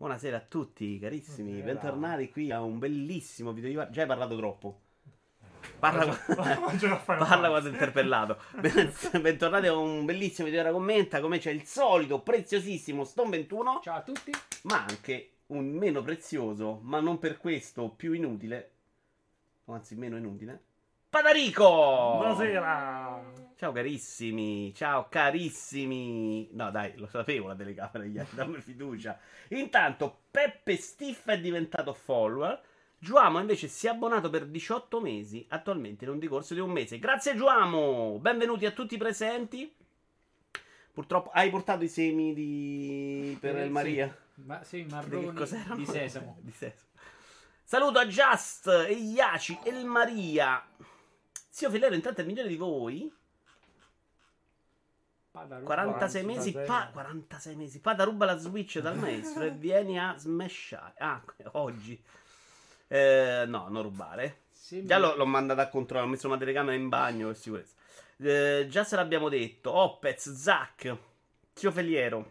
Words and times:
Buonasera 0.00 0.38
a 0.38 0.40
tutti, 0.40 0.98
carissimi. 0.98 1.50
Buonasera. 1.60 1.74
Bentornati 1.74 2.30
qui 2.30 2.50
a 2.50 2.62
un 2.62 2.78
bellissimo 2.78 3.52
video 3.52 3.68
di 3.84 3.92
Già 3.92 4.00
hai 4.00 4.06
parlato 4.06 4.34
troppo. 4.34 4.80
Parla, 5.78 6.06
Mangio 6.58 6.86
a 6.90 6.96
Final 6.98 7.26
parla 7.28 7.48
quando 7.50 7.68
è 7.68 7.72
interpellato. 7.72 8.38
Ben- 8.60 8.90
Bentornati 9.20 9.66
a 9.66 9.76
un 9.76 10.06
bellissimo 10.06 10.46
video 10.48 10.62
da 10.62 10.72
commenta. 10.72 11.20
Come 11.20 11.36
c'è 11.36 11.50
il 11.50 11.66
solito 11.66 12.20
preziosissimo 12.22 13.04
Stone 13.04 13.28
21, 13.28 13.80
Ciao 13.82 13.96
a 13.98 14.00
tutti. 14.00 14.32
ma 14.62 14.86
anche 14.88 15.32
un 15.48 15.66
meno 15.66 16.00
prezioso, 16.00 16.78
ma 16.82 16.98
non 17.00 17.18
per 17.18 17.36
questo 17.36 17.90
più 17.90 18.14
inutile. 18.14 18.70
O 19.66 19.74
anzi, 19.74 19.96
meno 19.96 20.16
inutile. 20.16 20.62
Padarico! 21.10 21.64
Buonasera. 22.16 22.99
Ciao 23.60 23.72
carissimi, 23.72 24.72
ciao 24.74 25.08
carissimi. 25.10 26.48
No, 26.52 26.70
dai, 26.70 26.96
lo 26.96 27.06
sapevo 27.06 27.48
la 27.48 27.54
telecamera, 27.54 28.04
gli 28.04 28.18
dammi 28.30 28.58
fiducia. 28.62 29.20
Intanto 29.48 30.20
Peppe 30.30 30.78
Stiff 30.78 31.26
è 31.28 31.38
diventato 31.38 31.92
follower. 31.92 32.58
Giuamo 32.98 33.38
invece 33.38 33.68
si 33.68 33.86
è 33.86 33.90
abbonato 33.90 34.30
per 34.30 34.46
18 34.46 35.02
mesi, 35.02 35.44
attualmente 35.50 36.04
in 36.04 36.10
un 36.12 36.18
decorso 36.18 36.54
di 36.54 36.60
un 36.60 36.70
mese. 36.70 36.98
Grazie 36.98 37.36
Giuamo! 37.36 38.16
Benvenuti 38.18 38.64
a 38.64 38.70
tutti 38.70 38.94
i 38.94 38.96
presenti. 38.96 39.70
Purtroppo 40.90 41.28
hai 41.28 41.50
portato 41.50 41.84
i 41.84 41.88
semi 41.88 42.32
di... 42.32 43.36
per 43.38 43.56
Eh, 43.56 43.60
il 43.60 43.66
sì. 43.66 43.72
Maria? 43.72 44.16
Ma 44.36 44.64
sì, 44.64 44.76
Di 44.76 44.88
che 44.88 44.94
marroni 44.94 45.34
cos'erano? 45.34 45.76
di 45.76 45.84
sesamo. 45.84 46.38
Di 46.40 46.50
sesamo. 46.50 46.88
Saluto 47.62 47.98
a 47.98 48.06
Just, 48.06 48.68
e 48.68 48.94
Iaci 48.94 49.58
e 49.62 49.68
il 49.68 49.84
Maria. 49.84 50.66
Zio 51.50 51.68
Filero, 51.68 51.94
intanto 51.94 52.20
è 52.20 52.22
il 52.22 52.28
migliore 52.30 52.48
di 52.48 52.56
voi. 52.56 53.18
Padaruba. 55.30 55.66
46 55.74 56.24
mesi, 56.24 56.52
46. 56.52 56.66
pa- 56.66 56.90
46 56.92 57.56
mesi. 57.56 57.80
Pada 57.80 58.04
ruba 58.04 58.24
la 58.26 58.36
Switch 58.36 58.78
dal 58.80 58.96
maestro 58.98 59.44
e 59.44 59.50
vieni 59.50 59.98
a 59.98 60.16
smashare. 60.18 60.94
Ah, 60.98 61.22
oggi. 61.52 62.02
Eh, 62.88 63.44
no, 63.46 63.68
non 63.68 63.82
rubare. 63.82 64.42
Sembra- 64.50 64.88
Già 64.96 64.98
l'ho, 65.00 65.16
l'ho 65.16 65.26
mandato 65.26 65.60
a 65.60 65.68
controllare, 65.68 66.06
ho 66.08 66.10
messo 66.10 66.26
una 66.26 66.36
telecamera 66.38 66.74
in 66.76 66.88
bagno 66.88 67.28
per 67.28 67.36
sicurezza. 67.36 67.74
Eh, 68.16 68.66
già 68.68 68.82
se 68.84 68.96
l'abbiamo 68.96 69.28
detto. 69.28 69.72
Opez, 69.72 70.32
Zac, 70.32 70.96
Zio 71.54 71.70
Feliero, 71.70 72.30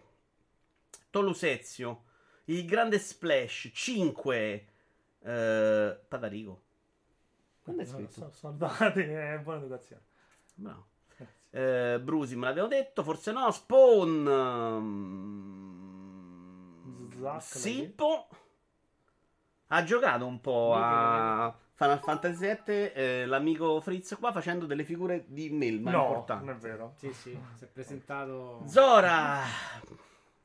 Tolusezio, 1.10 2.04
il 2.46 2.66
grande 2.66 3.00
Splash, 3.00 3.70
5. 3.74 4.66
Eh, 5.22 6.00
Padarico. 6.08 6.62
Quando 7.64 7.82
è 7.82 7.86
scritto? 7.86 8.12
so- 8.12 8.32
Soldati 8.32 9.00
e 9.00 9.40
buona 9.44 9.60
educazione. 9.60 10.02
Bravo. 10.56 10.88
Eh, 11.52 12.00
Brusi 12.02 12.36
me 12.36 12.46
l'abbiamo 12.46 12.68
detto, 12.68 13.04
forse 13.04 13.32
no. 13.32 13.50
Spawn. 13.52 14.28
Zac, 17.20 17.42
Sippo. 17.42 18.28
Ha 19.72 19.84
giocato 19.84 20.26
un 20.26 20.42
po' 20.42 20.74
a 20.76 21.56
Final 21.76 22.00
Fantasy 22.00 22.40
VII. 22.66 22.74
eh, 22.94 23.26
l'amico 23.28 23.80
Fritz 23.82 24.16
qua 24.20 24.32
facendo 24.32 24.66
delle 24.66 24.84
figure 24.84 25.26
di 25.28 25.50
Melma 25.50 25.92
No, 25.92 26.06
importanti. 26.08 26.46
non 26.46 26.56
è 26.56 26.58
vero. 26.58 26.94
Sì, 26.96 27.14
sì, 27.14 27.38
si 27.56 27.64
è 27.64 27.68
presentato. 27.68 28.64
Zora. 28.66 29.42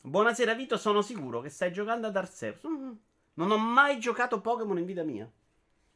Buonasera 0.02 0.52
Vito, 0.52 0.76
sono 0.76 1.00
sicuro 1.00 1.40
che 1.40 1.48
stai 1.48 1.72
giocando 1.72 2.06
ad 2.06 2.16
Arceus. 2.16 2.66
Mm. 2.66 2.92
Non 3.34 3.50
ho 3.50 3.56
mai 3.56 3.98
giocato 3.98 4.40
Pokémon 4.42 4.76
in 4.78 4.84
vita 4.84 5.02
mia. 5.02 5.28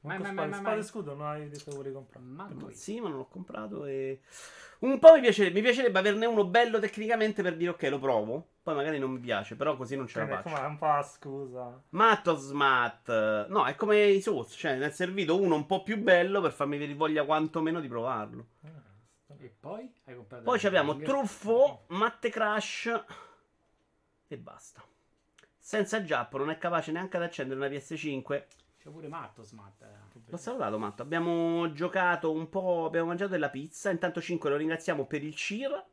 Manco 0.01 0.33
mai, 0.33 0.53
spade 0.53 0.63
mai. 0.63 0.79
e 0.79 0.83
scudo 0.83 1.15
non 1.15 1.27
hai 1.27 1.49
detto 1.49 1.71
che 1.71 1.77
volevi 1.77 1.95
comprare. 1.95 2.25
Manco. 2.25 2.71
Sì, 2.71 3.01
ma 3.01 3.09
non 3.09 3.19
l'ho 3.19 3.27
comprato 3.27 3.85
e... 3.85 4.21
Un 4.81 5.01
po' 5.01 5.15
mi 5.15 5.21
piacerebbe, 5.21 5.55
mi 5.55 5.63
piacerebbe 5.63 5.99
averne 5.99 6.27
uno 6.27 6.45
bello 6.45 6.79
tecnicamente 6.79 7.43
per 7.43 7.57
dire 7.57 7.71
ok, 7.73 7.83
lo 7.85 7.99
provo. 7.99 8.49
Poi 8.63 8.77
magari 8.77 8.99
non 8.99 9.11
mi 9.11 9.19
piace, 9.19 9.57
però 9.57 9.77
così 9.77 9.97
non 9.97 10.07
ce 10.07 10.21
la 10.21 10.27
Quindi, 10.27 10.43
faccio. 10.43 10.55
com'è? 10.55 10.69
un 10.69 10.79
po' 10.79 11.03
scusa. 11.03 11.83
Matto 11.91 12.37
Smat. 12.37 13.47
No, 13.49 13.65
è 13.65 13.75
come 13.75 14.05
i 14.05 14.21
Souls, 14.21 14.55
cioè 14.57 14.77
ne 14.77 14.87
è 14.87 14.91
servito 14.91 15.41
uno 15.41 15.57
un 15.57 15.67
po' 15.67 15.83
più 15.83 16.01
bello 16.01 16.41
per 16.41 16.53
farmi 16.53 16.79
venire 16.79 16.97
voglia 16.97 17.25
quantomeno 17.25 17.81
di 17.81 17.89
provarlo. 17.89 18.47
E 19.41 19.55
poi 19.59 19.93
hai 20.05 20.15
comprato. 20.15 20.45
Poi 20.45 20.61
abbiamo. 20.65 20.97
Truffo, 20.99 21.85
Matte 21.89 22.29
Crash 22.29 23.05
e 24.29 24.37
basta. 24.37 24.83
Senza 25.59 26.03
Giappo 26.05 26.39
non 26.39 26.51
è 26.51 26.59
capace 26.59 26.93
neanche 26.93 27.17
ad 27.17 27.25
accendere 27.25 27.59
una 27.59 27.69
PS5. 27.69 28.45
C'è 28.89 28.95
pure 28.95 29.09
Matto 29.09 29.43
Smart. 29.43 29.83
eh. 29.83 30.19
L'ho 30.31 30.37
salutato, 30.39 30.79
Matto. 30.79 31.03
Abbiamo 31.03 31.71
giocato 31.73 32.33
un 32.33 32.49
po'. 32.49 32.87
Abbiamo 32.87 33.09
mangiato 33.09 33.33
della 33.33 33.51
pizza. 33.51 33.91
Intanto 33.91 34.21
5 34.21 34.49
lo 34.49 34.57
ringraziamo 34.57 35.05
per 35.05 35.23
il 35.23 35.35
cheer. 35.35 35.85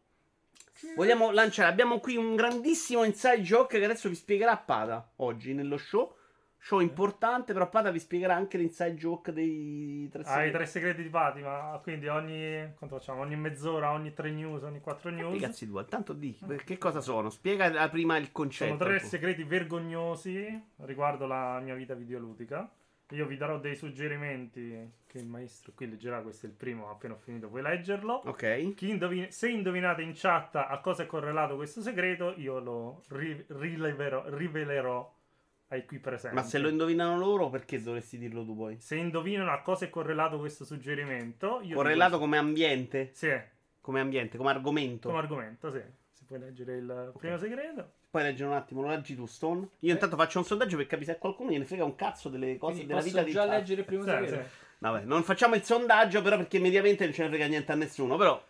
Vogliamo 0.96 1.32
lanciare. 1.32 1.70
Abbiamo 1.70 2.00
qui 2.00 2.16
un 2.16 2.36
grandissimo 2.36 3.04
inside 3.04 3.42
joke 3.42 3.80
che 3.80 3.84
adesso 3.84 4.08
vi 4.08 4.16
spiegherà 4.16 4.56
Pada 4.58 5.12
oggi 5.18 5.54
nello 5.54 5.78
show. 5.78 6.16
Show 6.58 6.80
importante, 6.80 7.54
però 7.54 7.70
Pada 7.70 7.92
vi 7.92 8.00
spiegherà 8.00 8.34
anche 8.36 8.58
l'inside 8.58 8.96
joke 8.96 9.32
dei 9.32 10.10
tre 10.12 10.24
Hai 10.24 10.28
i 10.28 10.32
segreti. 10.34 10.52
tre 10.54 10.66
segreti 10.66 11.04
di 11.04 11.10
Fatima, 11.10 11.80
quindi 11.84 12.08
ogni, 12.08 12.74
quanto 12.76 12.98
facciamo? 12.98 13.22
ogni 13.22 13.36
mezz'ora, 13.36 13.92
ogni 13.92 14.14
tre 14.16 14.32
news, 14.32 14.64
ogni 14.64 14.80
quattro 14.82 15.12
news. 15.12 15.40
cazzi 15.40 15.68
tu, 15.68 15.86
tanto 15.86 16.14
di 16.14 16.36
che 16.64 16.78
cosa 16.80 17.02
sono? 17.02 17.30
Spiega 17.30 17.88
prima 17.90 18.16
il 18.18 18.24
Sono 18.24 18.34
concetto. 18.34 18.78
tre 18.78 18.94
un 18.94 19.00
po'. 19.00 19.06
segreti 19.06 19.44
vergognosi 19.44 20.64
riguardo 20.78 21.28
la 21.28 21.60
mia 21.60 21.76
vita 21.76 21.94
videoludica. 21.94 22.68
Io 23.12 23.28
vi 23.28 23.38
darò 23.38 23.60
dei 23.60 23.76
suggerimenti 23.76 24.92
che 25.06 25.20
il 25.20 25.28
maestro 25.28 25.74
qui 25.76 25.88
leggerà. 25.88 26.22
Questo 26.22 26.48
è 26.48 26.50
il 26.50 26.56
primo, 26.56 26.90
appena 26.90 27.14
ho 27.14 27.18
finito 27.18 27.48
puoi 27.50 27.62
leggerlo. 27.62 28.22
Ok. 28.26 28.74
Chi 28.74 28.90
indovina- 28.90 29.30
se 29.30 29.50
indovinate 29.50 30.02
in 30.02 30.14
chat 30.16 30.56
a 30.56 30.80
cosa 30.82 31.04
è 31.04 31.06
correlato 31.06 31.56
questo 31.56 31.82
segreto, 31.82 32.34
io 32.38 32.60
lo 32.60 33.04
ri- 33.10 33.46
rileverò- 33.48 34.26
rivelerò 34.36 35.14
ai 35.68 35.86
qui 35.86 36.00
presenti. 36.00 36.36
Ma 36.36 36.42
se 36.44 36.58
lo 36.58 36.68
indovinano 36.68 37.18
loro, 37.18 37.50
perché 37.50 37.80
dovresti 37.82 38.18
dirlo 38.18 38.44
tu 38.44 38.56
poi? 38.56 38.80
Se 38.80 38.96
indovinano 38.96 39.52
a 39.52 39.62
cosa 39.62 39.86
è 39.86 39.90
correlato 39.90 40.40
questo 40.40 40.66
suggerimento, 40.66 41.60
io 41.62 41.76
Correlato 41.76 42.12
dico- 42.14 42.22
come 42.24 42.38
ambiente? 42.38 43.12
Sì, 43.14 43.32
Come 43.82 44.00
ambiente, 44.00 44.38
come 44.38 44.50
argomento. 44.50 45.10
come 45.10 45.22
argomento, 45.22 45.70
sì. 45.72 45.82
Se 46.12 46.24
puoi 46.26 46.40
leggere 46.40 46.78
il 46.78 47.12
primo 47.20 47.38
segreto. 47.38 47.94
Poi 48.16 48.24
leggere 48.24 48.50
un 48.50 48.56
attimo, 48.56 48.82
lo 48.82 48.88
leggi 48.88 49.14
tu, 49.14 49.26
Stone. 49.26 49.68
Io 49.80 49.92
intanto 49.92 50.16
faccio 50.16 50.38
un 50.40 50.46
sondaggio 50.46 50.78
per 50.78 50.88
capire 50.88 51.12
se 51.12 51.18
qualcuno 51.20 51.52
gliene 51.52 51.66
frega 51.66 51.84
un 51.84 51.96
cazzo 51.96 52.30
delle 52.30 52.56
cose 52.58 52.76
Quindi 52.76 52.88
della 52.88 53.00
posso 53.02 53.12
vita 53.12 53.24
di 53.24 53.32
già 53.34 53.46
Taz. 53.46 53.52
leggere 53.58 53.80
il 53.82 53.86
primo 53.86 54.04
Sì, 54.04 54.10
segreto? 54.10 54.34
sì. 54.36 54.50
Vabbè, 54.78 55.02
non 55.04 55.24
facciamo 55.24 55.56
il 55.56 55.64
sondaggio, 55.66 56.22
però, 56.22 56.38
perché 56.38 56.60
mediamente 56.60 57.04
non 57.04 57.14
ce 57.14 57.24
ne 57.24 57.28
frega 57.28 57.48
niente 57.48 57.74
a 57.74 57.76
nessuno. 57.76 58.16
Però, 58.16 58.42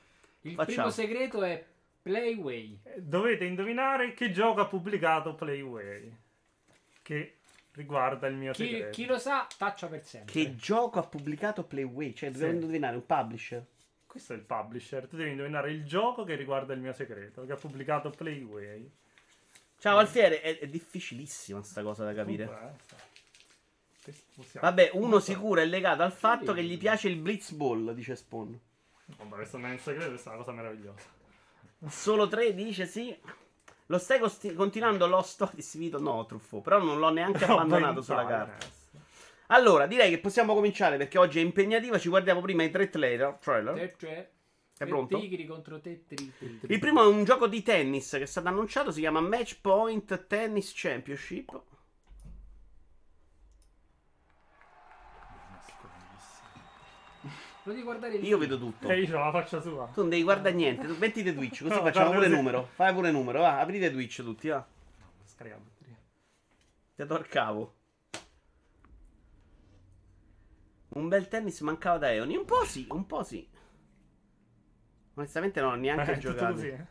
Il 0.42 0.52
Facciamo. 0.54 0.66
primo 0.76 0.90
segreto 0.92 1.42
è 1.42 1.66
Playway. 2.04 2.80
Dovete 2.98 3.46
indovinare 3.46 4.14
che 4.14 4.30
gioco 4.30 4.62
ha 4.62 4.68
pubblicato 4.68 5.34
Playway. 5.34 6.16
Che 7.02 7.38
riguarda 7.72 8.28
il 8.28 8.36
mio 8.36 8.52
Chi, 8.52 8.66
segreto. 8.66 8.90
chi 8.92 9.06
lo 9.08 9.18
sa, 9.18 9.48
taccia 9.58 9.88
per 9.88 10.04
sempre. 10.04 10.32
che 10.32 10.56
gioco 10.56 11.00
ha 11.00 11.04
pubblicato 11.08 11.64
Playway? 11.64 12.14
Cioè, 12.14 12.30
dobbiamo 12.30 12.52
Sì. 12.54 12.60
indovinare 12.60 12.96
un 12.98 13.06
publisher. 13.08 13.66
Questo 14.06 14.34
è 14.34 14.36
il 14.36 14.44
publisher. 14.44 15.08
Tu 15.08 15.16
devi 15.18 15.32
indovinare 15.32 15.72
il 15.72 15.84
gioco 15.86 16.24
che 16.24 16.36
riguarda 16.36 16.74
il 16.76 16.82
mio 16.82 16.94
segreto. 16.94 17.44
Che 17.48 17.52
ha 17.52 17.56
pubblicato 17.56 18.12
Playway. 18.12 18.92
Ciao, 19.80 19.98
Alfiere, 19.98 20.42
è, 20.42 20.60
è 20.60 20.68
difficilissima 20.68 21.62
sta 21.64 21.84
cosa 21.84 22.04
da 22.04 22.14
capire. 22.14 22.44
Eh, 22.44 22.94
Vabbè, 24.60 24.92
uno 24.94 25.20
sicuro 25.20 25.62
è 25.62 25.66
legato 25.66 26.04
al 26.04 26.12
fatto 26.12 26.54
che 26.54 26.64
gli 26.64 26.78
piace 26.78 27.08
il 27.08 27.18
Blitzball, 27.18 27.92
dice 27.94 28.16
Spawn. 28.16 28.60
Vabbè, 29.18 29.36
questo 29.36 29.58
non 29.58 29.70
è 29.70 29.74
un 29.74 29.80
segreto, 29.80 30.10
questa 30.10 30.32
è 30.32 30.34
una 30.34 30.44
cosa 30.44 30.56
meravigliosa. 30.56 31.04
Solo 31.88 32.28
3 32.28 32.54
dice 32.54 32.86
sì. 32.86 33.16
Lo 33.88 33.98
stai 34.00 34.20
costi- 34.20 34.54
continuando 34.54 35.06
Lost 35.06 35.42
Odyssey 35.42 35.80
Vito? 35.80 36.00
No, 36.00 36.26
Truffo. 36.26 36.62
Però 36.62 36.80
non 36.80 36.98
l'ho 36.98 37.10
neanche 37.12 37.46
abbandonato 37.46 38.02
sulla 38.02 38.26
carta. 38.26 38.66
Allora, 39.48 39.86
direi 39.86 40.10
che 40.10 40.18
possiamo 40.18 40.56
cominciare 40.56 40.98
perché 40.98 41.20
oggi 41.20 41.40
è 41.40 41.44
impegnativa. 41.44 42.00
Ci 42.00 42.10
guardiamo 42.10 42.42
prima 42.42 42.64
i 42.64 42.72
tre 42.72 42.90
trailer. 42.90 43.38
trailer. 43.40 43.76
È 44.78 44.86
pronto? 44.86 45.18
Tigri 45.18 45.46
contro 45.46 45.80
te, 45.80 46.06
tri, 46.06 46.34
tri, 46.38 46.60
tri. 46.60 46.74
Il 46.74 46.80
primo 46.80 47.02
è 47.02 47.08
un 47.08 47.24
gioco 47.24 47.48
di 47.48 47.64
tennis 47.64 48.10
che 48.12 48.24
è 48.24 48.26
stato 48.26 48.50
annunciato. 48.50 48.92
Si 48.92 49.00
chiama 49.00 49.22
Match 49.22 49.60
Point 49.62 50.28
Tennis 50.28 50.74
Championship. 50.76 51.62
Lo 57.64 57.72
devi 57.72 57.84
guardare 57.84 58.18
lì. 58.18 58.28
Io 58.28 58.38
vedo 58.38 58.60
tutto. 58.60 58.90
E 58.90 59.00
io 59.02 59.18
ho 59.18 59.24
la 59.24 59.32
faccia 59.32 59.60
sua. 59.62 59.86
Tu 59.94 60.02
non 60.02 60.10
devi 60.10 60.24
guardare 60.24 60.54
niente. 60.54 60.86
Mettite 60.88 61.34
Twitch, 61.34 61.64
così 61.64 61.74
No, 61.74 61.82
facciamo 61.82 62.12
pure 62.12 62.26
così. 62.26 62.36
numero. 62.36 62.70
Fai 62.74 62.94
pure 62.94 63.12
numero. 63.12 63.40
Va, 63.40 63.60
aprite 63.60 63.92
Twitch 63.92 64.22
tutti. 64.22 64.50
Va. 64.50 64.64
Scarica 65.24 65.56
la 65.56 65.62
batteria. 65.62 65.98
Ti 66.96 67.06
do 67.06 67.26
cavo. 67.30 67.74
Un 70.90 71.08
bel 71.08 71.28
tennis 71.28 71.60
mancava 71.62 71.98
da 71.98 72.14
Eoni. 72.14 72.36
Un 72.36 72.46
po' 72.46 72.64
sì, 72.66 72.86
un 72.92 73.06
po' 73.08 73.24
sì. 73.24 73.48
Onestamente 75.16 75.62
non 75.62 75.72
ho 75.74 75.76
neanche 75.76 76.12
Eh, 76.12 76.16
tutto 76.18 76.32
giocato. 76.34 76.54
così, 76.54 76.68
eh. 76.68 76.86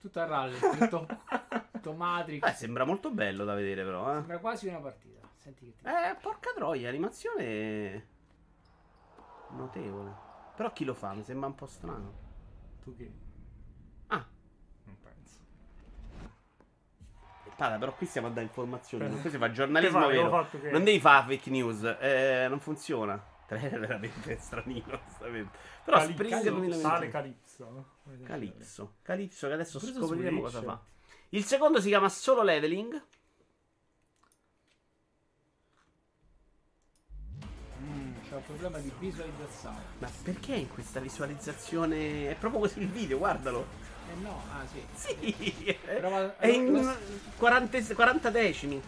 Tutto 0.00 0.20
a 0.20 0.26
rally. 0.26 0.58
Tutto, 0.58 1.06
tutto 1.72 1.92
Matrix. 1.94 2.46
Eh, 2.46 2.52
sembra 2.52 2.84
molto 2.84 3.10
bello 3.10 3.44
da 3.44 3.54
vedere, 3.54 3.84
però. 3.84 4.10
Eh, 4.10 4.14
Sembra 4.16 4.38
quasi 4.38 4.68
una 4.68 4.78
partita. 4.80 5.26
Senti 5.36 5.66
che 5.66 5.74
ti... 5.76 5.86
eh 5.86 6.16
porca 6.20 6.50
troia, 6.54 6.88
animazione 6.88 8.06
notevole. 9.50 10.12
Però 10.56 10.72
chi 10.72 10.84
lo 10.84 10.94
fa? 10.94 11.12
Mi 11.12 11.22
sembra 11.22 11.48
un 11.48 11.54
po' 11.54 11.66
strano. 11.66 12.12
Tu 12.82 12.96
che? 12.96 13.12
Ah, 14.08 14.24
Non 14.84 14.96
penso. 15.02 15.38
Pada, 17.56 17.76
però 17.78 17.94
qui 17.94 18.06
stiamo 18.06 18.28
a 18.28 18.30
dare 18.30 18.46
informazioni. 18.46 19.20
Qui 19.20 19.30
si 19.30 19.38
fa 19.38 19.50
giornalismo 19.50 20.06
vero. 20.06 20.48
Non 20.70 20.84
devi 20.84 21.00
fare 21.00 21.26
fake 21.36 21.50
news. 21.50 21.82
Eh, 22.00 22.46
non 22.48 22.60
funziona. 22.60 23.22
Trailer 23.46 23.78
veramente 23.80 24.38
stranino. 24.40 24.84
onestamente. 24.88 25.58
Però 25.84 25.98
Cali- 25.98 26.12
Spring 26.12 26.30
Cali- 26.30 26.48
2021. 26.50 26.88
Sale 26.88 27.08
Calypso. 27.08 27.84
Calypso. 28.24 28.94
Calypso 29.02 29.46
che 29.48 29.52
adesso 29.52 29.78
Preso 29.78 29.98
scopriremo 30.06 30.40
cosa 30.40 30.62
fa. 30.62 30.80
Il 31.30 31.44
secondo 31.44 31.80
si 31.80 31.88
chiama 31.88 32.08
Solo 32.08 32.42
Leveling. 32.42 33.02
Mm, 37.82 38.12
c'è 38.28 38.34
un 38.36 38.44
problema 38.44 38.78
di 38.78 38.90
visualizzazione. 38.98 39.76
Ma 39.98 40.08
perché 40.22 40.54
in 40.54 40.68
questa 40.68 41.00
visualizzazione 41.00 42.30
è 42.30 42.34
proprio 42.36 42.60
così 42.60 42.80
il 42.80 42.88
video? 42.88 43.18
Guardalo. 43.18 43.66
Eh 44.10 44.20
no, 44.20 44.42
ah 44.52 44.64
sì. 44.66 44.84
Sì, 44.94 45.64
è, 45.64 45.74
Però- 45.76 46.36
è 46.36 46.46
in 46.48 46.72
lo- 46.72 46.96
40, 47.36 47.94
40 47.94 48.30
decimi. 48.30 48.82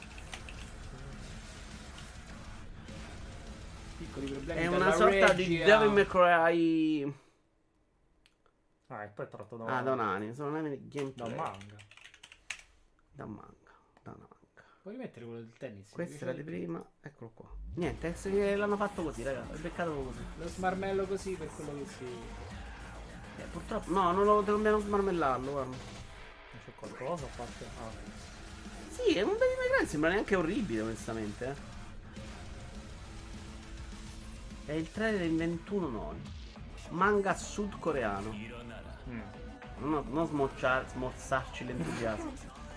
Piccoli 4.16 4.32
problemi 4.32 4.60
È 4.62 4.66
una 4.66 4.92
sorta 4.92 5.32
di 5.34 5.42
regia. 5.44 5.64
Devil 5.78 5.92
May 5.92 6.06
Cry. 6.06 7.14
Ah, 8.88 9.02
e 9.02 9.08
poi 9.08 9.26
è 9.26 9.28
tratto 9.28 9.56
da 9.56 9.76
Ah, 9.76 9.82
da 9.82 9.92
un 9.92 10.00
anime. 10.00 10.34
Sono 10.34 10.48
un 10.50 10.56
anime 10.56 10.78
di 10.78 10.88
da 10.88 11.00
un 11.02 11.12
gameplay. 11.14 11.34
manga. 11.36 11.76
Da 13.12 13.24
un 13.24 13.30
manga. 13.32 13.70
Da 14.02 14.10
un 14.12 14.16
manga. 14.20 14.34
Puoi 14.82 14.94
rimettere 14.94 15.24
quello 15.26 15.40
del 15.40 15.52
tennis? 15.58 15.90
Questo 15.90 16.14
Mi 16.14 16.20
era 16.30 16.32
di 16.32 16.42
prima. 16.44 16.84
Eccolo 17.00 17.30
qua. 17.34 17.48
Niente, 17.74 18.14
l'hanno 18.56 18.76
fatto 18.76 19.02
così, 19.02 19.22
raga. 19.22 19.52
È 19.52 19.58
beccato 19.58 19.92
così. 19.92 20.24
Lo 20.38 20.48
smarmello 20.48 21.06
così 21.06 21.32
per 21.34 21.48
quello 21.48 21.72
che 21.82 21.86
si... 21.90 22.04
Eh, 23.38 23.42
purtroppo. 23.50 23.90
No, 23.92 24.12
non 24.12 24.24
lo 24.24 24.40
dobbiamo 24.40 24.78
smarmellarlo, 24.78 25.50
guarda. 25.50 25.70
Non 25.76 26.60
c'è 26.64 26.72
qualcosa 26.74 27.26
a 27.26 27.28
parte. 27.36 27.64
Ah, 27.64 27.90
Sì, 28.88 29.14
è 29.14 29.20
un 29.22 29.32
Devil 29.32 29.56
May 29.58 29.76
Cry, 29.76 29.86
sembra 29.86 30.08
neanche 30.10 30.36
orribile, 30.36 30.80
onestamente. 30.82 31.44
Eh. 31.48 31.74
È 34.66 34.72
il 34.72 34.90
trailer 34.90 35.22
in 35.22 35.36
21 35.36 35.88
noni. 35.88 36.20
Manga 36.90 37.34
sudcoreano. 37.34 38.30
mm. 39.08 39.20
Non, 39.78 40.04
non 40.10 40.26
smocciar- 40.26 40.90
smorzarci 40.90 41.64
l'entusiasmo. 41.64 42.32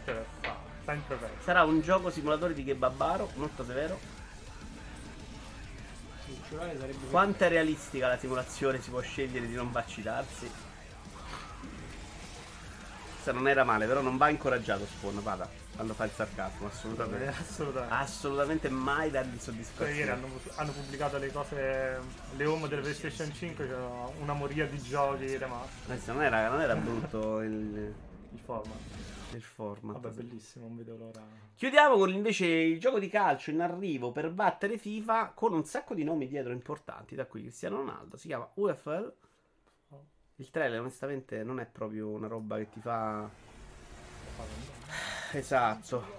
Sempre. 0.86 1.30
Sarà 1.44 1.63
un 1.63 1.81
gioco 1.81 2.09
simulatore 2.09 2.53
di 2.53 2.63
kebabaro, 2.63 3.31
molto 3.36 3.63
severo. 3.63 4.00
Quanto 7.09 7.44
è 7.44 7.50
realistica 7.50 8.07
la 8.07 8.18
simulazione? 8.18 8.81
Si 8.81 8.89
può 8.89 9.00
scegliere 9.01 9.47
di 9.47 9.53
non 9.53 9.71
vaccinarsi. 9.71 10.50
Se 13.21 13.31
non 13.31 13.47
era 13.47 13.63
male, 13.63 13.85
però 13.85 14.01
non 14.01 14.18
va 14.18 14.30
incoraggiato 14.30 14.85
Spawn, 14.85 15.21
vada. 15.21 15.58
Quando 15.79 15.95
fa 15.95 16.03
il 16.03 16.11
sarcasmo, 16.11 16.65
Eh, 16.65 16.69
assolutamente. 16.71 17.27
Assolutamente. 17.27 17.93
Assolutamente 17.93 18.69
mai 18.69 19.09
dargli 19.11 19.37
Poi 19.37 19.37
ieri 19.37 19.63
soddisfazione. 19.63 20.11
hanno, 20.11 20.27
hanno 20.55 20.71
pubblicato 20.73 21.17
le 21.17 21.31
cose, 21.31 21.99
le 22.35 22.45
home 22.45 22.67
delle 22.67 22.81
PlayStation 22.81 23.31
5, 23.31 23.65
c'era 23.65 23.87
una 24.19 24.33
moria 24.33 24.67
di 24.67 24.77
giochi 24.77 25.37
rimasti. 25.37 26.11
Non 26.11 26.21
era, 26.21 26.49
non 26.49 26.59
era 26.59 26.75
brutto 26.75 27.39
il, 27.39 27.93
Il 28.33 28.39
format. 28.43 28.77
il 29.31 29.41
format. 29.41 30.01
Vabbè, 30.01 30.15
bellissimo, 30.21 30.67
non 30.67 30.75
vedo 30.75 30.97
l'ora. 30.97 31.21
Chiudiamo 31.55 31.95
con 31.95 32.09
invece 32.09 32.45
il 32.45 32.77
gioco 32.77 32.99
di 32.99 33.07
calcio 33.07 33.49
in 33.51 33.61
arrivo 33.61 34.11
per 34.11 34.31
battere 34.31 34.77
FIFA 34.77 35.31
con 35.33 35.53
un 35.53 35.63
sacco 35.63 35.93
di 35.93 36.03
nomi 36.03 36.27
dietro 36.27 36.51
importanti. 36.51 37.15
Da 37.15 37.25
qui 37.25 37.43
Cristiano 37.43 37.77
Ronaldo. 37.77 38.17
Si 38.17 38.27
chiama 38.27 38.49
UFL. 38.55 39.13
Il 40.35 40.49
trailer 40.51 40.81
onestamente 40.81 41.41
non 41.41 41.61
è 41.61 41.65
proprio 41.65 42.09
una 42.09 42.27
roba 42.27 42.57
che 42.57 42.67
ti 42.69 42.81
fa... 42.81 43.47
Esatto. 45.31 46.17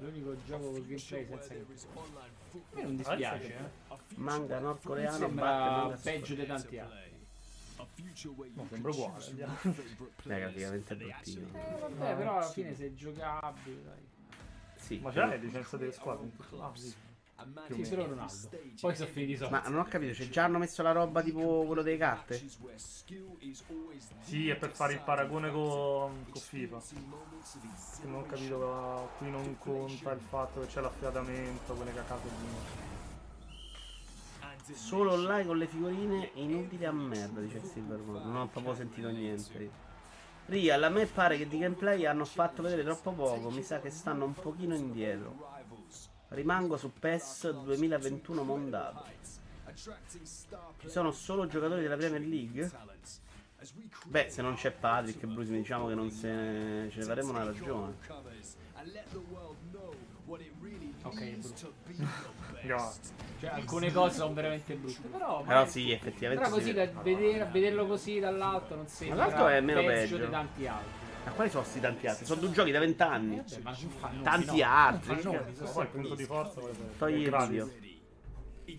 L'unico 0.00 0.36
gioco 0.44 0.70
con 0.70 0.86
gameplay 0.86 1.26
senza 1.26 1.54
gameplay. 1.54 1.84
A 2.52 2.76
me 2.76 2.82
non 2.82 2.96
dispiace, 2.96 3.56
eh. 3.56 3.96
Manga 4.16 4.58
nordcoreano 4.58 5.28
batte 5.28 6.00
peggio 6.02 6.34
di 6.34 6.46
tanti 6.46 6.78
altri. 6.78 7.14
No, 8.54 8.66
sembra 8.68 8.90
uguale. 8.90 9.24
andiamo. 9.26 9.56
Eh, 10.26 10.38
praticamente 10.38 10.94
è 10.94 10.96
bruttino. 10.96 11.46
Eh, 11.52 11.78
vabbè, 11.78 12.16
però 12.16 12.36
alla 12.38 12.48
fine 12.48 12.74
sei 12.74 12.94
giocabile, 12.94 13.82
dai. 13.84 14.08
Sì. 14.76 14.98
Ma 14.98 15.10
c'è 15.10 15.26
le 15.26 15.36
licenze 15.36 15.76
delle 15.76 15.92
squadre? 15.92 16.30
Ah, 16.58 16.72
sì. 16.74 16.94
Sì, 17.70 17.84
solo 17.84 18.06
Ronaldo. 18.06 18.48
Poi 18.80 18.94
sono 18.96 19.08
finiti 19.10 19.32
i 19.32 19.36
soldi. 19.36 19.52
Ma 19.52 19.62
non 19.68 19.80
ho 19.80 19.84
capito, 19.84 20.12
c'è 20.12 20.28
già 20.28 20.44
hanno 20.44 20.58
messo 20.58 20.82
la 20.82 20.92
roba 20.92 21.22
tipo 21.22 21.64
quello 21.66 21.82
delle 21.82 21.98
carte? 21.98 22.42
Sì, 24.22 24.48
è 24.48 24.56
per 24.56 24.70
fare 24.70 24.94
il 24.94 25.00
paragone 25.04 25.50
con, 25.50 26.24
con 26.30 26.40
FIFA. 26.40 26.80
Che 26.80 28.06
non 28.06 28.20
ho 28.20 28.26
capito, 28.26 29.10
qui 29.18 29.30
non 29.30 29.58
conta 29.58 30.12
il 30.12 30.20
fatto 30.20 30.60
che 30.60 30.66
c'è 30.66 30.80
l'affiatamento, 30.80 31.74
quelle 31.74 31.92
cacate 31.92 32.28
lì. 32.28 32.74
Solo 34.74 35.12
online 35.12 35.46
con 35.46 35.58
le 35.58 35.66
figurine 35.66 36.30
inutili 36.34 36.84
a 36.84 36.92
merda, 36.92 37.40
dice 37.40 37.58
il 37.58 37.64
Silvermore. 37.64 38.24
Non 38.24 38.36
ho 38.36 38.48
proprio 38.48 38.74
sentito 38.74 39.08
niente. 39.08 39.70
Real, 40.46 40.82
a 40.82 40.88
me 40.88 41.06
pare 41.06 41.36
che 41.36 41.46
di 41.46 41.58
gameplay 41.58 42.06
hanno 42.06 42.24
fatto 42.24 42.62
vedere 42.62 42.82
troppo 42.82 43.12
poco. 43.12 43.50
Mi 43.50 43.62
sa 43.62 43.78
che 43.80 43.90
stanno 43.90 44.24
un 44.24 44.34
pochino 44.34 44.74
indietro. 44.74 45.54
Rimango 46.28 46.76
su 46.76 46.92
PES 46.92 47.50
2021 47.62 48.42
mondato. 48.42 49.04
Ci 49.74 50.88
sono 50.88 51.10
solo 51.12 51.46
giocatori 51.46 51.82
della 51.82 51.96
Premier 51.96 52.20
League? 52.22 52.70
Beh, 54.06 54.30
se 54.30 54.42
non 54.42 54.54
c'è 54.54 54.70
Patrick 54.72 55.22
e 55.22 55.26
Bruce, 55.26 55.52
diciamo 55.52 55.86
che 55.88 55.94
non 55.94 56.10
se 56.10 56.28
ne... 56.30 56.90
ce 56.90 56.98
ne 56.98 57.04
faremo 57.04 57.30
una 57.30 57.44
ragione. 57.44 57.94
Ok, 61.02 61.20
è 61.20 61.30
brutto. 61.36 61.72
Avanti. 62.66 63.14
Cioè, 63.38 63.50
alcune 63.50 63.92
cose 63.92 64.16
sono 64.16 64.32
veramente 64.32 64.74
brutte. 64.74 65.08
Però, 65.08 65.42
Però 65.42 65.66
sì, 65.66 65.90
effettivamente. 65.92 66.42
però 66.42 66.56
così 66.56 66.68
sì. 66.70 66.72
da 66.72 66.86
vedere, 67.02 67.44
vederlo 67.52 67.86
così 67.86 68.18
dall'alto 68.18 68.74
non 68.74 68.88
sembra 68.88 69.26
Dall'alto 69.26 69.48
è 69.48 69.60
meno 69.60 69.84
peggio. 69.84 70.16
di 70.16 70.30
tanti 70.30 70.66
altri. 70.66 71.05
Ma 71.26 71.32
quali 71.32 71.50
sono 71.50 71.62
questi 71.62 71.80
tanti 71.80 72.06
altri? 72.06 72.24
Sono 72.24 72.40
due 72.40 72.50
giochi 72.52 72.70
da 72.70 72.78
vent'anni. 72.78 73.38
Eh, 73.38 73.62
Tanti 74.22 74.58
no. 74.60 74.64
altri. 74.64 75.16
Poi 75.16 75.44
il 75.48 75.56
sempre 75.56 75.86
punto 75.86 76.14
di 76.14 76.24
forza 76.24 76.60
Togli 76.98 77.22
il 77.26 77.36
video. 77.48 77.70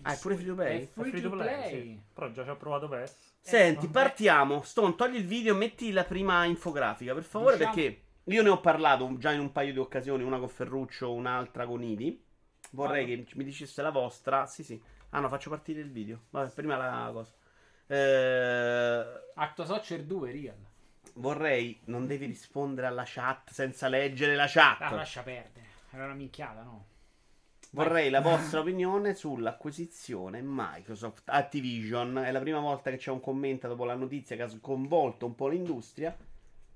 Ah, 0.02 0.14
è 0.14 0.18
pure 0.18 0.34
free 0.36 0.46
to 0.46 0.54
play? 0.54 0.86
free, 0.86 1.06
È 1.06 1.08
free 1.10 1.20
to 1.22 1.30
play. 1.30 2.02
Però 2.12 2.30
già 2.30 2.44
ci 2.44 2.50
ho 2.50 2.56
provato 2.56 2.88
PES. 2.88 3.16
Senti, 3.40 3.86
vabbè. 3.86 3.92
partiamo. 3.92 4.62
Stone, 4.62 4.94
togli 4.94 5.16
il 5.16 5.26
video, 5.26 5.54
metti 5.54 5.92
la 5.92 6.04
prima 6.04 6.44
infografica, 6.44 7.12
per 7.14 7.22
favore, 7.22 7.56
Diciamo- 7.56 7.74
perché 7.74 8.02
io 8.24 8.42
ne 8.42 8.48
ho 8.48 8.60
parlato 8.60 9.16
già 9.18 9.30
in 9.32 9.40
un 9.40 9.52
paio 9.52 9.72
di 9.72 9.78
occasioni, 9.78 10.22
una 10.22 10.38
con 10.38 10.48
Ferruccio, 10.48 11.12
un'altra 11.12 11.66
con 11.66 11.82
Ivi. 11.82 12.22
Vorrei 12.72 13.06
che 13.06 13.26
mi 13.34 13.44
dicesse 13.44 13.80
la 13.82 13.90
vostra. 13.90 14.46
Sì, 14.46 14.62
sì. 14.62 14.80
Ah, 15.10 15.20
no, 15.20 15.28
faccio 15.28 15.48
partire 15.50 15.80
il 15.80 15.90
video. 15.90 16.24
Vabbè, 16.30 16.50
prima 16.52 16.76
la 16.76 17.10
cosa. 17.12 17.32
Eh, 17.86 19.04
Acto 19.34 19.64
Soccer 19.64 20.02
2, 20.04 20.30
Real. 20.32 20.56
Vorrei, 21.18 21.80
non 21.84 22.06
devi 22.06 22.26
rispondere 22.26 22.86
alla 22.86 23.04
chat 23.04 23.50
senza 23.50 23.88
leggere 23.88 24.34
la 24.34 24.46
chat. 24.48 24.80
Ah, 24.82 24.94
lascia 24.94 25.22
perdere. 25.22 25.66
Era 25.90 26.04
una 26.04 26.14
minchiata, 26.14 26.62
no? 26.62 26.86
Vorrei 27.70 28.10
la 28.10 28.20
vostra 28.22 28.60
opinione 28.60 29.14
sull'acquisizione 29.14 30.40
Microsoft 30.42 31.28
Activision. 31.28 32.18
È 32.18 32.32
la 32.32 32.40
prima 32.40 32.60
volta 32.60 32.90
che 32.90 32.96
c'è 32.96 33.10
un 33.10 33.20
commento 33.20 33.68
dopo 33.68 33.84
la 33.84 33.94
notizia 33.94 34.36
che 34.36 34.42
ha 34.42 34.48
sconvolto 34.48 35.26
un 35.26 35.34
po' 35.34 35.48
l'industria. 35.48 36.16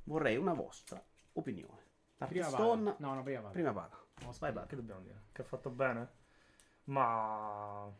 Vorrei 0.04 0.36
una 0.36 0.54
vostra 0.54 1.02
opinione. 1.34 1.80
Parte 2.16 2.34
Prima 2.34 2.48
Stone. 2.48 2.96
No, 2.98 3.14
no, 3.14 3.22
prima 3.22 3.40
vado. 3.40 3.52
prima 3.52 3.72
paga. 3.72 3.96
No, 4.22 4.34
Vai, 4.38 4.52
vai. 4.52 4.66
Che 4.66 4.76
dobbiamo 4.76 5.00
dire? 5.00 5.22
Che 5.32 5.42
ha 5.42 5.44
fatto 5.44 5.70
bene? 5.70 6.20
Ma 6.84 7.90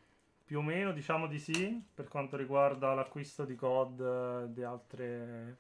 più 0.45 0.59
o 0.59 0.63
meno 0.63 0.93
diciamo 0.93 1.27
di 1.29 1.39
sì 1.39 1.83
per 1.95 2.09
quanto 2.09 2.37
riguarda 2.37 2.95
l'acquisto 2.95 3.45
di 3.45 3.55
COD 3.55 4.01
e 4.45 4.53
di 4.53 4.63
altre... 4.63 5.57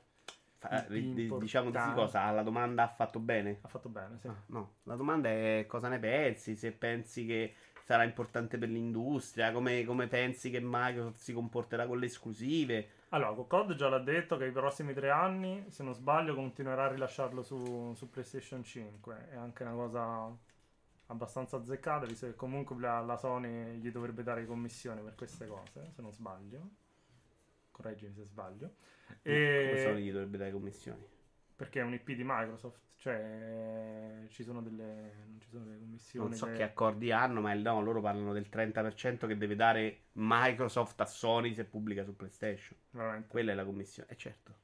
Fa- 0.63 0.87
diciamo 0.89 1.71
di 1.71 1.79
sì 1.79 1.93
cosa? 1.93 2.31
La 2.31 2.43
domanda 2.43 2.85
ha 2.85 2.89
fatto 2.89 3.19
bene. 3.19 3.59
Ha 3.63 3.69
fatto 3.69 3.89
bene, 3.89 4.19
sì. 4.21 4.29
Ah, 4.29 4.37
no, 4.47 4.75
la 4.85 4.95
domanda 4.95 5.29
è 5.29 5.65
cosa 5.67 5.89
ne 5.89 5.99
pensi? 5.99 6.55
Se 6.55 6.71
pensi 6.71 7.27
che 7.27 7.55
sarà 7.85 8.05
importante 8.05 8.59
per 8.59 8.69
l'industria, 8.69 9.51
come, 9.51 9.85
come 9.85 10.07
pensi 10.07 10.51
che 10.51 10.61
Microsoft 10.63 11.19
si 11.19 11.33
comporterà 11.33 11.87
con 11.87 11.99
le 11.99 12.07
esclusive. 12.07 13.01
Allora, 13.09 13.33
COD 13.33 13.75
già 13.75 13.89
l'ha 13.89 13.99
detto 13.99 14.37
che 14.37 14.47
i 14.47 14.53
prossimi 14.53 14.95
tre 14.95 15.11
anni, 15.11 15.67
se 15.69 15.83
non 15.83 15.95
sbaglio, 15.95 16.35
continuerà 16.35 16.85
a 16.85 16.89
rilasciarlo 16.89 17.43
su, 17.43 17.93
su 17.95 18.09
PlayStation 18.09 18.63
5. 18.63 19.31
È 19.31 19.37
anche 19.37 19.65
una 19.65 19.73
cosa 19.73 20.35
abbastanza 21.07 21.57
azzeccata, 21.57 22.07
visto 22.07 22.27
che 22.27 22.35
comunque 22.35 22.77
la, 22.79 23.01
la 23.01 23.17
Sony 23.17 23.79
gli 23.79 23.91
dovrebbe 23.91 24.23
dare 24.23 24.47
commissioni 24.47 25.03
per 25.03 25.17
queste 25.17 25.47
cose, 25.47 25.91
se 25.91 26.01
non 26.01 26.13
sbaglio. 26.13 26.71
Correggimi 27.83 28.15
se 28.15 28.25
sbaglio. 28.25 28.75
Come 29.23 29.77
sono 29.79 29.97
E... 29.97 30.01
gli 30.01 30.11
dovrebbe 30.13 30.39
dare 30.39 30.53
commissioni? 30.53 31.05
Perché 31.57 31.81
è 31.81 31.83
un 31.83 31.93
IP 31.93 32.13
di 32.13 32.23
Microsoft, 32.25 32.81
cioè 32.97 34.25
ci 34.31 34.43
sono 34.43 34.63
delle, 34.63 35.13
non 35.27 35.39
ci 35.41 35.49
sono 35.49 35.65
delle 35.65 35.79
commissioni. 35.79 36.29
Non 36.29 36.37
so 36.37 36.47
che- 36.47 36.53
che 36.55 36.63
accordi 36.63 37.13
hanno, 37.13 37.41
ma 37.41 37.53
no, 37.55 37.81
loro 37.83 38.01
parlano 38.01 38.33
del 38.33 38.49
30% 38.51 39.27
che 39.27 39.37
deve 39.37 39.55
dare 39.55 39.99
Microsoft 40.13 41.01
a 41.01 41.07
Sony 41.07 41.55
se 41.55 41.65
pubblica 41.65 42.03
su 42.05 42.17
PlayStation. 42.17 42.77
Veramente. 42.91 43.29
Quella 43.29 43.53
è 43.53 43.55
la 43.55 43.65
commissione. 43.65 44.09
E 44.11 44.17
certo. 44.17 44.61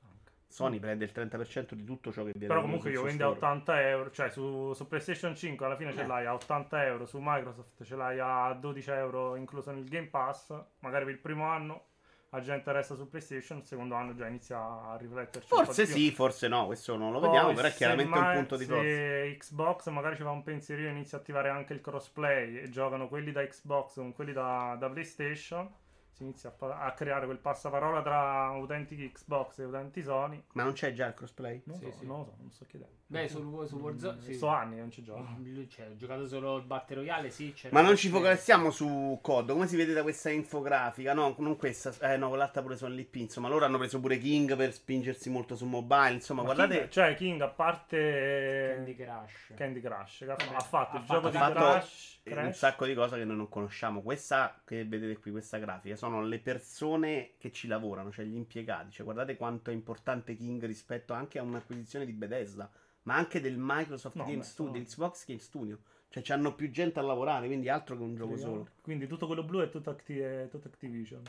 Sony 0.51 0.79
prende 0.81 1.05
il 1.05 1.13
30% 1.15 1.75
di 1.75 1.85
tutto 1.85 2.11
ciò 2.11 2.25
che 2.25 2.31
viene 2.33 2.47
Però 2.47 2.63
comunque 2.63 2.89
io 2.91 3.01
sul 3.01 3.09
vendi 3.09 3.23
a 3.23 3.27
store. 3.27 3.39
80 3.47 3.89
euro, 3.91 4.11
cioè 4.11 4.31
su, 4.31 4.73
su 4.73 4.89
PlayStation 4.89 5.37
5 5.37 5.67
alla 5.67 5.77
fine 5.77 5.93
ce 5.93 6.01
Eh. 6.03 6.07
l'hai 6.07 6.25
a 6.25 6.33
80 6.33 6.87
euro, 6.87 7.05
su 7.05 7.19
Microsoft 7.21 7.85
ce 7.85 7.95
l'hai 7.95 8.19
a 8.19 8.55
12 8.55 8.91
euro 8.91 9.37
incluso 9.37 9.71
nel 9.73 9.87
Game 9.87 10.07
Pass, 10.07 10.59
magari 10.81 11.05
per 11.05 11.13
il 11.15 11.21
primo 11.21 11.45
anno 11.45 11.88
la 12.31 12.41
gente 12.41 12.71
resta 12.73 12.95
su 12.95 13.09
PlayStation, 13.09 13.59
il 13.59 13.67
secondo 13.67 13.95
anno 13.95 14.15
già 14.15 14.27
inizia 14.27 14.59
a 14.59 14.97
rifletterci. 14.99 15.49
Forse 15.49 15.87
sì, 15.87 16.11
forse 16.11 16.47
no, 16.49 16.67
questo 16.67 16.97
non 16.97 17.13
lo 17.13 17.21
Poi, 17.21 17.29
vediamo, 17.29 17.55
però 17.55 17.69
è 17.69 17.73
chiaramente 17.73 18.19
un 18.19 18.33
punto 18.35 18.57
di 18.57 18.65
forza. 18.67 18.83
Se 18.83 19.37
Xbox 19.39 19.89
magari 19.89 20.17
ci 20.17 20.23
fa 20.23 20.31
un 20.31 20.43
pensierino, 20.43 20.91
inizia 20.91 21.17
a 21.17 21.21
attivare 21.21 21.49
anche 21.49 21.73
il 21.73 21.81
crossplay 21.81 22.59
e 22.59 22.69
giocano 22.69 23.09
quelli 23.09 23.33
da 23.33 23.47
Xbox 23.47 23.95
con 23.95 24.13
quelli 24.13 24.33
da, 24.33 24.77
da 24.79 24.91
PlayStation, 24.91 25.73
si 26.19 26.25
inizia 26.25 26.53
a, 26.59 26.81
a 26.85 26.93
creare 26.93 27.27
quel 27.27 27.39
passaparola 27.39 28.03
tra 28.03 28.51
utenti 28.51 28.97
Xbox 29.13 29.61
e 29.61 29.65
utenti 29.65 30.03
Sony. 30.03 30.43
Ma 30.55 30.65
non 30.65 30.73
c'è 30.73 30.93
già 30.93 31.07
il 31.07 31.15
crossplay? 31.15 31.63
Non 31.67 31.79
Sì, 31.79 31.85
so, 31.85 31.93
sì. 32.01 32.07
non 32.07 32.19
lo 32.19 32.25
so, 32.25 32.35
non 32.41 32.51
sto 32.51 32.65
chiedendo. 32.67 32.97
Beh, 33.07 33.29
su, 33.29 33.65
su 33.67 33.77
Warzone. 33.77 34.21
Sì. 34.21 34.35
So 34.35 34.49
anni 34.49 34.75
che 34.75 34.81
non 34.81 34.91
ci 34.91 35.03
gioco. 35.03 35.25
Lui, 35.39 35.69
cioè, 35.71 35.87
ho 35.89 35.97
giocato 35.97 36.27
solo 36.27 36.57
il 36.57 36.65
Battle 36.65 36.97
Royale, 36.97 37.31
sì. 37.31 37.53
c'era- 37.55 37.73
Ma 37.73 37.81
non 37.87 37.97
ci 37.97 38.09
focalizziamo 38.09 38.71
su 38.71 39.19
COD, 39.23 39.53
come 39.53 39.67
si 39.69 39.77
vede 39.77 39.93
da 39.95 40.03
questa 40.03 40.29
infografica? 40.31 41.15
No, 41.15 41.35
non 41.39 41.57
questa, 41.57 41.95
eh 42.13 42.17
no, 42.17 42.29
quell'altra 42.29 42.61
pure 42.63 42.77
sono 42.77 42.93
l'IP, 42.95 43.15
insomma, 43.15 43.49
loro 43.49 43.65
hanno 43.65 43.79
preso 43.79 44.01
pure 44.01 44.19
King 44.19 44.57
per 44.57 44.73
spingersi 44.73 45.31
molto 45.31 45.55
su 45.57 45.65
mobile, 45.67 46.13
insomma, 46.15 46.43
Ma 46.43 46.53
guardate... 46.53 46.79
King, 46.81 46.89
cioè 46.91 47.15
King 47.15 47.41
a 47.41 47.49
parte 47.49 48.73
Candy 48.77 48.95
Crush. 48.97 49.53
Candy 49.57 49.81
Crush 49.81 50.25
Vabbè, 50.25 50.45
ha 50.55 50.61
fatto 50.61 50.97
ha 50.97 51.01
il 51.01 51.07
fatto- 51.07 51.15
gioco 51.15 51.31
di 51.31 51.37
fatto 51.37 51.87
Crash, 52.29 52.47
un 52.47 52.53
sacco 52.55 52.87
di 52.87 52.95
cose 52.95 53.17
che 53.17 53.25
noi 53.25 53.37
non 53.37 53.49
conosciamo. 53.49 54.03
Questa 54.03 54.61
che 54.65 54.85
vedete 54.85 55.19
qui, 55.19 55.31
questa 55.31 55.59
grafica, 55.59 55.97
sono 55.97 56.23
le 56.23 56.39
persone 56.39 57.33
che 57.39 57.51
ci 57.53 57.67
lavorano, 57.67 58.11
cioè 58.11 58.25
gli 58.25 58.37
impiegati. 58.37 58.91
Cioè, 58.93 59.05
guardate 59.05 59.37
quanto 59.37 59.71
è 59.71 59.73
importante 59.73 60.35
King 60.35 60.65
rispetto 60.65 61.13
anche 61.13 61.39
a 61.39 61.43
un'acquisizione 61.43 62.05
di 62.07 62.13
Bethesda, 62.13 62.71
ma 63.03 63.15
anche 63.17 63.41
del 63.41 63.57
Microsoft 63.59 64.17
No, 64.17 64.25
Game 64.25 64.39
beh, 64.39 64.43
Studio, 64.45 64.73
sono- 64.73 64.85
Xbox 64.85 65.27
Game 65.27 65.41
Studio. 65.41 65.79
Cioè, 66.11 66.23
c'hanno 66.23 66.55
più 66.55 66.71
gente 66.71 66.99
a 66.99 67.03
lavorare, 67.03 67.47
quindi 67.47 67.69
altro 67.69 67.97
che 67.97 68.03
un 68.03 68.15
gioco 68.15 68.37
solo. 68.39 68.69
Quindi 68.81 69.07
tutto 69.07 69.27
quello 69.27 69.43
blu 69.45 69.61
è 69.61 69.69
tutto, 69.69 69.91
Acti- 69.91 70.19
è 70.19 70.49
tutto 70.51 70.69
Activision. 70.69 71.23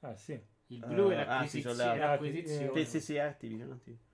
Eh 0.00 0.16
sì. 0.16 0.40
Il 0.68 0.84
blu 0.86 1.10
Eh, 1.10 1.14
è 1.16 1.20
ah, 1.20 1.46
sì, 1.46 1.62
l'acquisizione. 1.62 1.92
le- 1.94 1.98
l'acquisizione. 1.98 2.72
Sì, 2.74 2.84
sì, 2.90 3.00
sì, 3.00 3.14
è 3.14 3.20
Activision. 3.20 3.70
Activision. 3.72 4.08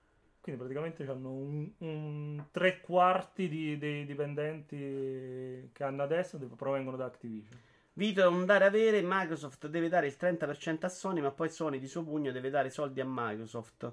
Quindi 0.47 0.63
praticamente 0.63 1.03
hanno 1.11 1.29
un, 1.29 1.69
un 1.79 2.45
tre 2.51 2.79
quarti 2.79 3.49
di- 3.49 3.77
dei 3.77 4.05
dipendenti 4.05 5.69
che 5.73 5.83
hanno 5.83 6.03
adesso 6.03 6.37
de- 6.37 6.45
provengono 6.45 6.95
da 6.95 7.03
Activision. 7.03 7.59
Vito 7.91 8.21
è 8.21 8.27
un 8.27 8.45
dare 8.45 8.63
avere, 8.63 9.01
Microsoft 9.03 9.67
deve 9.67 9.89
dare 9.89 10.07
il 10.07 10.15
30% 10.17 10.85
a 10.85 10.89
Sony, 10.89 11.19
ma 11.19 11.31
poi 11.31 11.49
Sony 11.49 11.79
di 11.79 11.87
suo 11.87 12.01
pugno 12.03 12.31
deve 12.31 12.49
dare 12.49 12.69
soldi 12.69 13.01
a 13.01 13.05
Microsoft. 13.05 13.91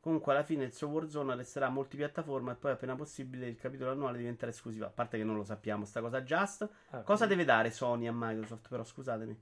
Comunque 0.00 0.32
alla 0.32 0.42
fine 0.42 0.64
il 0.64 0.72
suo 0.72 0.88
Warzone 0.88 1.34
resterà 1.34 1.68
multipiattaforma 1.68 2.52
e 2.52 2.54
poi 2.54 2.72
appena 2.72 2.94
possibile 2.94 3.46
il 3.46 3.56
capitolo 3.56 3.90
annuale 3.90 4.16
diventerà 4.16 4.50
esclusivo. 4.50 4.86
A 4.86 4.90
parte 4.90 5.18
che 5.18 5.24
non 5.24 5.36
lo 5.36 5.44
sappiamo, 5.44 5.84
sta 5.84 6.00
cosa 6.00 6.22
Just. 6.22 6.66
Eh, 6.92 7.02
Cosa 7.02 7.26
deve 7.26 7.44
dare 7.44 7.70
Sony 7.70 8.06
a 8.06 8.12
Microsoft 8.14 8.68
però, 8.68 8.84
scusatemi. 8.84 9.38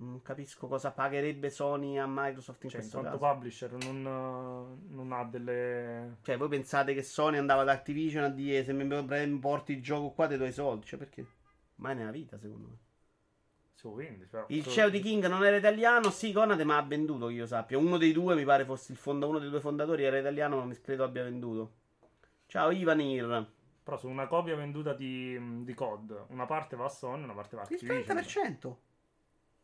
Non 0.00 0.22
capisco 0.22 0.68
cosa 0.68 0.92
pagherebbe 0.92 1.50
Sony 1.50 1.98
a 1.98 2.06
Microsoft 2.06 2.62
in 2.64 2.70
cioè, 2.70 2.80
in 2.80 2.86
questo 2.86 3.00
quanto 3.00 3.18
caso. 3.18 3.34
publisher 3.34 3.72
non, 3.72 4.06
eh, 4.06 4.94
non 4.94 5.12
ha 5.12 5.24
delle... 5.24 6.18
Cioè, 6.22 6.36
voi 6.36 6.48
pensate 6.48 6.94
che 6.94 7.02
Sony 7.02 7.36
andava 7.36 7.64
da 7.64 7.72
Activision 7.72 8.22
a 8.22 8.28
dire 8.28 8.62
se 8.62 8.72
mi 8.72 9.38
porti 9.40 9.72
il 9.72 9.82
gioco 9.82 10.10
qua 10.10 10.28
ti 10.28 10.36
do 10.36 10.44
i 10.44 10.52
soldi? 10.52 10.86
Cioè, 10.86 10.98
perché? 11.00 11.26
Mai 11.76 11.96
nella 11.96 12.12
vita, 12.12 12.38
secondo 12.38 12.68
me. 12.68 12.76
Su 13.74 13.88
Windows, 13.88 14.28
però. 14.28 14.44
Il 14.48 14.62
Su- 14.62 14.70
CEO 14.70 14.88
di 14.88 15.00
King 15.00 15.26
non 15.26 15.44
era 15.44 15.56
italiano, 15.56 16.10
sì, 16.10 16.32
Conate, 16.32 16.64
ma 16.64 16.76
ha 16.76 16.82
venduto, 16.82 17.26
che 17.26 17.34
io 17.34 17.46
sappia. 17.46 17.78
Uno 17.78 17.96
dei 17.96 18.12
due, 18.12 18.34
mi 18.34 18.44
pare 18.44 18.64
fosse 18.64 18.92
il 18.92 18.98
fonda, 18.98 19.26
uno 19.26 19.38
dei 19.38 19.50
due 19.50 19.60
fondatori, 19.60 20.04
era 20.04 20.18
italiano, 20.18 20.56
ma 20.56 20.64
mi 20.64 20.80
credo 20.80 21.04
abbia 21.04 21.24
venduto. 21.24 21.74
Ciao 22.46 22.70
Ivanir. 22.70 23.50
Però 23.82 23.96
su 23.96 24.08
una 24.08 24.26
copia 24.26 24.54
venduta 24.54 24.94
di, 24.94 25.64
di 25.64 25.74
COD, 25.74 26.26
una 26.28 26.46
parte 26.46 26.76
va 26.76 26.84
a 26.84 26.88
Sony, 26.88 27.22
una 27.22 27.34
parte 27.34 27.56
va 27.56 27.62
a 27.62 27.66
Il 27.68 27.74
Activision. 27.74 28.16
30%. 28.16 28.76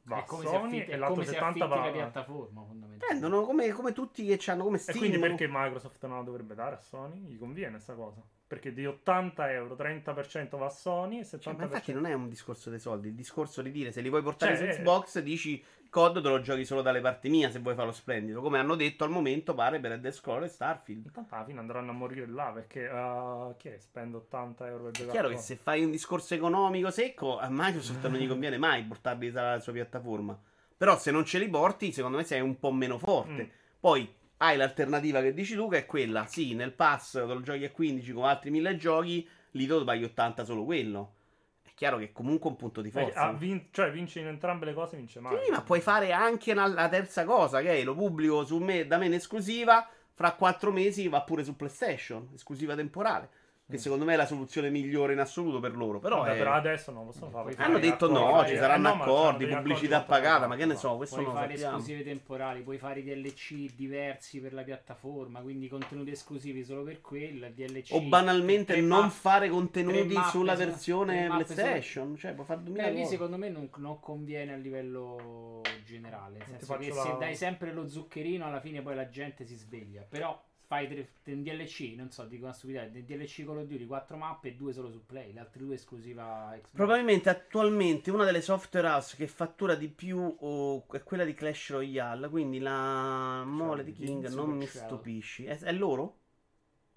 Va 0.07 0.19
È 0.19 0.25
come 0.25 0.45
se 0.45 0.51
Sony 0.51 0.77
affitti, 0.77 0.91
e 0.91 0.97
l'altro 0.97 1.15
come 1.15 1.25
se 1.25 1.33
70 1.33 1.47
affitti 1.47 1.69
va 1.69 1.75
la 1.77 1.89
a... 1.89 1.93
piattaforma, 1.93 2.61
fondamentalmente. 2.61 3.07
Prendono 3.07 3.43
come, 3.43 3.71
come 3.71 3.93
tutti 3.93 4.25
che 4.27 4.51
hanno 4.51 4.65
come 4.65 4.77
E 4.77 4.81
Steam. 4.81 4.99
quindi 4.99 5.19
perché 5.19 5.47
Microsoft 5.49 6.07
non 6.07 6.19
la 6.19 6.23
dovrebbe 6.23 6.55
dare 6.55 6.75
a 6.77 6.81
Sony? 6.81 7.21
Gli 7.21 7.39
conviene 7.39 7.79
sta 7.79 7.95
cosa. 7.95 8.23
Perché 8.47 8.75
di 8.75 8.85
80 8.87 9.53
euro 9.53 9.75
30% 9.75 10.59
va 10.59 10.67
a 10.67 10.71
Sony 10.71 11.21
e 11.21 11.23
70%... 11.23 11.41
Cioè, 11.41 11.55
ma 11.55 11.63
infatti 11.65 11.93
non 11.95 12.05
è 12.05 12.13
un 12.13 12.29
discorso 12.29 12.69
dei 12.69 12.79
soldi, 12.79 13.09
il 13.09 13.15
discorso 13.15 13.63
di 13.63 13.71
dire 13.71 13.91
se 13.93 14.03
li 14.03 14.11
vuoi 14.11 14.23
portare 14.23 14.57
Cioè, 14.57 14.73
su 14.73 14.79
eh. 14.79 14.83
Xbox 14.83 15.21
dici 15.21 15.65
COD 15.95 16.21
te 16.21 16.29
lo 16.29 16.41
giochi 16.41 16.65
solo 16.65 16.83
dalle 16.83 17.01
parti 17.01 17.29
mie 17.29 17.53
se 17.53 17.61
vuoi 17.61 17.77
farlo 17.77 17.93
splendido. 17.93 18.41
Come 18.41 18.59
hanno 18.59 18.75
detto 18.75 19.05
al 19.05 19.11
momento 19.11 19.55
pare 19.55 19.79
per 19.79 19.93
Red 19.93 20.11
Scroll 20.11 20.43
e 20.43 20.49
Starfield. 20.49 21.07
Intanto 21.07 21.37
alla 21.37 21.45
fine 21.45 21.61
andranno 21.61 21.93
a 21.93 21.95
morire 21.95 22.27
là 22.27 22.51
perché 22.53 22.89
uh, 22.89 23.55
che 23.57 23.79
spendo 23.79 24.17
80 24.17 24.67
euro 24.67 24.83
per 24.83 24.91
È 24.91 24.95
giocare 24.95 25.13
chiaro 25.13 25.29
che 25.29 25.37
se 25.37 25.55
fai 25.55 25.85
un 25.85 25.93
discorso 25.93 26.35
economico 26.35 26.91
secco, 26.91 27.39
a 27.39 27.47
Microsoft 27.49 28.05
non 28.09 28.19
gli 28.19 28.27
conviene 28.27 28.59
mai 28.59 28.83
portarli 28.83 29.31
dalla 29.31 29.61
sua 29.61 29.73
piattaforma. 29.73 30.37
Però 30.77 30.99
se 30.99 31.13
non 31.13 31.25
ce 31.25 31.39
li 31.39 31.49
porti, 31.49 31.93
secondo 31.93 32.17
me 32.17 32.25
sei 32.25 32.41
un 32.41 32.59
po' 32.59 32.73
meno 32.73 32.99
forte. 32.99 33.45
Mm. 33.45 33.49
Poi 33.79 34.13
hai 34.39 34.57
l'alternativa 34.57 35.21
che 35.21 35.33
dici 35.33 35.55
tu, 35.55 35.69
che 35.69 35.79
è 35.79 35.87
quella, 35.87 36.27
sì, 36.27 36.55
nel 36.55 36.73
pass 36.73 37.13
te 37.13 37.21
lo 37.21 37.41
giochi 37.41 37.63
a 37.63 37.71
15 37.71 38.13
con 38.13 38.25
altri 38.25 38.51
1000 38.51 38.77
giochi, 38.77 39.29
lì 39.53 39.67
tu 39.69 39.85
paghi 39.85 40.03
80 40.03 40.45
solo 40.45 40.65
quello. 40.65 41.14
Chiaro 41.75 41.99
che 41.99 42.05
è 42.05 42.13
comunque 42.13 42.49
un 42.51 42.57
punto 42.57 42.81
di 42.81 42.91
forza. 42.91 43.21
ah, 43.23 43.33
vin- 43.33 43.67
cioè 43.73 43.91
vince 43.91 44.21
in 44.21 44.29
entrambe 44.29 44.65
le 44.65 44.75
cose, 44.75 44.97
vince 44.97 45.19
mai. 45.21 45.37
Sì, 45.45 45.51
ma 45.51 45.61
puoi 45.63 45.81
fare 45.81 46.13
anche 46.13 46.53
una- 46.53 46.69
la 46.69 46.89
terza 46.89 47.25
cosa, 47.25 47.61
che 47.61 47.83
lo 47.83 47.95
pubblico 47.95 48.45
su 48.45 48.59
me, 48.59 48.87
da 48.87 48.97
me 48.97 49.07
in 49.07 49.15
esclusiva, 49.15 49.89
fra 50.13 50.33
quattro 50.35 50.71
mesi 50.71 51.09
va 51.09 51.23
pure 51.23 51.43
su 51.43 51.57
PlayStation, 51.57 52.29
esclusiva 52.33 52.77
temporale. 52.77 53.29
Che 53.67 53.77
Mm. 53.77 53.79
secondo 53.79 54.05
me 54.05 54.13
è 54.13 54.17
la 54.17 54.27
soluzione 54.27 54.69
migliore 54.69 55.15
in 55.15 55.21
assoluto 55.21 55.59
per 55.59 55.75
loro. 55.75 55.99
Però 55.99 56.19
Vabbè, 56.19 56.35
è- 56.35 56.37
però 56.37 56.53
adesso 56.53 56.91
non 56.93 57.07
lo 57.07 57.13
so 57.13 57.31
fare. 57.31 57.45
Puoi 57.45 57.55
Puoi 57.55 57.65
hanno 57.65 57.75
fare 57.79 57.87
detto 57.91 58.05
accordi, 58.05 58.23
no, 58.23 58.29
puoi 58.31 58.39
ci 58.41 58.45
fare- 58.49 58.59
saranno 58.61 58.89
eh, 58.93 58.95
no, 58.97 59.03
accordi, 59.03 59.47
pubblicità 59.47 59.97
accordi 59.97 60.13
pagata, 60.13 60.47
ma 60.47 60.57
che 60.57 60.67
ne 60.67 60.77
so, 60.77 60.97
questo 60.97 61.15
puoi 61.15 61.27
non 61.27 61.35
lo 61.35 61.41
fare 61.41 61.53
sappiamo. 61.57 61.79
esclusive 61.79 62.05
temporali, 62.05 62.61
puoi 62.61 62.77
fare 62.77 63.01
i 63.01 63.03
DLC 63.05 63.75
diversi 63.75 64.41
per 64.43 64.53
la 64.53 64.63
piattaforma, 64.65 65.41
quindi 65.41 65.69
contenuti 65.69 66.11
esclusivi 66.11 66.63
solo 66.63 66.83
per 66.83 67.01
quella, 67.01 67.49
DLC. 67.49 67.93
O 67.95 68.03
banalmente 68.03 68.79
non 68.83 69.01
mappe- 69.01 69.15
fare 69.15 69.49
contenuti 69.49 70.13
mappe 70.13 70.29
sulla 70.29 70.53
su- 70.53 70.59
versione 70.59 71.23
su- 71.27 71.33
PlayStation. 71.33 72.17
Cioè, 72.19 72.33
puoi 72.35 72.45
fare 72.45 72.63
2000 72.65 72.87
Eh, 72.89 72.93
lì 72.93 73.07
secondo 73.07 73.39
me 73.39 73.49
non, 73.49 73.71
non 73.77 73.99
conviene 73.99 74.53
a 74.53 74.57
livello 74.57 75.63
generale. 75.87 76.37
Nel 76.37 76.59
senso 76.59 76.77
che 76.77 76.91
faccio 76.91 77.01
se 77.03 77.09
la- 77.13 77.15
dai 77.15 77.35
sempre 77.35 77.73
lo 77.73 77.89
zuccherino, 77.89 78.45
alla 78.45 78.61
fine 78.61 78.83
poi 78.83 78.95
la 78.95 79.09
gente 79.09 79.47
si 79.47 79.57
sveglia. 79.57 80.05
Però 80.07 80.39
fai 80.75 80.89
tre, 80.89 81.09
un 81.33 81.43
DLC, 81.43 81.95
non 81.97 82.11
so, 82.11 82.25
dico 82.25 82.45
una 82.45 82.53
stupidità, 82.53 82.85
del 82.87 83.05
DLC 83.05 83.45
Call 83.45 83.59
of 83.59 83.67
Duty, 83.67 83.87
4 83.87 84.17
mappe 84.17 84.49
e 84.49 84.55
due 84.55 84.73
solo 84.73 84.91
su 84.91 85.07
Play, 85.07 85.33
le 85.33 85.41
altre 85.41 85.61
due 85.61 85.75
esclusiva 85.75 86.51
Xbox. 86.53 86.71
Probabilmente 86.73 87.29
attualmente 87.29 88.11
una 88.11 88.25
delle 88.25 88.41
software 88.41 88.89
house 88.89 89.17
che 89.17 89.29
fattura 89.29 89.77
di 89.77 89.89
più 89.89 90.19
oh, 90.19 90.87
è 90.91 91.03
quella 91.03 91.25
di 91.25 91.35
Clash 91.35 91.71
Royale. 91.71 92.29
Quindi 92.29 92.59
la 92.59 93.45
mole 93.45 93.85
di 93.85 93.93
King 93.93 94.29
non 94.29 94.51
mi 94.51 94.67
stupisci. 94.67 95.45
È, 95.45 95.57
è 95.59 95.73
loro? 95.73 96.19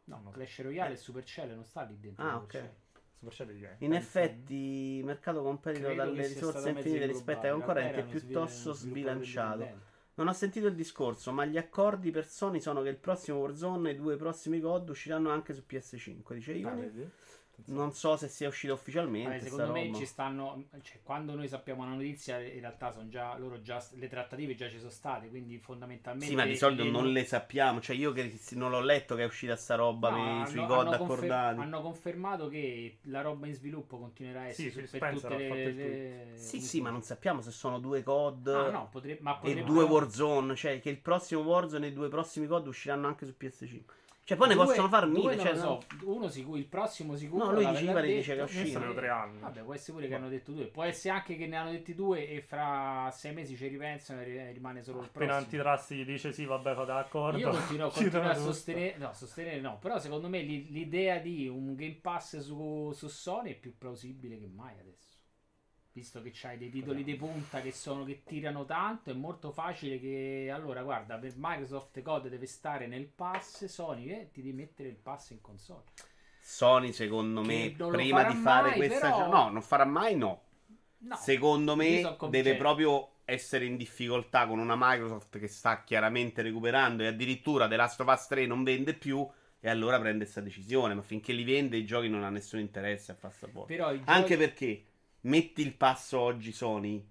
No, 0.06 0.32
Clash 0.32 0.62
Royale 0.62 0.94
e 0.94 0.98
Supercell 0.98 1.54
non 1.54 1.64
sta 1.64 1.84
lì 1.84 2.00
dentro. 2.00 2.24
Ah, 2.24 2.40
Supercell. 2.40 2.66
ok. 2.66 3.76
In 3.80 3.94
effetti, 3.94 5.02
mercato 5.04 5.42
competito 5.42 5.88
Credo 5.88 6.04
dalle 6.04 6.28
risorse 6.28 6.70
infinite 6.70 7.08
rispetto 7.08 7.46
ai 7.46 7.52
concorrenti 7.52 8.00
è 8.00 8.04
piuttosto 8.06 8.74
sbilanciato. 8.74 9.87
Non 10.18 10.28
ho 10.30 10.34
sentito 10.34 10.66
il 10.68 10.74
discorso, 10.76 11.32
ma 11.32 11.46
gli 11.46 11.58
accordi 11.58 12.10
per 12.12 12.28
Sony 12.28 12.60
sono 12.60 12.82
che 12.82 12.90
il 12.90 12.98
prossimo 12.98 13.38
Warzone 13.38 13.90
e 13.90 13.94
i 13.94 13.96
due 13.96 14.16
prossimi 14.18 14.60
COD 14.60 14.90
usciranno 14.90 15.30
anche 15.30 15.54
su 15.54 15.64
PS5, 15.70 16.34
dice 16.34 16.52
Ah, 16.54 16.56
Ivan. 16.56 16.80
vedi? 16.80 17.08
Non 17.66 17.92
so 17.92 18.16
se 18.18 18.28
sia 18.28 18.48
uscito 18.48 18.74
ufficialmente. 18.74 19.28
Vabbè, 19.30 19.42
secondo 19.42 19.72
me 19.72 19.86
roba. 19.88 19.98
ci 19.98 20.06
stanno. 20.06 20.64
Cioè, 20.82 21.00
quando 21.04 21.34
noi 21.36 21.48
sappiamo 21.48 21.82
una 21.84 21.96
notizia, 21.96 22.40
in 22.40 22.60
realtà 22.60 22.92
sono 22.92 23.10
già. 23.10 23.36
Loro 23.38 23.62
già. 23.62 23.84
Le 23.96 24.08
trattative 24.08 24.56
già 24.56 24.70
ci 24.70 24.78
sono 24.78 24.92
state. 24.92 25.28
Quindi 25.28 25.58
fondamentalmente. 25.58 26.28
Sì, 26.28 26.36
ma 26.36 26.46
di 26.46 26.56
solito 26.56 26.84
le- 26.84 26.92
non 26.92 27.12
le 27.12 27.26
sappiamo. 27.26 27.82
Cioè, 27.82 27.96
io 27.96 28.14
che 28.14 28.40
non 28.52 28.70
l'ho 28.70 28.80
letto 28.80 29.16
che 29.16 29.24
è 29.24 29.26
uscita 29.26 29.56
sta 29.56 29.76
roba 29.76 30.10
No, 30.12 30.38
per- 30.44 30.48
sui 30.50 30.66
COD 30.66 30.86
confer- 30.86 31.02
accordati. 31.02 31.60
hanno 31.60 31.82
confermato 31.82 32.48
che 32.48 32.98
la 33.04 33.22
roba 33.22 33.48
in 33.48 33.54
sviluppo 33.56 33.98
continuerà 33.98 34.42
a 34.42 34.48
essere 34.48 34.88
Sì, 34.88 34.98
per 34.98 35.14
tutte 35.14 35.36
le, 35.38 35.72
le- 35.74 36.32
Sì, 36.38 36.62
sì, 36.62 36.80
ma 36.80 36.90
non 36.92 37.02
sappiamo 37.02 37.42
se 37.42 37.52
sono 37.52 37.80
due 37.80 38.04
COD 38.04 38.48
Ah, 38.48 38.70
no, 38.70 38.88
potre- 38.90 39.18
ma 39.20 39.36
e 39.36 39.40
potrebbe- 39.40 39.64
due 39.64 39.84
Warzone. 39.84 40.56
Cioè, 40.56 40.80
che 40.80 40.90
il 40.90 41.00
prossimo 41.00 41.42
Warzone 41.42 41.88
e 41.88 41.90
i 41.90 41.94
due 41.94 42.08
prossimi 42.08 42.46
COD 42.48 42.68
usciranno 42.68 43.08
anche 43.08 43.26
su 43.26 43.34
PS5. 43.38 43.96
Cioè, 44.28 44.36
poi 44.36 44.50
ne 44.50 44.56
Due- 44.56 44.66
possono 44.66 44.90
far 44.90 45.08
mille. 45.08 45.38
Cioè, 45.38 45.54
no. 45.54 45.60
so, 45.60 45.84
uno 46.04 46.28
sicuro, 46.28 46.58
il 46.58 46.66
prossimo 46.66 47.16
sicuro. 47.16 47.46
No, 47.46 47.52
lui 47.54 47.66
dice 47.66 48.34
che 48.36 48.40
è 48.42 48.44
uscito. 48.44 48.72
sapevo 48.72 48.94
tre 48.94 49.08
anni. 49.08 49.40
Vabbè, 49.40 49.62
può 49.62 49.74
essere 49.74 49.94
pure 49.94 50.08
che 50.10 50.16
hanno 50.16 50.28
detto 50.28 50.52
due. 50.52 50.66
Può 50.66 50.84
essere 50.84 51.14
anche 51.14 51.38
che 51.38 51.48
ne 51.48 51.56
hanno 51.56 51.72
detti 51.72 51.96
due 51.96 52.28
e 52.28 52.42
fra 52.42 53.10
sei 53.14 53.34
mesi 53.34 53.56
ci 53.56 53.68
ripensano 53.70 54.20
e 54.20 54.24
ri- 54.26 54.52
rimane 54.52 54.84
solo 54.84 55.00
il 55.00 55.06
Appena 55.06 55.38
prossimo. 55.38 55.62
Antitrust 55.62 55.94
gli 55.94 56.04
dice 56.06 56.34
sì, 56.34 56.44
vabbè, 56.44 56.74
fate 56.76 56.88
d'accordo. 56.92 57.38
Io 57.38 57.50
continuo, 57.52 57.90
continuo 57.90 58.30
a 58.30 58.34
sostenere, 58.36 58.96
no, 58.98 59.14
sostenere 59.14 59.62
no, 59.62 59.78
però 59.80 59.98
secondo 59.98 60.28
me 60.28 60.42
l'i- 60.42 60.68
l'idea 60.72 61.20
di 61.20 61.48
un 61.48 61.74
Game 61.76 62.00
Pass 62.02 62.38
su, 62.40 62.92
su 62.94 63.08
Sony 63.08 63.52
è 63.52 63.56
più 63.56 63.78
plausibile 63.78 64.38
che 64.38 64.48
mai 64.54 64.74
adesso. 64.78 65.07
Visto 65.98 66.22
che 66.22 66.30
c'hai 66.32 66.60
dei 66.60 66.70
titoli 66.70 67.04
di 67.04 67.16
punta 67.16 67.60
che 67.60 67.72
sono 67.72 68.04
che 68.04 68.22
tirano 68.24 68.66
tanto, 68.66 69.10
è 69.10 69.14
molto 69.14 69.52
facile 69.52 70.00
che 70.00 70.52
allora 70.54 70.84
guarda, 70.84 71.18
per 71.18 71.34
Microsoft 71.36 72.00
Code 72.04 72.30
deve 72.30 72.46
stare 72.46 72.86
nel 72.86 73.08
pass, 73.08 73.66
Sony 73.66 74.10
eh, 74.10 74.30
ti 74.32 74.44
devi 74.44 74.56
mettere 74.56 74.90
il 74.90 74.96
pass 74.96 75.32
in 75.32 75.42
console. 75.42 75.82
Sony, 76.40 76.94
secondo 76.94 77.42
me, 77.42 77.74
prima 77.76 78.24
di 78.26 78.36
fare 78.36 78.70
mai, 78.70 78.76
questa. 78.78 79.12
però- 79.12 79.28
No, 79.30 79.50
non 79.50 79.62
farà 79.64 79.86
mai, 79.86 80.16
no. 80.16 80.44
No, 81.00 81.16
Secondo 81.16 81.76
me 81.76 82.16
deve 82.30 82.56
proprio 82.56 83.10
essere 83.26 83.66
in 83.66 83.76
difficoltà 83.76 84.48
con 84.48 84.60
una 84.60 84.76
Microsoft 84.78 85.38
che 85.40 85.48
sta 85.48 85.84
chiaramente 85.84 86.42
recuperando 86.42 87.04
e 87.04 87.08
addirittura 87.08 87.68
The 87.68 87.76
Last 87.76 88.00
of 88.02 88.08
Us 88.08 88.28
3 88.28 88.46
non 88.46 88.64
vende 88.64 88.94
più 88.94 89.28
e 89.60 89.70
allora 89.70 90.00
prende 90.00 90.24
questa 90.24 90.42
decisione, 90.42 90.94
ma 90.94 91.02
finché 91.02 91.34
li 91.34 91.44
vende 91.44 91.78
i 91.78 91.86
giochi 91.86 92.08
non 92.08 92.24
ha 92.24 92.30
nessun 92.30 92.60
interesse 92.60 93.12
a 93.12 93.16
far 93.16 93.34
sapore. 93.34 93.76
giochi- 93.76 94.02
Anche 94.06 94.38
perché 94.38 94.84
metti 95.22 95.62
il 95.62 95.74
passo 95.76 96.20
oggi 96.20 96.52
Sony, 96.52 97.06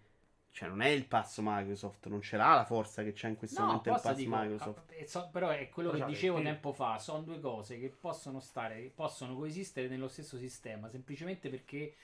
cioè 0.50 0.68
non 0.68 0.80
è 0.80 0.88
il 0.88 1.04
passo 1.06 1.42
Microsoft, 1.44 2.06
non 2.06 2.22
ce 2.22 2.36
l'ha 2.36 2.54
la 2.54 2.64
forza 2.64 3.02
che 3.02 3.12
c'è 3.12 3.28
in 3.28 3.36
questo 3.36 3.60
No, 3.60 3.66
momento 3.66 3.88
il 3.90 3.94
passo 4.00 4.14
dico, 4.14 4.36
Microsoft. 4.36 4.90
ah, 4.90 4.94
eh, 4.94 5.06
so- 5.06 5.28
però 5.30 5.48
è 5.50 5.68
quello 5.68 5.90
che 5.90 5.96
Scusate, 5.96 6.12
dicevo 6.14 6.36
sì. 6.38 6.42
tempo 6.44 6.72
fa, 6.72 6.98
sono 6.98 7.20
due 7.22 7.40
cose 7.40 7.78
che 7.78 7.88
possono 7.88 8.40
stare, 8.40 8.90
possono 8.94 9.36
coesistere 9.36 9.88
nello 9.88 10.08
stesso 10.08 10.38
sistema, 10.38 10.88
semplicemente 10.88 11.48
perché 11.50 11.94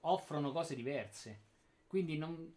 offrono 0.00 0.52
cose 0.52 0.74
diverse. 0.74 1.40
Quindi 1.86 2.18
non, 2.18 2.52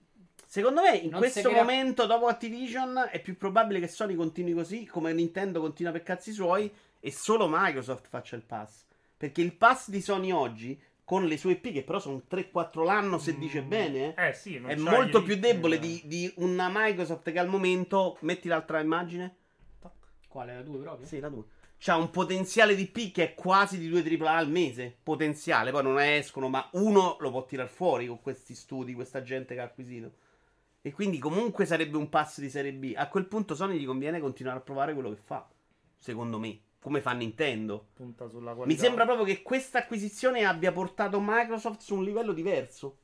Secondo 0.46 0.82
me 0.82 0.98
in 0.98 1.12
Non 1.12 1.20
questo 1.20 1.48
crea- 1.50 1.62
momento 1.62 2.06
dopo 2.08 2.26
Activision 2.26 3.08
è 3.12 3.22
più 3.22 3.38
probabile 3.38 3.80
che 3.80 3.88
Sony 3.88 4.16
continui 4.16 4.54
così, 4.54 4.86
come 4.86 5.14
Nintendo 5.14 5.62
continua 5.62 5.92
per 5.92 6.02
cazzi 6.04 6.32
suoi 6.34 6.74
e 7.00 7.12
solo 7.12 7.48
Microsoft 7.50 8.08
faccia 8.08 8.36
il 8.36 8.42
pass. 8.42 8.84
Perché 9.16 9.42
il 9.42 9.54
pass 9.56 9.90
di 9.90 10.02
Sony 10.02 10.32
oggi 10.32 10.82
con 11.10 11.26
le 11.26 11.38
sue 11.38 11.54
IP 11.54 11.72
che 11.74 11.82
però 11.82 11.98
sono 11.98 12.22
3-4 12.30 12.84
l'anno 12.84 13.18
se 13.18 13.34
Mm, 13.34 13.40
dice 13.40 13.64
bene, 13.64 14.14
eh, 14.14 14.28
Eh 14.28 14.34
sì, 14.34 14.60
non 14.60 14.70
è 14.70 14.76
molto 14.76 15.24
più 15.24 15.38
debole 15.38 15.78
eh. 15.78 15.80
di, 15.80 16.04
di 16.06 16.32
una 16.36 16.70
Microsoft 16.72 17.32
che 17.32 17.40
al 17.40 17.48
momento, 17.48 18.20
metti 18.22 18.48
l'altra 18.48 18.80
immagine, 18.80 19.36
quale 20.28 20.54
la 20.54 20.62
tua 20.62 20.78
proprio? 20.78 21.08
sì, 21.08 21.20
la 21.20 21.30
tua. 21.30 21.44
C'ha 21.80 21.96
un 21.96 22.12
potenziale 22.12 22.76
di 22.76 22.86
P 22.86 23.12
che 23.12 23.24
è 23.24 23.34
quasi 23.34 23.80
di 23.80 23.90
2 23.90 24.04
AAA 24.20 24.36
al 24.38 24.50
mese. 24.52 24.96
Potenziale, 25.02 25.72
poi 25.72 25.82
non 25.82 25.96
ne 25.96 26.18
escono, 26.18 26.48
ma 26.48 26.70
uno 26.74 27.18
lo 27.20 27.32
può 27.32 27.44
tirar 27.44 27.70
fuori 27.70 28.06
con 28.06 28.22
questi 28.22 28.54
studi, 28.54 28.94
questa 28.94 29.24
gente 29.24 29.56
che 29.56 29.62
ha 29.62 29.64
acquisito. 29.64 30.12
E 30.82 30.92
quindi 30.92 31.18
comunque 31.18 31.66
sarebbe 31.66 31.98
un 31.98 32.08
pass 32.10 32.40
di 32.40 32.52
serie 32.52 32.72
B. 32.74 32.94
A 32.96 33.08
quel 33.08 33.26
punto 33.26 33.56
Sony 33.56 33.80
gli 33.80 33.86
conviene 33.86 34.20
continuare 34.20 34.60
a 34.60 34.62
provare 34.62 34.94
quello 34.94 35.10
che 35.10 35.16
fa. 35.16 35.50
Secondo 35.98 36.38
me. 36.38 36.60
Come 36.82 37.02
fa 37.02 37.12
Nintendo. 37.12 37.90
Punta 37.94 38.28
sulla 38.30 38.52
Mi 38.52 38.58
qualità. 38.58 38.82
sembra 38.84 39.04
proprio 39.06 39.26
che 39.26 39.42
questa 39.42 39.80
acquisizione 39.80 40.46
abbia 40.46 40.72
portato 40.72 41.20
Microsoft 41.22 41.82
su 41.82 41.96
un 41.96 42.04
livello 42.04 42.32
diverso. 42.32 43.00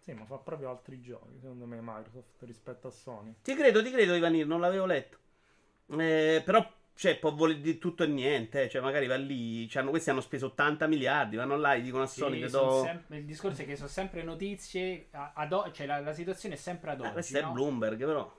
Sì, 0.00 0.12
ma 0.12 0.24
fa 0.24 0.36
proprio 0.38 0.70
altri 0.70 1.00
giochi, 1.00 1.36
secondo 1.40 1.66
me, 1.66 1.80
Microsoft 1.82 2.40
rispetto 2.42 2.86
a 2.86 2.90
Sony. 2.92 3.34
Ti 3.42 3.54
credo, 3.54 3.82
ti 3.82 3.90
credo, 3.90 4.14
Ivanir, 4.14 4.46
non 4.46 4.60
l'avevo 4.60 4.86
letto. 4.86 5.18
Eh, 5.98 6.40
però, 6.44 6.64
cioè, 6.94 7.18
può 7.18 7.34
voler 7.34 7.58
dire 7.58 7.78
tutto 7.78 8.04
e 8.04 8.06
niente. 8.06 8.62
eh. 8.62 8.68
Cioè, 8.68 8.80
magari 8.80 9.08
va 9.08 9.16
lì. 9.16 9.68
Cioè, 9.68 9.82
hanno- 9.82 9.90
questi 9.90 10.10
hanno 10.10 10.20
speso 10.20 10.46
80 10.46 10.86
miliardi. 10.86 11.34
Vanno 11.34 11.56
là 11.56 11.74
e 11.74 11.80
dicono 11.80 12.04
a 12.04 12.06
Sony 12.06 12.38
che 12.38 12.48
do. 12.48 12.82
sem- 12.84 13.02
il 13.08 13.24
discorso 13.24 13.62
è 13.62 13.66
che 13.66 13.74
sono 13.74 13.88
sempre 13.88 14.22
notizie, 14.22 15.08
ad 15.10 15.52
o- 15.52 15.72
cioè 15.72 15.86
la, 15.86 15.98
la 15.98 16.12
situazione 16.12 16.54
è 16.54 16.58
sempre 16.58 16.92
ad 16.92 17.00
Eh, 17.00 17.02
oggi. 17.02 17.12
questo 17.12 17.38
è 17.38 17.42
no? 17.42 17.50
Bloomberg, 17.52 18.04
però. 18.04 18.32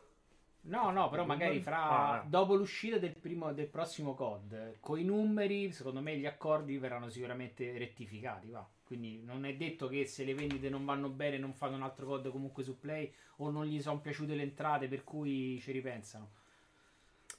No, 0.68 0.92
no, 0.92 1.10
però 1.10 1.26
magari 1.26 1.62
fra 1.62 2.24
dopo 2.28 2.56
l'uscita 2.56 2.98
del, 2.98 3.16
primo, 3.16 3.54
del 3.54 3.68
prossimo 3.68 4.14
COD, 4.14 4.80
con 4.82 5.00
i 5.00 5.04
numeri, 5.04 5.72
secondo 5.72 6.02
me 6.02 6.18
gli 6.18 6.26
accordi 6.26 6.78
verranno 6.78 7.10
sicuramente 7.10 7.78
rettificati. 7.78 8.50
Va. 8.50 8.68
Quindi 8.84 9.22
non 9.24 9.46
è 9.46 9.56
detto 9.56 9.88
che 9.88 10.06
se 10.06 10.24
le 10.24 10.34
vendite 10.34 10.70
non 10.70 10.84
vanno 10.84 11.10
bene, 11.10 11.38
non 11.38 11.54
fanno 11.54 11.76
un 11.76 11.84
altro 11.84 12.06
COD 12.06 12.32
comunque 12.32 12.64
su 12.64 12.80
Play 12.80 13.14
o 13.38 13.50
non 13.50 13.66
gli 13.66 13.82
sono 13.82 14.02
piaciute 14.02 14.36
le 14.36 14.44
entrate, 14.44 14.88
per 14.88 15.04
cui 15.04 15.60
ci 15.62 15.72
ripensano. 15.72 16.32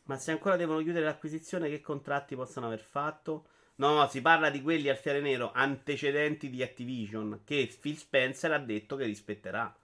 Ma 0.04 0.16
se 0.16 0.30
ancora 0.30 0.56
devono 0.56 0.80
chiudere 0.80 1.04
l'acquisizione, 1.04 1.68
che 1.68 1.82
contratti 1.82 2.34
possono 2.34 2.66
aver 2.66 2.80
fatto? 2.80 3.48
No, 3.76 4.06
si 4.08 4.22
parla 4.22 4.48
di 4.48 4.62
quelli 4.62 4.88
al 4.88 4.96
fiare 4.96 5.20
nero 5.20 5.52
antecedenti 5.52 6.48
di 6.48 6.62
Activision. 6.62 7.42
Che 7.44 7.76
Phil 7.78 7.96
Spencer 7.96 8.52
ha 8.52 8.58
detto 8.58 8.96
che 8.96 9.04
rispetterà. 9.04 9.74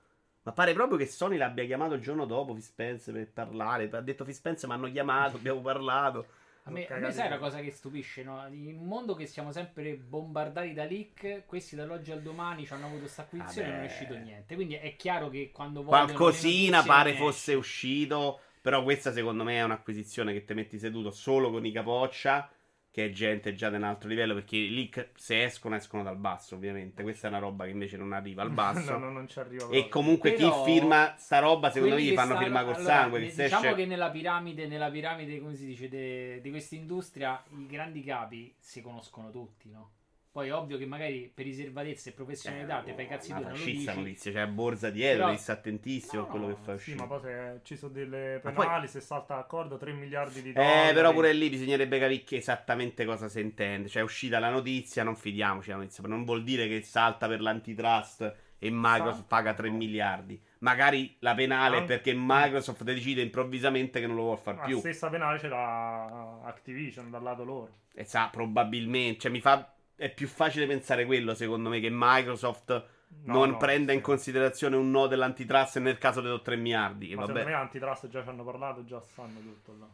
Ma 0.44 0.52
pare 0.52 0.74
proprio 0.74 0.98
che 0.98 1.06
Sony 1.06 1.38
l'abbia 1.38 1.64
chiamato 1.64 1.94
il 1.94 2.02
giorno 2.02 2.26
dopo 2.26 2.52
Phil 2.52 2.62
Spencer 2.62 3.14
per 3.14 3.28
parlare. 3.28 3.88
Ha 3.90 4.00
detto 4.00 4.24
Phil 4.24 4.34
Spencer, 4.34 4.68
mi 4.68 4.74
hanno 4.74 4.90
chiamato, 4.90 5.36
abbiamo 5.36 5.60
parlato. 5.60 6.26
A 6.64 6.70
me, 6.70 6.86
a 6.86 6.96
me 6.96 7.12
sai 7.12 7.26
una 7.26 7.38
cosa 7.38 7.60
che 7.60 7.70
stupisce, 7.70 8.22
no? 8.22 8.46
In 8.48 8.76
un 8.78 8.86
mondo 8.86 9.14
che 9.14 9.26
siamo 9.26 9.52
sempre 9.52 9.94
bombardati 9.94 10.72
da 10.72 10.84
leak, 10.84 11.44
questi 11.46 11.76
dall'oggi 11.76 12.12
al 12.12 12.22
domani 12.22 12.66
ci 12.66 12.72
hanno 12.72 12.86
avuto 12.86 13.00
questa 13.00 13.22
acquisizione 13.22 13.68
e 13.68 13.70
non 13.70 13.80
è 13.80 13.86
uscito 13.86 14.14
niente. 14.16 14.54
Quindi 14.54 14.74
è 14.74 14.96
chiaro 14.96 15.28
che 15.28 15.50
quando 15.52 15.82
vogliono 15.82 16.06
Qualcosina 16.06 16.82
pare 16.82 17.14
fosse 17.14 17.54
uscito. 17.54 18.40
Però 18.60 18.82
questa 18.82 19.12
secondo 19.12 19.44
me 19.44 19.56
è 19.56 19.62
un'acquisizione 19.62 20.32
che 20.32 20.44
ti 20.44 20.54
metti 20.54 20.78
seduto 20.78 21.10
solo 21.10 21.50
con 21.50 21.66
i 21.66 21.72
capoccia. 21.72 22.50
Che 22.94 23.06
è 23.06 23.10
gente 23.10 23.54
già 23.54 23.70
da 23.70 23.76
un 23.76 23.82
altro 23.82 24.08
livello. 24.08 24.34
Perché 24.34 24.54
i 24.54 24.72
leak 24.72 25.08
se 25.16 25.42
escono, 25.42 25.74
escono 25.74 26.04
dal 26.04 26.16
basso, 26.16 26.54
ovviamente. 26.54 27.02
Questa 27.02 27.26
è 27.26 27.30
una 27.30 27.40
roba 27.40 27.64
che 27.64 27.70
invece 27.70 27.96
non 27.96 28.12
arriva 28.12 28.42
al 28.42 28.50
basso. 28.54 28.92
no, 28.92 28.98
no, 28.98 29.10
non 29.10 29.26
ci 29.26 29.40
arriva 29.40 29.68
E 29.70 29.88
comunque 29.88 30.30
Però 30.34 30.62
chi 30.64 30.70
firma 30.70 31.14
sta 31.18 31.40
roba, 31.40 31.70
secondo 31.72 31.96
me 31.96 32.02
gli 32.02 32.14
fanno 32.14 32.36
firmare 32.38 32.66
col 32.66 32.74
allora, 32.76 32.94
sangue. 32.94 33.18
ne- 33.18 33.26
diciamo 33.26 33.64
esce- 33.64 33.74
che 33.74 33.86
nella 33.86 34.10
piramide, 34.10 34.68
nella 34.68 34.90
piramide, 34.90 35.40
come 35.40 35.56
si 35.56 35.66
dice, 35.66 35.88
de- 35.88 36.38
di 36.40 36.50
questa 36.50 36.76
industria, 36.76 37.42
i 37.58 37.66
grandi 37.66 38.04
capi 38.04 38.54
si 38.60 38.80
conoscono 38.80 39.30
tutti, 39.32 39.68
no? 39.70 39.90
Poi 40.34 40.48
è 40.48 40.52
ovvio 40.52 40.76
che 40.78 40.84
magari 40.84 41.30
per 41.32 41.44
riservatezza 41.44 42.10
e 42.10 42.12
professionalità 42.12 42.80
te 42.82 42.92
fai 42.92 43.06
cazzi 43.06 43.28
tuoi, 43.28 43.42
non 43.42 43.52
lo 43.52 43.56
dici. 43.64 43.84
notizia, 43.94 44.32
c'è 44.32 44.46
Borza 44.48 44.90
dietro, 44.90 45.14
Però- 45.18 45.26
devi 45.28 45.38
stare 45.40 45.58
attentissimo 45.60 46.22
No, 46.22 46.26
a 46.26 46.30
quello 46.30 46.46
no, 46.48 46.54
che 46.56 46.60
fa 46.60 46.70
Sì, 46.72 46.76
uscire. 46.76 46.96
ma 46.96 47.06
poi 47.06 47.20
se 47.20 47.60
ci 47.62 47.76
sono 47.76 47.92
delle 47.92 48.40
penali, 48.42 48.78
poi- 48.80 48.88
se 48.88 49.00
salta 49.00 49.36
d'accordo 49.36 49.76
3 49.76 49.92
miliardi 49.92 50.42
di 50.42 50.52
dollari. 50.52 50.88
Eh, 50.88 50.92
però 50.92 51.12
pure 51.12 51.32
lì 51.32 51.48
bisognerebbe 51.50 52.00
capire 52.00 52.24
esattamente 52.36 53.04
cosa 53.04 53.28
si 53.28 53.38
intende. 53.38 53.88
Cioè, 53.88 54.02
è 54.02 54.04
uscita 54.04 54.40
la 54.40 54.50
notizia, 54.50 55.04
non 55.04 55.14
fidiamoci 55.14 55.70
la 55.70 55.76
notizia. 55.76 56.02
Non 56.08 56.24
vuol 56.24 56.42
dire 56.42 56.66
che 56.66 56.82
salta 56.82 57.28
per 57.28 57.40
l'antitrust 57.40 58.34
e 58.58 58.70
Microsoft 58.72 59.18
Sa- 59.20 59.24
paga 59.28 59.54
3 59.54 59.70
miliardi. 59.70 60.42
Magari 60.58 61.14
la 61.20 61.34
penale 61.36 61.76
è 61.76 61.80
An- 61.82 61.86
perché 61.86 62.12
Microsoft 62.12 62.82
decide 62.82 63.22
improvvisamente 63.22 64.00
che 64.00 64.08
non 64.08 64.16
lo 64.16 64.22
vuole 64.22 64.40
far 64.40 64.56
La 64.56 64.64
più. 64.64 64.78
stessa 64.80 65.08
penale 65.10 65.38
ce 65.38 65.46
l'ha 65.46 66.40
Activision 66.42 67.08
dal 67.08 67.22
lato 67.22 67.44
loro. 67.44 67.70
E 67.94 68.02
sa, 68.02 68.28
probabilmente. 68.32 69.20
Cioè, 69.20 69.30
mi 69.30 69.40
fa. 69.40 69.68
È 69.96 70.12
più 70.12 70.26
facile 70.28 70.66
pensare 70.66 71.04
quello, 71.06 71.34
secondo 71.34 71.68
me, 71.68 71.80
che 71.80 71.88
Microsoft 71.90 72.86
No, 73.24 73.32
non 73.34 73.50
no, 73.50 73.56
prenda 73.58 73.92
in 73.92 73.98
sì. 73.98 74.04
considerazione 74.04 74.74
un 74.76 74.90
no 74.90 75.06
dell'antitrust 75.06 75.76
e 75.76 75.80
nel 75.80 75.98
caso 75.98 76.20
dei 76.20 76.40
3 76.42 76.56
miliardi. 76.56 77.08
Che 77.08 77.14
Ma 77.14 77.20
vabbè. 77.22 77.32
secondo 77.38 77.56
me 77.56 77.62
antitrust 77.62 78.08
già 78.08 78.22
ci 78.22 78.28
hanno 78.28 78.44
parlato, 78.44 78.84
già 78.84 79.00
sanno 79.00 79.38
tutto 79.40 79.76
là. 79.78 79.86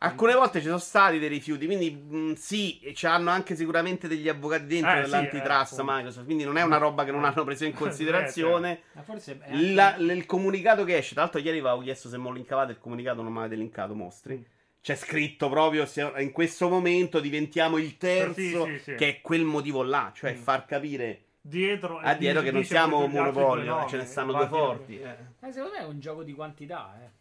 Alcune 0.00 0.34
volte 0.34 0.60
ci 0.60 0.66
sono 0.66 0.78
stati 0.78 1.18
dei 1.18 1.28
rifiuti, 1.28 1.66
quindi 1.66 1.90
mh, 1.90 2.34
sì, 2.34 2.78
e 2.80 2.94
ci 2.94 3.06
hanno 3.06 3.30
anche 3.30 3.56
sicuramente 3.56 4.06
degli 4.06 4.28
avvocati 4.28 4.66
dentro 4.66 4.90
Eh, 4.92 5.04
sì, 5.04 5.10
dell'antitrust 5.10 5.72
eh, 5.72 5.74
appunto. 5.82 5.92
Microsoft, 5.92 6.24
quindi 6.24 6.44
non 6.44 6.56
è 6.56 6.62
una 6.62 6.76
roba 6.78 7.04
che 7.04 7.10
non 7.10 7.24
hanno 7.24 7.42
preso 7.44 7.64
in 7.64 7.72
considerazione. 7.74 8.82
Ma 8.92 9.02
forse 9.02 9.40
anche- 9.42 9.72
La- 9.74 9.96
l- 9.98 10.10
il 10.10 10.24
comunicato 10.24 10.84
che 10.84 10.96
esce, 10.96 11.14
tra 11.14 11.22
l'altro 11.24 11.40
ieri 11.40 11.58
avevo 11.58 11.80
chiesto 11.80 12.08
se 12.08 12.16
lo 12.16 12.30
linkavate, 12.30 12.72
il 12.72 12.78
comunicato 12.78 13.22
non 13.22 13.32
mi 13.32 13.38
avete 13.40 13.56
linkato, 13.56 13.94
mostri. 13.94 14.46
C'è 14.80 14.94
scritto 14.94 15.48
proprio, 15.48 15.86
in 16.18 16.30
questo 16.32 16.68
momento 16.68 17.20
diventiamo 17.20 17.78
il 17.78 17.96
terzo, 17.96 18.32
Sì, 18.66 18.72
sì, 18.76 18.78
sì. 18.78 18.94
che 18.94 19.08
è 19.08 19.20
quel 19.20 19.44
motivo 19.44 19.82
là, 19.82 20.12
cioè 20.14 20.32
Mm. 20.32 20.36
far 20.36 20.64
capire 20.64 21.22
Dietro, 21.40 21.98
a 21.98 22.14
dietro 22.14 22.40
dice- 22.40 22.50
che 22.50 22.56
non 22.56 22.64
siamo 22.64 23.02
altri 23.02 23.16
monopolio, 23.18 23.84
eh, 23.84 23.88
ce 23.88 23.96
ne 23.98 24.04
stanno 24.04 24.32
due 24.32 24.46
forti. 24.46 24.98
eh. 25.00 25.16
Eh, 25.40 25.52
secondo 25.52 25.74
me 25.76 25.80
è 25.80 25.84
un 25.84 25.98
gioco 26.00 26.22
di 26.22 26.32
quantità, 26.32 26.94
eh. 27.02 27.16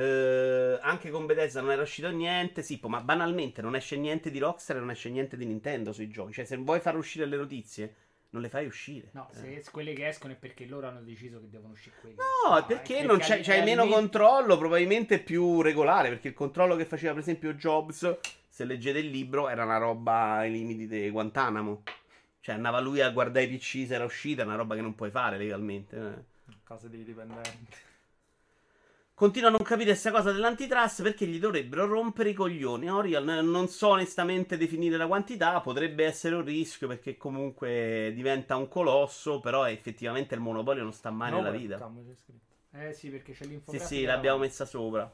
Eh, 0.00 0.78
anche 0.80 1.10
con 1.10 1.26
Bethesda 1.26 1.60
non 1.60 1.72
era 1.72 1.82
uscito 1.82 2.08
niente. 2.10 2.62
Sì, 2.62 2.78
ma 2.84 3.00
banalmente 3.00 3.62
non 3.62 3.74
esce 3.74 3.96
niente 3.96 4.30
di 4.30 4.38
Rockstar 4.38 4.76
e 4.76 4.80
non 4.80 4.90
esce 4.90 5.10
niente 5.10 5.36
di 5.36 5.44
Nintendo 5.44 5.92
sui 5.92 6.08
giochi. 6.08 6.32
Cioè, 6.34 6.44
se 6.44 6.56
vuoi 6.56 6.78
far 6.80 6.96
uscire 6.96 7.26
le 7.26 7.36
notizie, 7.36 7.94
non 8.30 8.42
le 8.42 8.48
fai 8.48 8.66
uscire. 8.66 9.08
No, 9.12 9.28
Eh. 9.32 9.62
se 9.62 9.70
quelle 9.70 9.92
che 9.94 10.06
escono 10.08 10.32
è 10.34 10.36
perché 10.36 10.66
loro 10.66 10.88
hanno 10.88 11.00
deciso 11.02 11.40
che 11.40 11.48
devono 11.48 11.72
uscire 11.72 11.96
quelle. 12.00 12.16
No, 12.16 12.56
è 12.58 12.64
perché, 12.64 13.02
non 13.02 13.18
c'è, 13.18 13.40
al 13.58 13.64
meno 13.64 13.86
controllo, 13.86 14.58
probabilmente 14.58 15.18
più 15.18 15.62
regolare. 15.62 16.08
Perché 16.10 16.28
il 16.28 16.34
controllo 16.34 16.76
che 16.76 16.84
faceva, 16.84 17.12
per 17.12 17.22
esempio, 17.22 17.54
Jobs, 17.54 18.18
se 18.48 18.64
leggete 18.64 18.98
il 18.98 19.08
libro, 19.08 19.48
era 19.48 19.64
una 19.64 19.78
roba 19.78 20.32
ai 20.34 20.50
limiti 20.50 20.86
di 20.86 21.08
Guantanamo. 21.10 21.82
Cioè, 22.40 22.54
andava 22.54 22.80
lui 22.80 23.00
a 23.00 23.10
guardare 23.10 23.46
i 23.46 23.56
PC 23.56 23.86
se 23.86 23.94
era 23.94 24.04
uscita, 24.04 24.42
è 24.42 24.44
una 24.44 24.56
roba 24.56 24.74
che 24.74 24.80
non 24.82 24.94
puoi 24.94 25.10
fare 25.10 25.38
legalmente. 25.38 25.96
eh. 25.96 26.36
Case 26.64 26.88
dei 26.90 27.04
dipendenti. 27.04 27.76
Continuo 29.18 29.48
a 29.48 29.50
non 29.50 29.62
capire 29.64 29.90
questa 29.90 30.12
cosa 30.12 30.30
dell'antitrust 30.30 31.02
perché 31.02 31.26
gli 31.26 31.40
dovrebbero 31.40 31.86
rompere 31.86 32.28
i 32.28 32.34
coglioni. 32.34 32.88
Oriol, 32.88 33.24
non 33.44 33.66
so 33.66 33.88
onestamente 33.88 34.56
definire 34.56 34.96
la 34.96 35.08
quantità, 35.08 35.60
potrebbe 35.60 36.04
essere 36.04 36.36
un 36.36 36.44
rischio 36.44 36.86
perché 36.86 37.16
comunque 37.16 38.12
diventa 38.14 38.54
un 38.54 38.68
colosso, 38.68 39.40
però 39.40 39.68
effettivamente 39.68 40.36
il 40.36 40.40
monopolio 40.40 40.84
non 40.84 40.92
sta 40.92 41.10
mai 41.10 41.32
No, 41.32 41.38
nella 41.38 41.50
vita. 41.50 41.90
Eh 42.70 42.92
sì, 42.92 43.10
perché 43.10 43.32
c'è 43.32 43.42
Sì, 43.42 43.48
l'infografica. 43.48 43.88
sì, 43.88 44.04
l'abbiamo 44.04 44.38
messa 44.38 44.64
sopra. 44.64 45.12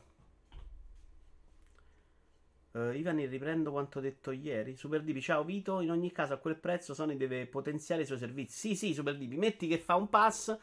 Uh, 2.73 2.91
Ivan, 2.91 3.27
riprendo 3.27 3.71
quanto 3.71 4.01
detto 4.01 4.33
ieri. 4.33 4.77
Super 4.77 5.01
Dipi, 5.01 5.23
ciao 5.23 5.45
Vito. 5.45 5.81
In 5.81 5.91
ogni 5.91 6.13
caso, 6.13 6.35
a 6.35 6.37
quel 6.37 6.57
prezzo 6.57 6.93
Sony 6.93 7.17
deve 7.17 7.47
potenziare 7.47 8.03
i 8.03 8.07
suoi 8.07 8.19
servizi. 8.19 8.75
Sì, 8.75 8.77
sì, 8.77 8.93
Super 8.93 9.17
Dipi, 9.17 9.37
metti 9.37 9.67
che 9.67 9.79
fa 9.79 9.95
un 9.95 10.11
pass. 10.11 10.55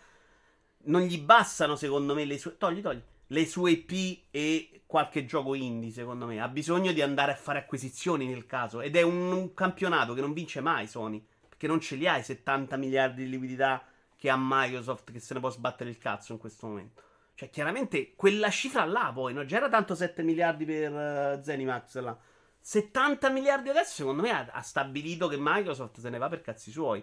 Non 0.84 1.02
gli 1.02 1.20
bastano, 1.20 1.76
secondo 1.76 2.14
me, 2.14 2.26
le 2.26 2.38
sue. 2.38 2.56
Togli, 2.58 2.82
togli. 2.82 3.02
Le 3.32 3.46
sue 3.46 3.72
IP 3.72 4.26
e 4.30 4.82
qualche 4.86 5.24
gioco 5.26 5.54
indie, 5.54 5.90
secondo 5.90 6.26
me. 6.26 6.42
Ha 6.42 6.50
bisogno 6.50 6.92
di 6.92 7.02
andare 7.02 7.32
a 7.32 7.36
fare 7.36 7.60
acquisizioni 7.60 8.28
nel 8.28 8.46
caso. 8.46 8.82
Ed 8.82 8.98
è 8.98 9.02
un, 9.04 9.32
un 9.32 9.54
campionato 9.54 10.14
che 10.14 10.20
non 10.20 10.34
vince 10.34 10.60
mai 10.60 10.86
Sony. 10.86 11.26
Perché 11.48 11.66
non 11.66 11.80
ce 11.80 11.96
li 11.96 12.08
ha 12.08 12.18
i 12.18 12.24
70 12.24 12.76
miliardi 12.76 13.24
di 13.24 13.30
liquidità 13.30 13.86
che 14.18 14.30
ha 14.30 14.36
Microsoft 14.38 15.14
che 15.14 15.20
se 15.22 15.34
ne 15.34 15.40
può 15.40 15.50
sbattere 15.50 15.90
il 15.90 15.98
cazzo 15.98 16.34
in 16.34 16.40
questo 16.40 16.68
momento. 16.68 17.02
Cioè, 17.34 17.50
chiaramente 17.50 18.14
quella 18.16 18.50
cifra 18.50 18.84
là 18.84 19.12
poi, 19.14 19.34
no? 19.34 19.46
Già 19.46 19.58
era 19.58 19.70
tanto 19.70 19.96
7 19.96 20.24
miliardi 20.24 20.66
per 20.66 20.92
uh, 20.92 21.42
Zenimax 21.42 21.98
là. 22.00 22.18
70 22.60 23.30
miliardi 23.30 23.70
adesso, 23.70 23.94
secondo 23.94 24.22
me, 24.22 24.32
ha, 24.32 24.48
ha, 24.52 24.62
stabilito 24.62 25.28
che 25.28 25.38
Microsoft 25.40 26.02
se 26.02 26.10
ne 26.10 26.18
va 26.18 26.28
per 26.28 26.42
cazzi 26.42 26.70
suoi. 26.70 27.02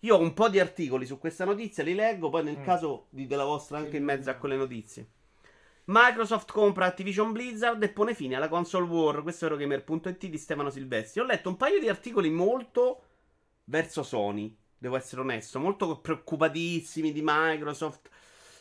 Io 0.00 0.16
ho 0.16 0.20
un 0.20 0.34
po' 0.34 0.48
di 0.48 0.58
articoli 0.58 1.06
su 1.06 1.18
questa 1.18 1.44
notizia, 1.44 1.84
li 1.84 1.94
leggo, 1.94 2.28
poi 2.28 2.42
nel 2.42 2.58
mm. 2.58 2.64
caso 2.64 3.06
dite 3.10 3.36
la 3.36 3.44
vostra 3.44 3.78
anche 3.78 3.96
in 3.96 4.04
mezzo 4.04 4.28
a 4.28 4.34
quelle 4.34 4.56
notizie. 4.56 5.06
Microsoft 5.90 6.52
compra 6.52 6.84
Activision 6.84 7.32
Blizzard 7.32 7.82
e 7.82 7.88
pone 7.88 8.14
fine 8.14 8.36
alla 8.36 8.48
console 8.48 8.84
war. 8.84 9.22
Questo 9.22 9.46
è 9.46 9.48
Eurogamer.it 9.50 10.26
di 10.26 10.36
Stefano 10.36 10.68
Silvestri. 10.68 11.20
Ho 11.20 11.24
letto 11.24 11.48
un 11.48 11.56
paio 11.56 11.80
di 11.80 11.88
articoli 11.88 12.28
molto 12.28 13.02
verso 13.64 14.02
Sony, 14.02 14.54
devo 14.76 14.96
essere 14.96 15.22
onesto, 15.22 15.58
molto 15.58 15.98
preoccupatissimi 15.98 17.10
di 17.10 17.22
Microsoft 17.24 18.10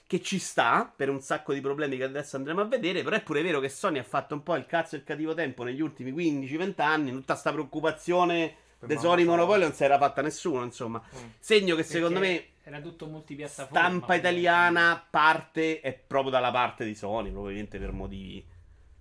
che 0.07 0.21
ci 0.21 0.39
sta 0.39 0.89
per 0.95 1.09
un 1.09 1.19
sacco 1.19 1.51
di 1.51 1.59
problemi 1.59 1.97
che 1.97 2.05
adesso 2.05 2.37
andremo 2.37 2.61
a 2.61 2.65
vedere. 2.65 3.03
Però 3.03 3.17
è 3.17 3.21
pure 3.21 3.41
vero 3.41 3.59
che 3.59 3.67
Sony 3.67 3.99
ha 3.99 4.03
fatto 4.03 4.33
un 4.33 4.41
po' 4.41 4.55
il 4.55 4.65
cazzo 4.65 4.95
e 4.95 4.99
il 4.99 5.03
cattivo 5.03 5.33
tempo 5.33 5.63
negli 5.63 5.81
ultimi 5.81 6.13
15-20 6.13 6.81
anni. 6.81 7.11
Tutta 7.11 7.35
sta 7.35 7.51
preoccupazione 7.51 8.55
dei 8.79 8.97
Sony 8.97 9.25
Monopoly 9.25 9.63
non 9.63 9.73
si 9.73 9.83
era 9.83 9.97
fatta 9.97 10.21
nessuno. 10.21 10.63
Insomma, 10.63 11.01
mm. 11.03 11.27
segno 11.39 11.75
che 11.75 11.81
Perché 11.81 11.97
secondo 11.97 12.19
me 12.19 12.45
era 12.67 12.82
tutto 12.82 13.08
multipiattaforma. 13.08 13.80
Stampa 13.80 14.15
italiana 14.15 15.01
parte 15.10 15.80
è 15.80 15.93
proprio 15.93 16.32
dalla 16.32 16.51
parte 16.51 16.84
di 16.84 16.95
Sony, 16.95 17.32
probabilmente 17.32 17.80
per 17.80 17.93
motivi. 17.93 18.45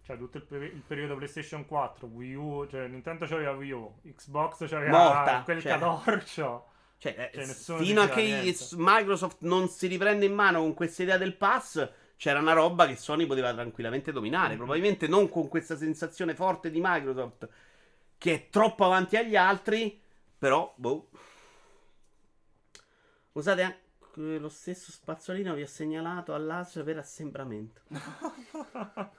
Cioè, 0.03 0.17
tutto 0.17 0.37
il, 0.37 0.45
per- 0.45 0.63
il, 0.63 0.83
periodo 0.87 1.17
PlayStation 1.17 1.67
4, 1.67 2.07
Wii 2.07 2.35
U, 2.35 2.67
cioè 2.71 2.87
Nintendo 2.87 3.27
c'aveva 3.27 3.51
Wii 3.51 3.71
U, 3.73 3.95
Xbox 4.15 4.69
c'aveva 4.69 4.97
Morta, 4.97 5.43
quel 5.43 5.61
cioè. 5.61 5.73
cadorcio. 5.73 6.67
Cioè, 6.99 7.31
cioè 7.35 7.45
fino 7.83 8.03
a 8.03 8.09
che 8.09 8.57
Microsoft 8.77 9.39
non 9.41 9.69
si 9.69 9.89
riprende 9.89 10.25
in 10.25 10.33
mano 10.33 10.61
con 10.61 10.73
questa 10.73 11.03
idea 11.03 11.19
del 11.19 11.35
pass, 11.35 11.91
c'era 12.17 12.39
una 12.39 12.53
roba 12.53 12.87
che 12.87 12.95
Sony 12.95 13.27
poteva 13.27 13.53
tranquillamente 13.53 14.13
dominare. 14.13 14.51
Mm-hmm. 14.51 14.57
Probabilmente 14.59 15.09
non 15.09 15.29
con 15.29 15.49
questa 15.49 15.77
sensazione 15.77 16.37
forte 16.37 16.71
di 16.71 16.79
Microsoft 16.81 17.49
che 18.17 18.33
è 18.33 18.49
troppo 18.49 18.85
avanti 18.85 19.17
agli 19.17 19.35
altri, 19.35 20.01
però, 20.39 20.73
boh. 20.77 21.09
Usate 23.37 23.63
anche 23.63 24.39
lo 24.39 24.49
stesso 24.49 24.91
spazzolino 24.91 25.53
vi 25.53 25.61
ho 25.61 25.67
segnalato 25.67 26.35
all'ASL 26.35 26.83
per 26.85 26.97
assembramento. 26.97 27.83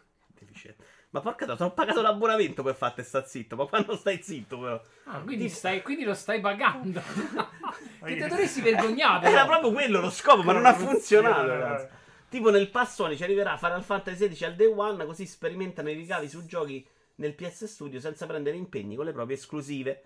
Ma 1.10 1.22
porca 1.22 1.56
ti 1.56 1.62
ho 1.62 1.72
pagato 1.72 2.02
l'abbonamento 2.02 2.64
per 2.64 2.76
farti 2.76 3.04
sta 3.04 3.24
zitto. 3.24 3.56
Ma 3.56 3.68
quando 3.68 3.96
stai 3.96 4.22
zitto, 4.22 4.60
però. 4.60 4.82
Ah, 5.06 5.22
quindi, 5.22 5.50
stai, 5.50 5.84
quindi 5.84 6.04
lo 6.04 6.16
stai 6.16 6.40
pagando. 6.40 7.00
che 8.04 8.16
te 8.18 8.28
dovresti 8.28 8.62
vergognare. 8.62 9.30
Era 9.30 9.46
proprio 9.46 9.72
quello 9.72 10.02
lo 10.02 10.10
scopo, 10.10 10.42
ma 10.42 10.54
non 10.54 10.66
ha 10.66 10.74
funzionato, 10.74 11.48
ragazzi. 11.48 11.88
Tipo 12.30 12.50
nel 12.50 12.70
passone 12.70 13.16
ci 13.16 13.24
arriverà 13.24 13.56
Final 13.58 13.84
Fantasy 13.84 14.28
XVI 14.30 14.46
al 14.46 14.56
day 14.56 14.68
one, 14.68 15.06
così 15.06 15.26
sperimentano 15.28 15.90
i 15.90 15.94
ricavi 15.94 16.28
su 16.28 16.46
giochi 16.46 16.86
nel 17.16 17.36
PS 17.36 17.66
Studio 17.66 18.00
senza 18.00 18.26
prendere 18.26 18.58
impegni 18.58 18.96
con 18.96 19.06
le 19.06 19.14
proprie 19.14 19.38
esclusive. 19.38 20.04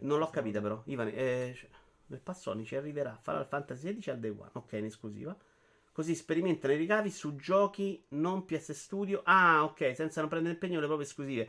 Non 0.00 0.18
l'ho 0.18 0.28
capita 0.28 0.60
però. 0.60 0.82
Ivan, 0.86 1.10
eh, 1.14 1.56
nel 2.14 2.22
passone 2.22 2.64
ci 2.64 2.76
arriverà 2.76 3.18
Final 3.20 3.46
Fantasy 3.46 3.98
XVI 3.98 4.12
al 4.12 4.18
day 4.20 4.30
one, 4.30 4.50
ok, 4.52 4.72
in 4.72 4.84
esclusiva. 4.84 5.36
Così 5.92 6.14
sperimentano 6.16 6.72
i 6.72 6.76
ricavi 6.76 7.08
su 7.10 7.36
giochi 7.36 8.04
non 8.10 8.44
PS 8.44 8.72
Studio. 8.72 9.20
Ah, 9.24 9.62
ok, 9.62 9.92
senza 9.94 10.20
non 10.20 10.28
prendere 10.28 10.54
impegno 10.54 10.80
le 10.80 10.86
proprie 10.86 11.06
esclusive. 11.06 11.48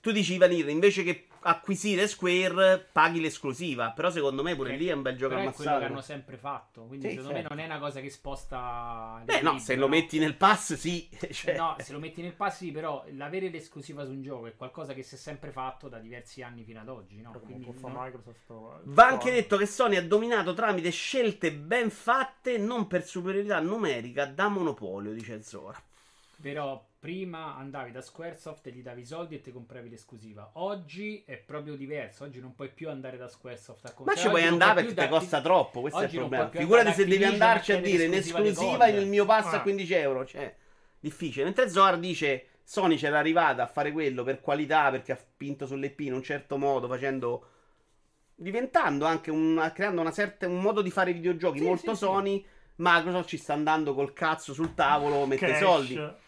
Tu 0.00 0.10
dici, 0.10 0.36
Vanir, 0.36 0.68
invece 0.68 1.04
che 1.04 1.28
acquisire 1.44 2.06
Square, 2.06 2.88
paghi 2.90 3.20
l'esclusiva. 3.20 3.90
Però 3.92 4.10
secondo 4.10 4.42
me 4.42 4.54
pure 4.54 4.74
eh, 4.74 4.76
lì 4.76 4.86
è 4.86 4.92
un 4.92 5.02
bel 5.02 5.16
gioco 5.16 5.34
ammazzato. 5.34 5.62
È 5.62 5.64
quello 5.64 5.78
che 5.78 5.84
hanno 5.84 6.00
sempre 6.00 6.36
fatto. 6.36 6.84
Quindi 6.84 7.08
sì, 7.08 7.14
secondo 7.14 7.34
certo. 7.34 7.54
me 7.54 7.56
non 7.56 7.64
è 7.64 7.68
una 7.70 7.78
cosa 7.78 8.00
che 8.00 8.10
sposta. 8.10 9.22
Beh, 9.24 9.40
no, 9.42 9.58
se 9.58 9.74
no? 9.74 9.82
lo 9.82 9.88
metti 9.88 10.18
nel 10.18 10.36
pass, 10.36 10.74
sì. 10.74 11.08
Cioè... 11.34 11.56
No, 11.56 11.76
se 11.78 11.92
lo 11.92 11.98
metti 11.98 12.22
nel 12.22 12.34
pass, 12.34 12.58
sì, 12.58 12.70
però 12.70 13.04
l'avere 13.12 13.48
l'esclusiva 13.50 14.04
su 14.04 14.12
un 14.12 14.22
gioco 14.22 14.46
è 14.46 14.56
qualcosa 14.56 14.94
che 14.94 15.02
si 15.02 15.14
è 15.14 15.18
sempre 15.18 15.50
fatto 15.50 15.88
da 15.88 15.98
diversi 15.98 16.42
anni 16.42 16.64
fino 16.64 16.80
ad 16.80 16.88
oggi. 16.88 17.20
No? 17.20 17.32
Quindi, 17.44 17.66
no? 17.66 17.88
Microsoft, 17.88 18.80
Va 18.84 19.06
anche 19.06 19.30
detto 19.30 19.56
che 19.56 19.66
Sony 19.66 19.96
ha 19.96 20.06
dominato 20.06 20.54
tramite 20.54 20.90
scelte 20.90 21.52
ben 21.52 21.90
fatte, 21.90 22.58
non 22.58 22.86
per 22.86 23.04
superiorità 23.04 23.60
numerica, 23.60 24.26
da 24.26 24.48
monopolio, 24.48 25.12
dice 25.12 25.42
Zora. 25.42 25.80
Però 26.40 26.84
prima 27.04 27.54
andavi 27.56 27.90
da 27.90 28.00
Squaresoft 28.00 28.66
e 28.66 28.70
gli 28.70 28.80
davi 28.80 29.02
i 29.02 29.04
soldi 29.04 29.34
e 29.34 29.42
ti 29.42 29.52
compravi 29.52 29.90
l'esclusiva. 29.90 30.52
Oggi 30.54 31.22
è 31.26 31.36
proprio 31.36 31.76
diverso. 31.76 32.24
Oggi 32.24 32.40
non 32.40 32.54
puoi 32.54 32.70
più 32.70 32.88
andare 32.88 33.18
da 33.18 33.28
Squaresoft 33.28 33.84
a 33.84 33.92
comprare. 33.92 34.18
Ma 34.18 34.24
ci 34.24 34.30
puoi 34.30 34.46
andare 34.46 34.84
perché 34.84 35.02
ti 35.02 35.08
costa 35.08 35.42
troppo. 35.42 35.82
Questo 35.82 35.98
oggi 35.98 36.16
è 36.16 36.20
il 36.20 36.28
problema. 36.28 36.48
Figurati 36.48 36.92
se 36.94 37.04
devi 37.04 37.24
andarci 37.24 37.72
a 37.72 37.80
dire 37.82 38.04
in 38.04 38.14
esclusiva 38.14 38.86
il 38.86 39.06
mio 39.06 39.26
pass 39.26 39.52
ah. 39.52 39.56
a 39.56 39.60
15 39.60 39.92
euro. 39.92 40.24
Cioè, 40.24 40.56
difficile. 40.98 41.44
Mentre 41.44 41.68
Zoar 41.68 41.98
dice 41.98 42.46
Sony 42.62 42.96
c'era 42.96 43.18
arrivata 43.18 43.64
a 43.64 43.66
fare 43.66 43.92
quello 43.92 44.22
per 44.22 44.40
qualità 44.40 44.90
perché 44.90 45.12
ha 45.12 45.16
spinto 45.16 45.66
sull'EP 45.66 46.00
in 46.00 46.14
un 46.14 46.22
certo 46.22 46.56
modo, 46.56 46.88
facendo. 46.88 47.48
diventando 48.34 49.04
anche 49.04 49.30
un. 49.30 49.70
creando 49.74 50.00
una 50.00 50.10
certa, 50.10 50.48
un 50.48 50.62
modo 50.62 50.80
di 50.80 50.90
fare 50.90 51.12
videogiochi 51.12 51.58
sì, 51.58 51.64
molto 51.64 51.90
sì, 51.90 51.98
Sony. 51.98 52.40
Sì. 52.40 52.52
Microsoft 52.76 53.28
ci 53.28 53.36
sta 53.36 53.52
andando 53.52 53.92
col 53.92 54.14
cazzo 54.14 54.54
sul 54.54 54.72
tavolo, 54.72 55.26
mette 55.26 55.48
Cash. 55.48 55.58
soldi. 55.58 56.22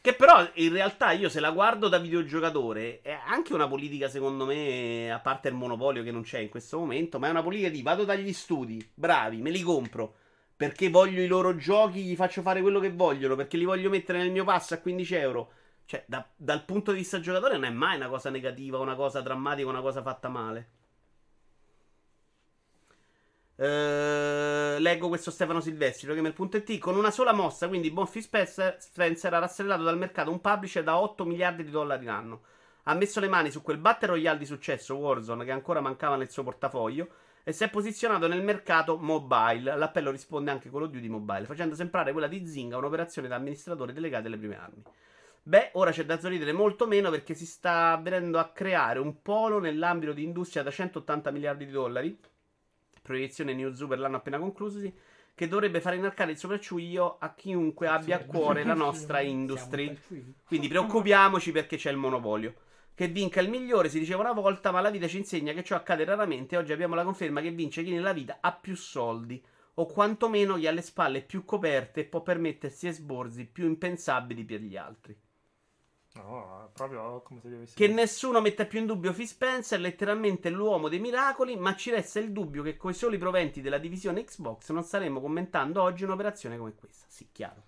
Che 0.00 0.14
però 0.14 0.48
in 0.54 0.72
realtà 0.72 1.10
io 1.10 1.28
se 1.28 1.40
la 1.40 1.50
guardo 1.50 1.88
da 1.88 1.98
videogiocatore 1.98 3.00
è 3.02 3.18
anche 3.26 3.52
una 3.52 3.66
politica 3.66 4.08
secondo 4.08 4.46
me, 4.46 5.10
a 5.10 5.18
parte 5.18 5.48
il 5.48 5.54
monopolio 5.54 6.04
che 6.04 6.12
non 6.12 6.22
c'è 6.22 6.38
in 6.38 6.48
questo 6.48 6.78
momento, 6.78 7.18
ma 7.18 7.26
è 7.26 7.30
una 7.30 7.42
politica 7.42 7.68
di 7.68 7.82
vado 7.82 8.04
dagli 8.04 8.32
studi, 8.32 8.90
bravi, 8.94 9.42
me 9.42 9.50
li 9.50 9.60
compro, 9.60 10.14
perché 10.56 10.88
voglio 10.88 11.20
i 11.20 11.26
loro 11.26 11.56
giochi, 11.56 12.02
gli 12.04 12.14
faccio 12.16 12.42
fare 12.42 12.60
quello 12.60 12.78
che 12.80 12.92
vogliono, 12.92 13.34
perché 13.34 13.56
li 13.56 13.64
voglio 13.64 13.90
mettere 13.90 14.18
nel 14.18 14.30
mio 14.30 14.44
pass 14.44 14.72
a 14.72 14.80
15 14.80 15.14
euro. 15.16 15.52
Cioè, 15.84 16.04
da, 16.06 16.26
dal 16.36 16.64
punto 16.64 16.92
di 16.92 16.98
vista 16.98 17.18
giocatore 17.20 17.54
non 17.54 17.64
è 17.64 17.70
mai 17.70 17.96
una 17.96 18.08
cosa 18.08 18.30
negativa, 18.30 18.78
una 18.78 18.94
cosa 18.94 19.20
drammatica, 19.20 19.68
una 19.68 19.80
cosa 19.80 20.02
fatta 20.02 20.28
male. 20.28 20.68
Uh, 23.60 24.78
leggo 24.78 25.08
questo 25.08 25.32
Stefano 25.32 25.58
Silvestri, 25.58 26.14
Gamer.it. 26.14 26.78
Con 26.78 26.96
una 26.96 27.10
sola 27.10 27.32
mossa, 27.32 27.66
quindi 27.66 27.90
Bonfi 27.90 28.22
Spencer 28.22 29.34
ha 29.34 29.38
rastrellato 29.40 29.82
dal 29.82 29.98
mercato 29.98 30.30
un 30.30 30.40
publisher 30.40 30.84
da 30.84 30.96
8 31.00 31.24
miliardi 31.24 31.64
di 31.64 31.70
dollari 31.72 32.04
l'anno. 32.04 32.42
Ha 32.84 32.94
messo 32.94 33.18
le 33.18 33.26
mani 33.26 33.50
su 33.50 33.60
quel 33.60 33.78
Battle 33.78 34.10
Royale 34.10 34.38
di 34.38 34.46
successo, 34.46 34.94
Warzone, 34.94 35.44
che 35.44 35.50
ancora 35.50 35.80
mancava 35.80 36.14
nel 36.14 36.30
suo 36.30 36.44
portafoglio, 36.44 37.08
e 37.42 37.52
si 37.52 37.64
è 37.64 37.68
posizionato 37.68 38.28
nel 38.28 38.44
mercato 38.44 38.96
mobile. 38.96 39.76
L'appello 39.76 40.12
risponde 40.12 40.52
anche 40.52 40.70
con 40.70 40.82
lo 40.82 40.86
Duty 40.86 41.08
Mobile, 41.08 41.46
facendo 41.46 41.74
sembrare 41.74 42.12
quella 42.12 42.28
di 42.28 42.46
Zinga 42.46 42.76
un'operazione 42.76 43.26
da 43.26 43.34
amministratore 43.34 43.92
delegato 43.92 44.28
alle 44.28 44.38
prime 44.38 44.56
armi. 44.56 44.82
Beh, 45.42 45.70
ora 45.72 45.90
c'è 45.90 46.04
da 46.04 46.16
sorridere 46.20 46.52
molto 46.52 46.86
meno 46.86 47.10
perché 47.10 47.34
si 47.34 47.44
sta 47.44 47.98
venendo 48.00 48.38
a 48.38 48.50
creare 48.50 49.00
un 49.00 49.20
polo 49.20 49.58
nell'ambito 49.58 50.12
di 50.12 50.22
industria 50.22 50.62
da 50.62 50.70
180 50.70 51.32
miliardi 51.32 51.66
di 51.66 51.72
dollari 51.72 52.18
proiezione 53.08 53.54
New 53.54 53.72
Zoo 53.72 53.88
per 53.88 53.98
l'anno 53.98 54.18
appena 54.18 54.38
conclusosi, 54.38 54.94
che 55.34 55.48
dovrebbe 55.48 55.80
fare 55.80 55.96
inarcare 55.96 56.32
il 56.32 56.36
sopracciuglio 56.36 57.16
a 57.18 57.32
chiunque 57.34 57.86
abbia 57.86 58.16
a 58.16 58.24
cuore 58.24 58.64
la 58.64 58.74
nostra 58.74 59.20
industry. 59.20 59.96
Quindi 60.44 60.68
preoccupiamoci 60.68 61.50
perché 61.50 61.76
c'è 61.76 61.90
il 61.90 61.96
monopolio. 61.96 62.54
Che 62.94 63.06
vinca 63.06 63.40
il 63.40 63.48
migliore, 63.48 63.88
si 63.88 64.00
diceva 64.00 64.22
una 64.22 64.32
volta, 64.32 64.72
ma 64.72 64.80
la 64.80 64.90
vita 64.90 65.06
ci 65.06 65.18
insegna 65.18 65.52
che 65.52 65.62
ciò 65.62 65.76
accade 65.76 66.04
raramente. 66.04 66.56
Oggi 66.56 66.72
abbiamo 66.72 66.96
la 66.96 67.04
conferma 67.04 67.40
che 67.40 67.52
vince 67.52 67.84
chi 67.84 67.92
nella 67.92 68.12
vita 68.12 68.38
ha 68.40 68.52
più 68.52 68.74
soldi, 68.74 69.42
o 69.74 69.86
quantomeno 69.86 70.56
chi 70.56 70.66
ha 70.66 70.72
le 70.72 70.82
spalle 70.82 71.22
più 71.22 71.44
coperte 71.44 72.00
e 72.00 72.04
può 72.04 72.20
permettersi 72.20 72.88
esborsi 72.88 73.46
più 73.46 73.66
impensabili 73.66 74.44
per 74.44 74.60
gli 74.60 74.76
altri. 74.76 75.16
No, 76.18 76.70
proprio 76.72 77.22
come 77.22 77.40
se 77.40 77.48
avessi... 77.48 77.74
Che 77.74 77.88
nessuno 77.88 78.40
metta 78.40 78.66
più 78.66 78.80
in 78.80 78.86
dubbio 78.86 79.12
Phil 79.12 79.26
Spencer, 79.26 79.78
letteralmente 79.78 80.50
l'uomo 80.50 80.88
dei 80.88 80.98
miracoli, 80.98 81.56
ma 81.56 81.76
ci 81.76 81.90
resta 81.90 82.18
il 82.18 82.32
dubbio 82.32 82.62
che 82.62 82.76
con 82.76 82.90
i 82.90 82.94
soli 82.94 83.18
proventi 83.18 83.60
della 83.60 83.78
divisione 83.78 84.24
Xbox 84.24 84.70
non 84.70 84.82
staremmo 84.82 85.20
commentando 85.20 85.80
oggi 85.80 86.04
un'operazione 86.04 86.58
come 86.58 86.74
questa. 86.74 87.06
Sì, 87.08 87.28
chiaro. 87.30 87.62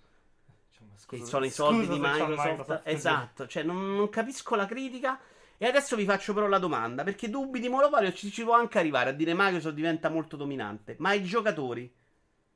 Cioè, 0.69 0.85
che 1.07 1.25
sono 1.25 1.45
i 1.45 1.49
soldi 1.49 1.87
di 1.87 1.99
Microsoft. 1.99 2.47
Microsoft. 2.47 2.81
Esatto, 2.83 3.47
cioè 3.47 3.63
non, 3.63 3.95
non, 3.95 4.09
capisco 4.09 4.55
la 4.55 4.65
critica. 4.65 5.19
E 5.57 5.67
adesso 5.67 5.95
vi 5.95 6.05
faccio 6.05 6.33
però 6.33 6.47
la 6.47 6.57
domanda, 6.57 7.03
perché 7.03 7.29
dubbi 7.29 7.59
di 7.59 7.69
monopolio 7.69 8.11
ci, 8.13 8.31
ci 8.31 8.43
può 8.43 8.53
anche 8.53 8.79
arrivare 8.79 9.11
a 9.11 9.13
dire 9.13 9.33
Microsoft 9.35 9.75
diventa 9.75 10.09
molto 10.09 10.35
dominante, 10.35 10.95
ma 10.97 11.13
i 11.13 11.23
giocatori, 11.23 11.93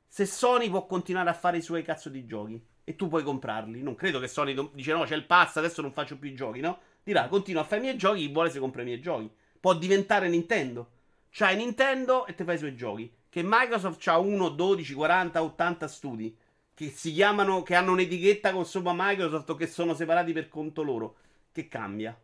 se 0.08 0.26
Sony 0.26 0.68
può 0.68 0.86
continuare 0.86 1.30
a 1.30 1.34
fare 1.34 1.58
i 1.58 1.62
suoi 1.62 1.84
cazzo 1.84 2.08
di 2.08 2.26
giochi, 2.26 2.60
e 2.88 2.94
tu 2.94 3.08
puoi 3.08 3.24
comprarli. 3.24 3.82
Non 3.82 3.96
credo 3.96 4.20
che 4.20 4.28
Sony 4.28 4.54
dice 4.72 4.92
no, 4.92 5.02
c'è 5.02 5.16
il 5.16 5.24
pass, 5.24 5.56
adesso 5.56 5.82
non 5.82 5.92
faccio 5.92 6.16
più 6.16 6.30
i 6.30 6.34
giochi, 6.36 6.60
no? 6.60 6.78
Dirà, 7.02 7.26
continua 7.26 7.62
a 7.62 7.64
fare 7.64 7.78
i 7.78 7.84
miei 7.84 7.96
giochi, 7.96 8.20
chi 8.20 8.32
vuole 8.32 8.48
si 8.48 8.60
compra 8.60 8.82
i 8.82 8.84
miei 8.84 9.00
giochi. 9.00 9.28
Può 9.58 9.74
diventare 9.74 10.28
Nintendo. 10.28 10.90
C'hai 11.30 11.56
Nintendo 11.56 12.26
e 12.26 12.36
te 12.36 12.44
fai 12.44 12.54
i 12.54 12.58
suoi 12.58 12.76
giochi. 12.76 13.12
Che 13.28 13.42
Microsoft 13.44 14.06
ha 14.06 14.18
1, 14.18 14.50
12, 14.50 14.94
40, 14.94 15.42
80 15.42 15.88
studi. 15.88 16.36
Che 16.74 16.88
si 16.90 17.12
chiamano, 17.12 17.64
che 17.64 17.74
hanno 17.74 17.90
un'etichetta 17.90 18.52
con 18.52 18.64
sopra 18.64 18.92
Microsoft 18.94 19.50
o 19.50 19.56
che 19.56 19.66
sono 19.66 19.92
separati 19.92 20.32
per 20.32 20.48
conto 20.48 20.84
loro. 20.84 21.16
Che 21.50 21.66
cambia? 21.66 22.16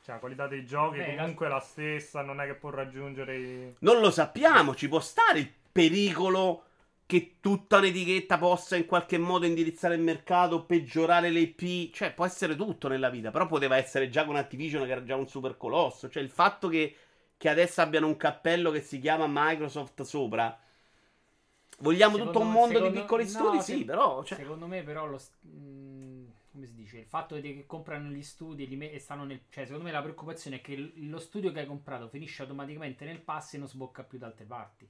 Cioè, 0.00 0.14
la 0.14 0.20
qualità 0.20 0.46
dei 0.46 0.64
giochi 0.64 0.98
Beh, 0.98 1.16
comunque 1.16 1.46
è 1.46 1.48
la 1.48 1.58
stessa, 1.58 2.22
non 2.22 2.40
è 2.40 2.46
che 2.46 2.54
può 2.54 2.70
raggiungere 2.70 3.36
i... 3.36 3.74
Non 3.80 4.00
lo 4.00 4.12
sappiamo, 4.12 4.76
ci 4.76 4.88
può 4.88 5.00
stare 5.00 5.40
il 5.40 5.52
pericolo 5.72 6.66
che 7.10 7.36
tutta 7.40 7.78
un'etichetta 7.78 8.38
possa 8.38 8.76
in 8.76 8.86
qualche 8.86 9.18
modo 9.18 9.44
indirizzare 9.46 9.94
il 9.96 10.00
mercato, 10.00 10.64
peggiorare 10.64 11.30
le 11.30 11.40
IP, 11.40 11.92
cioè 11.92 12.12
può 12.14 12.24
essere 12.24 12.54
tutto 12.56 12.86
nella 12.88 13.10
vita, 13.10 13.30
però 13.32 13.46
poteva 13.46 13.76
essere 13.76 14.08
già 14.10 14.24
con 14.24 14.36
Activision 14.36 14.84
che 14.84 14.92
era 14.92 15.02
già 15.02 15.16
un 15.16 15.28
super 15.28 15.56
colosso, 15.56 16.08
cioè 16.08 16.22
il 16.22 16.30
fatto 16.30 16.68
che, 16.68 16.94
che 17.36 17.48
adesso 17.48 17.80
abbiano 17.80 18.06
un 18.06 18.16
cappello 18.16 18.70
che 18.70 18.80
si 18.80 18.98
chiama 19.00 19.26
Microsoft 19.28 20.02
sopra, 20.02 20.56
vogliamo 21.78 22.16
Secondo 22.16 22.32
tutto 22.32 22.44
un 22.44 22.52
mondo 22.52 22.68
di 22.68 22.84
secondo- 22.84 23.00
piccoli 23.00 23.22
no, 23.24 23.28
studi, 23.30 23.60
se- 23.60 23.76
sì, 23.76 23.84
però... 23.84 24.22
Cioè, 24.24 24.38
Secondo 24.38 24.66
me, 24.66 24.82
però, 24.82 25.06
lo, 25.06 25.20
mh, 25.40 26.24
come 26.52 26.66
si 26.66 26.74
dice? 26.74 26.98
Il 26.98 27.06
fatto 27.06 27.38
di- 27.40 27.54
che 27.54 27.66
comprano 27.66 28.10
gli 28.10 28.22
studi 28.22 28.64
e, 28.64 28.66
li 28.66 28.76
me- 28.76 28.92
e 28.92 28.98
stanno 28.98 29.24
nel. 29.24 29.40
Cioè, 29.50 29.64
secondo 29.64 29.84
me 29.86 29.92
la 29.92 30.02
preoccupazione 30.02 30.56
è 30.56 30.60
che 30.60 30.92
lo 30.96 31.18
studio 31.18 31.52
che 31.52 31.60
hai 31.60 31.66
comprato 31.66 32.08
finisce 32.08 32.42
automaticamente 32.42 33.04
nel 33.04 33.20
pass 33.20 33.54
e 33.54 33.58
non 33.58 33.68
sbocca 33.68 34.02
più 34.04 34.18
da 34.18 34.26
altre 34.26 34.44
parti. 34.44 34.88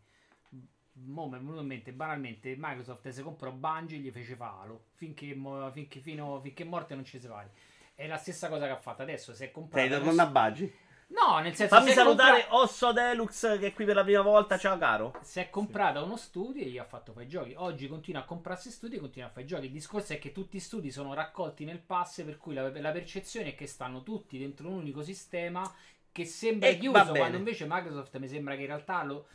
Mo 1.07 1.29
mi 1.29 1.37
è 1.37 1.41
venuto 1.41 1.61
in 1.61 1.67
mente 1.67 1.93
banalmente 1.93 2.55
Microsoft 2.59 3.09
se 3.09 3.23
comprò 3.23 3.51
Bungie 3.51 3.99
gli 3.99 4.11
fece 4.11 4.37
Halo 4.39 4.85
finché, 4.95 5.35
mo- 5.35 5.71
finché, 5.73 6.01
fino, 6.01 6.41
finché 6.41 6.65
morte 6.65 6.95
non 6.95 7.05
ci 7.05 7.19
si 7.19 7.27
pari. 7.27 7.49
È 7.95 8.07
la 8.07 8.17
stessa 8.17 8.49
cosa 8.49 8.67
che 8.67 8.73
ha 8.73 8.77
fatto 8.77 9.03
adesso. 9.03 9.35
Si 9.35 9.45
è 9.45 9.51
comprato. 9.51 9.87
stai 9.87 9.99
tornando 9.99 10.23
a 10.23 10.27
Baggi. 10.27 10.75
No, 11.11 11.41
nel 11.41 11.55
senso 11.57 11.75
Fammi 11.75 11.91
salutare 11.91 12.43
compra- 12.43 12.57
Osso 12.59 12.93
Deluxe 12.93 13.59
che 13.59 13.69
è 13.69 13.73
qui 13.73 13.85
per 13.85 13.97
la 13.97 14.05
prima 14.05 14.23
volta, 14.23 14.57
ciao 14.57 14.79
caro. 14.79 15.15
Si 15.23 15.41
è 15.41 15.51
comprata 15.51 16.01
uno 16.03 16.17
studio 16.17 16.63
e 16.63 16.67
gli 16.67 16.79
ha 16.79 16.85
fatto 16.85 17.13
fare 17.13 17.25
i 17.25 17.29
giochi. 17.29 17.55
Oggi 17.57 17.89
continua 17.89 18.21
a 18.21 18.25
comprarsi 18.25 18.71
studi 18.71 18.97
e 18.97 19.01
continua 19.01 19.29
a 19.29 19.31
fare 19.31 19.45
i 19.45 19.49
giochi. 19.49 19.67
Il 19.67 19.73
discorso 19.73 20.13
è 20.13 20.19
che 20.19 20.31
tutti 20.31 20.57
i 20.57 20.61
studi 20.61 20.93
sono 20.93 21.13
raccolti 21.13 21.65
nel 21.65 21.81
pass, 21.81 22.23
per 22.23 22.37
cui 22.37 22.55
la, 22.55 22.71
la 22.81 22.93
percezione 22.93 23.49
è 23.49 23.55
che 23.57 23.67
stanno 23.67 24.03
tutti 24.05 24.39
dentro 24.39 24.69
un 24.69 24.75
unico 24.75 25.03
sistema 25.03 25.69
che 26.13 26.25
sembra 26.25 26.69
E 26.69 26.75
va 26.75 26.79
chiuso, 26.79 27.13
quando 27.13 27.37
invece 27.37 27.67
Microsoft 27.69 28.17
mi 28.19 28.29
sembra 28.29 28.55
che 28.55 28.61
in 28.63 28.67
realtà 28.69 29.03
lo 29.03 29.27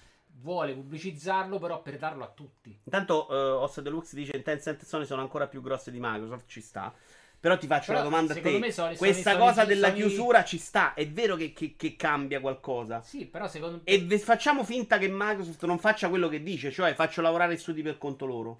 vuole 0.41 0.73
pubblicizzarlo, 0.73 1.59
però 1.59 1.81
per 1.81 1.97
darlo 1.97 2.23
a 2.23 2.27
tutti. 2.27 2.77
Intanto 2.83 3.27
eh, 3.29 3.35
Osso 3.35 3.81
Deluxe 3.81 4.15
dice 4.15 4.41
Tencent 4.41 4.81
e 4.81 4.85
Sony 4.85 5.05
sono 5.05 5.21
ancora 5.21 5.47
più 5.47 5.61
grossi 5.61 5.91
di 5.91 5.99
Microsoft, 5.99 6.45
ci 6.47 6.61
sta. 6.61 6.93
Però 7.37 7.57
ti 7.57 7.67
faccio 7.67 7.87
Però, 7.91 7.99
la 7.99 8.03
domanda 8.03 8.33
a 8.33 8.41
te. 8.41 8.57
me 8.57 8.71
Sony- 8.71 8.97
Questa 8.97 9.31
Sony- 9.31 9.41
cosa 9.43 9.61
Sony- 9.61 9.67
della 9.67 9.91
chiusura 9.91 10.43
ci 10.43 10.57
sta. 10.57 10.95
È 10.95 11.07
vero 11.07 11.35
che, 11.35 11.53
che- 11.53 11.75
che 11.77 11.95
cambia 11.95 12.39
qualcosa. 12.39 13.01
Sì, 13.01 13.25
però 13.27 13.47
secondo 13.47 13.75
me... 13.77 13.81
E 13.83 14.01
ve- 14.03 14.17
facciamo 14.17 14.63
finta 14.63 14.97
che 14.97 15.07
Microsoft 15.07 15.63
non 15.65 15.77
faccia 15.77 16.09
quello 16.09 16.27
che 16.27 16.41
dice, 16.41 16.71
cioè 16.71 16.95
faccio 16.95 17.21
lavorare 17.21 17.53
i 17.53 17.57
studi 17.57 17.83
per 17.83 17.99
conto 17.99 18.25
loro. 18.25 18.57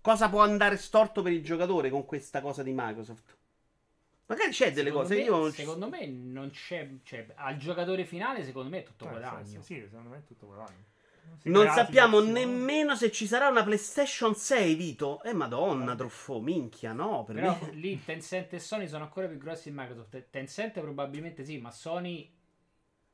Cosa 0.00 0.28
può 0.28 0.42
andare 0.42 0.76
storto 0.78 1.22
per 1.22 1.30
il 1.32 1.44
giocatore 1.44 1.90
con 1.90 2.04
questa 2.06 2.40
cosa 2.40 2.62
di 2.64 2.72
Microsoft? 2.74 3.36
Magari 4.30 4.50
c'è 4.52 4.72
delle 4.72 4.88
secondo 4.90 5.08
cose. 5.08 5.14
me- 5.18 5.24
io 5.26 5.36
non 5.36 5.52
secondo 5.52 5.88
me 5.88 6.06
non 6.06 6.50
c'è... 6.50 6.88
Cioè, 7.02 7.26
al 7.34 7.56
giocatore 7.56 8.04
finale 8.04 8.44
secondo 8.44 8.70
me 8.70 8.78
è 8.78 8.82
tutto 8.84 9.06
Eh, 9.06 9.08
guadagno. 9.08 9.44
sì, 9.44 9.74
sì, 9.74 9.80
secondo 9.80 10.08
me 10.10 10.18
è 10.18 10.24
tutto 10.24 10.46
guadagno. 10.46 10.84
Non 11.42 11.62
crea 11.62 11.74
sappiamo 11.74 12.20
nemmeno 12.20 12.94
se 12.96 13.10
ci 13.10 13.26
sarà 13.26 13.48
una 13.48 13.62
PlayStation 13.62 14.34
6, 14.34 14.74
Vito. 14.74 15.22
Eh, 15.22 15.32
madonna, 15.32 15.94
Truffo, 15.94 16.40
minchia, 16.40 16.92
no. 16.92 17.24
Per 17.24 17.34
Però 17.34 17.58
me. 17.60 17.72
lì 17.72 18.02
Tencent 18.04 18.52
e 18.52 18.58
Sony 18.58 18.88
sono 18.88 19.04
ancora 19.04 19.26
più 19.26 19.36
grossi 19.38 19.70
di 19.70 19.76
Microsoft. 19.76 20.26
Tencent 20.30 20.80
probabilmente 20.80 21.44
sì, 21.44 21.58
ma 21.58 21.70
Sony. 21.70 22.32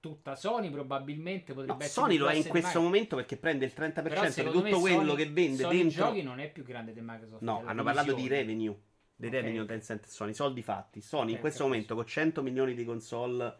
Tutta 0.01 0.37
Sony 0.37 0.71
probabilmente 0.71 1.53
potrebbe 1.53 1.73
No, 1.73 1.79
essere. 1.85 1.93
Sony 1.93 2.15
più 2.17 2.25
lo 2.25 2.31
è 2.31 2.35
in 2.35 2.47
questo 2.47 2.81
momento 2.81 3.17
perché 3.17 3.37
prende 3.37 3.65
il 3.65 3.73
30% 3.75 4.03
Però 4.03 4.23
di 4.25 4.43
tutto 4.61 4.81
quello 4.81 4.97
Sony- 5.11 5.17
che 5.17 5.31
vende 5.31 5.63
Sony 5.63 5.77
dentro. 5.79 6.05
giochi 6.07 6.23
non 6.23 6.39
è 6.41 6.49
più 6.51 6.63
grande 6.63 6.93
di 6.93 7.01
Microsoft. 7.03 7.43
No, 7.43 7.63
hanno 7.65 7.83
parlato 7.83 8.13
di 8.15 8.29
revenue. 8.29 8.77
Dei 9.17 9.31
Ok, 9.31 9.31
revenue. 9.31 9.65
Tencent 9.67 10.05
e 10.07 10.09
Sony, 10.09 10.35
soldi 10.35 10.63
fatti. 10.63 11.01
Sony 11.01 11.33
in 11.33 11.39
Ok, 11.39 11.41
questo 11.41 11.65
capisco. 11.65 11.65
momento 11.65 11.95
con 11.95 12.07
100 12.07 12.43
milioni 12.43 12.75
di 12.75 12.85
console 12.85 13.57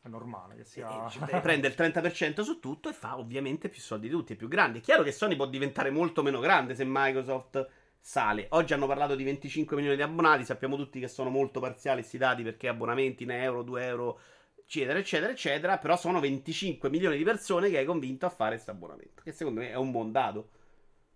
È 0.00 0.08
normale 0.08 0.54
che 0.56 0.64
sia... 0.64 1.12
eh, 1.26 1.40
prende 1.40 1.68
il 1.68 1.74
30% 1.74 2.42
su 2.42 2.60
tutto 2.60 2.88
e 2.88 2.92
fa 2.92 3.18
ovviamente 3.18 3.68
più 3.68 3.80
soldi 3.80 4.06
di 4.08 4.12
tutti, 4.12 4.32
è 4.34 4.36
più 4.36 4.48
grande. 4.48 4.78
È 4.78 4.80
chiaro 4.80 5.02
che 5.02 5.12
Sony 5.12 5.36
può 5.36 5.46
diventare 5.46 5.90
molto 5.90 6.22
meno 6.22 6.38
grande 6.40 6.74
se 6.74 6.84
Microsoft 6.86 7.68
sale. 8.00 8.46
Oggi 8.50 8.72
hanno 8.72 8.86
parlato 8.86 9.14
di 9.16 9.24
25 9.24 9.74
milioni 9.76 9.96
di 9.96 10.02
abbonati, 10.02 10.44
sappiamo 10.44 10.76
tutti 10.76 11.00
che 11.00 11.08
sono 11.08 11.28
molto 11.30 11.60
parziali 11.60 11.98
questi 12.00 12.18
dati 12.18 12.42
perché 12.42 12.68
abbonamenti 12.68 13.24
in 13.24 13.32
euro, 13.32 13.62
2 13.62 13.84
euro, 13.84 14.20
eccetera, 14.54 14.98
eccetera, 14.98 15.32
eccetera, 15.32 15.78
però 15.78 15.96
sono 15.96 16.20
25 16.20 16.88
milioni 16.88 17.16
di 17.16 17.24
persone 17.24 17.68
che 17.68 17.78
hai 17.78 17.84
convinto 17.84 18.26
a 18.26 18.30
fare 18.30 18.52
questo 18.54 18.70
abbonamento, 18.70 19.22
che 19.22 19.32
secondo 19.32 19.60
me 19.60 19.70
è 19.70 19.74
un 19.76 19.90
buon 19.90 20.12
dato. 20.12 20.50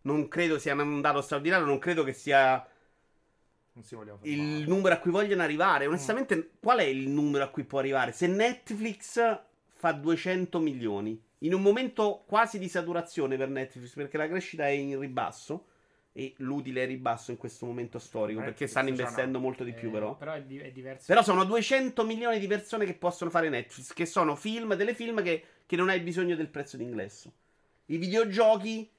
Non 0.03 0.29
credo 0.29 0.59
sia 0.59 0.75
un 0.75 1.01
dato 1.01 1.21
straordinario, 1.21 1.67
non 1.67 1.79
credo 1.79 2.05
che 2.05 2.13
sia 2.13 2.67
il 4.23 4.65
numero 4.69 4.95
a 4.95 4.99
cui 4.99 5.11
vogliono 5.11 5.43
arrivare. 5.43 5.87
Onestamente, 5.87 6.51
qual 6.61 6.79
è 6.79 6.85
il 6.85 7.09
numero 7.09 7.45
a 7.45 7.49
cui 7.49 7.65
può 7.65 7.79
arrivare? 7.79 8.13
Se 8.13 8.27
Netflix 8.27 9.21
fa 9.75 9.93
200 9.93 10.59
milioni, 10.59 11.21
in 11.39 11.55
un 11.55 11.63
momento 11.63 12.25
quasi 12.27 12.59
di 12.59 12.69
saturazione 12.69 13.37
per 13.37 13.49
Netflix, 13.49 13.95
perché 13.95 14.17
la 14.19 14.29
crescita 14.29 14.67
è 14.67 14.71
in 14.71 14.99
ribasso 14.99 15.67
e 16.13 16.35
l'utile 16.39 16.81
è 16.81 16.83
in 16.85 16.91
ribasso 16.91 17.31
in 17.31 17.37
questo 17.37 17.65
momento 17.67 17.99
storico, 17.99 18.41
perché 18.41 18.67
stanno 18.67 18.89
investendo 18.89 19.39
una- 19.39 19.47
molto 19.47 19.65
di 19.65 19.73
più 19.73 19.89
Eh, 19.89 19.93
però. 19.93 20.17
Però 20.17 20.33
è, 20.33 20.43
di- 20.43 20.59
è 20.59 20.71
diverso. 20.71 21.05
Però 21.07 21.23
sono 21.23 21.45
200 21.45 22.05
milioni 22.05 22.39
di 22.39 22.47
persone 22.47 22.85
che 22.85 22.95
possono 22.95 23.31
fare 23.31 23.49
Netflix, 23.49 23.93
che 23.93 24.07
sono 24.07 24.35
film, 24.35 24.77
telefilm 24.77 25.23
che, 25.23 25.45
che 25.65 25.77
non 25.77 25.89
hai 25.89 26.01
bisogno 26.01 26.37
del 26.37 26.49
prezzo 26.49 26.77
d'ingresso. 26.77 27.33
I 27.87 27.97
videogiochi, 27.97 28.91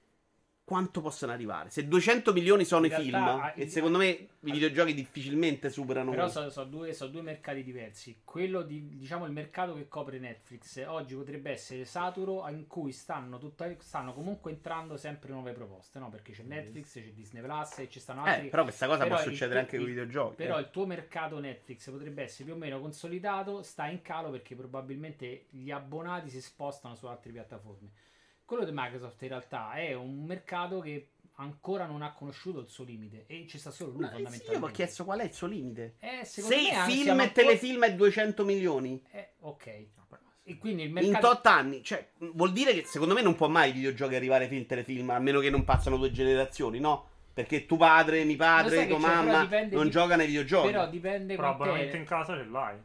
quanto 0.71 1.01
possono 1.01 1.33
arrivare? 1.33 1.69
Se 1.69 1.85
200 1.85 2.31
milioni 2.31 2.63
sono 2.63 2.85
In 2.85 2.93
i 2.93 2.95
realtà, 2.95 3.09
film, 3.09 3.41
ah, 3.41 3.53
e 3.57 3.67
secondo 3.67 3.97
me 3.97 4.07
i 4.07 4.29
videogiochi 4.39 4.93
difficilmente 4.93 5.69
superano 5.69 6.11
Però 6.11 6.29
sono 6.29 6.49
due, 6.63 6.93
so 6.93 7.07
due 7.07 7.21
mercati 7.21 7.61
diversi. 7.61 8.21
Quello 8.23 8.61
di, 8.61 8.95
diciamo, 8.97 9.25
il 9.25 9.33
mercato 9.33 9.73
che 9.73 9.89
copre 9.89 10.17
Netflix 10.17 10.81
oggi 10.87 11.13
potrebbe 11.13 11.51
essere 11.51 11.83
saturo, 11.83 12.47
in 12.47 12.67
cui 12.67 12.93
stanno, 12.93 13.37
tutta- 13.37 13.69
stanno 13.79 14.13
comunque 14.13 14.51
entrando 14.51 14.95
sempre 14.95 15.33
nuove 15.33 15.51
proposte, 15.51 15.99
no? 15.99 16.07
Perché 16.07 16.31
c'è 16.31 16.43
Netflix, 16.43 16.93
c'è 16.93 17.11
Disney 17.11 17.41
Plus 17.41 17.79
e 17.79 17.89
ci 17.89 17.99
stanno 17.99 18.23
altri. 18.23 18.47
Eh, 18.47 18.49
però 18.49 18.63
questa 18.63 18.87
cosa 18.87 19.03
però 19.03 19.15
può 19.15 19.23
succedere 19.25 19.59
anche 19.59 19.75
con 19.75 19.85
i 19.85 19.89
videogiochi. 19.89 20.35
Però 20.35 20.57
eh. 20.57 20.61
il 20.61 20.69
tuo 20.69 20.85
mercato 20.85 21.37
Netflix 21.37 21.89
potrebbe 21.89 22.23
essere 22.23 22.45
più 22.45 22.53
o 22.53 22.57
meno 22.57 22.79
consolidato, 22.79 23.61
sta 23.61 23.87
in 23.87 24.01
calo 24.01 24.29
perché 24.29 24.55
probabilmente 24.55 25.47
gli 25.49 25.69
abbonati 25.69 26.29
si 26.29 26.39
spostano 26.39 26.95
su 26.95 27.07
altre 27.07 27.33
piattaforme. 27.33 27.89
Quello 28.51 28.65
di 28.65 28.73
Microsoft 28.73 29.21
in 29.21 29.29
realtà 29.29 29.71
è 29.75 29.93
un 29.93 30.25
mercato 30.25 30.81
che 30.81 31.11
ancora 31.35 31.85
non 31.85 32.01
ha 32.01 32.11
conosciuto 32.11 32.59
il 32.59 32.67
suo 32.67 32.83
limite 32.83 33.23
e 33.27 33.45
ci 33.47 33.57
sta 33.57 33.71
solo 33.71 33.91
lui 33.91 34.01
Ma 34.01 34.07
sì, 34.07 34.11
fondamentalmente. 34.15 34.53
io 34.53 34.59
mi 34.59 34.65
ho 34.65 34.71
chiesto 34.75 35.05
qual 35.05 35.19
è 35.21 35.23
il 35.23 35.31
suo 35.31 35.47
limite. 35.47 35.95
Eh, 35.99 36.25
Se 36.25 36.41
me 36.41 36.83
film 36.85 37.21
e 37.21 37.31
telefilm 37.31 37.85
è 37.85 37.93
200 37.93 38.43
milioni 38.43 39.01
Eh, 39.11 39.29
ok. 39.39 39.67
E 40.43 40.57
quindi 40.57 40.81
il 40.81 40.89
in 40.89 40.95
mercato... 40.95 41.27
tot 41.27 41.45
anni, 41.45 41.81
cioè, 41.81 42.09
vuol 42.33 42.51
dire 42.51 42.73
che 42.73 42.83
secondo 42.83 43.13
me 43.13 43.21
non 43.21 43.35
può 43.35 43.47
mai 43.47 43.69
i 43.69 43.71
videogiochi 43.71 44.15
arrivare 44.15 44.49
film 44.49 44.65
telefilm, 44.65 45.11
a 45.11 45.19
meno 45.19 45.39
che 45.39 45.49
non 45.49 45.63
passano 45.63 45.95
due 45.95 46.11
generazioni, 46.11 46.81
no? 46.81 47.07
Perché 47.33 47.65
tuo 47.65 47.77
padre, 47.77 48.25
mio 48.25 48.35
Lo 48.35 48.43
padre, 48.43 48.85
tua 48.85 48.97
mamma 48.97 49.47
non 49.69 49.85
di- 49.85 49.89
giocano 49.89 50.23
ai 50.23 50.27
videogiochi. 50.27 50.71
Però 50.71 50.89
dipende 50.89 51.35
abbonamento 51.35 51.95
in 51.95 52.03
casa 52.03 52.35
ce 52.35 52.43
l'hai. 52.43 52.77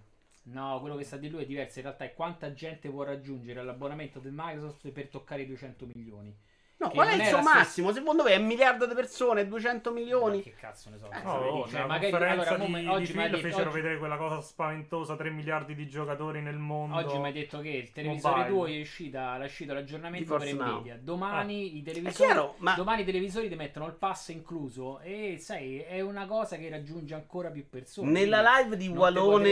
No, 0.48 0.78
quello 0.80 0.96
che 0.96 1.04
sta 1.04 1.16
di 1.16 1.28
lui 1.28 1.42
è 1.42 1.46
diverso. 1.46 1.78
In 1.78 1.86
realtà 1.86 2.04
è 2.04 2.14
quanta 2.14 2.52
gente 2.52 2.88
può 2.88 3.02
raggiungere 3.02 3.62
l'abbonamento 3.62 4.20
del 4.20 4.32
Microsoft 4.34 4.90
per 4.90 5.08
toccare 5.08 5.42
i 5.42 5.46
200 5.46 5.86
milioni. 5.92 6.34
No, 6.78 6.90
qual 6.90 7.08
è 7.08 7.14
il 7.14 7.22
suo 7.24 7.36
la 7.36 7.42
stessa- 7.42 7.58
massimo? 7.58 7.92
Secondo 7.92 8.22
me 8.22 8.32
è 8.32 8.36
un 8.36 8.44
miliardo 8.44 8.86
di 8.86 8.92
persone, 8.94 9.48
200 9.48 9.90
Ma 9.90 9.98
milioni. 9.98 10.42
che 10.42 10.54
cazzo 10.54 10.90
ne 10.90 10.98
so. 10.98 11.10
Eh, 11.10 11.22
non 11.22 11.26
Oh, 11.34 11.38
so, 11.40 11.46
oh, 11.48 11.68
cioè, 11.68 11.86
magari 11.86 12.10
conferenza 12.10 12.48
allora, 12.54 12.64
di, 12.66 12.80
di 12.80 12.86
oggi 12.86 13.12
detto, 13.14 13.36
fecero 13.38 13.62
oggi- 13.70 13.80
vedere 13.80 13.98
quella 13.98 14.16
cosa 14.18 14.40
spaventosa 14.42 15.16
3 15.16 15.30
miliardi 15.30 15.74
di 15.74 15.88
giocatori 15.88 16.42
nel 16.42 16.58
mondo 16.58 16.96
Oggi 16.96 17.16
mi 17.16 17.24
hai 17.24 17.32
detto 17.32 17.60
che 17.60 17.70
il 17.70 17.90
televisore 17.92 18.34
Mobile. 18.36 18.48
tuo 18.54 18.66
è 18.66 18.80
uscita, 18.80 19.40
è 19.40 19.44
uscito 19.46 19.72
l'aggiornamento 19.72 20.36
Di 20.36 20.44
per. 20.54 20.54
Nvidia. 20.54 20.98
Domani 21.00 21.76
i 21.78 21.80
È 21.80 21.84
televisori 21.84 22.26
chiaro, 22.28 22.54
ma 22.58 22.74
Domani 22.74 23.00
i 23.00 23.04
televisori 23.06 23.48
ti 23.48 23.54
mettono 23.54 23.86
il 23.86 23.94
pass 23.94 24.28
incluso 24.28 25.00
e 25.00 25.36
sai, 25.40 25.78
è 25.78 26.02
una 26.02 26.26
cosa 26.26 26.56
che 26.58 26.68
raggiunge 26.68 27.14
ancora 27.14 27.50
più 27.50 27.66
persone. 27.70 28.10
nella 28.10 28.42
live 28.60 28.76
di 28.76 28.88
Walone 28.88 29.48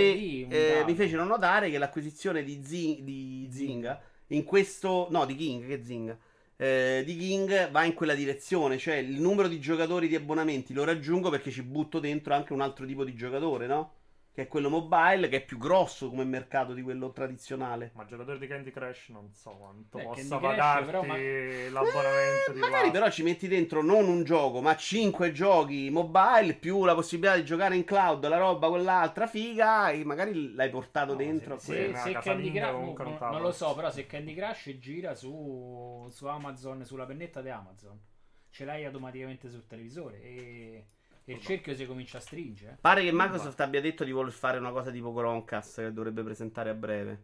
eh, 0.49 0.83
mi 0.87 0.95
fecero 0.95 1.25
notare 1.25 1.71
che 1.71 1.79
l'acquisizione 1.79 2.43
di, 2.43 2.63
Zi- 2.63 3.01
di 3.03 3.49
Zinga 3.51 3.99
in 4.29 4.45
questo 4.45 5.07
no 5.11 5.25
di 5.25 5.35
King 5.37 5.67
che 5.67 5.83
Zinga 5.83 6.17
eh, 6.57 7.03
di 7.05 7.17
King 7.17 7.71
va 7.71 7.85
in 7.85 7.95
quella 7.95 8.15
direzione 8.15 8.79
cioè 8.79 8.97
il 8.97 9.21
numero 9.21 9.49
di 9.49 9.59
giocatori 9.59 10.09
di 10.09 10.15
abbonamenti 10.15 10.73
lo 10.73 10.85
raggiungo 10.85 11.31
perché 11.31 11.51
ci 11.51 11.63
butto 11.63 11.99
dentro 11.99 12.35
anche 12.35 12.53
un 12.53 12.61
altro 12.61 12.87
tipo 12.87 13.05
di 13.05 13.15
giocatore 13.15 13.67
no? 13.67 13.93
Che 14.35 14.43
è 14.43 14.49
quello 14.49 14.69
mobile, 14.69 15.29
che 15.29 15.37
è 15.37 15.45
più 15.45 15.59
grosso 15.59 16.09
come 16.09 16.25
mercato 16.25 16.73
di 16.75 16.83
quello 16.83 17.13
tradizionale. 17.13 17.93
Ma 17.95 18.05
giocatori 18.05 18.41
di 18.41 18.49
Candy 18.49 18.73
Crush 18.73 19.11
non 19.11 19.33
so 19.33 19.51
quanto 19.51 19.97
Eh, 19.99 20.03
possa 20.03 20.39
Candy 20.39 20.39
Crush, 20.39 20.41
pagarti 20.41 20.85
però, 20.87 21.03
ma- 21.05 21.17
l'abbonamento 21.71 22.51
Eh, 22.51 22.55
di 22.55 22.59
magari 22.59 22.87
là. 22.87 22.93
però 22.93 23.11
ci 23.11 23.23
metti 23.23 23.47
dentro 23.47 23.81
non 23.81 24.09
un 24.09 24.25
gioco, 24.25 24.61
ma 24.61 24.75
5 24.75 25.31
giochi 25.31 25.89
mobile 25.89 26.55
più 26.55 26.85
la 26.85 26.95
possibilità 26.97 27.37
di 27.37 27.45
giocare 27.45 27.77
in 27.77 27.85
cloud, 27.85 28.27
la 28.27 28.37
roba 28.39 28.69
quell'altra 28.69 29.29
figa, 29.29 29.91
e 29.91 30.05
magari 30.05 30.53
l'hai 30.53 30.69
portato 30.71 31.13
No, 31.13 31.19
dentro. 31.19 31.57
Se, 31.59 31.95
se 31.95 32.13
casalinga 32.13 32.73
Candy 32.73 32.93
Crush, 32.93 33.21
non 33.21 33.31
non 33.31 33.41
lo 33.41 33.53
so, 33.53 33.73
però 33.75 33.91
se 33.93 34.07
Candy 34.07 34.35
Crush 34.35 34.77
gira 34.81 35.15
su, 35.15 36.09
su 36.11 36.27
Amazon, 36.27 36.85
sulla 36.85 37.07
pennetta 37.07 37.41
di 37.41 37.51
Amazon, 37.51 38.01
ce 38.51 38.65
l'hai 38.65 38.85
automaticamente 38.85 39.49
sul 39.49 39.65
televisore 39.67 40.21
e 40.23 40.87
il 41.27 41.41
cerchio 41.41 41.75
si 41.75 41.87
comincia 41.87 42.19
a 42.19 42.21
stringere. 42.21 42.79
Pare 42.81 43.03
che 43.03 43.11
Microsoft 43.13 43.59
abbia 43.61 43.81
detto 43.81 44.05
di 44.05 44.13
voler 44.13 44.33
fare 44.33 44.59
una 44.59 44.71
cosa 44.71 44.91
tipo 44.91 45.13
Chromecast 45.13 45.77
che 45.83 45.93
dovrebbe 45.93 46.23
presentare 46.23 46.71
a 46.71 46.75
breve. 46.75 47.23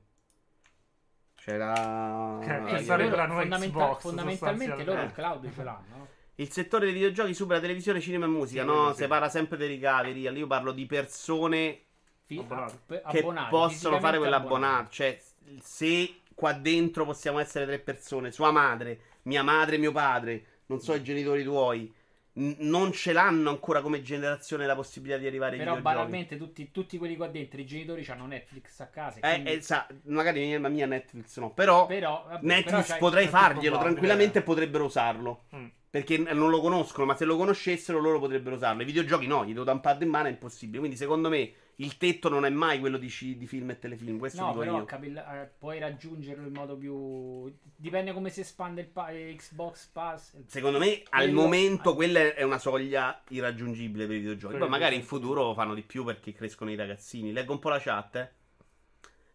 Ah, 1.47 2.39
che 2.43 2.77
Eh, 2.77 2.83
sarebbe 2.83 3.11
loro 3.11 3.17
la 3.17 3.27
nuova 3.27 3.41
fondamenta- 3.41 3.79
Xbox, 3.79 4.01
fondamentalmente 4.03 4.85
loro 4.85 5.03
il 5.03 5.09
sostanzialmente. 5.09 5.15
cloud 5.15 5.55
ce 5.55 5.63
l'hanno. 5.65 5.97
no? 5.97 6.09
Il 6.37 6.51
settore 6.53 6.85
dei 6.87 6.95
videogiochi 6.95 7.35
supera 7.35 7.61
televisione, 7.61 8.01
cinema 8.01 8.27
e 8.27 8.29
musica. 8.29 8.61
Sì, 8.63 8.67
no, 8.67 8.93
sì. 8.93 9.07
parla 9.07 9.29
sempre 9.29 9.57
dei 9.57 9.69
ricavi. 9.69 10.19
Io 10.19 10.47
parlo 10.47 10.73
di 10.73 10.87
persone 10.87 11.81
Fi- 12.25 12.39
Abbonati. 12.39 12.75
che 12.87 13.01
abbonati, 13.03 13.51
possono 13.51 13.99
fare 14.01 14.19
quell'abbonato. 14.19 14.91
Cioè, 14.91 15.19
se 15.61 16.21
qua 16.35 16.53
dentro 16.53 17.05
possiamo 17.05 17.39
essere 17.41 17.65
tre 17.67 17.79
persone, 17.79 18.31
sua 18.31 18.51
madre, 18.53 19.01
mia 19.23 19.43
madre, 19.43 19.77
mio 19.79 19.93
padre, 19.93 20.45
non 20.67 20.81
so 20.81 20.95
i 20.95 21.03
genitori 21.03 21.43
tuoi, 21.43 21.93
n- 22.35 22.57
non 22.59 22.93
ce 22.93 23.13
l'hanno 23.13 23.51
ancora 23.51 23.81
come 23.81 24.03
generazione 24.03 24.67
la 24.67 24.75
possibilità 24.75 25.19
di 25.19 25.27
arrivare 25.27 25.53
ai 25.53 25.59
Però 25.59 25.81
banalmente 25.81 26.37
tutti, 26.37 26.71
tutti 26.71 26.99
quelli 26.99 27.17
qua 27.17 27.29
dentro, 27.29 27.61
i 27.61 27.67
genitori 27.67 28.07
hanno 28.09 28.27
Netflix 28.27 28.81
a 28.81 28.87
casa. 28.87 29.19
Eh, 29.21 29.33
quindi- 29.33 29.51
eh, 29.53 29.61
sa, 29.63 29.87
magari 30.05 30.45
mia, 30.47 30.69
mia 30.69 30.87
Netflix 30.87 31.39
no, 31.39 31.53
però, 31.53 31.87
però, 31.87 32.25
vabbè, 32.29 32.47
Netflix 32.47 32.87
però 32.87 32.99
potrei 32.99 33.27
farglielo 33.29 33.79
tranquillamente 33.79 34.39
e 34.39 34.43
potrebbero 34.43 34.85
usarlo. 34.85 35.45
Mm. 35.55 35.67
Perché 35.91 36.19
non 36.19 36.51
lo 36.51 36.61
conoscono, 36.61 37.05
ma 37.05 37.17
se 37.17 37.25
lo 37.25 37.37
conoscessero 37.37 37.99
loro 37.99 38.21
potrebbero 38.21 38.55
usarlo. 38.55 38.83
I 38.83 38.85
videogiochi 38.85 39.27
no, 39.27 39.45
gli 39.45 39.53
do 39.53 39.65
da 39.65 39.73
un 39.73 39.81
pad 39.81 40.03
in 40.03 40.09
mano 40.09 40.29
è 40.29 40.31
impossibile. 40.31 40.79
Quindi 40.79 40.97
secondo 40.97 41.29
me 41.29 41.53
il 41.83 41.97
tetto 41.97 42.29
non 42.29 42.45
è 42.45 42.51
mai 42.51 42.79
quello 42.79 42.99
di, 42.99 43.09
ci- 43.09 43.37
di 43.37 43.47
film 43.47 43.71
e 43.71 43.79
telefilm. 43.79 44.19
Questo 44.19 44.41
No, 44.41 44.49
dico 44.49 44.59
però 44.61 44.77
io. 44.79 44.85
capi- 44.85 45.15
eh, 45.15 45.51
puoi 45.59 45.79
raggiungerlo 45.79 46.47
in 46.47 46.53
modo 46.53 46.77
più. 46.77 47.51
Dipende 47.77 48.13
come 48.13 48.31
si 48.31 48.41
espande 48.41 48.83
il 48.83 48.87
pa- 48.89 49.11
Xbox 49.11 49.87
Pass. 49.87 50.37
Secondo 50.47 50.79
me 50.79 51.03
al 51.11 51.25
Quello- 51.25 51.41
momento 51.41 51.95
quella 51.95 52.35
è 52.35 52.43
una 52.43 52.59
soglia 52.59 53.23
irraggiungibile 53.29 54.07
per 54.07 54.17
i 54.17 54.19
videogiochi. 54.21 54.57
Poi 54.59 54.69
magari 54.69 54.97
in 54.97 55.03
futuro 55.05 55.55
fanno 55.55 55.75
di 55.75 55.83
più 55.83 56.05
perché 56.05 56.33
crescono 56.33 56.71
i 56.71 56.77
ragazzini. 56.77 57.33
Leggo 57.33 57.53
un 57.53 57.59
po' 57.59 57.69
la 57.71 57.79
chat. 57.81 58.17
eh. 58.17 58.39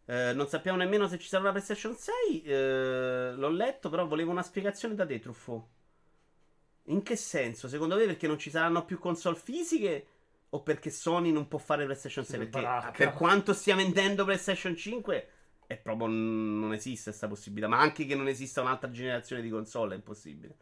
Eh, 0.08 0.34
non 0.34 0.48
sappiamo 0.48 0.78
nemmeno 0.78 1.08
se 1.08 1.18
ci 1.18 1.28
sarà 1.28 1.42
una 1.44 1.52
PlayStation 1.52 1.96
6. 1.96 2.44
eh, 2.44 3.34
l'ho 3.36 3.50
letto, 3.50 3.90
però 3.90 4.06
volevo 4.06 4.30
una 4.30 4.44
spiegazione 4.44 4.94
da 4.94 5.04
te, 5.04 5.18
Truffo. 5.20 5.70
In 6.90 7.02
che 7.02 7.16
senso? 7.16 7.68
Secondo 7.68 7.96
me 7.96 8.06
perché 8.06 8.28
non 8.28 8.38
ci 8.38 8.52
saranno 8.52 8.86
più 8.86 9.00
console 9.00 9.36
fisiche? 9.36 10.06
O 10.56 10.62
perché 10.64 10.90
Sony 10.90 11.32
non 11.32 11.50
può 11.50 11.60
fare 11.60 11.84
PlayStation 11.84 12.24
6? 12.24 12.40
Sì, 12.40 12.46
Perché 12.48 12.62
baracca. 12.66 12.92
per 12.92 13.14
quanto 13.14 13.54
stia 13.54 13.76
vendendo 13.76 14.24
PlayStation 14.24 14.74
5, 14.76 15.28
è 15.68 15.76
proprio 15.76 16.08
non 16.08 16.72
esiste 16.74 17.10
questa 17.10 17.28
possibilità. 17.28 17.68
Ma 17.68 17.80
anche 17.80 18.06
che 18.06 18.16
non 18.16 18.30
esista 18.30 18.62
un'altra 18.62 18.90
generazione 18.90 19.42
di 19.42 19.50
console 19.50 19.94
è 19.94 19.98
impossibile. 19.98 20.56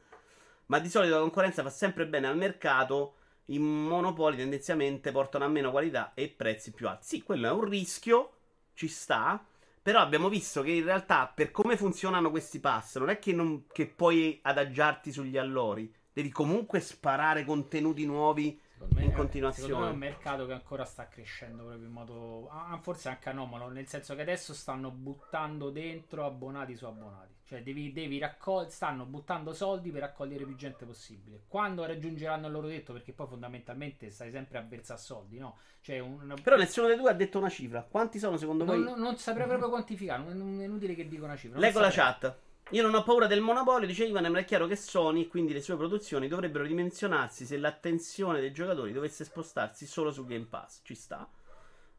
Ma 0.68 0.80
di 0.80 0.90
solito 0.90 1.14
la 1.14 1.20
concorrenza 1.22 1.62
fa 1.62 1.70
sempre 1.70 2.08
bene 2.08 2.26
al 2.28 2.38
mercato. 2.38 3.16
I 3.46 3.60
monopoli 3.60 4.36
tendenzialmente 4.38 5.12
portano 5.12 5.46
a 5.46 5.48
meno 5.50 5.70
qualità 5.70 6.14
e 6.16 6.28
prezzi 6.30 6.72
più 6.72 6.88
alti. 6.88 7.06
Sì, 7.06 7.22
quello 7.22 7.48
è 7.48 7.52
un 7.52 7.64
rischio, 7.66 8.32
ci 8.74 8.88
sta. 8.88 9.46
Però 9.80 10.00
abbiamo 10.00 10.28
visto 10.30 10.64
che 10.64 10.72
in 10.72 10.86
realtà, 10.86 11.28
per 11.28 11.52
come 11.52 11.78
funzionano 11.78 12.32
questi 12.32 12.60
pass, 12.60 12.98
non 12.98 13.10
è 13.10 13.20
che, 13.20 13.32
non- 13.34 13.66
che 13.72 13.86
puoi 13.86 14.40
adagiarti 14.42 15.12
sugli 15.12 15.38
allori. 15.38 15.94
Devi 16.12 16.32
comunque 16.32 16.80
sparare 16.80 17.46
contenuti 17.46 18.06
nuovi. 18.06 18.60
Secondo 18.84 18.96
me, 19.00 19.04
in 19.06 19.12
è- 19.12 19.16
continuazione. 19.16 19.68
secondo 19.68 19.86
me 19.88 19.92
è 19.92 19.94
un 19.94 20.00
mercato 20.00 20.46
che 20.46 20.54
ancora 20.54 20.86
sta 20.86 21.08
crescendo 21.08 21.64
proprio 21.64 21.86
in 21.86 21.92
modo. 21.92 22.48
ah, 22.52 22.78
forse 22.82 23.10
anche 23.10 23.30
anomalo. 23.30 23.70
Nel 23.70 23.88
senso 23.88 24.16
che 24.16 24.22
adesso 24.22 24.54
stanno 24.54 24.92
buttando 24.92 25.70
dentro 25.70 26.26
abbonati 26.26 26.76
su 26.76 26.86
abbonati. 26.86 27.32
Cioè, 27.46 27.62
devi, 27.62 27.92
devi 27.92 28.18
raccogliere. 28.20 28.72
Stanno 28.72 29.06
buttando 29.06 29.54
soldi 29.54 29.92
per 29.92 30.02
raccogliere 30.02 30.46
più 30.46 30.56
gente 30.56 30.86
possibile. 30.86 31.44
Quando 31.48 31.86
raggiungeranno 31.86 32.48
il 32.48 32.54
loro 32.54 32.68
tetto, 32.68 32.94
perché 32.94 33.12
poi 33.14 33.28
fondamentalmente 33.28 34.10
stai 34.10 34.32
sempre 34.32 34.58
a 34.58 34.62
versare 34.62 35.00
soldi, 35.00 35.38
no? 35.38 35.58
Cioè, 35.82 36.00
un, 36.00 36.36
Però 36.42 36.56
nessuno 36.56 36.88
dei 36.88 36.98
due 36.98 37.10
ha 37.10 37.14
detto 37.14 37.38
una 37.40 37.50
cifra. 37.50 37.82
Quanti 37.84 38.18
sono 38.20 38.38
secondo 38.38 38.64
non, 38.64 38.76
voi? 38.76 38.84
non- 38.84 39.00
non 39.00 39.18
saprei 39.18 39.46
proprio 39.48 39.70
quantificare. 39.70 40.24
Non, 40.24 40.38
non 40.38 40.62
è 40.62 40.66
inutile 40.66 40.96
che 40.96 41.08
dica 41.08 41.26
una 41.26 41.36
cifra. 41.36 41.60
Leggo 41.60 41.80
la 41.80 41.90
chat. 41.92 42.36
Io 42.70 42.82
non 42.82 42.96
ho 42.96 43.04
paura 43.04 43.28
del 43.28 43.42
monopolio, 43.42 43.86
dice 43.86 44.06
Ivan, 44.06 44.32
ma 44.32 44.40
è 44.40 44.46
chiaro 44.46 44.66
che 44.66 44.76
Sony, 44.76 45.28
quindi 45.28 45.54
le 45.54 45.62
sue 45.62 45.76
produzioni, 45.76 46.28
dovrebbero 46.28 46.66
dimensionarsi 46.66 47.46
se 47.46 47.58
l'attenzione 47.58 48.40
dei 48.40 48.52
giocatori 48.52 48.92
dovesse 48.92 49.26
spostarsi 49.26 49.86
solo 49.86 50.12
su 50.12 50.26
Game 50.26 50.46
Pass. 50.46 50.80
Ci 50.84 50.96
sta. 50.96 51.30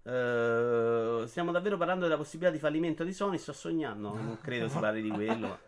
Eh, 0.06 1.24
stiamo 1.26 1.50
davvero 1.52 1.76
parlando 1.76 2.04
della 2.04 2.16
possibilità 2.16 2.52
di 2.52 2.58
fallimento 2.58 3.04
di 3.04 3.12
Sony? 3.12 3.38
Sto 3.38 3.52
sognando? 3.52 4.14
Non 4.14 4.38
credo 4.40 4.68
si 4.68 4.78
parli 4.78 5.02
di 5.02 5.10
quello. 5.10 5.58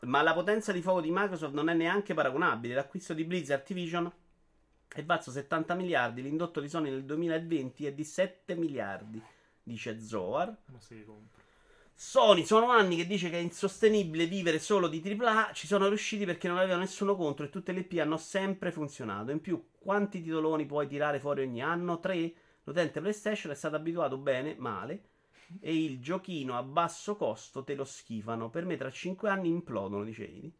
Ma... 0.00 0.22
la 0.22 0.32
potenza 0.32 0.70
di 0.70 0.80
fuoco 0.80 1.00
di 1.00 1.10
Microsoft 1.10 1.54
non 1.54 1.68
è 1.68 1.74
neanche 1.74 2.14
paragonabile. 2.14 2.74
L'acquisto 2.74 3.12
di 3.12 3.24
Blizzard 3.24 3.60
Activision 3.60 4.10
è 4.88 5.04
valso 5.04 5.30
70 5.30 5.74
miliardi, 5.74 6.22
l'indotto 6.22 6.60
di 6.60 6.68
Sony 6.68 6.90
nel 6.90 7.04
2020 7.04 7.86
è 7.86 7.92
di 7.92 8.04
7 8.04 8.54
miliardi, 8.54 9.20
dice 9.62 10.00
Zoar. 10.00 10.56
Ma 10.66 10.80
sì, 10.80 11.04
compro. 11.04 11.37
Sony 12.00 12.44
sono 12.46 12.70
anni 12.70 12.94
che 12.94 13.08
dice 13.08 13.28
che 13.28 13.38
è 13.38 13.42
insostenibile 13.42 14.26
vivere 14.26 14.60
solo 14.60 14.86
di 14.86 15.02
AAA. 15.04 15.50
Ci 15.52 15.66
sono 15.66 15.88
riusciti 15.88 16.24
perché 16.24 16.46
non 16.46 16.58
avevano 16.58 16.82
nessuno 16.82 17.16
contro 17.16 17.44
e 17.44 17.50
tutte 17.50 17.72
le 17.72 17.80
IP 17.80 17.98
hanno 17.98 18.16
sempre 18.16 18.70
funzionato. 18.70 19.32
In 19.32 19.40
più, 19.40 19.70
quanti 19.80 20.22
titoloni 20.22 20.64
puoi 20.64 20.86
tirare 20.86 21.18
fuori 21.18 21.42
ogni 21.42 21.60
anno? 21.60 21.98
Tre? 21.98 22.32
L'utente 22.62 23.00
PlayStation 23.00 23.50
è 23.50 23.56
stato 23.56 23.74
abituato 23.74 24.16
bene, 24.16 24.54
male. 24.56 25.08
E 25.60 25.74
il 25.74 26.00
giochino 26.00 26.56
a 26.56 26.62
basso 26.62 27.16
costo 27.16 27.64
te 27.64 27.74
lo 27.74 27.84
schifano. 27.84 28.48
Per 28.48 28.64
me, 28.64 28.76
tra 28.76 28.92
5 28.92 29.28
anni 29.28 29.48
implodono, 29.48 30.04
dice 30.04 30.22
Idi. 30.22 30.56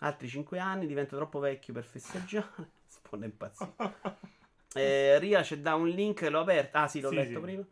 Altri 0.00 0.28
5 0.28 0.58
anni 0.58 0.86
diventa 0.86 1.16
troppo 1.16 1.38
vecchio 1.38 1.72
per 1.72 1.84
festeggiare. 1.84 2.72
Sponda 2.86 3.24
impazzito. 3.24 3.74
Eh, 4.74 5.18
Ria 5.20 5.40
c'è 5.40 5.56
da 5.56 5.74
un 5.74 5.88
link, 5.88 6.20
l'ho 6.20 6.40
aperto. 6.40 6.76
Ah, 6.76 6.86
sì, 6.86 7.00
l'ho 7.00 7.08
Sì, 7.08 7.14
letto 7.14 7.38
sì. 7.38 7.40
prima. 7.40 7.66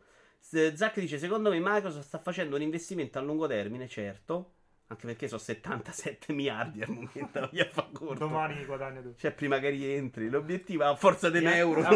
Zack 0.47 0.99
dice: 0.99 1.17
Secondo 1.17 1.49
me 1.49 1.59
Microsoft 1.59 2.05
sta 2.05 2.19
facendo 2.19 2.55
un 2.55 2.61
investimento 2.61 3.17
a 3.17 3.21
lungo 3.21 3.47
termine, 3.47 3.87
certo. 3.87 4.51
Anche 4.87 5.07
perché 5.07 5.27
sono 5.27 5.39
77 5.39 6.31
miliardi 6.33 6.81
al 6.83 6.89
momento. 6.89 7.39
non 7.39 7.49
gli 7.51 7.63
fa 7.71 7.87
corto. 7.91 8.13
Domani 8.27 8.63
guadagna 8.65 9.01
tu. 9.01 9.15
Cioè, 9.17 9.31
prima 9.31 9.57
che 9.59 9.69
rientri. 9.69 10.29
L'obiettivo 10.29 10.83
è 10.83 10.85
a 10.87 10.95
forza 10.95 11.29
di 11.29 11.39
un 11.39 11.47
euro. 11.47 11.81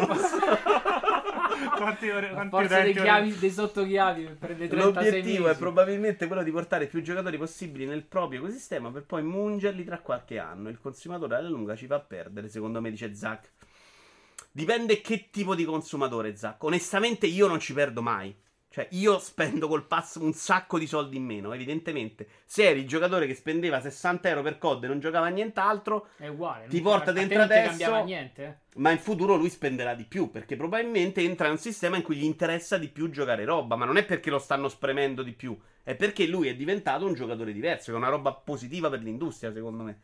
Quanti 1.76 2.10
ore, 2.10 2.30
quanti 2.32 2.50
forza 2.50 2.82
dei, 2.82 2.94
chiavi, 2.94 3.38
dei 3.38 3.52
sottochiavi 3.52 4.24
per 4.24 4.36
prendere 4.38 4.68
36 4.70 4.94
L'obiettivo 4.94 5.46
è 5.46 5.48
mesi. 5.50 5.60
probabilmente 5.60 6.28
quello 6.28 6.44
di 6.44 6.52
portare 6.52 6.88
più 6.88 7.02
giocatori 7.02 7.38
possibili 7.38 7.86
nel 7.86 8.04
proprio 8.04 8.40
ecosistema 8.40 8.92
per 8.92 9.04
poi 9.04 9.24
mungerli 9.24 9.84
tra 9.84 10.00
qualche 10.00 10.40
anno. 10.40 10.70
Il 10.70 10.80
consumatore 10.80 11.36
alla 11.36 11.50
lunga 11.50 11.76
ci 11.76 11.86
fa 11.88 12.00
perdere, 12.00 12.48
secondo 12.48 12.80
me, 12.82 12.90
dice 12.92 13.14
Zack. 13.14 13.52
Dipende 14.60 15.00
che 15.00 15.30
tipo 15.32 15.56
di 15.56 15.64
consumatore, 15.64 16.36
Zack. 16.36 16.62
Onestamente, 16.64 17.26
io 17.28 17.48
non 17.48 17.62
ci 17.62 17.72
perdo 17.72 18.02
mai. 18.02 18.36
Cioè, 18.72 18.88
io 18.92 19.18
spendo 19.18 19.68
col 19.70 19.88
pass 19.88 20.16
un 20.16 20.34
sacco 20.34 20.78
di 20.78 20.86
soldi 20.86 21.16
in 21.16 21.24
meno, 21.24 21.54
evidentemente. 21.54 22.28
Se 22.46 22.68
eri 22.68 22.82
il 22.82 22.88
giocatore 22.88 23.26
che 23.26 23.34
spendeva 23.34 23.80
60 23.80 24.28
euro 24.28 24.42
per 24.42 24.58
COD 24.58 24.84
e 24.84 24.88
non 24.88 25.00
giocava 25.00 25.28
a 25.28 25.30
nient'altro, 25.30 26.10
È 26.18 26.28
uguale. 26.28 26.68
Ti 26.68 26.82
porta 26.82 27.12
dentro 27.14 27.42
adesso- 27.42 28.04
niente. 28.04 28.44
eh. 28.46 28.78
ma 28.80 28.92
in 28.92 29.00
futuro 29.00 29.36
lui 29.38 29.50
spenderà 29.50 29.96
di 29.96 30.04
più, 30.04 30.30
perché 30.30 30.56
probabilmente 30.58 31.22
entra 31.22 31.46
in 31.48 31.54
un 31.54 31.58
sistema 31.58 31.96
in 31.96 32.04
cui 32.04 32.18
gli 32.18 32.24
interessa 32.26 32.78
di 32.78 32.90
più 32.90 33.10
giocare 33.10 33.46
roba, 33.46 33.76
ma 33.78 33.86
non 33.86 33.96
è 33.98 34.04
perché 34.04 34.30
lo 34.30 34.40
stanno 34.40 34.68
spremendo 34.68 35.24
di 35.24 35.32
più, 35.34 35.58
è 35.84 35.96
perché 35.96 36.28
lui 36.28 36.48
è 36.50 36.56
diventato 36.56 37.06
un 37.08 37.14
giocatore 37.14 37.54
diverso, 37.54 37.86
che 37.92 37.98
è 37.98 38.00
una 38.00 38.10
roba 38.10 38.34
positiva 38.34 38.90
per 38.90 39.02
l'industria, 39.02 39.54
secondo 39.54 39.84
me. 39.84 40.00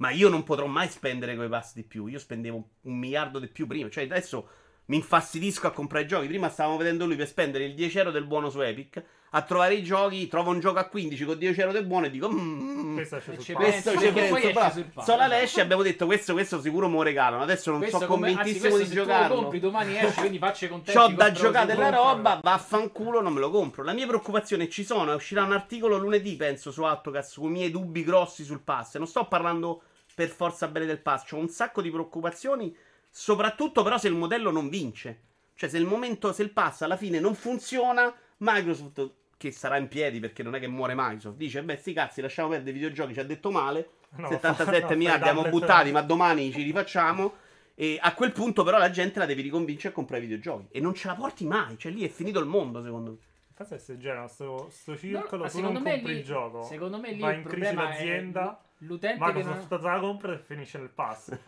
Ma 0.00 0.10
io 0.10 0.28
non 0.30 0.44
potrò 0.44 0.64
mai 0.66 0.88
spendere 0.88 1.36
quei 1.36 1.48
pass 1.48 1.74
di 1.74 1.82
più, 1.82 2.06
io 2.06 2.18
spendevo 2.18 2.68
un 2.82 2.96
miliardo 2.98 3.38
di 3.38 3.48
più 3.48 3.66
prima, 3.66 3.90
cioè 3.90 4.04
adesso 4.04 4.48
mi 4.86 4.96
infastidisco 4.96 5.66
a 5.66 5.70
comprare 5.72 6.04
i 6.04 6.08
giochi, 6.08 6.26
prima 6.26 6.48
stavamo 6.48 6.76
vedendo 6.78 7.04
lui 7.06 7.16
per 7.16 7.26
spendere 7.28 7.64
il 7.64 7.74
10 7.74 7.98
euro 7.98 8.10
del 8.10 8.24
buono 8.24 8.48
su 8.50 8.60
Epic, 8.62 9.00
a 9.32 9.42
trovare 9.42 9.74
i 9.74 9.84
giochi, 9.84 10.26
trovo 10.26 10.50
un 10.50 10.58
gioco 10.58 10.80
a 10.80 10.86
15 10.88 11.24
con 11.24 11.38
10 11.38 11.60
euro 11.60 11.70
del 11.72 11.84
buono 11.86 12.06
e 12.06 12.10
dico... 12.10 12.28
"Mm, 12.32 12.94
Questo 12.94 13.20
sul 13.20 13.38
Ci 13.38 13.52
pass. 13.52 13.62
questo 13.62 13.90
penso, 13.92 14.12
però 14.52 14.70
sul 14.72 14.84
pass, 14.86 15.04
Sola 15.04 15.26
esatto. 15.26 15.42
esce 15.44 15.60
abbiamo 15.60 15.82
detto 15.82 16.06
questo, 16.06 16.32
questo 16.32 16.60
sicuro 16.60 16.88
mo 16.88 17.02
regalano. 17.02 17.42
Adesso 17.44 17.70
non 17.70 17.78
Questo 17.78 17.98
sono 17.98 18.08
come- 18.10 18.26
anzi, 18.28 18.36
convintissimo 18.38 18.74
questo 18.74 18.88
di 18.88 18.94
giocarlo. 19.00 19.34
compri 19.36 19.60
domani 19.60 19.96
esce, 19.96 20.18
quindi 20.20 20.38
faccio 20.38 20.64
i 20.64 20.68
contenti. 20.68 20.98
C'ho 20.98 21.08
da 21.14 21.30
giocare 21.30 21.66
della 21.66 21.90
roba, 21.90 22.40
vaffanculo, 22.42 23.20
non 23.20 23.32
me 23.34 23.38
lo 23.40 23.50
compro. 23.50 23.84
La 23.84 23.92
mia 23.92 24.06
preoccupazione 24.08 24.68
ci 24.68 24.82
sono, 24.82 25.14
uscirà 25.14 25.44
un 25.44 25.52
articolo 25.52 25.96
lunedì, 25.98 26.34
penso, 26.34 26.72
su 26.72 26.82
Autocast, 26.82 27.38
con 27.38 27.50
i 27.50 27.52
miei 27.52 27.70
dubbi 27.70 28.02
grossi 28.02 28.42
sul 28.42 28.60
pass. 28.62 28.96
Non 28.96 29.06
sto 29.06 29.26
parlando 29.26 29.82
per 30.14 30.28
forza 30.28 30.68
bene 30.68 30.86
del 30.86 31.00
pass, 31.00 31.30
ho 31.32 31.36
un 31.36 31.48
sacco 31.48 31.82
di 31.82 31.90
preoccupazioni, 31.90 32.74
soprattutto 33.08 33.82
però 33.82 33.98
se 33.98 34.08
il 34.08 34.14
modello 34.14 34.50
non 34.50 34.68
vince. 34.68 35.28
Cioè, 35.54 35.68
se 35.68 35.76
il 35.78 35.84
momento, 35.84 36.32
se 36.32 36.42
il 36.42 36.50
pass 36.50 36.82
alla 36.82 36.96
fine 36.96 37.20
non 37.20 37.34
funziona, 37.34 38.12
Microsoft, 38.38 39.10
che 39.36 39.52
sarà 39.52 39.76
in 39.76 39.88
piedi 39.88 40.18
perché 40.20 40.42
non 40.42 40.54
è 40.54 40.60
che 40.60 40.68
muore 40.68 40.94
Microsoft, 40.96 41.36
dice: 41.36 41.62
Beh, 41.62 41.76
sti 41.76 41.92
cazzi, 41.92 42.20
lasciamo 42.20 42.48
perdere 42.48 42.70
i 42.70 42.74
videogiochi, 42.74 43.12
ci 43.12 43.20
ha 43.20 43.24
detto 43.24 43.50
male. 43.50 43.90
No, 44.16 44.28
77 44.28 44.80
no, 44.88 44.96
miliardi 44.96 45.28
abbiamo 45.28 45.48
buttati, 45.48 45.92
ma 45.92 46.00
domani 46.02 46.50
ci 46.52 46.62
rifacciamo. 46.62 47.32
E 47.74 47.98
a 48.00 48.14
quel 48.14 48.32
punto, 48.32 48.62
però, 48.62 48.78
la 48.78 48.90
gente 48.90 49.18
la 49.18 49.26
devi 49.26 49.42
riconvincere 49.42 49.88
a 49.88 49.92
comprare 49.92 50.22
i 50.22 50.26
videogiochi. 50.26 50.66
E 50.70 50.80
non 50.80 50.94
ce 50.94 51.06
la 51.08 51.14
porti 51.14 51.46
mai. 51.46 51.78
Cioè, 51.78 51.92
lì 51.92 52.04
è 52.04 52.08
finito 52.08 52.38
il 52.38 52.46
mondo, 52.46 52.82
secondo 52.82 53.10
me. 53.10 53.76
Se 53.78 53.98
genera 53.98 54.26
sto, 54.26 54.68
sto 54.70 54.92
No, 54.92 54.96
circolo, 54.96 55.42
ma 55.42 55.48
tu 55.50 55.56
secondo 55.56 55.78
non 55.78 55.82
me 55.82 55.94
compri 55.96 56.12
lì- 56.12 56.18
il 56.18 56.24
gioco. 56.24 56.62
Secondo 56.62 56.98
me 56.98 57.12
lì 57.12 57.20
va 57.20 57.32
in 57.34 57.42
crisi 57.44 57.74
l'azienda. 57.74 58.64
L'utente 58.80 59.18
che 59.24 59.32
non... 59.32 59.34
Microsoft 59.34 59.68
te 59.80 59.86
la 59.86 59.98
compra 60.00 60.32
e 60.34 60.38
finisce 60.38 60.78
nel 60.78 60.90
pass. 60.90 61.36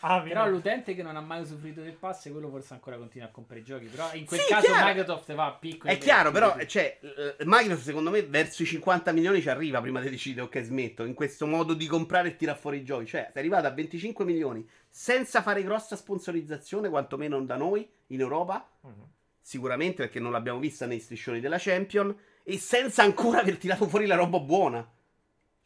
ah, 0.00 0.20
Però 0.20 0.48
l'utente 0.48 0.94
che 0.94 1.02
non 1.02 1.16
ha 1.16 1.20
mai 1.20 1.40
usufruito 1.40 1.80
del 1.80 1.94
pass, 1.94 2.30
quello 2.30 2.48
forse 2.48 2.74
ancora 2.74 2.96
continua 2.96 3.26
a 3.28 3.30
comprare 3.30 3.60
i 3.60 3.64
giochi. 3.64 3.86
Però 3.86 4.12
in 4.14 4.24
quel 4.24 4.40
Sì, 4.40 4.48
caso 4.48 4.66
chiaro. 4.66 4.86
Microsoft 4.86 5.34
va 5.34 5.46
a 5.46 5.52
piccoli. 5.52 5.92
È 5.92 5.98
chiaro, 5.98 6.30
però, 6.30 6.56
cioè, 6.66 6.98
eh, 7.00 7.36
Microsoft 7.44 7.84
secondo 7.84 8.10
me 8.10 8.22
verso 8.22 8.62
i 8.62 8.66
50 8.66 9.12
milioni 9.12 9.40
ci 9.40 9.48
arriva 9.48 9.80
prima 9.80 10.00
di 10.00 10.10
decidere, 10.10 10.46
ok, 10.46 10.60
smetto, 10.62 11.04
in 11.04 11.14
questo 11.14 11.46
modo 11.46 11.74
di 11.74 11.86
comprare 11.86 12.28
e 12.28 12.36
tirare 12.36 12.58
fuori 12.58 12.78
i 12.78 12.84
giochi. 12.84 13.06
Cioè, 13.06 13.30
sei 13.32 13.42
arrivato 13.42 13.66
a 13.66 13.70
25 13.70 14.24
milioni 14.24 14.66
senza 14.88 15.42
fare 15.42 15.62
grossa 15.62 15.96
sponsorizzazione, 15.96 16.88
quantomeno 16.88 17.40
da 17.42 17.56
noi, 17.56 17.88
in 18.08 18.20
Europa, 18.20 18.66
Mhm. 18.82 18.92
sicuramente 19.40 20.02
perché 20.04 20.20
non 20.20 20.32
l'abbiamo 20.32 20.58
vista 20.58 20.86
nei 20.86 21.00
striscioni 21.00 21.40
della 21.40 21.58
Champion, 21.58 22.16
e 22.48 22.58
senza 22.58 23.02
ancora 23.02 23.40
aver 23.40 23.58
tirato 23.58 23.86
fuori 23.88 24.06
la 24.06 24.14
roba 24.14 24.38
buona. 24.38 24.88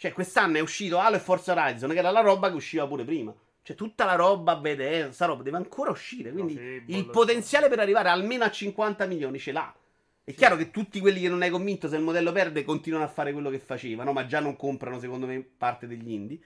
Cioè, 0.00 0.14
quest'anno 0.14 0.56
è 0.56 0.60
uscito 0.60 0.98
Halo 0.98 1.16
e 1.16 1.18
Forza 1.18 1.52
Horizon, 1.52 1.90
che 1.90 1.98
era 1.98 2.10
la 2.10 2.20
roba 2.20 2.48
che 2.48 2.54
usciva 2.54 2.86
pure 2.86 3.04
prima. 3.04 3.34
Cioè, 3.60 3.76
tutta 3.76 4.06
la 4.06 4.14
roba, 4.14 4.56
BDS, 4.56 5.10
sta 5.10 5.26
roba 5.26 5.42
deve 5.42 5.58
ancora 5.58 5.90
uscire. 5.90 6.32
Quindi 6.32 6.54
No, 6.54 6.60
sì, 6.86 6.96
il 6.96 7.10
potenziale 7.10 7.68
per 7.68 7.80
arrivare 7.80 8.08
almeno 8.08 8.44
a 8.44 8.50
50 8.50 9.04
milioni 9.04 9.38
ce 9.38 9.52
l'ha. 9.52 9.74
È 10.24 10.32
chiaro 10.32 10.56
che 10.56 10.70
tutti 10.70 11.00
quelli 11.00 11.20
che 11.20 11.28
non 11.28 11.42
hai 11.42 11.50
convinto 11.50 11.86
se 11.86 11.96
il 11.96 12.02
modello 12.02 12.32
perde 12.32 12.64
continuano 12.64 13.04
a 13.04 13.08
fare 13.08 13.34
quello 13.34 13.50
che 13.50 13.58
facevano, 13.58 14.14
ma 14.14 14.24
già 14.24 14.40
non 14.40 14.56
comprano, 14.56 14.98
secondo 14.98 15.26
me, 15.26 15.46
parte 15.58 15.86
degli 15.86 16.10
indie. 16.10 16.38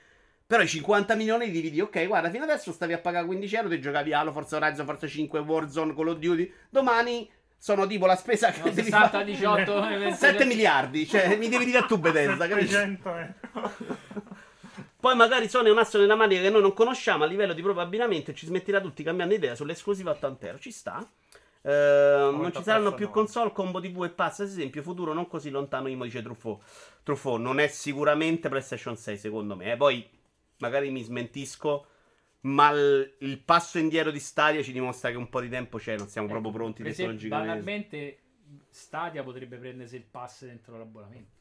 Però 0.44 0.60
i 0.60 0.66
50 0.66 1.14
milioni 1.14 1.46
li 1.46 1.52
dividi, 1.52 1.80
ok, 1.80 2.08
guarda, 2.08 2.30
fino 2.30 2.42
adesso 2.42 2.72
stavi 2.72 2.92
a 2.92 2.98
pagare 2.98 3.24
15 3.24 3.54
euro, 3.54 3.68
ti 3.68 3.80
giocavi 3.80 4.12
Halo, 4.12 4.32
Forza 4.32 4.56
Horizon, 4.56 4.84
Forza 4.84 5.06
5, 5.06 5.38
Warzone, 5.38 5.94
Call 5.94 6.08
of 6.08 6.18
Duty. 6.18 6.52
Domani 6.70 7.30
sono 7.64 7.86
tipo 7.86 8.04
la 8.04 8.14
spesa 8.14 8.50
che 8.50 8.58
No, 8.58 8.64
devi 8.66 8.90
60, 8.90 9.08
fare. 9.08 9.24
18, 9.24 10.12
7 10.12 10.44
miliardi, 10.44 11.06
cioè 11.06 11.34
mi 11.40 11.48
devi 11.48 11.64
dire 11.64 11.78
a 11.78 11.84
tu 11.84 11.96
Bethesda, 11.96 12.46
capisci? 12.46 12.74
700 12.74 13.08
euro. 13.08 13.34
Poi 15.00 15.16
magari 15.16 15.48
Sony 15.48 15.68
è 15.68 15.70
un 15.70 15.78
asso 15.78 15.98
nella 15.98 16.14
manica 16.14 16.42
che 16.42 16.50
noi 16.50 16.60
non 16.60 16.74
conosciamo 16.74 17.24
a 17.24 17.26
livello 17.26 17.54
di 17.54 17.62
proprio 17.62 17.82
abbinamento 17.82 18.32
e 18.32 18.34
ci 18.34 18.44
smetterà 18.44 18.82
tutti 18.82 19.02
cambiando 19.02 19.32
idea 19.32 19.54
sull'esclusiva 19.54 20.10
80 20.10 20.46
euro. 20.46 20.58
Ci 20.58 20.70
sta. 20.70 21.08
Eh, 21.62 22.28
non 22.30 22.52
ci 22.54 22.62
saranno 22.62 22.92
più 22.92 23.08
console, 23.08 23.52
combo 23.52 23.80
TV 23.80 24.04
e 24.04 24.10
pass, 24.10 24.40
ad 24.40 24.48
esempio, 24.48 24.82
futuro 24.82 25.14
non 25.14 25.26
così 25.26 25.48
lontano, 25.48 25.88
Imo 25.88 26.04
dice 26.04 26.20
Truffaut. 26.20 26.60
Truffaut 27.02 27.40
non 27.40 27.60
è 27.60 27.68
sicuramente 27.68 28.50
PlayStation 28.50 28.94
6 28.94 29.16
secondo 29.16 29.56
me, 29.56 29.72
eh. 29.72 29.76
poi 29.78 30.06
magari 30.58 30.90
mi 30.90 31.02
smentisco, 31.02 31.86
ma 32.44 32.70
il, 32.70 33.16
il 33.20 33.38
passo 33.40 33.78
indietro 33.78 34.10
di 34.10 34.20
Stadia 34.20 34.62
ci 34.62 34.72
dimostra 34.72 35.10
che 35.10 35.16
un 35.16 35.28
po' 35.28 35.40
di 35.40 35.48
tempo 35.48 35.78
c'è, 35.78 35.96
non 35.96 36.08
siamo 36.08 36.28
proprio 36.28 36.52
pronti 36.52 36.82
Per 36.82 36.90
esempio, 36.90 37.16
tecnologicamente. 37.16 37.62
banalmente 37.62 38.18
Stadia 38.68 39.22
potrebbe 39.22 39.56
prendersi 39.56 39.96
il 39.96 40.04
pass 40.04 40.44
dentro 40.44 40.76
l'abbonamento. 40.76 41.32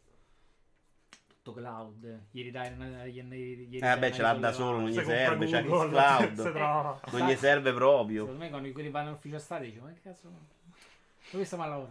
Tutto 1.27 1.53
cloud. 1.53 2.27
Ieri 2.31 2.51
dai, 2.51 2.71
ieri, 3.11 3.67
ieri 3.69 3.77
Eh, 3.79 3.97
beh, 3.97 4.11
ce 4.13 4.21
l'ha 4.21 4.33
da 4.33 4.53
solo, 4.53 4.79
non 4.79 4.89
gli 4.89 4.93
serve, 4.93 5.45
c'è 5.45 5.61
si 6.35 6.51
trova. 6.51 7.01
Non 7.11 7.27
gli 7.27 7.35
serve 7.35 7.73
proprio. 7.73 8.21
Secondo 8.21 8.43
me 8.43 8.49
quando 8.49 8.71
quelli 8.71 8.89
vanno 8.89 9.09
all'ufficio 9.09 9.39
Stadia 9.39 9.69
dicono, 9.69 9.87
ma 9.87 9.93
che 9.93 10.01
cazzo... 10.01 10.31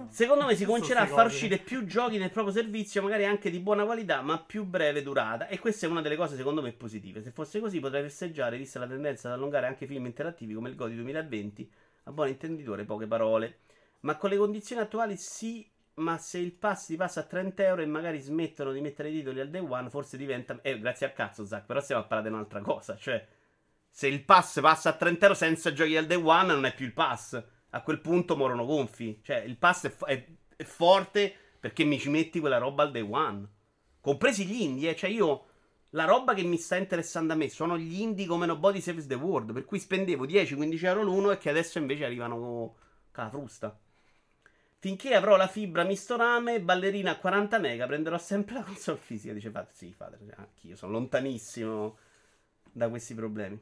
Secondo 0.09 0.47
me 0.47 0.55
si 0.55 0.65
comincerà 0.65 1.01
a 1.01 1.07
far 1.07 1.27
uscire 1.27 1.59
più 1.59 1.85
giochi 1.85 2.19
nel 2.19 2.31
proprio 2.31 2.55
servizio, 2.55 3.03
magari 3.03 3.25
anche 3.25 3.51
di 3.51 3.59
buona 3.59 3.85
qualità, 3.85 4.21
ma 4.21 4.39
più 4.39 4.65
breve 4.65 5.03
durata. 5.03 5.49
E 5.49 5.59
questa 5.59 5.87
è 5.87 5.91
una 5.91 6.01
delle 6.01 6.17
cose 6.17 6.37
secondo 6.37 6.63
me 6.63 6.73
positive. 6.73 7.23
Se 7.23 7.31
fosse 7.31 7.59
così 7.61 7.81
potrei 7.81 8.03
festeggiare, 8.03 8.57
vista 8.57 8.79
la 8.79 8.87
tendenza 8.87 9.29
ad 9.29 9.35
allungare 9.35 9.67
anche 9.67 9.87
film 9.87 10.07
interattivi 10.07 10.55
come 10.55 10.69
il 10.69 10.77
Godi 10.77 10.95
2020. 10.95 11.71
A 12.05 12.13
buon 12.13 12.29
intenditore, 12.29 12.85
poche 12.85 13.07
parole. 13.07 13.59
Ma 14.01 14.17
con 14.17 14.31
le 14.31 14.37
condizioni 14.37 14.81
attuali 14.83 15.17
sì, 15.17 15.69
ma 15.95 16.19
se 16.19 16.39
il 16.39 16.53
pass 16.53 16.87
ti 16.87 16.97
passa 16.97 17.21
a 17.21 17.25
30 17.25 17.65
euro 17.65 17.83
e 17.83 17.87
magari 17.87 18.21
smettono 18.21 18.73
di 18.73 18.81
mettere 18.81 19.11
i 19.11 19.13
titoli 19.13 19.41
al 19.41 19.51
day 19.51 19.61
one, 19.61 19.91
forse 19.91 20.17
diventa... 20.17 20.59
Eh, 20.63 20.79
grazie 20.79 21.07
al 21.07 21.13
cazzo, 21.13 21.45
Zach, 21.45 21.67
però 21.67 21.81
stiamo 21.81 22.03
a 22.03 22.05
parlare 22.05 22.29
di 22.29 22.35
un'altra 22.35 22.61
cosa. 22.61 22.97
Cioè, 22.97 23.27
se 23.89 24.07
il 24.07 24.25
pass 24.25 24.61
passa 24.61 24.91
a 24.91 24.93
30 24.95 25.27
euro 25.27 25.37
senza 25.37 25.73
giochi 25.73 25.97
al 25.97 26.07
day 26.07 26.21
one, 26.21 26.47
non 26.47 26.65
è 26.65 26.75
più 26.75 26.87
il 26.87 26.93
pass. 26.93 27.43
A 27.75 27.83
quel 27.83 28.01
punto 28.01 28.37
morono 28.37 28.65
gonfi. 28.65 29.21
Cioè, 29.23 29.39
il 29.39 29.57
pass 29.57 29.87
è, 29.87 29.97
è- 30.05 30.27
è 30.57 30.65
forte 30.65 31.35
perché 31.61 31.85
mi 31.85 31.99
ci 31.99 32.11
metti 32.11 32.41
quella 32.41 32.59
roba 32.59 32.83
al 32.83 32.91
day 32.91 33.03
one. 33.09 33.47
Compresi 34.01 34.45
gli 34.47 34.63
indie, 34.63 34.91
eh. 34.91 34.97
Cioè, 34.97 35.11
io. 35.11 35.47
La 35.95 36.05
roba 36.07 36.33
che 36.33 36.43
mi 36.43 36.57
sta 36.57 36.77
interessando 36.77 37.35
a 37.35 37.37
me 37.37 37.51
sono 37.51 37.77
gli 37.77 38.01
indie 38.01 38.25
come 38.27 38.47
Nobody 38.47 38.81
Saves 38.81 39.07
the 39.07 39.15
World. 39.15 39.53
Per 39.53 39.65
cui 39.67 39.79
spendevo 39.79 40.25
10-15 40.25 40.87
euro 40.87 41.03
l'uno 41.03 41.31
e 41.31 41.37
che 41.39 41.51
adesso 41.51 41.79
invece 41.79 42.05
arrivano 42.07 42.39
con 42.39 43.25
la 43.25 43.29
frusta. 43.29 43.79
Finché 44.79 45.15
avrò 45.15 45.37
la 45.37 45.47
fibra 45.47 45.85
misto 45.85 46.17
rame, 46.17 46.61
ballerina 46.61 47.13
a 47.13 47.17
40 47.19 47.59
mega, 47.59 47.87
prenderò 47.87 48.19
sempre 48.19 48.55
la 48.55 48.63
console 48.65 48.99
fisica. 48.99 49.33
Dice 49.33 49.51
Fate, 49.51 49.71
sì, 49.75 49.93
fate, 49.93 50.19
anch'io 50.37 50.77
sono 50.77 50.93
lontanissimo 50.93 51.97
da 52.73 52.89
questi 52.89 53.15
problemi. 53.15 53.61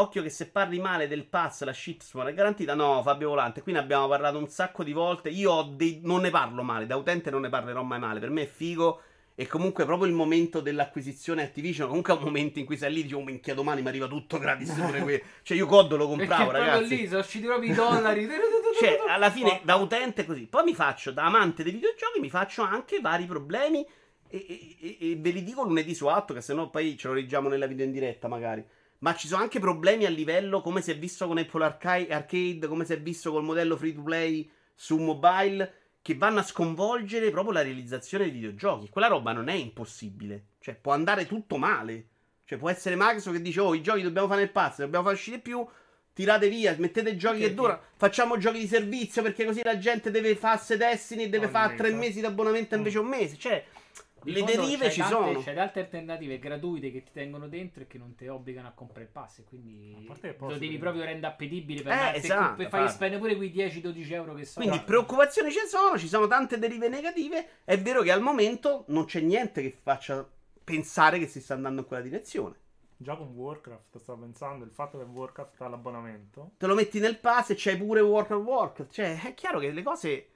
Occhio 0.00 0.22
che 0.22 0.30
se 0.30 0.48
parli 0.48 0.78
male 0.78 1.08
del 1.08 1.24
pass 1.26 1.64
la 1.64 1.72
shitstorm 1.72 2.28
è 2.28 2.32
garantita. 2.34 2.74
No, 2.74 3.02
Fabio 3.02 3.30
Volante, 3.30 3.62
qui 3.62 3.72
ne 3.72 3.78
abbiamo 3.78 4.06
parlato 4.06 4.38
un 4.38 4.48
sacco 4.48 4.84
di 4.84 4.92
volte. 4.92 5.28
Io 5.28 5.62
dei... 5.62 6.00
non 6.04 6.20
ne 6.20 6.30
parlo 6.30 6.62
male, 6.62 6.86
da 6.86 6.96
utente 6.96 7.30
non 7.30 7.40
ne 7.40 7.48
parlerò 7.48 7.82
mai 7.82 7.98
male. 7.98 8.20
Per 8.20 8.30
me 8.30 8.42
è 8.42 8.46
figo. 8.46 9.02
E 9.34 9.46
comunque 9.46 9.84
proprio 9.84 10.08
il 10.08 10.14
momento 10.14 10.58
dell'acquisizione 10.58 11.42
Activision, 11.44 11.86
comunque 11.86 12.12
è 12.12 12.16
un 12.16 12.24
momento 12.24 12.58
in 12.58 12.64
cui 12.64 12.76
sei 12.76 12.92
lì 12.92 13.02
dici, 13.02 13.14
oh 13.14 13.22
minchia, 13.22 13.54
domani 13.54 13.82
mi 13.82 13.88
arriva 13.88 14.08
tutto 14.08 14.36
gratis 14.38 14.72
pure 14.74 15.00
qui. 15.00 15.22
Cioè 15.42 15.56
io 15.56 15.66
COD 15.66 15.92
lo 15.92 16.08
Perché 16.08 16.16
compravo, 16.16 16.50
proprio 16.50 16.72
ragazzi. 16.72 16.96
lì 16.96 17.06
sono 17.06 17.20
usciti 17.20 17.46
proprio 17.46 17.70
i 17.70 17.74
dollari. 17.74 18.28
Cioè, 18.80 18.98
alla 19.08 19.30
fine, 19.30 19.60
da 19.64 19.74
utente 19.76 20.24
così. 20.24 20.46
Poi 20.46 20.62
mi 20.64 20.74
faccio, 20.74 21.10
da 21.10 21.24
amante 21.24 21.62
dei 21.64 21.72
videogiochi, 21.72 22.20
mi 22.20 22.30
faccio 22.30 22.62
anche 22.62 23.00
vari 23.00 23.26
problemi. 23.26 23.84
E, 24.28 24.44
e- 24.48 24.76
e- 24.80 24.96
e 25.12 25.16
ve 25.16 25.30
li 25.30 25.42
dico 25.42 25.62
lunedì 25.64 25.94
su 25.94 26.06
atto, 26.06 26.34
che 26.34 26.40
sennò 26.40 26.68
poi 26.68 26.96
ce 26.96 27.08
lo 27.08 27.14
leggiamo 27.14 27.48
nella 27.48 27.66
video 27.66 27.84
in 27.84 27.92
diretta, 27.92 28.28
magari. 28.28 28.64
Ma 29.00 29.14
ci 29.14 29.28
sono 29.28 29.42
anche 29.42 29.60
problemi 29.60 30.06
a 30.06 30.10
livello, 30.10 30.60
come 30.60 30.82
si 30.82 30.90
è 30.90 30.98
visto 30.98 31.26
con 31.26 31.38
Apple 31.38 31.64
Arcade, 31.64 32.12
Arcade 32.12 32.66
come 32.66 32.84
si 32.84 32.92
è 32.92 33.00
visto 33.00 33.30
col 33.30 33.44
modello 33.44 33.76
free 33.76 33.94
to 33.94 34.02
play 34.02 34.50
su 34.74 34.96
mobile, 34.96 35.72
che 36.02 36.16
vanno 36.16 36.40
a 36.40 36.42
sconvolgere 36.42 37.30
proprio 37.30 37.52
la 37.52 37.62
realizzazione 37.62 38.24
dei 38.24 38.32
videogiochi. 38.32 38.88
Quella 38.88 39.08
roba 39.08 39.32
non 39.32 39.48
è 39.48 39.54
impossibile. 39.54 40.46
Cioè, 40.60 40.74
può 40.74 40.92
andare 40.92 41.26
tutto 41.26 41.56
male. 41.58 42.06
Cioè, 42.44 42.58
può 42.58 42.70
essere 42.70 42.96
Microsoft 42.96 43.36
che 43.36 43.42
dice, 43.42 43.60
oh, 43.60 43.74
i 43.74 43.82
giochi 43.82 44.02
dobbiamo 44.02 44.26
fare 44.26 44.40
nel 44.40 44.50
pass, 44.50 44.78
dobbiamo 44.78 45.04
far 45.04 45.14
uscire 45.14 45.38
più, 45.38 45.66
tirate 46.14 46.48
via, 46.48 46.74
mettete 46.78 47.14
giochi 47.14 47.38
Perché? 47.38 47.48
che 47.50 47.54
durano, 47.54 47.80
facciamo 47.96 48.38
giochi 48.38 48.58
di 48.58 48.66
servizio 48.66 49.22
perché 49.22 49.44
così 49.44 49.60
la 49.62 49.78
gente 49.78 50.10
deve 50.10 50.34
farsi 50.34 50.76
Destiny 50.76 51.24
e 51.24 51.28
deve 51.28 51.48
fare 51.48 51.76
tre 51.76 51.92
mesi 51.92 52.20
di 52.20 52.26
abbonamento 52.26 52.74
invece 52.74 52.98
un 52.98 53.06
mese. 53.06 53.36
Cioè, 53.36 53.64
le 54.24 54.42
derive 54.44 54.90
ci 54.90 55.00
tante- 55.00 55.14
sono. 55.14 55.40
C'è 55.40 55.58
altre 55.58 55.80
alternative 55.82 56.38
gratuite 56.38 56.90
che 56.90 57.02
ti 57.02 57.10
tengono 57.12 57.48
dentro 57.48 57.82
e 57.82 57.86
che 57.86 57.98
non 57.98 58.14
ti 58.14 58.26
obbligano 58.28 58.68
a 58.68 58.72
comprare 58.72 59.02
il 59.04 59.10
pass. 59.10 59.38
E 59.38 59.44
quindi 59.44 60.06
lo 60.38 60.56
devi 60.56 60.78
proprio 60.78 61.04
rendere 61.04 61.32
appetibile 61.32 61.82
per, 61.82 61.92
Eh, 61.92 61.94
andare- 61.96 62.16
esatto, 62.18 62.54
per 62.56 62.68
fare 62.68 62.82
infatti. 62.82 62.92
spendere 62.92 63.20
pure 63.20 63.36
quei 63.36 63.50
10-12 63.50 64.12
euro 64.14 64.34
che 64.34 64.44
sono. 64.44 64.64
Quindi 64.66 64.84
preoccupazioni 64.84 65.50
ci 65.50 65.58
sono, 65.66 65.98
ci 65.98 66.08
sono 66.08 66.26
tante 66.26 66.58
derive 66.58 66.88
negative. 66.88 67.46
È 67.64 67.78
vero 67.78 68.02
che 68.02 68.10
al 68.12 68.20
momento 68.22 68.84
non 68.88 69.04
c'è 69.04 69.20
niente 69.20 69.62
che 69.62 69.70
faccia 69.70 70.28
pensare 70.64 71.18
che 71.18 71.26
si 71.26 71.40
sta 71.40 71.54
andando 71.54 71.80
in 71.82 71.86
quella 71.86 72.02
direzione. 72.02 72.54
Già 73.00 73.14
con 73.14 73.28
Warcraft 73.28 73.98
stavo 73.98 74.22
pensando, 74.22 74.64
il 74.64 74.72
fatto 74.72 74.98
che 74.98 75.04
Warcraft 75.04 75.60
ha 75.60 75.68
l'abbonamento. 75.68 76.50
Te 76.58 76.66
lo 76.66 76.74
metti 76.74 76.98
nel 76.98 77.16
pass 77.18 77.50
e 77.50 77.54
c'hai 77.56 77.76
pure 77.76 78.00
of 78.00 78.08
Warcraft. 78.32 78.90
Cioè, 78.92 79.20
è 79.22 79.34
chiaro 79.34 79.60
che 79.60 79.70
le 79.70 79.82
cose. 79.82 80.26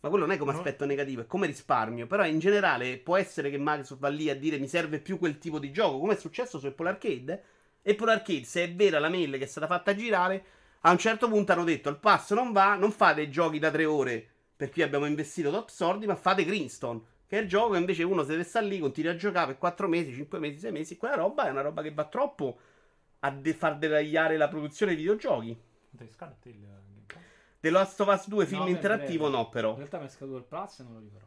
Ma 0.00 0.08
quello 0.10 0.26
non 0.26 0.34
è 0.34 0.38
come 0.38 0.52
No. 0.52 0.58
aspetto 0.58 0.84
negativo, 0.84 1.22
è 1.22 1.26
come 1.26 1.46
risparmio. 1.46 2.06
Però 2.06 2.24
in 2.24 2.38
generale 2.38 2.98
può 2.98 3.16
essere 3.16 3.50
che 3.50 3.58
Microsoft 3.58 4.00
va 4.00 4.08
lì 4.08 4.30
a 4.30 4.36
dire 4.36 4.58
mi 4.58 4.68
serve 4.68 5.00
più 5.00 5.18
quel 5.18 5.38
tipo 5.38 5.58
di 5.58 5.72
gioco, 5.72 5.98
come 5.98 6.14
è 6.14 6.16
successo 6.16 6.58
su 6.58 6.66
Apple 6.66 6.88
Arcade. 6.88 7.44
Apple 7.84 8.12
Arcade, 8.12 8.44
se 8.44 8.64
è 8.64 8.74
vera 8.74 8.98
la 8.98 9.08
mail 9.08 9.32
che 9.38 9.44
è 9.44 9.46
stata 9.46 9.66
fatta 9.66 9.94
girare, 9.94 10.44
a 10.82 10.90
un 10.92 10.98
certo 10.98 11.28
punto 11.28 11.52
hanno 11.52 11.64
detto 11.64 11.88
il 11.88 11.98
pass 11.98 12.32
non 12.32 12.52
va, 12.52 12.74
non 12.76 12.92
fate 12.92 13.28
giochi 13.28 13.58
da 13.58 13.70
tre 13.70 13.84
ore 13.84 14.28
per 14.58 14.70
cui 14.70 14.82
abbiamo 14.82 15.06
investito 15.06 15.50
top 15.50 15.68
soldi, 15.68 16.06
ma 16.06 16.16
fate 16.16 16.44
Greenstone. 16.44 17.00
Che 17.26 17.38
è 17.38 17.42
il 17.42 17.48
gioco 17.48 17.72
che 17.72 17.78
invece 17.78 18.02
uno 18.04 18.22
se 18.22 18.30
deve 18.30 18.42
stare 18.44 18.66
lì, 18.66 18.78
continua 18.78 19.12
a 19.12 19.16
giocare 19.16 19.46
per 19.48 19.58
4 19.58 19.86
mesi, 19.86 20.12
5 20.14 20.38
mesi, 20.38 20.58
6 20.58 20.72
mesi. 20.72 20.96
Quella 20.96 21.14
roba 21.14 21.46
è 21.46 21.50
una 21.50 21.60
roba 21.60 21.82
che 21.82 21.92
va 21.92 22.04
troppo 22.06 22.58
a 23.20 23.30
de- 23.30 23.52
far 23.54 23.78
deragliare 23.78 24.36
la 24.36 24.48
produzione 24.48 24.92
di 24.92 25.02
videogiochi. 25.02 25.56
Ti 25.90 26.08
scala 26.10 26.32
a 26.32 26.36
te 26.40 26.48
il? 26.48 26.66
The 27.68 27.70
Last 27.70 28.00
of 28.00 28.08
Us 28.08 28.28
2 28.28 28.46
film 28.46 28.62
No, 28.62 28.68
interattivo 28.68 29.28
no 29.28 29.48
però. 29.48 29.70
In 29.72 29.76
realtà 29.76 29.98
mi 29.98 30.06
è 30.06 30.08
scaduto 30.08 30.38
il 30.38 30.44
plus 30.44 30.78
e 30.78 30.82
non 30.84 30.92
lo 30.94 30.98
rifarò. 31.00 31.26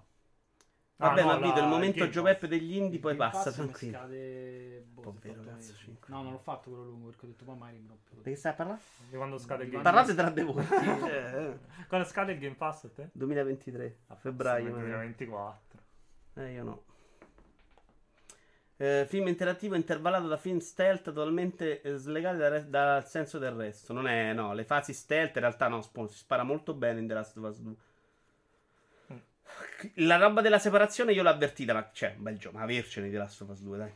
Vabbè, 0.98 1.22
Ah, 1.22 1.26
ma 1.26 1.34
no, 1.34 1.40
vedo 1.40 1.54
la- 1.60 1.64
il 1.64 1.68
momento 1.68 2.06
Pass. 2.06 2.22
Peppe 2.22 2.48
degli 2.48 2.76
indie, 2.76 2.96
Il 2.96 3.00
poi 3.00 3.16
Game 3.16 3.30
passa 3.32 3.44
Pass 3.46 3.54
tranquillo. 3.56 3.98
scade 3.98 4.86
boh, 4.88 5.02
vero, 5.20 5.42
18 5.42 5.50
cazzo. 5.50 5.74
No, 6.12 6.22
non 6.22 6.32
l'ho 6.34 6.38
fatto 6.38 6.70
quello 6.70 6.86
lungo 6.86 7.08
perché 7.08 7.26
ho 7.26 7.30
detto 7.30 7.44
poi 7.46 7.58
magari 7.58 7.80
non 7.80 7.92
ho 7.92 7.98
più. 8.04 8.18
Di 8.18 8.30
che 8.30 8.36
stai 8.36 8.52
a 8.52 8.56
parlare? 8.56 8.80
Di 9.10 9.16
quando 9.18 9.38
scade 9.40 9.64
il 9.64 9.70
Game 9.72 9.82
Parlate 9.84 10.14
tra 10.14 10.30
di 10.30 10.42
voi. 10.44 10.64
Sì. 10.66 11.10
Eh, 11.10 11.58
Quando 11.88 12.08
scade 12.08 12.32
il 12.34 12.40
Game 12.40 12.56
Pass 12.56 12.84
a 12.84 12.90
te? 12.90 13.10
2023, 13.14 13.98
a 14.08 14.16
febbraio. 14.16 14.66
Sì, 14.66 14.72
magari. 14.72 14.90
2024. 14.90 15.80
Eh, 16.36 16.52
io 16.52 16.64
no. 16.64 16.84
Eh, 18.82 19.06
film 19.08 19.28
interattivo 19.28 19.76
intervallato 19.76 20.26
da 20.26 20.38
film 20.38 20.58
stealth 20.58 21.04
totalmente 21.04 21.84
eh, 21.84 21.98
slegati 21.98 22.38
dal, 22.38 22.50
re- 22.50 22.68
dal 22.68 23.08
senso 23.08 23.38
del 23.38 23.52
resto. 23.52 23.94
Non 23.94 24.08
è, 24.08 24.34
no, 24.34 24.56
le 24.56 24.64
fasi 24.64 24.92
stealth 24.92 25.36
in 25.36 25.42
realtà 25.42 25.68
no, 25.68 25.84
sp- 25.84 26.08
si 26.08 26.18
spara 26.18 26.42
molto 26.42 26.74
bene 26.74 27.00
in 27.00 27.06
The 27.06 27.14
Last 27.14 27.38
of 27.38 27.44
Us 27.44 27.60
2. 27.60 27.76
La 29.98 30.18
roba 30.18 30.42
della 30.42 30.58
separazione 30.58 31.12
io 31.12 31.22
l'ho 31.22 31.30
avvertita, 31.30 31.74
ma 31.74 31.92
c'è 31.92 32.16
un 32.18 32.24
bel 32.24 32.40
gioco, 32.40 32.58
ma 32.58 32.64
avercene 32.64 33.06
di 33.06 33.12
The 33.12 33.20
Last 33.20 33.42
of 33.42 33.50
Us 33.50 33.62
2, 33.62 33.78
dai. 33.78 33.92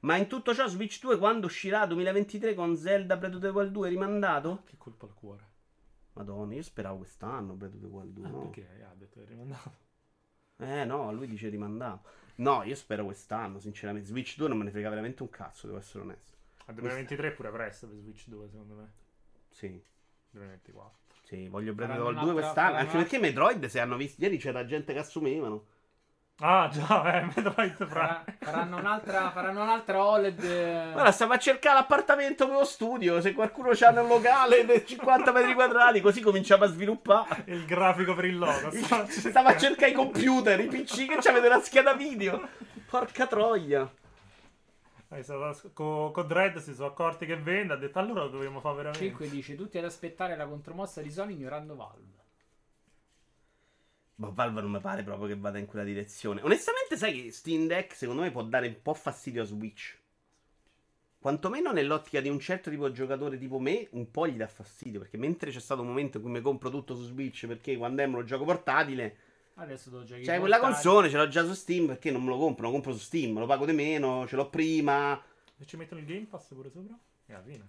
Ma 0.00 0.16
in 0.16 0.26
tutto 0.26 0.52
ciò 0.52 0.66
Switch 0.66 1.00
2 1.00 1.16
quando 1.16 1.46
uscirà 1.46 1.86
2023 1.86 2.54
con 2.54 2.76
Zelda 2.76 3.16
Breath 3.16 3.34
of 3.34 3.40
the 3.40 3.48
Wild 3.50 3.70
2 3.70 3.88
rimandato? 3.88 4.62
Che 4.66 4.74
colpa 4.76 5.06
al 5.06 5.14
cuore. 5.14 5.44
Madonna, 6.14 6.54
io 6.54 6.62
speravo 6.62 6.96
quest'anno 6.96 7.52
Breath 7.52 7.74
of 7.74 7.80
the 7.82 7.86
Wild 7.86 8.14
2, 8.14 8.26
Ah, 8.26 8.30
no? 8.30 8.38
Perché? 8.50 8.66
Ha 8.82 8.94
detto 8.96 9.20
che 9.20 9.26
è 9.26 9.28
rimandato. 9.28 9.84
Eh 10.58 10.84
no, 10.84 11.12
lui 11.12 11.28
dice 11.28 11.48
rimandato. 11.48 12.24
No, 12.36 12.62
io 12.64 12.74
spero 12.74 13.04
quest'anno, 13.04 13.58
sinceramente. 13.60 14.08
Switch 14.08 14.36
2 14.36 14.48
non 14.48 14.58
me 14.58 14.64
ne 14.64 14.70
frega 14.70 14.88
veramente 14.90 15.22
un 15.22 15.30
cazzo, 15.30 15.66
devo 15.66 15.78
essere 15.78 16.04
onesto. 16.04 16.36
A 16.66 16.72
2023 16.72 17.28
è 17.28 17.32
pure 17.32 17.50
presto 17.50 17.86
per 17.86 17.96
Switch 17.98 18.26
2 18.28 18.48
secondo 18.48 18.74
me. 18.74 18.92
Sì, 19.50 19.82
2024. 20.30 20.98
sì, 21.22 21.48
voglio 21.48 21.72
Faranno 21.74 22.04
Wild 22.06 22.18
2 22.20 22.30
un'altra- 22.30 22.32
quest'anno. 22.42 22.76
Anche 22.76 22.96
perché 22.96 23.18
Metroid, 23.18 23.64
se 23.66 23.80
hanno 23.80 23.96
visto, 23.96 24.20
ieri 24.22 24.36
c'era 24.38 24.64
gente 24.64 24.92
che 24.92 24.98
assumevano. 24.98 25.66
Ah 26.38 26.68
già, 26.70 27.16
eh, 27.18 27.24
Metroid 27.34 27.76
Prime. 27.86 28.24
Faranno 28.40 28.76
un'altra, 28.76 29.30
faranno 29.30 29.62
un'altra 29.62 30.04
OLED. 30.04 30.44
eh, 30.44 30.90
Guarda, 30.92 31.10
stavo 31.10 31.32
a 31.32 31.38
cercare 31.38 31.76
l'appartamento 31.76 32.46
per 32.46 32.56
lo 32.58 32.64
studio. 32.64 33.20
Se 33.22 33.32
qualcuno 33.32 33.70
c'ha 33.72 33.88
un 33.98 34.06
locale 34.06 34.66
di 34.66 34.84
50 34.86 35.32
metri 35.32 35.54
quadrati, 35.54 36.00
così 36.02 36.20
cominciamo 36.20 36.64
a 36.64 36.66
sviluppare. 36.66 37.44
Il 37.46 37.64
grafico 37.64 38.14
per 38.14 38.26
il 38.26 38.36
logo. 38.36 38.70
sta- 38.70 39.06
Stavo 39.08 39.48
a 39.48 39.56
cercare 39.56 39.92
i 39.92 39.94
computer, 39.94 40.60
i 40.60 40.66
PC 40.66 41.06
che 41.06 41.16
c'avete 41.20 41.48
la 41.48 41.60
scheda 41.60 41.94
video. 41.94 42.46
Porca 42.90 43.26
troia. 43.26 43.90
Eh, 45.08 45.22
stava- 45.22 45.56
co- 45.72 46.10
Con 46.10 46.26
Dread 46.26 46.58
si 46.58 46.74
sono 46.74 46.88
accorti 46.88 47.24
che 47.24 47.36
vende, 47.36 47.72
ha 47.72 47.76
detto 47.76 47.98
allora 47.98 48.24
lo 48.24 48.28
dobbiamo 48.28 48.60
fare 48.60 48.76
veramente. 48.76 49.06
5 49.06 49.28
dice 49.30 49.54
tutti 49.54 49.78
ad 49.78 49.84
aspettare 49.84 50.36
la 50.36 50.44
contromossa 50.46 51.00
di 51.00 51.10
Sony 51.10 51.32
ignorando 51.32 51.76
Valve. 51.76 52.24
Ma 54.16 54.28
Valve 54.28 54.62
non 54.62 54.70
mi 54.70 54.80
pare 54.80 55.02
proprio 55.02 55.28
che 55.28 55.36
vada 55.36 55.58
in 55.58 55.66
quella 55.66 55.84
direzione. 55.84 56.40
Onestamente, 56.42 56.96
sai 56.96 57.22
che 57.22 57.30
Steam 57.32 57.66
Deck 57.66 57.94
secondo 57.94 58.22
me 58.22 58.30
può 58.30 58.42
dare 58.42 58.66
un 58.68 58.80
po' 58.80 58.94
fastidio 58.94 59.42
a 59.42 59.44
Switch. 59.44 59.98
Quantomeno 61.18 61.72
nell'ottica 61.72 62.20
di 62.20 62.28
un 62.28 62.38
certo 62.38 62.70
tipo 62.70 62.88
di 62.88 62.94
giocatore 62.94 63.36
tipo 63.36 63.58
me, 63.58 63.88
un 63.90 64.10
po' 64.10 64.26
gli 64.26 64.36
dà 64.36 64.46
fastidio. 64.46 65.00
Perché 65.00 65.16
mentre 65.18 65.50
c'è 65.50 65.60
stato 65.60 65.82
un 65.82 65.88
momento 65.88 66.16
in 66.16 66.22
cui 66.22 66.32
mi 66.32 66.40
compro 66.40 66.70
tutto 66.70 66.94
su 66.94 67.02
Switch 67.04 67.46
perché 67.46 67.76
quando 67.76 68.02
è 68.02 68.06
lo 68.06 68.24
gioco 68.24 68.44
portatile, 68.44 69.16
Adesso 69.54 69.90
devo 69.90 70.04
giocare. 70.04 70.24
c'è 70.24 70.38
quella 70.38 70.58
console, 70.60 71.08
ce 71.10 71.16
l'ho 71.16 71.28
già 71.28 71.44
su 71.44 71.54
Steam 71.54 71.86
perché 71.86 72.10
non 72.10 72.22
me 72.22 72.28
lo 72.28 72.38
compro, 72.38 72.66
lo 72.66 72.72
compro 72.72 72.92
su 72.92 72.98
Steam, 72.98 73.38
lo 73.38 73.46
pago 73.46 73.64
di 73.66 73.72
meno, 73.72 74.26
ce 74.26 74.36
l'ho 74.36 74.48
prima. 74.48 75.20
E 75.58 75.64
ci 75.64 75.76
mettono 75.76 76.00
il 76.00 76.06
Game 76.06 76.26
Pass 76.26 76.52
pure 76.54 76.70
sopra? 76.70 76.98
E 77.26 77.32
alla 77.32 77.42
fine. 77.42 77.68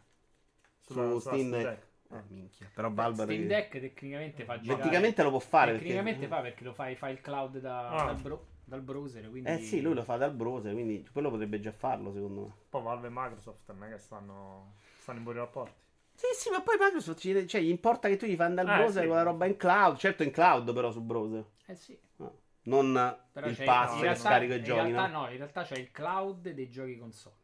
Su 0.82 0.94
sulla 0.94 1.20
Steam 1.20 1.50
Deck. 1.52 1.88
Eh, 2.10 2.22
minchia. 2.30 2.70
Però 2.74 2.90
Valve 2.92 3.24
Steam 3.24 3.48
Deck 3.48 3.80
tecnicamente 3.80 4.44
fa 4.46 4.60
girare. 4.60 4.80
Tecnicamente 4.82 5.24
lo 5.24 5.30
può 5.30 5.40
fare. 5.40 5.74
Tecnicamente 5.74 6.20
perché... 6.28 6.36
fa 6.36 6.42
perché 6.42 6.64
lo 6.64 6.74
fai, 6.74 6.96
fai 6.96 7.12
il 7.14 7.22
cloud 7.22 7.60
da- 7.60 7.90
Ah. 7.90 8.06
dal, 8.06 8.22
bro- 8.22 8.46
dal 8.64 8.82
browser. 8.82 9.30
Quindi... 9.30 9.50
Eh 9.50 9.58
sì, 9.60 9.82
lui 9.82 9.94
lo 9.94 10.04
fa 10.04 10.16
dal 10.18 10.34
browser, 10.34 10.72
quindi 10.74 11.06
quello 11.12 11.30
potrebbe 11.30 11.60
già 11.60 11.72
farlo 11.72 12.14
secondo 12.14 12.42
me. 12.42 12.54
Poi 12.70 12.82
Valve 12.82 13.08
e 13.08 13.12
Microsoft 13.14 13.72
non 13.74 13.84
è 13.84 13.90
che 13.92 13.98
stanno, 13.98 14.76
stanno 15.02 15.18
in 15.18 15.24
buoni 15.24 15.40
rapporti. 15.40 15.86
Sì, 16.16 16.26
sì, 16.34 16.50
ma 16.50 16.62
poi 16.62 16.78
Microsoft 16.80 17.20
ci- 17.20 17.48
cioè, 17.48 17.62
gli 17.62 17.70
importa 17.70 18.08
che 18.08 18.16
tu 18.18 18.26
gli 18.26 18.36
fai 18.36 18.46
andare 18.48 18.68
al 18.70 18.74
Eh, 18.74 18.78
browser 18.80 19.02
sì. 19.02 19.08
con 19.08 19.18
la 19.18 19.24
roba 19.24 19.46
in 19.46 19.58
cloud. 19.58 19.98
Certo, 19.98 20.24
in 20.24 20.32
cloud, 20.32 20.74
però 20.74 20.92
su 20.92 21.02
browser. 21.02 21.46
Eh 21.66 21.76
sì. 21.76 21.98
No. 22.18 22.34
Non 22.64 23.16
Però 23.32 23.48
il 23.48 23.56
pass 23.64 23.92
in 23.92 23.98
che 23.98 24.04
realtà- 24.04 24.20
scarico 24.22 24.54
i 24.54 24.58
in 24.58 24.64
giochi, 24.64 24.92
realtà 24.92 25.08
no? 25.08 25.22
no, 25.26 25.30
in 25.32 25.38
realtà 25.38 25.64
c'è 25.64 25.76
il 25.78 25.92
cloud 25.92 26.50
dei 26.52 26.70
giochi 26.70 26.98
console. 26.98 27.36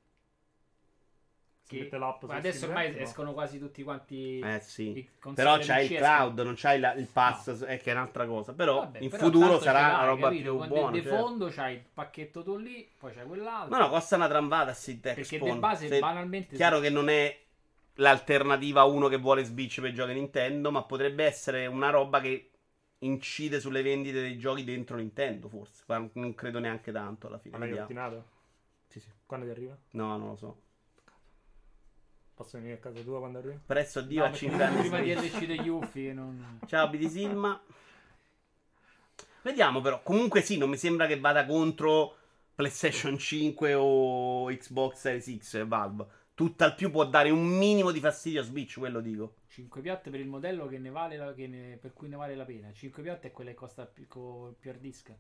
Che- 1.74 1.84
mette 1.84 1.98
l'app 1.98 2.20
su 2.22 2.26
ma 2.28 2.36
adesso 2.36 2.58
Steam 2.58 2.72
ormai 2.72 2.88
Deck, 2.88 3.00
no? 3.00 3.08
escono 3.08 3.34
quasi 3.34 3.60
tutti 3.60 3.84
quanti 3.84 4.40
Eh 4.40 4.60
sì. 4.62 5.10
Però 5.34 5.58
c'hai 5.60 5.86
il 5.92 5.98
cloud, 5.98 6.40
non 6.42 6.54
c'hai 6.56 6.80
la- 6.80 6.94
il 6.94 7.08
pass, 7.08 7.66
eh, 7.68 7.78
che 7.78 7.92
è 7.92 7.94
un'altra 7.94 8.26
cosa. 8.26 8.54
Però 8.54 8.80
Vabbè, 8.80 9.00
in 9.02 9.10
però 9.10 9.24
futuro 9.26 9.60
sarà 9.60 9.80
una 9.96 10.06
roba 10.06 10.28
capito? 10.28 10.58
più 10.58 10.68
buona. 10.68 10.92
De, 10.92 11.02
certo. 11.02 11.18
fondo 11.18 11.50
c'hai 11.50 11.74
il 11.76 11.84
pacchetto 11.94 12.44
tu 12.44 12.58
lì, 12.58 12.90
poi 12.98 13.14
c'hai 13.14 13.26
quell'altro. 13.26 13.78
No, 13.78 13.84
no, 13.84 13.90
costa 13.90 14.16
una 14.16 14.28
trambata 14.28 14.74
sì, 14.74 14.98
perché 14.98 15.40
di 15.40 15.52
base 15.54 15.88
Se- 15.88 16.00
banalmente 16.00 16.56
Chiaro 16.56 16.80
che 16.80 16.90
non 16.90 17.10
è 17.10 17.42
l'alternativa 17.96 18.82
a 18.82 18.86
uno 18.86 19.08
che 19.08 19.18
vuole 19.18 19.44
Switch 19.44 19.80
per 19.82 19.92
i 19.92 19.94
giochi 19.94 20.14
Nintendo, 20.14 20.72
ma 20.72 20.84
potrebbe 20.84 21.26
essere 21.26 21.66
una 21.68 21.90
roba 21.90 22.20
che 22.22 22.50
incide 23.00 23.60
sulle 23.60 23.82
vendite 23.82 24.22
dei 24.22 24.38
giochi 24.38 24.64
dentro 24.64 24.96
Nintendo, 24.98 25.50
forse. 25.50 25.84
Ma 25.88 26.08
non 26.14 26.34
credo 26.36 26.60
neanche 26.60 26.92
tanto 26.92 27.28
alla 27.28 27.38
fine. 27.38 27.58
Ma 27.58 27.66
l'hai 27.66 27.74
ordinato? 27.78 28.26
Sì, 28.88 29.00
sì. 29.00 29.10
Quando 29.26 29.46
ti 29.46 29.52
arriva? 29.52 29.78
No, 29.92 30.18
non 30.18 30.28
lo 30.30 30.36
so. 30.36 30.62
Posso 32.36 32.58
venire 32.58 32.76
a 32.76 32.80
casa 32.80 33.00
tua 33.02 33.20
quando 33.20 33.38
arriva? 33.38 33.60
Prezzo 33.66 34.00
a 34.00 34.02
Dio 34.02 34.20
No, 34.20 34.26
a 34.26 34.30
perché 34.30 34.46
5 34.48 34.64
anni. 34.64 34.80
prima 34.80 35.00
di. 35.02 35.14
LC 35.14 35.46
degli 35.46 35.68
uffi 35.68 36.14
non... 36.14 36.60
Ciao 36.68 36.90
BD 36.90 37.08
Silma. 37.08 37.62
Vediamo 39.44 39.82
però. 39.82 40.02
Comunque 40.02 40.42
sì, 40.42 40.58
non 40.58 40.70
mi 40.70 40.78
sembra 40.78 41.06
che 41.06 41.20
vada 41.20 41.46
contro 41.46 42.16
PlayStation 42.56 43.18
5 43.18 43.74
o 43.76 44.46
Xbox 44.48 44.96
Series 44.96 45.38
X 45.38 45.54
e 45.56 45.66
Valve. 45.66 46.06
Tutt'al 46.34 46.74
più 46.74 46.90
può 46.90 47.06
dare 47.06 47.30
un 47.30 47.46
minimo 47.46 47.92
di 47.92 48.00
fastidio 48.00 48.42
a 48.42 48.44
Switch, 48.44 48.80
quello 48.80 49.00
dico. 49.02 49.36
5 49.48 49.82
piatte 49.82 50.10
per 50.10 50.20
il 50.20 50.28
modello 50.28 50.66
che 50.68 50.80
ne 50.80 50.90
vale 50.90 51.16
la- 51.18 51.34
che 51.34 51.46
ne- 51.48 51.78
per 51.80 51.94
cui 51.94 52.08
ne 52.08 52.16
vale 52.16 52.36
la 52.36 52.46
pena. 52.46 52.72
5 52.74 53.04
piatte 53.04 53.28
è 53.28 53.32
quella 53.32 53.52
che 53.52 53.56
costa 53.56 53.86
più, 53.86 54.08
con 54.08 54.56
più 54.58 54.72
hard 54.72 54.80
disk. 54.80 55.14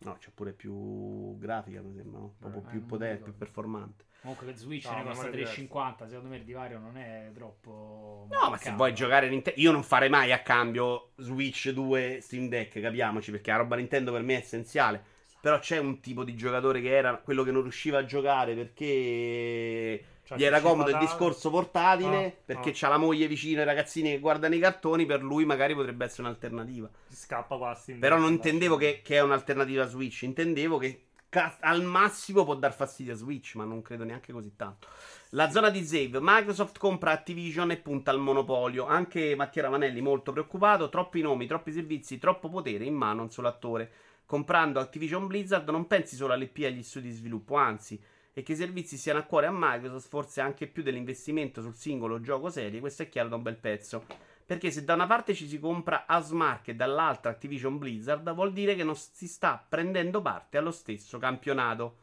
No, 0.00 0.16
c'è 0.18 0.30
pure 0.34 0.52
più 0.52 1.38
grafica, 1.38 1.80
mi 1.80 1.94
sembra, 1.94 2.18
no? 2.20 2.34
Proprio 2.38 2.62
Eh, 2.62 2.70
più 2.70 2.84
potente, 2.84 3.22
più 3.22 3.36
performante. 3.36 4.04
Comunque 4.20 4.46
per 4.46 4.56
Switch 4.56 4.90
No, 4.90 4.96
ne 4.96 5.02
costa 5.04 5.26
non 5.26 5.26
è 5.26 5.30
diverso. 5.30 5.62
3,50. 5.62 6.06
Secondo 6.08 6.28
me 6.28 6.36
il 6.36 6.44
divario 6.44 6.78
non 6.78 6.96
è 6.96 7.30
troppo. 7.34 8.26
No, 8.30 8.50
ma 8.50 8.56
se 8.56 8.72
vuoi 8.72 8.92
giocare 8.94 9.28
Nintendo... 9.28 9.60
Io 9.60 9.70
non 9.70 9.82
farei 9.82 10.08
mai 10.08 10.32
a 10.32 10.42
cambio 10.42 11.12
Switch 11.16 11.70
2 11.70 12.18
Steam 12.20 12.48
Deck, 12.48 12.80
capiamoci, 12.80 13.30
perché 13.30 13.50
la 13.50 13.58
roba 13.58 13.76
Nintendo 13.76 14.12
per 14.12 14.22
me 14.22 14.34
è 14.34 14.38
essenziale. 14.38 15.02
Però 15.40 15.58
c'è 15.60 15.78
un 15.78 16.00
tipo 16.00 16.24
di 16.24 16.34
giocatore 16.34 16.80
che 16.80 16.94
era 16.96 17.16
quello 17.18 17.44
che 17.44 17.52
non 17.52 17.62
riusciva 17.62 17.98
a 17.98 18.04
giocare 18.04 18.54
perché 18.54 20.04
Cioè, 20.24 20.36
gli 20.36 20.42
era 20.42 20.60
comodo 20.60 20.90
il 20.90 20.98
discorso 20.98 21.48
portatile, 21.48 22.26
Ah, 22.26 22.32
perché 22.44 22.70
ah. 22.70 22.72
c'ha 22.74 22.88
la 22.88 22.98
moglie 22.98 23.28
vicino, 23.28 23.62
i 23.62 23.64
ragazzini 23.64 24.10
che 24.10 24.18
guardano 24.18 24.56
i 24.56 24.58
cartoni, 24.58 25.06
per 25.06 25.22
lui 25.22 25.44
magari 25.44 25.74
potrebbe 25.74 26.04
essere 26.04 26.22
un'alternativa. 26.22 26.90
Si 27.06 27.16
scappa 27.16 27.56
qua 27.56 27.70
a 27.70 27.74
Steam 27.74 27.98
Però 28.00 28.18
non 28.18 28.32
intendevo 28.32 28.76
che, 28.76 29.00
che 29.02 29.16
è 29.16 29.22
un'alternativa 29.22 29.84
a 29.84 29.86
Switch, 29.86 30.22
intendevo 30.22 30.76
che 30.76 31.07
al 31.30 31.82
massimo 31.82 32.44
può 32.44 32.54
dar 32.54 32.72
fastidio 32.74 33.12
a 33.12 33.16
Switch, 33.16 33.54
ma 33.54 33.64
non 33.64 33.82
credo 33.82 34.04
neanche 34.04 34.32
così 34.32 34.54
tanto. 34.56 34.88
La 35.30 35.50
zona 35.50 35.68
di 35.68 35.84
save, 35.84 36.18
Microsoft 36.20 36.78
compra 36.78 37.12
Activision 37.12 37.70
e 37.70 37.76
punta 37.76 38.10
al 38.10 38.18
monopolio. 38.18 38.86
Anche 38.86 39.34
Mattia 39.36 39.62
Ravanelli 39.62 40.00
molto 40.00 40.32
preoccupato, 40.32 40.88
troppi 40.88 41.20
nomi, 41.20 41.46
troppi 41.46 41.72
servizi, 41.72 42.18
troppo 42.18 42.48
potere 42.48 42.84
in 42.84 42.94
mano 42.94 43.20
a 43.20 43.24
un 43.24 43.30
solo 43.30 43.48
attore. 43.48 43.90
Comprando 44.24 44.80
Activision 44.80 45.26
Blizzard 45.26 45.68
non 45.68 45.86
pensi 45.86 46.16
solo 46.16 46.32
all'IP 46.32 46.58
e 46.58 46.66
agli 46.66 46.82
studi 46.82 47.08
di 47.08 47.14
sviluppo, 47.14 47.56
anzi, 47.56 48.00
e 48.32 48.42
che 48.42 48.52
i 48.52 48.56
servizi 48.56 48.96
siano 48.96 49.18
a 49.18 49.24
cuore 49.24 49.46
a 49.46 49.52
Microsoft, 49.52 50.08
forse 50.08 50.40
anche 50.40 50.66
più 50.66 50.82
dell'investimento 50.82 51.60
sul 51.60 51.74
singolo 51.74 52.20
gioco 52.20 52.50
serie, 52.50 52.80
questo 52.80 53.02
è 53.02 53.08
chiaro 53.08 53.28
da 53.28 53.36
un 53.36 53.42
bel 53.42 53.56
pezzo. 53.56 54.04
Perché 54.48 54.70
se 54.70 54.82
da 54.82 54.94
una 54.94 55.06
parte 55.06 55.34
ci 55.34 55.46
si 55.46 55.58
compra 55.58 56.06
Asmark 56.06 56.68
e 56.68 56.74
dall'altra 56.74 57.30
Activision 57.30 57.76
Blizzard, 57.76 58.32
vuol 58.32 58.54
dire 58.54 58.74
che 58.74 58.82
non 58.82 58.96
si 58.96 59.28
sta 59.28 59.62
prendendo 59.68 60.22
parte 60.22 60.56
allo 60.56 60.70
stesso 60.70 61.18
campionato. 61.18 61.98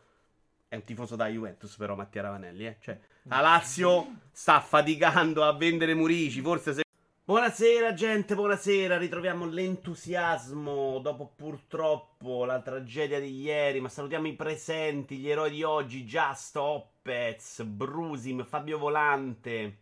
È 0.68 0.76
un 0.76 0.84
tifoso 0.84 1.16
da 1.16 1.26
Juventus, 1.26 1.76
però, 1.76 1.96
Mattia 1.96 2.22
Ravanelli, 2.22 2.68
eh? 2.68 2.78
Cioè, 2.80 3.00
la 3.24 3.39
Lazio 3.39 4.18
sta 4.32 4.60
faticando 4.60 5.43
a 5.43 5.54
vendere 5.54 5.96
Murici, 5.96 6.41
forse 6.41 6.74
se... 6.76 6.84
Buonasera 7.24 7.96
gente, 7.96 8.36
buonasera, 8.36 9.00
ritroviamo 9.00 9.48
l'entusiasmo 9.48 11.00
dopo 11.00 11.34
purtroppo 11.36 12.46
la 12.46 12.62
tragedia 12.62 13.20
di 13.20 13.41
ieri, 13.41 13.82
ma 13.82 13.89
salutiamo 13.89 14.28
i 14.28 14.36
presenti, 14.36 15.18
gli 15.18 15.32
eroi 15.32 15.50
di 15.50 15.64
oggi, 15.64 16.04
Just, 16.04 16.56
Oppez, 16.58 17.64
Brusim, 17.64 18.46
Fabio 18.46 18.78
Volante, 18.78 19.78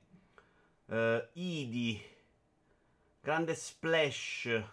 eh, 0.88 1.28
Idi, 1.34 2.11
Grande 3.24 3.55
Splash. 3.55 4.63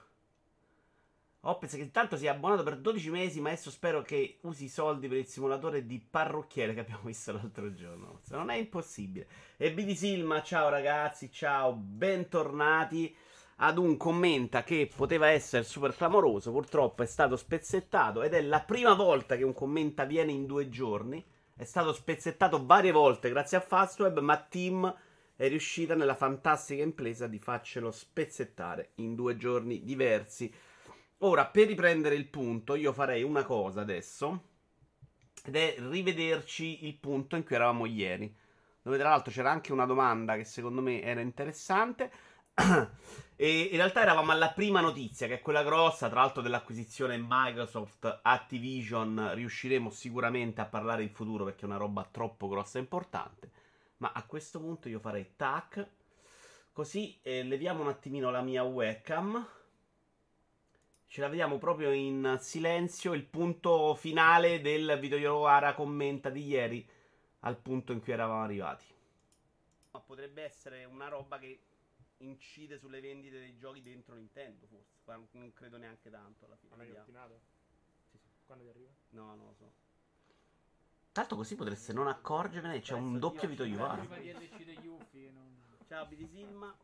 Oppez 1.43 1.71
che 1.71 1.83
intanto 1.83 2.17
si 2.17 2.27
è 2.27 2.31
abbonato 2.31 2.65
per 2.65 2.79
12 2.79 3.09
mesi, 3.11 3.41
ma 3.41 3.51
adesso 3.51 3.71
spero 3.71 4.03
che 4.03 4.39
usi 4.41 4.65
i 4.65 4.69
soldi 4.69 5.07
per 5.07 5.19
il 5.19 5.27
simulatore 5.27 5.87
di 5.87 6.01
parrucchiere 6.01 6.75
che 6.75 6.81
abbiamo 6.81 7.03
visto 7.05 7.31
l'altro 7.31 7.73
giorno. 7.73 8.23
Non 8.31 8.51
è 8.51 8.57
impossibile. 8.57 9.29
E 9.57 9.73
BD 9.73 9.93
Silma, 9.93 10.43
ciao 10.43 10.69
ragazzi, 10.69 11.31
ciao, 11.31 11.75
bentornati. 11.75 13.15
ad 13.63 13.79
un 13.79 13.97
commenta 13.97 14.65
che 14.65 14.91
poteva 14.97 15.29
essere 15.29 15.63
super 15.63 15.95
clamoroso, 15.95 16.51
purtroppo 16.51 17.05
è 17.05 17.07
stato 17.07 17.37
spezzettato 17.37 18.23
ed 18.23 18.35
è 18.35 18.43
la 18.43 18.63
prima 18.63 18.95
volta 18.95 19.37
che 19.37 19.45
un 19.45 19.53
commenta 19.53 20.03
viene 20.03 20.33
in 20.33 20.47
due 20.47 20.69
giorni. 20.69 21.25
È 21.55 21.63
stato 21.63 21.93
spezzettato 21.93 22.67
varie 22.67 22.91
volte 22.91 23.29
grazie 23.29 23.59
a 23.59 23.61
Fastweb, 23.61 24.19
ma 24.19 24.37
Team 24.39 24.93
è 25.41 25.49
riuscita 25.49 25.95
nella 25.95 26.17
fantastica 26.17 26.83
impresa 26.83 27.27
di 27.27 27.39
farcelo 27.39 27.91
spezzettare 27.91 28.91
in 28.97 29.15
due 29.15 29.39
giorni 29.39 29.83
diversi. 29.83 30.53
Ora, 31.21 31.47
per 31.47 31.67
riprendere 31.67 32.15
il 32.15 32.27
punto, 32.27 32.75
io 32.75 32.93
farei 32.93 33.23
una 33.23 33.43
cosa 33.43 33.81
adesso, 33.81 34.49
ed 35.43 35.57
è 35.57 35.77
rivederci 35.79 36.85
il 36.85 36.95
punto 36.99 37.37
in 37.37 37.45
cui 37.45 37.55
eravamo 37.55 37.87
ieri, 37.87 38.37
dove 38.83 38.99
tra 38.99 39.09
l'altro 39.09 39.33
c'era 39.33 39.51
anche 39.51 39.73
una 39.73 39.87
domanda 39.87 40.37
che 40.37 40.45
secondo 40.45 40.83
me 40.83 41.01
era 41.01 41.23
interessante. 41.23 42.13
e 43.35 43.61
in 43.61 43.77
realtà 43.77 44.03
eravamo 44.03 44.33
alla 44.33 44.51
prima 44.51 44.83
notizia, 44.83 45.27
che 45.27 45.37
è 45.37 45.41
quella 45.41 45.65
grossa, 45.65 46.11
tra 46.11 46.21
l'altro 46.21 46.43
dell'acquisizione 46.43 47.17
Microsoft 47.17 48.21
Activision, 48.25 49.31
riusciremo 49.33 49.89
sicuramente 49.89 50.61
a 50.61 50.67
parlare 50.67 51.03
in 51.03 51.15
futuro 51.15 51.45
perché 51.45 51.63
è 51.63 51.65
una 51.65 51.79
roba 51.79 52.07
troppo 52.11 52.47
grossa 52.47 52.77
e 52.77 52.83
importante. 52.83 53.60
Ma 54.01 54.13
a 54.13 54.25
questo 54.25 54.59
punto 54.61 54.89
io 54.89 54.99
farei 54.99 55.35
tac. 55.37 55.87
Così 56.73 57.19
eh, 57.23 57.43
leviamo 57.43 57.83
un 57.83 57.89
attimino 57.89 58.31
la 58.31 58.41
mia 58.41 58.63
webcam. 58.63 59.47
Ce 61.07 61.21
la 61.21 61.29
vediamo 61.29 61.59
proprio 61.59 61.93
in 61.93 62.39
silenzio. 62.41 63.13
Il 63.13 63.25
punto 63.25 63.95
finale 63.95 64.63
del 64.63 64.99
video 64.99 65.19
Yoara 65.19 65.75
commenta 65.75 66.31
di 66.31 66.47
ieri. 66.47 66.89
Al 67.41 67.59
punto 67.59 67.93
in 67.93 68.01
cui 68.01 68.13
eravamo 68.13 68.43
arrivati. 68.43 68.85
Ma 69.91 70.01
potrebbe 70.01 70.45
essere 70.45 70.85
una 70.85 71.09
roba 71.09 71.39
che 71.39 71.61
incide 72.19 72.79
sulle 72.79 73.01
vendite 73.01 73.39
dei 73.39 73.57
giochi 73.57 73.83
dentro 73.83 74.15
Nintendo, 74.15 74.67
forse. 74.67 75.29
Non 75.33 75.53
credo 75.53 75.77
neanche 75.77 76.09
tanto 76.11 76.47
alla 76.47 76.57
fine. 76.57 76.71
Non 76.71 76.81
hai 76.81 76.87
vediamo. 76.87 77.07
ordinato? 77.07 77.41
Sì, 78.11 78.19
sì. 78.19 78.29
Quando 78.47 78.65
ti 78.65 78.71
arriva? 78.71 78.91
No, 79.11 79.35
non 79.35 79.47
lo 79.47 79.55
so. 79.55 79.80
Tanto 81.21 81.37
così 81.37 81.55
potreste 81.55 81.93
non 81.93 82.09
accorgervene, 82.09 82.81
c'è 82.81 82.95
un 82.95 83.19
doppio 83.19 83.47
Vito 83.47 83.63
non... 85.31 85.77
Ciao 85.87 86.07
BD 86.07 86.27
Silma. 86.27 86.75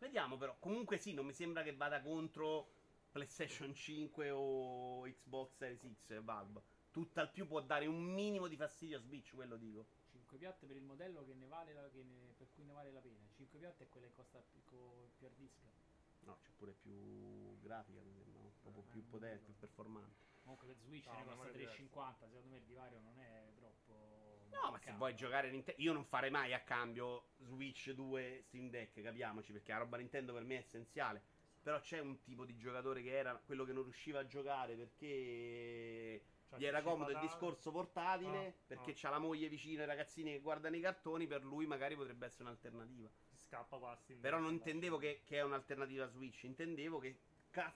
Vediamo 0.00 0.36
però, 0.36 0.56
comunque 0.58 0.96
sì, 0.96 1.14
non 1.14 1.24
mi 1.24 1.32
sembra 1.32 1.62
che 1.62 1.76
vada 1.76 2.00
contro 2.02 2.66
PlayStation 3.12 3.72
5 3.72 4.30
o 4.32 5.02
Xbox 5.02 5.54
Series 5.54 5.86
X 5.88 6.10
e 6.10 6.20
Valve. 6.20 6.60
Tutt'al 6.90 7.30
più 7.30 7.46
può 7.46 7.60
dare 7.60 7.86
un 7.86 8.02
minimo 8.02 8.48
di 8.48 8.56
fastidio 8.56 8.96
a 8.98 9.00
Switch, 9.02 9.36
quello 9.36 9.56
dico. 9.56 9.86
5 10.10 10.36
piatte 10.36 10.66
per 10.66 10.74
il 10.74 10.82
modello 10.82 11.24
che 11.24 11.34
ne 11.34 11.46
vale 11.46 11.72
la, 11.72 11.88
che 11.88 12.02
ne- 12.02 12.34
per 12.36 12.48
cui 12.52 12.64
ne 12.64 12.72
vale 12.72 12.90
la 12.90 12.98
pena. 12.98 13.24
5 13.36 13.56
piatte 13.60 13.84
è 13.84 13.88
quella 13.88 14.08
che 14.08 14.14
costa 14.14 14.42
più, 14.50 14.60
co- 14.64 15.10
più 15.16 15.26
hard 15.26 15.36
disk. 15.36 15.62
No, 16.24 16.36
c'è 16.42 16.50
pure 16.56 16.72
più 16.72 17.56
grafica, 17.60 18.00
mi 18.00 18.12
sembra, 18.16 18.40
no? 18.40 18.50
proprio 18.62 18.82
più 18.90 19.06
potente, 19.08 19.44
più 19.44 19.54
performante. 19.60 20.26
Comunque 20.48 20.68
per 20.68 20.76
Switch 20.78 21.06
No, 21.06 21.12
ne 21.12 21.24
costa 21.24 21.34
non 21.34 21.46
è 21.46 21.52
diverso. 21.52 21.82
3,50. 21.82 22.26
Secondo 22.26 22.48
me 22.48 22.56
il 22.56 22.62
divario 22.64 23.00
non 23.00 23.18
è 23.20 23.52
troppo. 23.54 24.46
No, 24.50 24.70
ma 24.70 24.78
se 24.78 24.92
vuoi 24.92 25.14
giocare 25.14 25.50
Nintendo, 25.50 25.82
io 25.82 25.92
non 25.92 26.04
farei 26.06 26.30
mai 26.30 26.54
a 26.54 26.60
cambio 26.60 27.32
Switch 27.40 27.90
2 27.90 28.40
Steam 28.44 28.70
Deck, 28.70 29.02
capiamoci, 29.02 29.52
perché 29.52 29.72
la 29.72 29.78
roba 29.78 29.98
Nintendo 29.98 30.32
per 30.32 30.44
me 30.44 30.54
è 30.54 30.58
essenziale. 30.60 31.22
Però 31.60 31.78
c'è 31.80 31.98
un 31.98 32.22
tipo 32.22 32.46
di 32.46 32.56
giocatore 32.56 33.02
che 33.02 33.14
era 33.14 33.34
quello 33.44 33.64
che 33.64 33.74
non 33.74 33.82
riusciva 33.82 34.20
a 34.20 34.26
giocare 34.26 34.74
perché 34.74 36.22
Cioè, 36.48 36.58
gli 36.58 36.64
era 36.64 36.80
comodo 36.80 37.10
il 37.10 37.18
discorso 37.18 37.70
portatile, 37.70 38.46
Ah, 38.46 38.52
perché 38.68 38.92
ah. 38.92 38.94
c'ha 38.96 39.10
la 39.10 39.18
moglie 39.18 39.50
vicino, 39.50 39.82
i 39.82 39.86
ragazzini 39.86 40.32
che 40.32 40.40
guardano 40.40 40.76
i 40.76 40.80
cartoni, 40.80 41.26
per 41.26 41.44
lui 41.44 41.66
magari 41.66 41.94
potrebbe 41.94 42.24
essere 42.24 42.44
un'alternativa. 42.44 43.10
Si 43.26 43.36
scappa 43.36 43.76
qua 43.76 43.90
a 43.90 43.96
Steam 43.96 44.18
Però 44.20 44.38
non 44.38 44.52
intendevo 44.52 44.96
che, 44.96 45.20
che 45.26 45.36
è 45.36 45.42
un'alternativa 45.42 46.04
a 46.04 46.08
Switch, 46.08 46.44
intendevo 46.44 46.98
che 47.00 47.18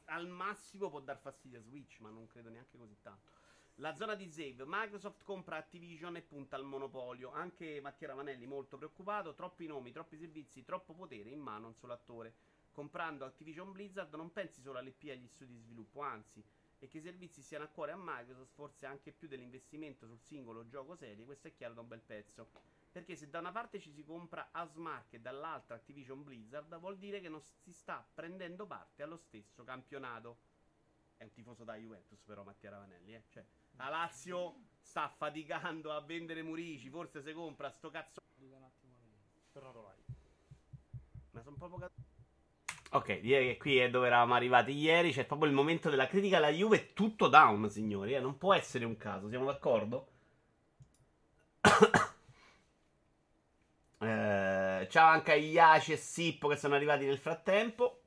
al 0.06 0.28
massimo 0.28 0.88
può 0.90 1.00
dar 1.00 1.18
fastidio 1.18 1.58
a 1.58 1.62
Switch, 1.62 1.98
ma 2.00 2.10
non 2.10 2.26
credo 2.26 2.48
neanche 2.48 2.76
così 2.76 2.96
tanto. 3.00 3.30
La 3.76 3.94
zona 3.94 4.14
di 4.14 4.28
save, 4.28 4.64
Microsoft 4.66 5.24
compra 5.24 5.56
Activision 5.56 6.16
e 6.16 6.22
punta 6.22 6.56
al 6.56 6.64
monopolio. 6.64 7.32
Anche 7.32 7.80
Mattia 7.80 8.08
Ravanelli 8.08 8.46
molto 8.46 8.76
preoccupato, 8.76 9.34
troppi 9.34 9.66
nomi, 9.66 9.92
troppi 9.92 10.18
servizi, 10.18 10.62
troppo 10.62 10.92
potere 10.92 11.30
in 11.30 11.40
mano 11.40 11.66
a 11.66 11.68
un 11.68 11.74
solo 11.74 11.94
attore. 11.94 12.34
Comprando 12.70 13.24
Activision 13.24 13.72
Blizzard 13.72 14.14
non 14.14 14.32
pensi 14.32 14.60
solo 14.60 14.78
all'IP 14.78 15.04
e 15.04 15.12
agli 15.12 15.26
studi 15.26 15.54
di 15.54 15.60
sviluppo, 15.60 16.00
anzi, 16.00 16.44
e 16.78 16.88
che 16.88 16.98
i 16.98 17.02
servizi 17.02 17.42
siano 17.42 17.64
a 17.64 17.68
cuore 17.68 17.92
a 17.92 17.98
Microsoft, 17.98 18.52
forse 18.54 18.86
anche 18.86 19.12
più 19.12 19.28
dell'investimento 19.28 20.06
sul 20.06 20.20
singolo 20.20 20.66
gioco 20.66 20.94
serie, 20.94 21.24
questo 21.24 21.48
è 21.48 21.54
chiaro 21.54 21.74
da 21.74 21.80
un 21.80 21.88
bel 21.88 22.00
pezzo. 22.00 22.48
Perché 22.92 23.16
se 23.16 23.30
da 23.30 23.38
una 23.38 23.52
parte 23.52 23.80
ci 23.80 23.90
si 23.90 24.04
compra 24.04 24.50
Asmark 24.52 25.14
e 25.14 25.20
dall'altra 25.20 25.76
Activision 25.76 26.22
Blizzard, 26.22 26.78
vuol 26.78 26.98
dire 26.98 27.22
che 27.22 27.30
non 27.30 27.40
si 27.40 27.72
sta 27.72 28.06
prendendo 28.12 28.66
parte 28.66 29.02
allo 29.02 29.16
stesso 29.16 29.64
campionato. 29.64 30.40
È 31.16 31.24
un 31.24 31.32
tifoso 31.32 31.64
da 31.64 31.74
Juventus, 31.76 32.20
però, 32.20 32.42
Mattia 32.44 32.68
Ravanelli, 32.68 33.14
eh. 33.14 33.24
Cioè, 33.30 33.42
la 33.76 33.88
Lazio 33.88 34.56
sta 34.78 35.08
faticando 35.08 35.90
a 35.92 36.00
vendere 36.02 36.42
Murici, 36.42 36.90
forse 36.90 37.22
se 37.22 37.32
compra 37.32 37.70
sto 37.70 37.88
cazzo. 37.88 38.20
Ma 41.30 41.42
sono 41.42 41.56
proprio 41.56 41.78
cazzo. 41.78 42.00
Ok, 42.90 43.20
direi 43.20 43.52
che 43.52 43.56
qui 43.56 43.78
è 43.78 43.88
dove 43.88 44.06
eravamo 44.06 44.34
arrivati 44.34 44.72
ieri. 44.72 45.12
C'è 45.12 45.24
proprio 45.24 45.48
il 45.48 45.54
momento 45.54 45.88
della 45.88 46.06
critica 46.06 46.36
alla 46.36 46.50
Juve. 46.50 46.76
È 46.76 46.92
tutto 46.92 47.28
down, 47.28 47.70
signori. 47.70 48.12
Eh? 48.14 48.20
Non 48.20 48.36
può 48.36 48.52
essere 48.52 48.84
un 48.84 48.98
caso, 48.98 49.30
siamo 49.30 49.46
d'accordo? 49.46 50.08
Eh, 54.02 54.88
ciao 54.90 55.06
anche 55.06 55.30
a 55.30 55.36
Iaci 55.36 55.92
e 55.92 55.96
Sippo 55.96 56.48
che 56.48 56.56
sono 56.56 56.74
arrivati 56.74 57.04
nel 57.06 57.18
frattempo. 57.18 58.00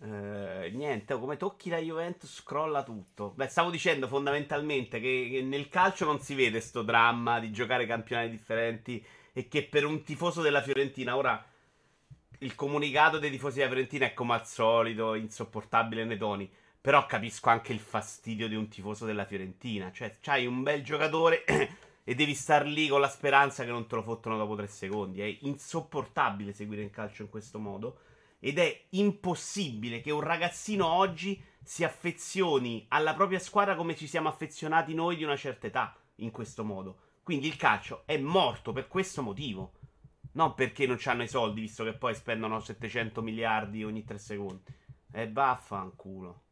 Eh, 0.00 0.70
niente, 0.72 1.12
oh, 1.12 1.20
come 1.20 1.36
tocchi 1.36 1.68
la 1.68 1.78
Juventus 1.78 2.34
scrolla 2.34 2.82
tutto. 2.82 3.32
Beh, 3.36 3.48
stavo 3.48 3.68
dicendo 3.70 4.08
fondamentalmente 4.08 4.98
che, 4.98 5.28
che 5.30 5.42
nel 5.42 5.68
calcio 5.68 6.06
non 6.06 6.20
si 6.20 6.34
vede 6.34 6.60
sto 6.60 6.80
dramma 6.82 7.38
di 7.40 7.52
giocare 7.52 7.86
campionati 7.86 8.30
differenti 8.30 9.04
e 9.34 9.48
che 9.48 9.64
per 9.64 9.84
un 9.84 10.02
tifoso 10.02 10.40
della 10.40 10.62
Fiorentina 10.62 11.14
ora 11.14 11.44
il 12.38 12.54
comunicato 12.54 13.18
dei 13.18 13.30
tifosi 13.30 13.58
della 13.58 13.70
Fiorentina 13.70 14.06
è 14.06 14.14
come 14.14 14.32
al 14.32 14.46
solito 14.46 15.14
insopportabile 15.14 16.04
nei 16.04 16.16
toni. 16.16 16.50
Però 16.80 17.04
capisco 17.04 17.50
anche 17.50 17.72
il 17.72 17.80
fastidio 17.80 18.48
di 18.48 18.54
un 18.54 18.68
tifoso 18.68 19.04
della 19.04 19.26
Fiorentina. 19.26 19.92
Cioè, 19.92 20.16
c'hai 20.20 20.46
un 20.46 20.62
bel 20.62 20.82
giocatore 20.82 21.44
e 22.08 22.14
devi 22.14 22.34
star 22.34 22.64
lì 22.64 22.86
con 22.86 23.00
la 23.00 23.08
speranza 23.08 23.64
che 23.64 23.70
non 23.70 23.88
te 23.88 23.96
lo 23.96 24.02
fottono 24.02 24.36
dopo 24.36 24.54
tre 24.54 24.68
secondi. 24.68 25.20
È 25.20 25.38
insopportabile 25.40 26.52
seguire 26.52 26.82
il 26.82 26.90
calcio 26.90 27.22
in 27.22 27.28
questo 27.28 27.58
modo. 27.58 27.98
Ed 28.38 28.58
è 28.58 28.84
impossibile 28.90 30.00
che 30.00 30.12
un 30.12 30.20
ragazzino 30.20 30.86
oggi 30.86 31.42
si 31.64 31.82
affezioni 31.82 32.84
alla 32.90 33.12
propria 33.14 33.40
squadra 33.40 33.74
come 33.74 33.96
ci 33.96 34.06
siamo 34.06 34.28
affezionati 34.28 34.94
noi 34.94 35.16
di 35.16 35.24
una 35.24 35.34
certa 35.34 35.66
età 35.66 35.98
in 36.16 36.30
questo 36.30 36.62
modo. 36.62 36.98
Quindi 37.24 37.48
il 37.48 37.56
calcio 37.56 38.04
è 38.06 38.16
morto 38.18 38.70
per 38.70 38.86
questo 38.86 39.20
motivo. 39.20 39.72
Non 40.34 40.54
perché 40.54 40.86
non 40.86 41.00
hanno 41.06 41.24
i 41.24 41.28
soldi, 41.28 41.60
visto 41.60 41.82
che 41.82 41.94
poi 41.94 42.14
spendono 42.14 42.60
700 42.60 43.20
miliardi 43.20 43.82
ogni 43.82 44.04
tre 44.04 44.18
secondi. 44.18 44.62
E 45.10 45.28
vaffanculo. 45.28 46.45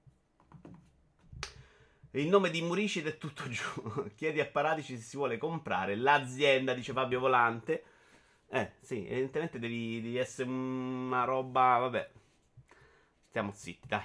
Il 2.15 2.29
nome 2.29 2.51
di 2.51 2.63
Murici 2.63 3.01
ed 3.01 3.09
è 3.09 3.19
tutto 3.19 3.49
giù. 3.49 3.65
Chiedi 4.15 4.39
a 4.41 4.47
Paratici 4.47 4.97
se 4.97 5.03
si 5.03 5.17
vuole 5.17 5.37
comprare 5.37 5.97
l'azienda, 5.97 6.73
dice 6.73 6.93
Fabio 6.93 7.19
Volante. 7.19 7.85
Eh, 8.49 8.73
sì, 8.81 9.05
evidentemente 9.05 9.59
devi, 9.59 10.01
devi 10.01 10.17
essere 10.17 10.49
una 10.49 11.25
roba. 11.25 11.79
Vabbè. 11.79 12.11
Stiamo 13.27 13.51
zitti, 13.53 13.89
dai. 13.89 14.05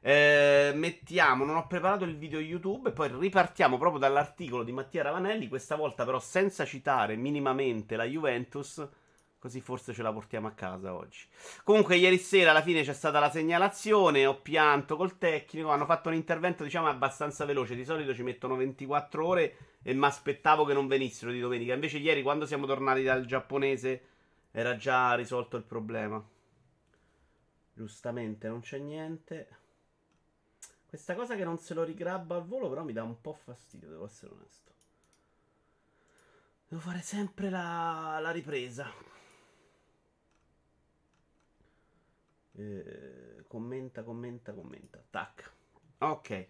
Eh, 0.00 0.72
mettiamo, 0.74 1.44
non 1.44 1.56
ho 1.56 1.68
preparato 1.68 2.04
il 2.04 2.16
video 2.16 2.40
YouTube 2.40 2.88
e 2.88 2.92
poi 2.92 3.10
ripartiamo 3.16 3.78
proprio 3.78 4.00
dall'articolo 4.00 4.64
di 4.64 4.72
Mattia 4.72 5.02
Ravanelli, 5.02 5.48
questa 5.48 5.76
volta 5.76 6.04
però 6.04 6.18
senza 6.18 6.64
citare 6.64 7.14
minimamente 7.14 7.94
la 7.94 8.04
Juventus, 8.04 8.88
così 9.38 9.60
forse 9.60 9.92
ce 9.94 10.02
la 10.02 10.12
portiamo 10.12 10.48
a 10.48 10.52
casa 10.52 10.94
oggi. 10.94 11.26
Comunque 11.62 11.96
ieri 11.96 12.18
sera 12.18 12.50
alla 12.50 12.62
fine 12.62 12.82
c'è 12.82 12.92
stata 12.92 13.18
la 13.18 13.30
segnalazione, 13.30 14.26
ho 14.26 14.40
pianto 14.40 14.96
col 14.96 15.18
tecnico, 15.18 15.68
hanno 15.68 15.86
fatto 15.86 16.08
un 16.08 16.14
intervento 16.14 16.64
diciamo 16.64 16.88
abbastanza 16.88 17.44
veloce, 17.44 17.74
di 17.74 17.84
solito 17.84 18.14
ci 18.14 18.22
mettono 18.22 18.56
24 18.56 19.26
ore 19.26 19.56
e 19.82 19.94
mi 19.94 20.04
aspettavo 20.04 20.64
che 20.64 20.72
non 20.72 20.86
venissero 20.86 21.30
di 21.30 21.40
domenica, 21.40 21.74
invece 21.74 21.98
ieri 21.98 22.22
quando 22.22 22.46
siamo 22.46 22.66
tornati 22.66 23.02
dal 23.02 23.24
giapponese 23.24 24.02
era 24.50 24.76
già 24.76 25.14
risolto 25.14 25.56
il 25.56 25.62
problema. 25.62 26.22
Giustamente 27.72 28.48
non 28.48 28.60
c'è 28.60 28.78
niente. 28.78 29.56
Questa 30.88 31.14
cosa 31.14 31.36
che 31.36 31.44
non 31.44 31.58
se 31.58 31.74
lo 31.74 31.84
rigrabba 31.84 32.34
al 32.34 32.46
volo, 32.46 32.68
però 32.68 32.82
mi 32.82 32.92
dà 32.92 33.02
un 33.04 33.20
po' 33.20 33.34
fastidio, 33.34 33.88
devo 33.88 34.06
essere 34.06 34.32
onesto. 34.32 34.72
Devo 36.66 36.80
fare 36.80 37.02
sempre 37.02 37.50
la, 37.50 38.18
la 38.20 38.30
ripresa. 38.30 38.90
Eh, 42.58 43.44
commenta, 43.46 44.02
commenta, 44.02 44.52
commenta. 44.52 45.00
Tac. 45.08 45.52
Ok. 45.98 46.48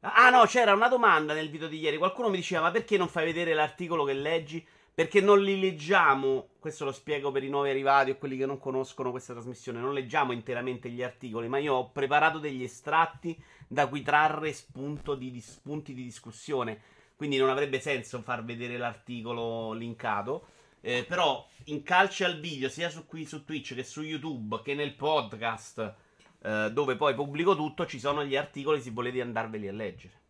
Ah 0.00 0.28
no, 0.28 0.44
c'era 0.44 0.74
una 0.74 0.88
domanda 0.88 1.32
nel 1.32 1.48
video 1.48 1.68
di 1.68 1.78
ieri. 1.78 1.96
Qualcuno 1.96 2.28
mi 2.28 2.36
diceva, 2.36 2.60
ma 2.60 2.70
perché 2.70 2.98
non 2.98 3.08
fai 3.08 3.24
vedere 3.24 3.54
l'articolo 3.54 4.04
che 4.04 4.12
leggi? 4.12 4.66
Perché 4.94 5.22
non 5.22 5.42
li 5.42 5.58
leggiamo, 5.58 6.50
questo 6.58 6.84
lo 6.84 6.92
spiego 6.92 7.32
per 7.32 7.42
i 7.42 7.48
nuovi 7.48 7.70
arrivati 7.70 8.10
o 8.10 8.18
quelli 8.18 8.36
che 8.36 8.44
non 8.46 8.58
conoscono 8.58 9.10
questa 9.10 9.32
trasmissione, 9.32 9.80
non 9.80 9.94
leggiamo 9.94 10.32
interamente 10.32 10.88
gli 10.90 11.02
articoli, 11.02 11.48
ma 11.48 11.58
io 11.58 11.74
ho 11.74 11.90
preparato 11.90 12.38
degli 12.38 12.62
estratti 12.62 13.42
da 13.66 13.88
cui 13.88 14.02
trarre 14.02 14.52
spunto 14.52 15.14
di, 15.14 15.40
spunti 15.40 15.94
di 15.94 16.04
discussione. 16.04 16.80
Quindi 17.16 17.38
non 17.38 17.48
avrebbe 17.48 17.80
senso 17.80 18.20
far 18.20 18.44
vedere 18.44 18.76
l'articolo 18.76 19.72
linkato. 19.72 20.48
Eh, 20.86 21.04
però 21.08 21.48
in 21.64 21.82
calcio 21.82 22.26
al 22.26 22.38
video, 22.38 22.68
sia 22.68 22.90
su, 22.90 23.06
qui, 23.06 23.24
su 23.24 23.44
Twitch 23.46 23.74
che 23.74 23.84
su 23.84 24.02
YouTube, 24.02 24.60
che 24.62 24.74
nel 24.74 24.92
podcast, 24.94 25.94
eh, 26.42 26.70
dove 26.70 26.96
poi 26.96 27.14
pubblico 27.14 27.56
tutto, 27.56 27.86
ci 27.86 27.98
sono 27.98 28.22
gli 28.22 28.36
articoli 28.36 28.82
se 28.82 28.90
volete 28.90 29.22
andarveli 29.22 29.66
a 29.66 29.72
leggere. 29.72 30.20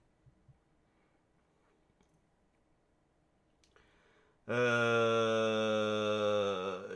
Uh, 4.47 4.53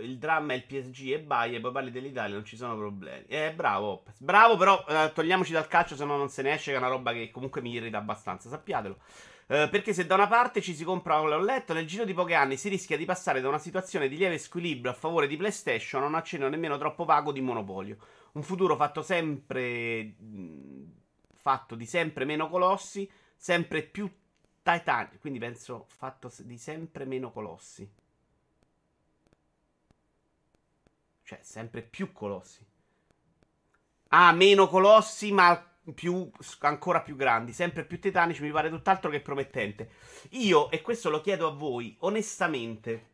il 0.02 0.18
dramma 0.18 0.52
è 0.52 0.56
il 0.56 0.64
PSG 0.64 1.12
e 1.12 1.20
Bay 1.20 1.54
e 1.54 1.60
poi 1.60 1.72
parli 1.72 1.90
dell'Italia, 1.90 2.34
non 2.34 2.44
ci 2.44 2.56
sono 2.56 2.76
problemi. 2.76 3.24
Eh, 3.26 3.52
bravo, 3.54 4.04
bravo, 4.18 4.56
però 4.56 4.84
uh, 4.86 5.10
togliamoci 5.12 5.50
dal 5.52 5.66
calcio, 5.66 5.96
se 5.96 6.04
no 6.04 6.16
non 6.16 6.28
se 6.28 6.42
ne 6.42 6.52
esce, 6.52 6.70
che 6.70 6.76
è 6.76 6.80
una 6.80 6.88
roba 6.88 7.12
che 7.12 7.30
comunque 7.32 7.60
mi 7.60 7.72
irrita 7.72 7.98
abbastanza, 7.98 8.48
sappiatelo. 8.48 8.98
Uh, 9.48 9.66
perché 9.70 9.94
se 9.94 10.04
da 10.04 10.14
una 10.14 10.26
parte 10.26 10.60
ci 10.60 10.74
si 10.74 10.84
compra 10.84 11.20
un 11.20 11.42
letto, 11.42 11.72
nel 11.72 11.86
giro 11.86 12.04
di 12.04 12.12
pochi 12.12 12.34
anni 12.34 12.58
si 12.58 12.68
rischia 12.68 12.98
di 12.98 13.06
passare 13.06 13.40
da 13.40 13.48
una 13.48 13.58
situazione 13.58 14.06
di 14.06 14.18
lieve 14.18 14.36
squilibrio 14.36 14.90
a 14.90 14.94
favore 14.94 15.26
di 15.26 15.38
PlayStation 15.38 16.02
a 16.02 16.06
un 16.06 16.14
accenno 16.16 16.50
nemmeno 16.50 16.76
troppo 16.76 17.06
vago 17.06 17.32
di 17.32 17.40
monopolio. 17.40 17.96
Un 18.32 18.42
futuro 18.42 18.76
fatto 18.76 19.00
sempre. 19.00 20.14
fatto 21.32 21.74
di 21.74 21.86
sempre 21.86 22.26
meno 22.26 22.50
colossi, 22.50 23.10
sempre 23.34 23.82
più 23.82 24.12
Titanic, 24.62 25.18
quindi 25.18 25.38
penso 25.38 25.86
fatto 25.88 26.30
di 26.40 26.58
sempre 26.58 27.06
meno 27.06 27.32
colossi. 27.32 27.90
Cioè, 31.22 31.38
sempre 31.42 31.80
più 31.80 32.12
colossi. 32.12 32.62
Ah, 34.08 34.32
meno 34.32 34.68
colossi, 34.68 35.32
ma 35.32 35.62
più, 35.94 36.30
ancora 36.60 37.00
più 37.00 37.16
grandi, 37.16 37.52
sempre 37.52 37.84
più 37.84 37.98
titanici, 38.00 38.42
mi 38.42 38.50
pare 38.50 38.70
tutt'altro 38.70 39.10
che 39.10 39.20
promettente. 39.20 39.90
Io, 40.30 40.70
e 40.70 40.80
questo 40.80 41.10
lo 41.10 41.20
chiedo 41.20 41.46
a 41.46 41.52
voi, 41.52 41.96
onestamente, 42.00 43.06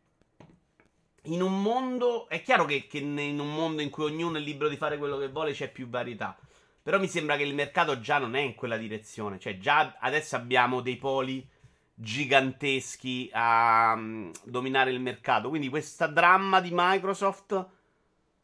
in 1.23 1.41
un 1.41 1.61
mondo, 1.61 2.27
è 2.29 2.41
chiaro 2.41 2.65
che, 2.65 2.87
che 2.87 2.99
in 2.99 3.39
un 3.39 3.53
mondo 3.53 3.81
in 3.81 3.89
cui 3.89 4.05
ognuno 4.05 4.37
è 4.37 4.41
libero 4.41 4.69
di 4.69 4.77
fare 4.77 4.97
quello 4.97 5.17
che 5.17 5.29
vuole 5.29 5.53
c'è 5.53 5.71
più 5.71 5.87
varietà. 5.87 6.37
Però 6.81 6.99
mi 6.99 7.07
sembra 7.07 7.35
che 7.35 7.43
il 7.43 7.55
mercato 7.55 7.99
già 7.99 8.19
non 8.19 8.35
è 8.35 8.41
in 8.41 8.53
quella 8.53 8.77
direzione. 8.77 9.39
Cioè, 9.39 9.57
già 9.57 9.95
adesso 9.99 10.35
abbiamo 10.35 10.81
dei 10.81 10.97
poli 10.97 11.47
giganteschi 11.95 13.29
a 13.33 13.93
um, 13.95 14.31
dominare 14.43 14.91
il 14.91 14.99
mercato. 14.99 15.49
Quindi 15.49 15.69
questa 15.69 16.05
dramma 16.05 16.61
di 16.61 16.69
Microsoft 16.71 17.67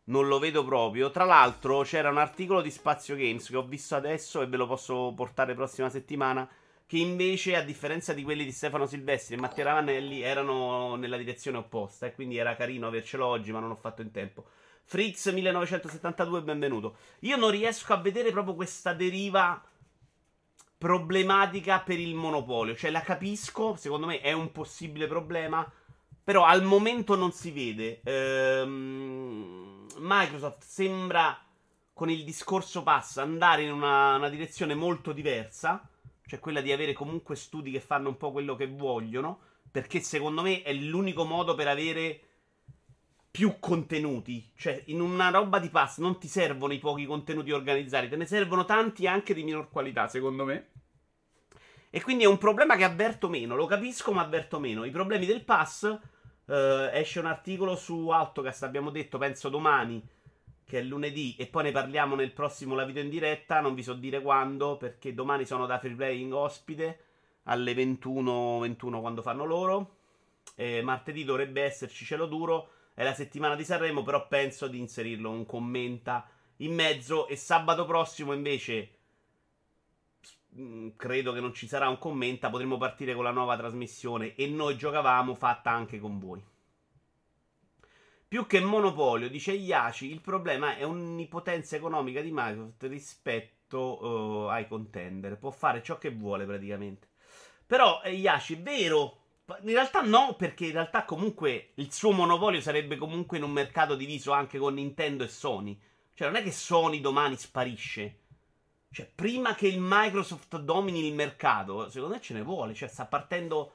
non 0.06 0.28
lo 0.28 0.39
vedo 0.39 0.64
proprio. 0.64 1.12
Tra 1.12 1.26
l'altro, 1.26 1.82
c'era 1.82 2.10
un 2.10 2.18
articolo 2.18 2.62
di 2.62 2.72
Spazio 2.72 3.16
Games 3.16 3.47
che 3.47 3.58
ho 3.58 3.66
visto 3.66 3.95
adesso 3.95 4.41
e 4.41 4.47
ve 4.47 4.58
lo 4.58 4.68
posso 4.68 5.14
portare 5.16 5.54
prossima 5.54 5.89
settimana. 5.89 6.47
Che 6.86 6.97
invece, 6.97 7.56
a 7.56 7.62
differenza 7.62 8.12
di 8.14 8.24
quelli 8.24 8.43
di 8.43 8.52
Stefano 8.52 8.86
Silvestri 8.86 9.36
e 9.36 9.39
Mattia 9.39 9.64
Ravanelli, 9.64 10.22
erano 10.22 10.95
nella 10.95 11.18
direzione 11.18 11.58
opposta. 11.58 12.06
E 12.06 12.14
quindi 12.14 12.38
era 12.38 12.56
carino 12.56 12.88
avercelo 12.88 13.26
oggi, 13.26 13.52
ma 13.52 13.60
non 13.60 13.72
ho 13.72 13.76
fatto 13.76 14.02
in 14.02 14.12
tempo. 14.12 14.45
Fritz 14.84 15.28
1972, 15.28 16.41
benvenuto. 16.41 16.97
Io 17.22 17.38
non 17.38 17.52
riesco 17.52 17.93
a 17.93 17.97
vedere 17.97 18.32
proprio 18.32 18.56
questa 18.56 18.93
deriva 18.93 19.64
problematica 20.78 21.80
per 21.80 21.99
il 21.99 22.16
monopolio. 22.16 22.76
Cioè, 22.76 22.91
la 22.91 23.02
capisco, 23.02 23.76
secondo 23.78 24.08
me 24.08 24.20
è 24.20 24.34
un 24.34 24.52
possibile 24.52 25.08
problema. 25.08 25.72
Però 26.24 26.43
al 26.43 26.64
momento 26.64 27.16
non 27.16 27.32
si 27.32 27.52
vede. 27.52 28.02
Ehm, 28.04 29.80
Microsoft 29.97 30.63
sembra 30.63 31.37
con 31.93 32.09
il 32.09 32.23
discorso 32.23 32.83
pass 32.83 33.17
andare 33.17 33.63
in 33.63 33.71
una, 33.71 34.15
una, 34.15 34.29
direzione 34.29 34.73
molto 34.73 35.11
diversa. 35.11 35.87
Cioè 36.25 36.39
quella 36.39 36.61
di 36.61 36.71
avere 36.71 36.93
comunque 36.93 37.35
studi 37.35 37.71
che 37.71 37.79
fanno 37.79 38.09
un 38.09 38.17
po' 38.17 38.31
quello 38.31 38.55
che 38.55 38.67
vogliono. 38.67 39.39
Perché 39.71 39.99
secondo 40.01 40.41
me 40.41 40.63
è 40.63 40.73
l'unico 40.73 41.23
modo 41.23 41.55
per 41.55 41.67
avere 41.67 42.21
più 43.31 43.57
contenuti. 43.59 44.51
Cioè, 44.55 44.83
in 44.87 44.99
una 44.99 45.29
roba 45.29 45.59
di 45.59 45.69
pass 45.69 45.99
non 45.99 46.19
ti 46.19 46.27
servono 46.27 46.73
i 46.73 46.79
pochi 46.79 47.05
contenuti 47.05 47.51
organizzati, 47.51 48.09
te 48.09 48.17
ne 48.17 48.25
servono 48.25 48.65
tanti 48.65 49.07
anche 49.07 49.33
di 49.33 49.43
minor 49.43 49.69
qualità, 49.69 50.07
secondo 50.07 50.43
me. 50.43 50.69
E 51.89 52.01
quindi 52.01 52.23
è 52.23 52.27
un 52.27 52.37
problema 52.37 52.75
che 52.75 52.83
avverto 52.83 53.29
meno, 53.29 53.55
lo 53.55 53.65
capisco, 53.65 54.11
ma 54.11 54.21
avverto 54.21 54.59
meno. 54.59 54.83
I 54.83 54.91
problemi 54.91 55.25
del 55.25 55.43
pass. 55.43 55.99
Uh, 56.52 56.89
esce 56.91 57.20
un 57.20 57.28
articolo 57.28 57.78
su 57.78 58.10
Autocast, 58.10 58.64
abbiamo 58.64 58.89
detto, 58.89 59.18
penso 59.18 59.47
domani, 59.47 60.06
che 60.66 60.80
è 60.80 60.82
lunedì, 60.82 61.34
e 61.38 61.47
poi 61.47 61.64
ne 61.64 61.72
parliamo 61.72 62.14
nel 62.16 62.34
prossimo 62.34 62.76
La 62.76 62.84
Video 62.84 63.02
in 63.02 63.10
diretta. 63.10 63.62
Non 63.62 63.74
vi 63.74 63.84
so 63.84 63.93
dire 63.93 64.22
quando, 64.22 64.76
perché 64.76 65.14
domani 65.14 65.45
sono 65.45 65.66
da 65.66 65.80
free 65.80 65.95
playing 65.95 66.34
ospite 66.34 67.06
alle 67.43 67.74
21, 67.74 68.60
21 68.60 68.99
quando 68.99 69.22
fanno 69.22 69.45
loro. 69.45 69.95
E 70.56 70.82
martedì 70.82 71.24
dovrebbe 71.24 71.62
esserci 71.62 72.04
cielo 72.04 72.26
duro 72.26 72.72
è 72.93 73.04
la 73.04 73.14
settimana 73.14 73.56
di 73.56 73.64
Sanremo, 73.64 74.04
però 74.04 74.28
penso 74.28 74.68
di 74.68 74.78
inserirlo 74.78 75.30
un 75.30 75.45
commenta 75.45 76.30
in 76.58 76.74
mezzo 76.74 77.28
e 77.30 77.38
sabato 77.38 77.86
prossimo 77.86 78.34
invece 78.34 78.97
credo 80.95 81.32
che 81.32 81.39
non 81.39 81.54
ci 81.54 81.68
sarà 81.68 81.88
un 81.88 81.97
commenta, 81.97 82.49
potremo 82.49 82.78
partire 82.78 83.14
con 83.14 83.24
la 83.24 83.32
nuova 83.32 83.58
trasmissione 83.58 84.36
e 84.36 84.47
noi 84.47 84.78
giocavamo 84.78 85.34
fatta 85.34 85.72
anche 85.72 85.99
con 85.99 86.20
voi. 86.20 86.43
Più 88.28 88.45
che 88.47 88.62
monopolio, 88.62 89.30
dice 89.30 89.52
Iaci, 89.52 90.10
il 90.10 90.22
problema 90.22 90.78
è 90.78 90.84
un'ipotenza 90.84 91.76
economica 91.76 92.22
di 92.22 92.32
Microsoft 92.32 92.84
rispetto 92.84 94.06
uh, 94.06 94.47
ai 94.47 94.68
contender. 94.68 95.38
Può 95.38 95.52
fare 95.52 95.84
ciò 95.84 95.97
che 95.97 96.12
vuole 96.12 96.45
praticamente. 96.45 97.10
Però, 97.66 98.02
eh, 98.02 98.14
Iaci, 98.14 98.56
vero, 98.56 99.18
in 99.64 99.72
realtà 99.72 100.02
no, 100.02 100.36
perché 100.38 100.68
in 100.68 100.72
realtà 100.72 101.04
comunque 101.04 101.72
il 101.76 101.91
suo 101.91 102.12
monopolio 102.12 102.62
sarebbe 102.62 102.95
comunque 102.95 103.38
in 103.38 103.43
un 103.43 103.52
mercato 103.52 103.95
diviso 103.95 104.32
anche 104.32 104.58
con 104.58 104.76
Nintendo 104.76 105.26
e 105.26 105.28
Sony. 105.28 105.78
Cioè 106.14 106.28
non 106.28 106.38
è 106.38 106.43
che 106.43 106.52
Sony 106.52 107.02
domani 107.02 107.36
sparisce. 107.36 108.20
Cioè, 108.93 109.09
prima 109.13 109.55
che 109.55 109.67
il 109.67 109.79
Microsoft 109.79 110.57
domini 110.57 111.07
il 111.07 111.13
mercato, 111.13 111.89
secondo 111.89 112.15
me 112.15 112.21
ce 112.21 112.33
ne 112.33 112.41
vuole. 112.41 112.73
Cioè, 112.73 112.89
sta 112.89 113.05
partendo 113.05 113.73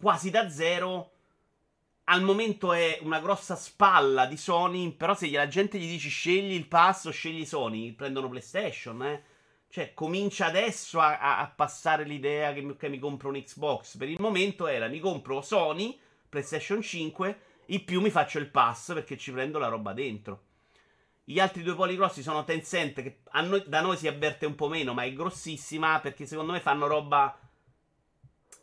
quasi 0.00 0.30
da 0.30 0.48
zero. 0.48 1.10
Al 2.04 2.22
momento 2.22 2.72
è 2.72 3.00
una 3.02 3.18
grossa 3.18 3.56
spalla 3.56 4.26
di 4.26 4.36
Sony. 4.36 4.92
Però 4.92 5.14
se 5.14 5.28
la 5.30 5.48
gente 5.48 5.78
gli 5.78 5.88
dice 5.88 6.08
scegli 6.08 6.52
il 6.52 6.68
passo, 6.68 7.10
scegli 7.10 7.44
Sony, 7.44 7.92
prendono 7.92 8.28
PlayStation, 8.28 9.02
eh. 9.04 9.24
Cioè, 9.70 9.92
comincia 9.92 10.46
adesso 10.46 11.00
a, 11.00 11.18
a, 11.18 11.40
a 11.40 11.48
passare 11.48 12.04
l'idea 12.04 12.52
che, 12.54 12.76
che, 12.76 12.88
mi 12.88 12.98
compro 13.00 13.28
un 13.28 13.42
Xbox. 13.42 13.96
Per 13.96 14.08
il 14.08 14.20
momento 14.20 14.66
era 14.68 14.86
mi 14.86 15.00
compro 15.00 15.42
Sony, 15.42 15.98
PlayStation 16.28 16.80
5, 16.80 17.40
in 17.66 17.84
più 17.84 18.00
mi 18.00 18.10
faccio 18.10 18.38
il 18.38 18.48
pass 18.48 18.94
perché 18.94 19.18
ci 19.18 19.32
prendo 19.32 19.58
la 19.58 19.68
roba 19.68 19.92
dentro. 19.92 20.46
Gli 21.30 21.40
altri 21.40 21.62
due 21.62 21.74
poli 21.74 21.94
grossi 21.94 22.22
sono 22.22 22.42
Tencent, 22.42 23.02
che 23.02 23.18
noi, 23.42 23.62
da 23.66 23.82
noi 23.82 23.98
si 23.98 24.08
avverte 24.08 24.46
un 24.46 24.54
po' 24.54 24.66
meno, 24.66 24.94
ma 24.94 25.02
è 25.02 25.12
grossissima 25.12 26.00
perché 26.00 26.24
secondo 26.24 26.52
me 26.52 26.60
fanno 26.60 26.86
roba 26.86 27.38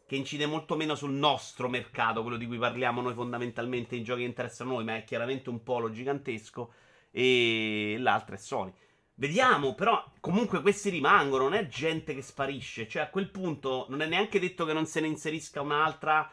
che 0.08 0.16
incide 0.16 0.48
molto 0.48 0.76
meno 0.76 0.96
sul 0.96 1.12
nostro 1.12 1.70
mercato, 1.70 2.24
quello 2.24 2.38
di 2.38 2.48
cui 2.48 2.58
parliamo 2.58 3.02
noi 3.02 3.14
fondamentalmente, 3.14 3.96
i 3.96 4.02
giochi 4.02 4.22
che 4.22 4.26
interessano 4.26 4.72
noi, 4.72 4.84
ma 4.84 4.96
è 4.96 5.04
chiaramente 5.04 5.52
un 5.52 5.62
polo 5.62 5.92
gigantesco. 5.92 6.74
E 7.12 7.98
l'altro 8.00 8.34
è 8.34 8.40
Sony. 8.40 8.74
Vediamo, 9.14 9.76
però 9.76 10.04
comunque 10.20 10.64
questi 10.64 10.90
rimangono, 10.90 11.44
non 11.44 11.54
è 11.54 11.68
gente 11.68 12.16
che 12.16 12.24
sparisce. 12.24 12.88
Cioè 12.88 13.04
a 13.04 13.10
quel 13.10 13.30
punto 13.30 13.86
non 13.90 14.02
è 14.02 14.08
neanche 14.08 14.40
detto 14.40 14.66
che 14.66 14.74
non 14.74 14.88
se 14.88 15.02
ne 15.02 15.08
inserisca 15.08 15.62
un'altra 15.62 16.28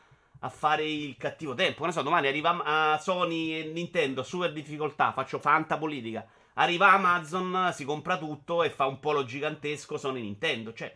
a 0.44 0.48
fare 0.48 0.84
il 0.84 1.16
cattivo 1.16 1.54
tempo. 1.54 1.84
Non 1.84 1.92
so, 1.92 2.02
domani 2.02 2.26
arriva 2.26 2.62
a 2.62 2.98
Sony 2.98 3.52
e 3.52 3.64
Nintendo, 3.64 4.22
super 4.22 4.52
difficoltà, 4.52 5.12
faccio 5.12 5.38
fanta 5.38 5.78
politica. 5.78 6.26
Arriva 6.54 6.92
Amazon, 6.92 7.70
si 7.72 7.84
compra 7.84 8.18
tutto 8.18 8.62
e 8.62 8.70
fa 8.70 8.86
un 8.86 9.00
polo 9.00 9.24
gigantesco 9.24 9.96
Sony 9.96 10.20
Nintendo. 10.20 10.72
Cioè, 10.72 10.94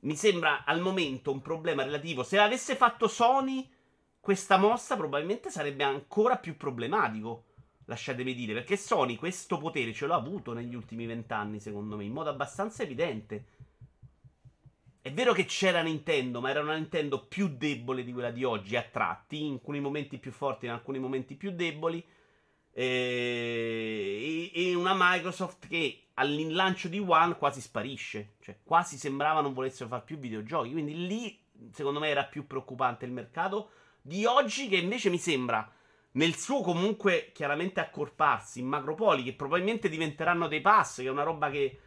mi 0.00 0.16
sembra 0.16 0.64
al 0.64 0.80
momento 0.80 1.32
un 1.32 1.40
problema 1.40 1.82
relativo. 1.84 2.22
Se 2.22 2.38
avesse 2.38 2.76
fatto 2.76 3.08
Sony 3.08 3.68
questa 4.20 4.56
mossa, 4.56 4.96
probabilmente 4.96 5.50
sarebbe 5.50 5.84
ancora 5.84 6.36
più 6.36 6.56
problematico 6.56 7.44
lasciatemi 7.86 8.34
dire, 8.34 8.54
perché 8.54 8.76
Sony 8.76 9.16
questo 9.16 9.58
potere 9.58 9.92
ce 9.92 10.06
l'ha 10.06 10.14
avuto 10.14 10.52
negli 10.52 10.74
ultimi 10.74 11.06
vent'anni, 11.06 11.60
secondo 11.60 11.96
me, 11.96 12.04
in 12.04 12.12
modo 12.12 12.30
abbastanza 12.30 12.82
evidente. 12.82 13.44
È 15.04 15.12
vero 15.12 15.34
che 15.34 15.44
c'era 15.44 15.82
Nintendo, 15.82 16.40
ma 16.40 16.48
era 16.48 16.62
una 16.62 16.76
Nintendo 16.76 17.26
più 17.26 17.48
debole 17.48 18.04
di 18.04 18.12
quella 18.14 18.30
di 18.30 18.42
oggi, 18.42 18.74
a 18.74 18.80
tratti, 18.80 19.44
in 19.44 19.52
alcuni 19.52 19.78
momenti 19.78 20.16
più 20.16 20.32
forti, 20.32 20.64
in 20.64 20.70
alcuni 20.70 20.98
momenti 20.98 21.34
più 21.34 21.50
deboli. 21.50 22.02
E, 22.72 24.50
e 24.54 24.74
una 24.74 24.94
Microsoft 24.96 25.68
che 25.68 26.06
all'inlancio 26.14 26.88
di 26.88 27.00
One 27.00 27.36
quasi 27.36 27.60
sparisce, 27.60 28.36
cioè 28.40 28.60
quasi 28.64 28.96
sembrava 28.96 29.42
non 29.42 29.52
volessero 29.52 29.90
fare 29.90 30.04
più 30.06 30.16
videogiochi. 30.16 30.72
Quindi 30.72 31.06
lì, 31.06 31.38
secondo 31.70 32.00
me, 32.00 32.08
era 32.08 32.24
più 32.24 32.46
preoccupante 32.46 33.04
il 33.04 33.12
mercato 33.12 33.72
di 34.00 34.24
oggi 34.24 34.68
che 34.68 34.76
invece 34.76 35.10
mi 35.10 35.18
sembra 35.18 35.70
nel 36.12 36.34
suo 36.34 36.62
comunque 36.62 37.30
chiaramente 37.34 37.78
accorparsi 37.80 38.60
in 38.60 38.68
macropoli 38.68 39.22
che 39.22 39.34
probabilmente 39.34 39.90
diventeranno 39.90 40.48
dei 40.48 40.62
pass, 40.62 41.02
che 41.02 41.08
è 41.08 41.10
una 41.10 41.24
roba 41.24 41.50
che 41.50 41.78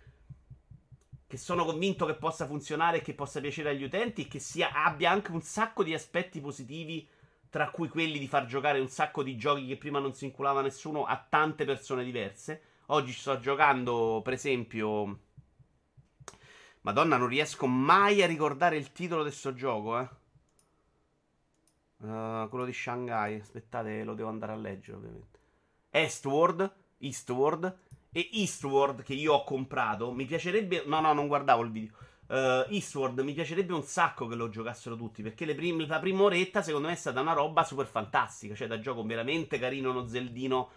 che 1.28 1.38
sono 1.38 1.65
convinto 1.65 2.05
che 2.05 2.15
possa 2.15 2.47
funzionare 2.47 2.97
e 2.97 3.01
che 3.01 3.13
possa 3.13 3.41
piacere 3.41 3.71
agli 3.71 3.84
utenti 3.84 4.21
e 4.23 4.28
che 4.28 4.39
sia, 4.39 4.71
abbia 4.71 5.11
anche 5.11 5.32
un 5.32 5.41
sacco 5.41 5.84
di 5.84 5.93
aspetti 5.93 6.39
positivi, 6.39 7.05
tra 7.49 7.69
cui 7.69 7.89
quelli 7.89 8.17
di 8.17 8.28
far 8.28 8.45
giocare 8.45 8.80
un 8.80 8.88
sacco 8.88 9.23
di 9.23 9.36
giochi 9.36 9.67
che 9.67 9.78
prima 9.78 9.99
non 9.99 10.13
si 10.13 10.23
inculava 10.23 10.61
nessuno 10.61 11.05
a 11.05 11.17
tante 11.17 11.65
persone 11.65 12.05
diverse. 12.05 12.61
Oggi 12.88 13.11
sto 13.11 13.39
giocando, 13.39 14.21
per 14.23 14.34
esempio... 14.34 15.19
Madonna, 16.82 17.17
non 17.17 17.28
riesco 17.28 17.67
mai 17.67 18.23
a 18.23 18.28
ricordare 18.28 18.78
il 18.78 18.93
titolo 18.93 19.23
del 19.23 19.34
suo 19.34 19.53
gioco, 19.53 19.99
eh. 19.99 20.09
Uh, 21.97 22.47
quello 22.47 22.63
di 22.63 22.71
Shanghai. 22.71 23.38
Aspettate, 23.39 24.05
lo 24.05 24.13
devo 24.13 24.30
andare 24.30 24.53
a 24.53 24.55
leggere, 24.55 24.95
ovviamente. 24.95 25.39
Eastward. 25.89 26.73
Eastward 26.99 27.78
e 28.18 28.30
Eastward 28.34 29.03
che 29.03 29.13
io 29.13 29.34
ho 29.34 29.43
comprato, 29.43 30.11
mi 30.11 30.26
piacerebbe... 30.26 30.82
No, 30.88 31.01
no, 31.01 31.13
non 31.13 31.28
guardavo 31.28 31.61
il 31.61 31.70
video. 31.70 31.91
Uh, 32.26 32.65
Eastward 32.74 33.20
mi 33.20 33.34
piacerebbe 33.34 33.74
un 33.74 33.84
sacco 33.84 34.26
che 34.26 34.34
lo 34.34 34.49
giocassero 34.49 34.97
tutti 34.97 35.22
perché 35.22 35.45
prim- 35.53 35.88
la 35.88 35.99
prima 35.99 36.24
oretta 36.24 36.61
secondo 36.61 36.88
me 36.88 36.93
è 36.93 36.97
stata 36.97 37.22
una 37.22 37.34
roba 37.34 37.63
super 37.63 37.86
fantastica, 37.86 38.55
cioè 38.55 38.68
da 38.68 38.80
gioco 38.80 39.03
veramente 39.03 39.59
carino, 39.59 39.91
uno 39.91 40.07
zeldino 40.07 40.70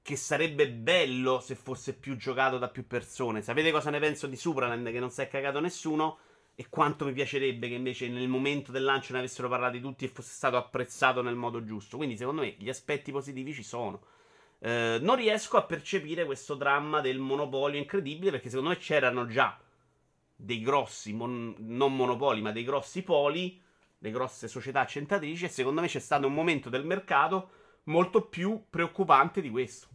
che 0.00 0.14
sarebbe 0.14 0.70
bello 0.70 1.40
se 1.40 1.56
fosse 1.56 1.92
più 1.92 2.16
giocato 2.16 2.56
da 2.56 2.68
più 2.68 2.86
persone. 2.86 3.42
Sapete 3.42 3.72
cosa 3.72 3.90
ne 3.90 3.98
penso 3.98 4.28
di 4.28 4.36
Supraland 4.36 4.92
che 4.92 5.00
non 5.00 5.10
si 5.10 5.22
è 5.22 5.28
cagato 5.28 5.58
nessuno? 5.58 6.18
E 6.54 6.68
quanto 6.68 7.04
mi 7.04 7.12
piacerebbe 7.12 7.66
che 7.66 7.74
invece 7.74 8.08
nel 8.08 8.28
momento 8.28 8.70
del 8.70 8.84
lancio 8.84 9.12
ne 9.12 9.18
avessero 9.18 9.48
parlati 9.48 9.80
tutti 9.80 10.04
e 10.04 10.08
fosse 10.08 10.32
stato 10.32 10.56
apprezzato 10.56 11.20
nel 11.20 11.34
modo 11.34 11.64
giusto. 11.64 11.96
Quindi 11.96 12.16
secondo 12.16 12.42
me 12.42 12.54
gli 12.58 12.68
aspetti 12.68 13.10
positivi 13.10 13.52
ci 13.52 13.64
sono. 13.64 14.00
Eh, 14.62 14.98
non 15.00 15.16
riesco 15.16 15.56
a 15.56 15.62
percepire 15.62 16.24
questo 16.26 16.54
dramma 16.54 17.00
del 17.00 17.18
monopolio 17.18 17.78
incredibile 17.78 18.30
perché 18.30 18.50
secondo 18.50 18.70
me 18.70 18.76
c'erano 18.76 19.26
già 19.26 19.58
dei 20.36 20.60
grossi, 20.60 21.12
mon- 21.12 21.54
non 21.58 21.96
monopoli, 21.96 22.40
ma 22.42 22.52
dei 22.52 22.64
grossi 22.64 23.02
poli, 23.02 23.60
delle 23.98 24.12
grosse 24.14 24.48
società 24.48 24.80
accentatrici 24.80 25.44
e 25.46 25.48
secondo 25.48 25.80
me 25.80 25.86
c'è 25.88 25.98
stato 25.98 26.26
un 26.26 26.34
momento 26.34 26.68
del 26.70 26.84
mercato 26.84 27.50
molto 27.84 28.22
più 28.22 28.64
preoccupante 28.68 29.40
di 29.40 29.50
questo. 29.50 29.88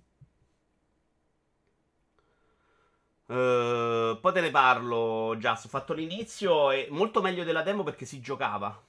Uh, 3.28 4.20
poi 4.22 4.34
te 4.34 4.42
ne 4.42 4.52
parlo, 4.52 5.36
già, 5.40 5.54
ho 5.54 5.68
fatto 5.68 5.94
l'inizio 5.94 6.70
e 6.70 6.88
molto 6.92 7.22
meglio 7.22 7.44
della 7.44 7.64
demo 7.64 7.84
perché 7.84 8.06
si 8.06 8.20
giocava. 8.22 8.80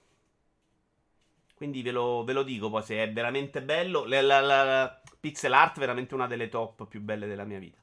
Quindi 1.56 1.80
ve 1.80 1.90
lo, 1.90 2.22
ve 2.22 2.34
lo 2.34 2.42
dico 2.42 2.68
poi 2.68 2.82
se 2.82 3.02
è 3.02 3.10
veramente 3.10 3.62
bello. 3.62 4.04
La, 4.04 4.20
la, 4.20 4.40
la, 4.40 5.00
pixel 5.18 5.54
art 5.54 5.78
veramente 5.78 6.14
una 6.14 6.26
delle 6.26 6.50
top 6.50 6.86
più 6.86 7.00
belle 7.00 7.26
della 7.26 7.44
mia 7.44 7.58
vita. 7.58 7.78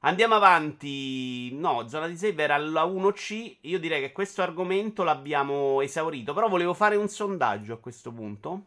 Andiamo 0.00 0.36
avanti. 0.36 1.54
No, 1.54 1.86
zona 1.86 2.06
di 2.06 2.16
save 2.16 2.42
era 2.42 2.56
la 2.56 2.84
1C. 2.84 3.58
Io 3.62 3.78
direi 3.78 4.00
che 4.00 4.12
questo 4.12 4.40
argomento 4.40 5.02
l'abbiamo 5.02 5.82
esaurito. 5.82 6.32
Però 6.32 6.48
volevo 6.48 6.72
fare 6.72 6.96
un 6.96 7.08
sondaggio 7.08 7.74
a 7.74 7.78
questo 7.78 8.10
punto. 8.10 8.64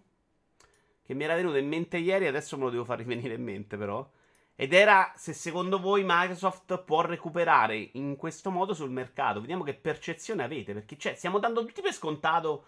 Che 1.04 1.16
mi 1.16 1.24
era 1.24 1.34
venuto 1.34 1.58
in 1.58 1.68
mente 1.68 1.98
ieri. 1.98 2.28
Adesso 2.28 2.56
me 2.56 2.66
lo 2.66 2.70
devo 2.70 2.86
far 2.86 3.00
rivenire 3.00 3.34
in 3.34 3.44
mente, 3.44 3.76
però. 3.76 4.08
Ed 4.56 4.72
era 4.72 5.12
se 5.16 5.34
secondo 5.34 5.80
voi 5.80 6.04
Microsoft 6.06 6.78
può 6.84 7.02
recuperare 7.02 7.90
in 7.94 8.16
questo 8.18 8.52
modo 8.52 8.76
sul 8.76 8.92
mercato. 8.92 9.40
Vediamo 9.42 9.64
che 9.64 9.74
percezione 9.74 10.44
avete. 10.44 10.74
Perché 10.74 10.96
cioè, 10.96 11.16
stiamo 11.16 11.40
dando 11.40 11.66
tutti 11.66 11.82
per 11.82 11.94
scontato 11.94 12.66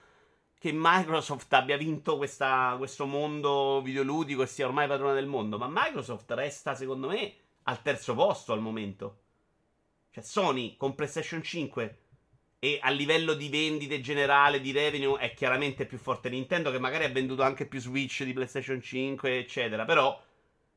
che 0.65 0.71
Microsoft 0.73 1.53
abbia 1.53 1.77
vinto 1.77 2.17
questa, 2.17 2.73
questo 2.79 3.05
mondo 3.05 3.83
videoludico 3.83 4.41
e 4.41 4.47
sia 4.47 4.65
ormai 4.65 4.87
padrona 4.87 5.13
del 5.13 5.27
mondo, 5.27 5.59
ma 5.59 5.67
Microsoft 5.69 6.31
resta, 6.31 6.73
secondo 6.73 7.07
me, 7.07 7.33
al 7.65 7.83
terzo 7.83 8.15
posto 8.15 8.51
al 8.51 8.61
momento. 8.61 9.19
Cioè, 10.09 10.23
Sony 10.23 10.75
con 10.75 10.95
PlayStation 10.95 11.43
5 11.43 11.99
e 12.57 12.79
a 12.81 12.89
livello 12.89 13.35
di 13.35 13.47
vendite 13.47 14.01
generale, 14.01 14.59
di 14.59 14.71
revenue, 14.71 15.19
è 15.19 15.35
chiaramente 15.35 15.85
più 15.85 15.99
forte 15.99 16.29
Nintendo, 16.29 16.71
che 16.71 16.79
magari 16.79 17.03
ha 17.03 17.09
venduto 17.09 17.43
anche 17.43 17.67
più 17.67 17.79
Switch 17.79 18.23
di 18.23 18.33
PlayStation 18.33 18.81
5, 18.81 19.37
eccetera. 19.37 19.85
Però 19.85 20.19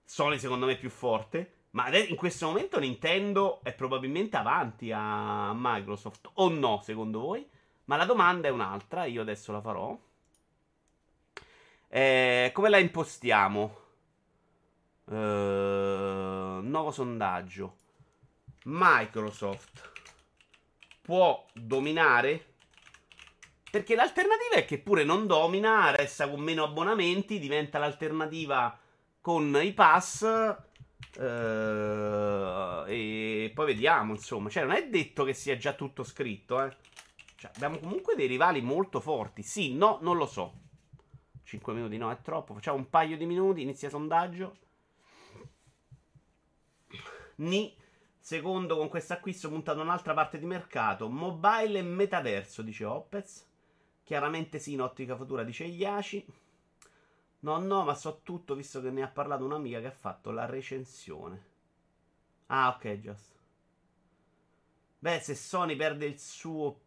Sony, 0.05 0.39
secondo 0.39 0.67
me, 0.67 0.73
è 0.73 0.79
più 0.79 0.91
forte. 0.91 1.53
Ma 1.71 1.89
in 1.97 2.17
questo 2.17 2.45
momento 2.45 2.79
Nintendo 2.79 3.61
è 3.63 3.73
probabilmente 3.73 4.37
avanti 4.37 4.93
a 4.93 5.51
Microsoft, 5.55 6.29
o 6.35 6.51
no, 6.51 6.83
secondo 6.85 7.21
voi? 7.21 7.57
Ma 7.89 7.97
la 7.97 8.05
domanda 8.05 8.49
è 8.49 8.51
un'altra, 8.51 9.07
io 9.07 9.23
adesso 9.23 9.51
la 9.51 9.63
farò. 9.63 9.99
Eh, 11.89 12.51
come 12.53 12.69
la 12.69 12.77
impostiamo? 12.77 13.77
Eh, 15.11 15.15
nuovo 16.63 16.91
sondaggio. 16.91 17.77
Microsoft 18.65 19.91
può 21.01 21.47
dominare? 21.55 22.57
Perché 23.71 23.95
l'alternativa 23.95 24.57
è 24.57 24.67
che 24.67 24.79
pure 24.79 25.05
non 25.05 25.27
domina, 25.27 25.91
resta 25.91 26.29
con 26.29 26.41
meno 26.41 26.65
abbonamenti, 26.65 27.39
diventa 27.39 27.79
l'alternativa 27.79 28.79
con 29.23 29.59
i 29.63 29.73
pass. 29.73 30.25
Eh, 31.19 32.85
e 32.87 33.51
poi 33.55 33.67
vediamo, 33.67 34.13
insomma. 34.13 34.51
Cioè, 34.51 34.65
non 34.65 34.75
è 34.75 34.87
detto 34.91 35.25
che 35.25 35.33
sia 35.33 35.57
già 35.57 35.73
tutto 35.73 36.05
scritto, 36.05 36.63
eh. 36.63 36.77
Cioè, 37.39 37.53
abbiamo 37.55 37.79
comunque 37.79 38.17
dei 38.17 38.27
rivali 38.27 38.61
molto 38.61 38.99
forti. 38.99 39.45
Sì, 39.45 39.73
no, 39.73 40.01
non 40.03 40.17
lo 40.17 40.27
so. 40.27 40.55
5 41.45 41.73
minuti 41.73 41.97
no, 41.97 42.11
è 42.11 42.21
troppo. 42.21 42.53
Facciamo 42.53 42.79
un 42.79 42.91
paio 42.91 43.17
di 43.17 43.27
minuti, 43.27 43.63
inizia 43.63 43.89
sondaggio. 43.89 44.57
Ni. 47.37 47.73
Secondo, 48.19 48.77
con 48.77 48.89
questo 48.89 49.13
acquisto 49.13 49.49
puntato 49.49 49.81
un'altra 49.81 50.15
parte 50.15 50.41
di 50.41 50.47
mercato. 50.47 51.09
Mobile 51.09 51.79
e 51.79 51.83
metaverso, 51.83 52.61
dice 52.63 52.85
Opez. 52.85 53.47
Chiaramente 54.03 54.59
sì, 54.59 54.73
in 54.73 54.81
ottica 54.81 55.15
futura, 55.15 55.45
dice 55.45 55.63
Iaci. 55.63 56.27
No, 57.41 57.59
no, 57.59 57.85
ma 57.85 57.95
so 57.95 58.23
tutto 58.25 58.57
visto 58.57 58.83
che 58.83 58.91
ne 58.91 59.03
ha 59.03 59.09
parlato 59.09 59.45
un'amica 59.45 59.79
che 59.79 59.87
ha 59.87 59.93
fatto 59.93 60.33
la 60.33 60.45
recensione. 60.45 61.47
Ah, 62.47 62.75
ok, 62.75 62.99
just. 62.99 63.37
Beh, 64.99 65.21
se 65.21 65.37
Sony 65.37 65.77
perde 65.77 66.07
il 66.07 66.19
suo 66.19 66.81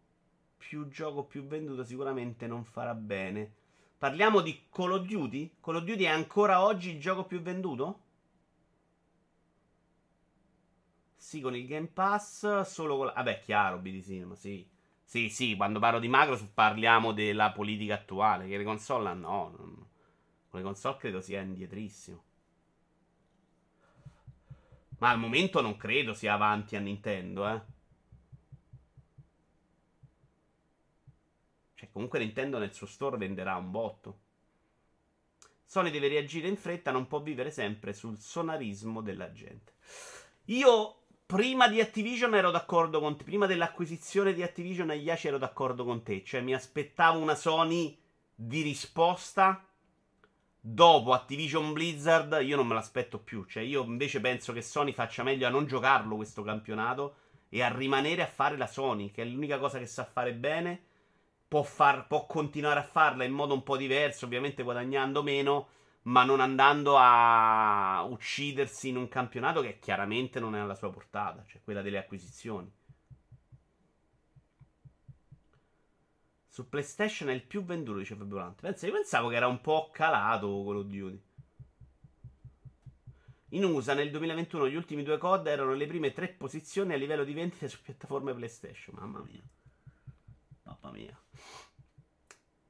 più 0.61 0.87
gioco 0.89 1.23
più 1.23 1.43
venduto 1.47 1.83
sicuramente 1.83 2.45
non 2.45 2.63
farà 2.63 2.93
bene. 2.93 3.51
Parliamo 3.97 4.41
di 4.41 4.67
Call 4.69 4.91
of 4.91 5.05
Duty? 5.05 5.55
Call 5.59 5.77
of 5.77 5.83
Duty 5.83 6.03
è 6.03 6.09
ancora 6.09 6.63
oggi 6.63 6.91
il 6.91 6.99
gioco 6.99 7.25
più 7.25 7.41
venduto? 7.41 7.99
Sì, 11.15 11.41
con 11.41 11.55
il 11.55 11.65
Game 11.65 11.87
Pass, 11.87 12.61
solo 12.61 12.97
con 12.97 13.07
la... 13.07 13.13
Vabbè, 13.13 13.41
chiaro, 13.41 13.79
BD 13.79 14.03
Cinema, 14.03 14.35
sì. 14.35 14.67
Sì, 15.03 15.29
sì, 15.29 15.55
quando 15.55 15.79
parlo 15.79 15.99
di 15.99 16.07
Microsoft 16.07 16.51
parliamo 16.53 17.11
della 17.11 17.51
politica 17.51 17.95
attuale, 17.95 18.47
che 18.47 18.57
le 18.57 18.63
console 18.63 19.13
no, 19.13 19.53
non... 19.57 19.87
con 20.49 20.59
le 20.59 20.65
console 20.65 20.97
credo 20.97 21.21
sia 21.21 21.41
indietrissimo. 21.41 22.23
Ma 24.99 25.09
al 25.09 25.19
momento 25.19 25.61
non 25.61 25.77
credo 25.77 26.13
sia 26.13 26.33
avanti 26.33 26.75
a 26.75 26.79
Nintendo, 26.79 27.47
eh. 27.47 27.61
Comunque 31.91 32.19
Nintendo 32.19 32.57
nel 32.57 32.73
suo 32.73 32.87
store 32.87 33.17
venderà 33.17 33.55
un 33.55 33.71
botto. 33.71 34.19
Sony 35.71 35.89
deve 35.89 36.09
reagire 36.09 36.49
in 36.49 36.57
fretta, 36.57 36.91
non 36.91 37.07
può 37.07 37.21
vivere 37.21 37.49
sempre 37.49 37.93
sul 37.93 38.19
sonarismo 38.19 39.01
della 39.01 39.31
gente. 39.31 39.73
Io 40.45 41.03
prima 41.25 41.69
di 41.69 41.79
Activision 41.79 42.35
ero 42.35 42.51
d'accordo 42.51 42.99
con 42.99 43.15
te. 43.15 43.23
Prima 43.23 43.45
dell'acquisizione 43.45 44.33
di 44.33 44.43
Activision 44.43 44.89
a 44.89 44.93
Yashi 44.93 45.29
ero 45.29 45.37
d'accordo 45.37 45.85
con 45.85 46.03
te. 46.03 46.25
Cioè, 46.25 46.41
mi 46.41 46.53
aspettavo 46.53 47.19
una 47.19 47.35
Sony 47.35 47.97
di 48.35 48.61
risposta. 48.61 49.65
Dopo 50.59 51.13
Activision 51.13 51.71
Blizzard, 51.71 52.39
io 52.41 52.57
non 52.57 52.67
me 52.67 52.73
l'aspetto 52.73 53.17
più. 53.17 53.45
Cioè, 53.45 53.63
io 53.63 53.81
invece 53.85 54.19
penso 54.19 54.51
che 54.51 54.61
Sony 54.61 54.91
faccia 54.91 55.23
meglio 55.23 55.47
a 55.47 55.49
non 55.49 55.67
giocarlo 55.67 56.17
questo 56.17 56.43
campionato 56.43 57.15
e 57.47 57.61
a 57.61 57.73
rimanere 57.73 58.23
a 58.23 58.27
fare 58.27 58.57
la 58.57 58.67
Sony, 58.67 59.09
che 59.11 59.21
è 59.21 59.25
l'unica 59.25 59.57
cosa 59.57 59.79
che 59.79 59.85
sa 59.85 60.03
fare 60.03 60.33
bene 60.33 60.83
può, 61.51 61.63
far, 61.63 62.07
può 62.07 62.25
continuare 62.27 62.79
a 62.79 62.83
farla 62.83 63.25
in 63.25 63.33
modo 63.33 63.53
un 63.53 63.61
po' 63.61 63.75
diverso, 63.75 64.23
ovviamente 64.23 64.63
guadagnando 64.63 65.21
meno, 65.21 65.67
ma 66.03 66.23
non 66.23 66.39
andando 66.39 66.95
a 66.97 68.05
uccidersi 68.09 68.87
in 68.87 68.95
un 68.95 69.09
campionato 69.09 69.59
che 69.59 69.77
chiaramente 69.77 70.39
non 70.39 70.55
è 70.55 70.59
alla 70.59 70.75
sua 70.75 70.89
portata, 70.89 71.43
cioè 71.45 71.59
quella 71.61 71.81
delle 71.81 71.97
acquisizioni. 71.97 72.71
Su 76.47 76.69
PlayStation 76.69 77.27
è 77.27 77.33
il 77.33 77.43
più 77.43 77.65
venduto, 77.65 77.97
dice 77.97 78.15
Fabio 78.15 78.37
Volante. 78.37 78.61
Pensa, 78.61 78.87
io 78.87 78.93
pensavo 78.93 79.27
che 79.27 79.35
era 79.35 79.47
un 79.47 79.59
po' 79.59 79.89
calato 79.91 80.47
Call 80.47 80.77
of 80.77 80.85
Duty. 80.85 81.21
In 83.49 83.65
USA 83.65 83.93
nel 83.93 84.09
2021 84.09 84.69
gli 84.69 84.75
ultimi 84.75 85.03
due 85.03 85.17
COD 85.17 85.47
erano 85.47 85.73
le 85.73 85.85
prime 85.85 86.13
tre 86.13 86.29
posizioni 86.29 86.93
a 86.93 86.95
livello 86.95 87.25
di 87.25 87.33
vendite 87.33 87.67
su 87.67 87.81
piattaforme 87.81 88.33
PlayStation. 88.33 88.95
Mamma 88.97 89.19
mia. 89.19 89.43
Mamma 90.79 90.97
mia. 90.97 91.17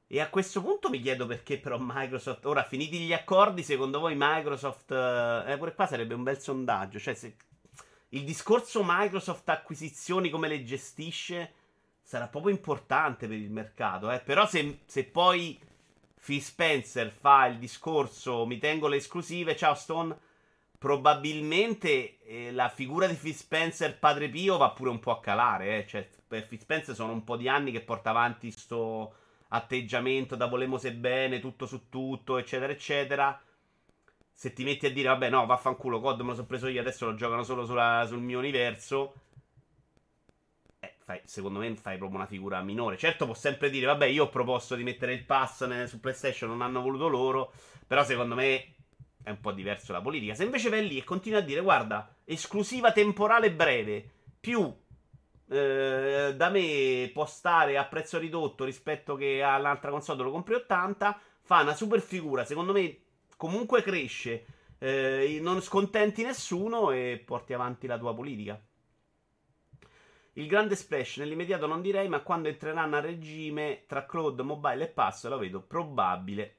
E 0.06 0.20
a 0.20 0.28
questo 0.28 0.60
punto 0.60 0.90
mi 0.90 1.00
chiedo 1.00 1.26
perché 1.26 1.58
però 1.58 1.78
Microsoft... 1.80 2.44
Ora, 2.44 2.64
finiti 2.64 2.98
gli 2.98 3.12
accordi, 3.12 3.62
secondo 3.62 3.98
voi 3.98 4.14
Microsoft... 4.16 4.90
Eh, 4.90 5.56
pure 5.56 5.74
qua 5.74 5.86
sarebbe 5.86 6.14
un 6.14 6.22
bel 6.22 6.38
sondaggio. 6.38 6.98
Cioè, 6.98 7.14
se 7.14 7.36
il 8.10 8.24
discorso 8.24 8.82
Microsoft 8.84 9.48
acquisizioni 9.48 10.28
come 10.28 10.48
le 10.48 10.64
gestisce 10.64 11.54
sarà 12.02 12.28
proprio 12.28 12.52
importante 12.52 13.26
per 13.26 13.36
il 13.36 13.50
mercato. 13.50 14.10
Eh? 14.10 14.20
Però 14.20 14.46
se, 14.46 14.80
se 14.84 15.04
poi 15.04 15.58
Phil 16.22 16.42
Spencer 16.42 17.10
fa 17.10 17.46
il 17.46 17.58
discorso 17.58 18.44
mi 18.44 18.58
tengo 18.58 18.88
le 18.88 18.96
esclusive, 18.96 19.56
ciao 19.56 19.74
Stone, 19.74 20.14
probabilmente 20.76 22.22
eh, 22.22 22.52
la 22.52 22.68
figura 22.68 23.06
di 23.06 23.14
Phil 23.14 23.34
Spencer 23.34 23.98
padre 23.98 24.28
Pio 24.28 24.58
va 24.58 24.72
pure 24.72 24.90
un 24.90 24.98
po' 24.98 25.12
a 25.12 25.20
calare. 25.20 25.78
Eh? 25.78 25.86
Cioè, 25.86 26.06
per 26.32 26.48
Phil 26.48 26.60
Spencer 26.60 26.94
sono 26.94 27.12
un 27.12 27.24
po' 27.24 27.36
di 27.36 27.46
anni 27.46 27.72
che 27.72 27.82
porta 27.82 28.08
avanti 28.08 28.50
sto 28.50 29.14
atteggiamento 29.48 30.34
da 30.34 30.46
volemo 30.46 30.78
se 30.78 30.94
bene, 30.94 31.40
tutto 31.40 31.66
su 31.66 31.90
tutto, 31.90 32.38
eccetera, 32.38 32.72
eccetera. 32.72 33.38
Se 34.32 34.54
ti 34.54 34.64
metti 34.64 34.86
a 34.86 34.90
dire, 34.90 35.08
vabbè, 35.08 35.28
no, 35.28 35.44
vaffanculo, 35.44 36.00
COD 36.00 36.20
me 36.20 36.28
lo 36.28 36.34
sono 36.34 36.46
preso 36.46 36.68
io, 36.68 36.80
adesso 36.80 37.04
lo 37.04 37.14
giocano 37.16 37.42
solo 37.42 37.66
sulla, 37.66 38.06
sul 38.06 38.20
mio 38.20 38.38
universo. 38.38 39.12
Eh, 40.80 40.94
fai, 41.04 41.20
secondo 41.24 41.58
me 41.58 41.76
fai 41.76 41.98
proprio 41.98 42.18
una 42.18 42.26
figura 42.26 42.62
minore. 42.62 42.96
Certo, 42.96 43.26
può 43.26 43.34
sempre 43.34 43.68
dire, 43.68 43.84
vabbè, 43.84 44.06
io 44.06 44.24
ho 44.24 44.30
proposto 44.30 44.74
di 44.74 44.84
mettere 44.84 45.12
il 45.12 45.26
pass 45.26 45.84
su 45.84 46.00
PlayStation, 46.00 46.48
non 46.48 46.62
hanno 46.62 46.80
voluto 46.80 47.08
loro. 47.08 47.52
Però 47.86 48.02
secondo 48.04 48.34
me 48.34 48.72
è 49.22 49.28
un 49.28 49.38
po' 49.38 49.52
diverso 49.52 49.92
la 49.92 50.00
politica. 50.00 50.34
Se 50.34 50.44
invece 50.44 50.70
vai 50.70 50.88
lì 50.88 50.96
e 50.96 51.04
continui 51.04 51.38
a 51.38 51.42
dire, 51.42 51.60
guarda, 51.60 52.16
esclusiva 52.24 52.90
temporale 52.90 53.52
breve, 53.52 54.10
più 54.40 54.74
eh, 55.52 56.34
da 56.34 56.48
me 56.48 57.10
può 57.12 57.26
stare 57.26 57.76
a 57.76 57.84
prezzo 57.84 58.18
ridotto 58.18 58.64
rispetto 58.64 59.14
che 59.16 59.42
all'altra 59.42 59.90
console 59.90 60.22
lo 60.22 60.30
compri 60.30 60.54
80, 60.54 61.20
fa 61.42 61.60
una 61.60 61.74
super 61.74 62.00
figura, 62.00 62.44
secondo 62.44 62.72
me 62.72 62.98
comunque 63.36 63.82
cresce, 63.82 64.46
eh, 64.78 65.38
non 65.42 65.60
scontenti 65.60 66.22
nessuno 66.22 66.90
e 66.90 67.22
porti 67.24 67.52
avanti 67.52 67.86
la 67.86 67.98
tua 67.98 68.14
politica. 68.14 68.60
Il 70.34 70.46
grande 70.46 70.76
splash 70.76 71.18
nell'immediato 71.18 71.66
non 71.66 71.82
direi, 71.82 72.08
ma 72.08 72.20
quando 72.20 72.48
entreranno 72.48 72.96
a 72.96 73.00
regime 73.00 73.84
tra 73.86 74.06
cloud, 74.06 74.40
mobile 74.40 74.84
e 74.84 74.88
pass 74.88 75.26
lo 75.26 75.36
vedo 75.36 75.60
probabile. 75.60 76.56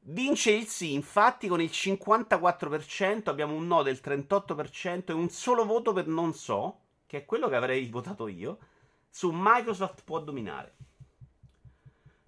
Vince 0.00 0.50
il 0.50 0.66
sì, 0.66 0.92
infatti 0.92 1.48
con 1.48 1.62
il 1.62 1.70
54% 1.72 3.30
abbiamo 3.30 3.54
un 3.54 3.66
no 3.66 3.82
del 3.82 4.00
38% 4.04 5.04
e 5.06 5.12
un 5.12 5.30
solo 5.30 5.64
voto 5.64 5.94
per 5.94 6.06
non 6.06 6.34
so 6.34 6.80
che 7.08 7.16
è 7.18 7.24
quello 7.24 7.48
che 7.48 7.56
avrei 7.56 7.88
votato 7.88 8.28
io, 8.28 8.58
su 9.08 9.30
Microsoft 9.32 10.04
può 10.04 10.20
dominare. 10.20 10.74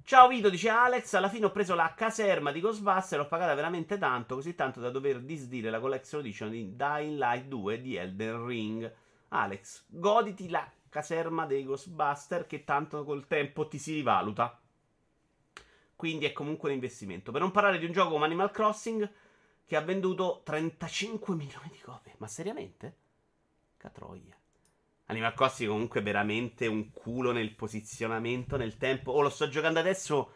Ciao 0.03 0.27
Vito, 0.27 0.49
dice 0.49 0.71
Alex, 0.71 1.13
alla 1.13 1.29
fine 1.29 1.45
ho 1.45 1.51
preso 1.53 1.75
la 1.75 1.93
caserma 1.95 2.51
di 2.51 2.61
Ghostbuster, 2.61 3.19
l'ho 3.19 3.29
pagata 3.29 3.55
veramente 3.55 3.99
tanto, 3.99 4.37
così 4.37 4.55
tanto 4.55 4.81
da 4.81 4.89
dover 4.89 5.21
disdire 5.21 5.69
la 5.69 5.79
collection 5.79 6.21
edition 6.21 6.51
di 6.51 6.75
Dying 6.75 7.19
Light 7.19 7.45
2 7.45 7.81
di 7.83 7.95
Elden 7.95 8.47
Ring. 8.47 8.93
Alex, 9.29 9.85
goditi 9.87 10.49
la 10.49 10.69
caserma 10.89 11.45
dei 11.45 11.63
Ghostbuster 11.63 12.47
che 12.47 12.65
tanto 12.65 13.05
col 13.05 13.27
tempo 13.27 13.69
ti 13.69 13.79
si 13.79 13.93
rivaluta. 13.93 14.59
Quindi 15.95 16.25
è 16.25 16.33
comunque 16.33 16.71
un 16.71 16.77
investimento. 16.77 17.31
Per 17.31 17.41
non 17.43 17.51
parlare 17.51 17.79
di 17.79 17.85
un 17.85 17.93
gioco 17.93 18.13
come 18.13 18.25
Animal 18.25 18.51
Crossing 18.51 19.13
che 19.67 19.77
ha 19.77 19.83
venduto 19.83 20.41
35 20.43 21.35
milioni 21.35 21.69
di 21.71 21.81
copie. 21.81 22.15
Ma 22.17 22.27
seriamente? 22.27 22.97
Catroia. 23.77 24.40
Animal 25.11 25.35
Crossing 25.35 25.69
comunque 25.69 26.01
veramente 26.01 26.67
un 26.67 26.91
culo 26.93 27.33
nel 27.33 27.55
posizionamento, 27.55 28.57
nel 28.57 28.77
tempo. 28.77 29.13
Oh, 29.13 29.21
lo 29.21 29.29
sto 29.29 29.49
giocando 29.49 29.79
adesso. 29.79 30.33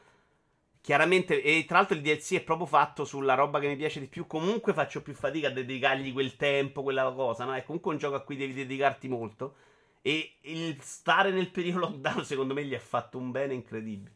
Chiaramente, 0.81 1.43
e 1.43 1.65
tra 1.67 1.79
l'altro 1.79 1.97
il 1.97 2.03
DLC 2.03 2.35
è 2.35 2.43
proprio 2.43 2.67
fatto 2.67 3.05
sulla 3.05 3.35
roba 3.35 3.59
che 3.59 3.69
mi 3.69 3.77
piace 3.77 4.01
di 4.01 4.07
più. 4.07 4.27
Comunque 4.27 4.75
faccio 4.75 5.03
più 5.03 5.15
fatica 5.15 5.49
a 5.49 5.51
dedicargli 5.51 6.13
quel 6.13 6.37
tempo, 6.37 6.83
quella 6.83 7.11
cosa, 7.13 7.45
no? 7.45 7.55
È 7.55 7.65
comunque 7.65 7.93
un 7.93 7.99
gioco 7.99 8.17
a 8.17 8.23
cui 8.23 8.37
devi 8.37 8.53
dedicarti 8.53 9.09
molto. 9.09 9.55
E 10.03 10.37
il 10.43 10.77
stare 10.83 11.31
nel 11.31 11.51
periodo 11.51 11.79
lockdown, 11.81 12.25
secondo 12.25 12.53
me, 12.53 12.65
gli 12.65 12.75
ha 12.75 12.81
fatto 12.81 13.17
un 13.17 13.31
bene 13.31 13.55
incredibile. 13.55 14.13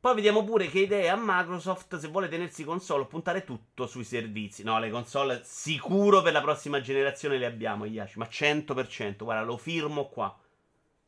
Poi 0.00 0.14
vediamo 0.14 0.42
pure 0.44 0.68
che 0.68 0.80
idea 0.80 1.12
ha 1.12 1.18
Microsoft 1.20 1.98
se 1.98 2.08
vuole 2.08 2.28
tenersi 2.28 2.64
console 2.64 3.02
o 3.02 3.06
puntare 3.06 3.44
tutto 3.44 3.86
sui 3.86 4.04
servizi. 4.04 4.62
No, 4.62 4.78
le 4.78 4.88
console 4.88 5.42
sicuro 5.44 6.22
per 6.22 6.32
la 6.32 6.40
prossima 6.40 6.80
generazione 6.80 7.36
le 7.36 7.44
abbiamo, 7.44 7.84
Yashi, 7.84 8.16
ma 8.16 8.24
100%. 8.24 9.16
Guarda, 9.18 9.44
lo 9.44 9.58
firmo 9.58 10.08
qua. 10.08 10.34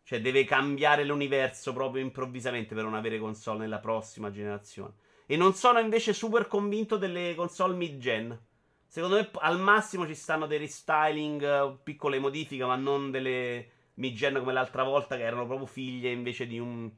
Cioè 0.03 0.20
deve 0.20 0.45
cambiare 0.45 1.05
l'universo 1.05 1.72
proprio 1.72 2.03
improvvisamente 2.03 2.74
per 2.74 2.84
non 2.84 2.93
avere 2.93 3.18
console 3.18 3.61
nella 3.61 3.78
prossima 3.78 4.30
generazione. 4.30 4.93
E 5.24 5.36
non 5.38 5.55
sono 5.55 5.78
invece 5.78 6.12
super 6.12 6.47
convinto 6.47 6.99
delle 6.99 7.34
console 7.34 7.74
mid-gen. 7.74 8.38
Secondo 8.86 9.16
me 9.16 9.30
al 9.40 9.59
massimo 9.59 10.07
ci 10.07 10.14
stanno 10.14 10.47
dei 10.47 10.59
restyling, 10.59 11.78
piccole 11.82 12.18
modifiche, 12.18 12.66
ma 12.66 12.76
non 12.76 13.11
delle 13.11 13.70
mid-gen 13.95 14.38
come 14.38 14.53
l'altra 14.53 14.82
volta 14.82 15.16
che 15.16 15.22
erano 15.22 15.47
proprio 15.47 15.66
figlie 15.66 16.11
invece 16.11 16.47
di 16.47 16.59
un 16.59 16.93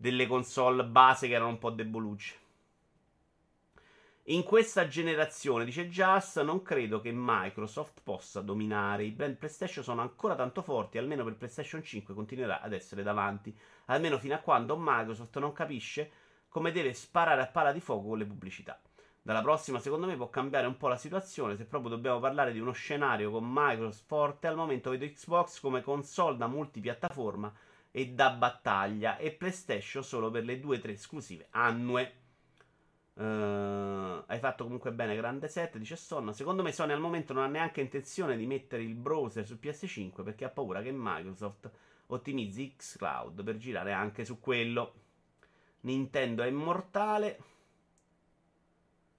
delle 0.00 0.28
console 0.28 0.84
base 0.84 1.26
che 1.26 1.34
erano 1.34 1.50
un 1.50 1.58
po' 1.58 1.70
debolucce. 1.70 2.36
In 4.26 4.44
questa 4.44 4.86
generazione, 4.86 5.64
dice 5.64 5.88
Just, 5.88 6.40
non 6.42 6.62
credo 6.62 7.00
che 7.00 7.10
Microsoft 7.12 8.02
possa 8.04 8.40
dominare. 8.40 9.04
I 9.04 9.10
brand 9.10 9.36
PlayStation 9.36 9.82
sono 9.82 10.00
ancora 10.02 10.36
tanto 10.36 10.62
forti, 10.62 10.98
almeno 10.98 11.24
per 11.24 11.34
PlayStation 11.34 11.82
5 11.82 12.14
continuerà 12.14 12.60
ad 12.60 12.74
essere 12.74 13.02
davanti, 13.02 13.56
almeno 13.86 14.18
fino 14.18 14.34
a 14.34 14.38
quando 14.38 14.76
Microsoft 14.78 15.36
non 15.38 15.52
capisce 15.52 16.10
come 16.48 16.70
deve 16.70 16.92
sparare 16.92 17.40
a 17.40 17.46
pala 17.46 17.72
di 17.72 17.80
fuoco 17.80 18.08
con 18.08 18.18
le 18.18 18.26
pubblicità. 18.26 18.80
Dalla 19.20 19.42
prossima, 19.42 19.80
secondo 19.80 20.06
me, 20.06 20.14
può 20.14 20.30
cambiare 20.30 20.68
un 20.68 20.76
po' 20.76 20.88
la 20.88 20.96
situazione. 20.96 21.56
Se 21.56 21.64
proprio 21.64 21.90
dobbiamo 21.90 22.20
parlare 22.20 22.52
di 22.52 22.60
uno 22.60 22.72
scenario 22.72 23.32
con 23.32 23.44
Microsoft 23.50 24.04
forte, 24.06 24.46
al 24.46 24.56
momento 24.56 24.90
vedo 24.90 25.06
Xbox 25.06 25.58
come 25.58 25.82
console 25.82 26.36
da 26.36 26.46
multipiattaforma 26.46 27.52
e 27.90 28.08
da 28.10 28.30
battaglia 28.30 29.16
e 29.16 29.32
PlayStation 29.32 30.02
solo 30.04 30.30
per 30.30 30.44
le 30.44 30.60
2-3 30.60 30.90
esclusive 30.90 31.46
annue. 31.50 32.12
Uh, 33.14 34.22
hai 34.26 34.38
fatto 34.38 34.62
comunque 34.62 34.92
bene, 34.92 35.16
grande 35.16 35.48
set, 35.48 35.76
dice 35.78 35.96
Sonno. 35.96 36.32
Secondo 36.32 36.62
me 36.62 36.70
Sony 36.70 36.92
al 36.92 37.00
momento 37.00 37.32
non 37.32 37.42
ha 37.42 37.48
neanche 37.48 37.80
intenzione 37.80 38.36
di 38.36 38.46
mettere 38.46 38.82
il 38.82 38.94
browser 38.94 39.44
su 39.44 39.58
PS5 39.60 40.22
perché 40.22 40.44
ha 40.44 40.50
paura 40.50 40.82
che 40.82 40.92
Microsoft 40.92 41.70
ottimizzi 42.06 42.74
xCloud 42.76 43.42
per 43.42 43.56
girare 43.56 43.92
anche 43.92 44.24
su 44.24 44.38
quello. 44.38 44.94
Nintendo 45.80 46.42
è 46.42 46.46
immortale. 46.46 47.38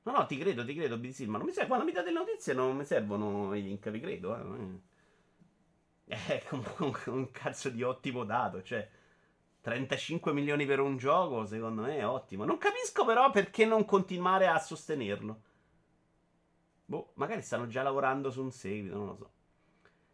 No, 0.04 0.12
no, 0.14 0.26
ti 0.26 0.38
credo, 0.38 0.66
ti 0.66 0.74
credo, 0.74 0.98
BTC, 0.98 1.22
ma 1.26 1.38
non 1.38 1.46
mi 1.46 1.52
serve, 1.52 1.68
quando 1.68 1.86
mi 1.86 1.92
date 1.92 2.12
le 2.12 2.18
notizie 2.18 2.54
non 2.54 2.76
mi 2.76 2.86
servono 2.86 3.54
i 3.54 3.62
link, 3.62 3.90
vi 3.90 4.00
credo. 4.00 4.36
Eh. 4.36 4.88
È 6.28 6.44
comunque 6.50 7.12
un 7.12 7.30
cazzo 7.30 7.70
di 7.70 7.84
ottimo 7.84 8.24
dato. 8.24 8.64
Cioè, 8.64 8.88
35 9.62 10.34
milioni 10.34 10.66
per 10.66 10.80
un 10.80 10.98
gioco, 10.98 11.46
secondo 11.46 11.84
me 11.84 11.98
è 11.98 12.08
ottimo. 12.08 12.46
Non 12.46 12.58
capisco 12.58 13.06
però 13.06 13.30
perché 13.30 13.66
non 13.66 13.86
continuare 13.86 14.48
a 14.48 14.58
sostenerlo. 14.58 15.42
Boh, 16.86 17.12
magari 17.16 17.44
stanno 17.44 17.68
già 17.68 17.84
lavorando 17.84 18.32
su 18.32 18.42
un 18.42 18.52
seguito, 18.52 18.96
non 18.96 19.06
lo 19.06 19.16
so. 19.16 19.32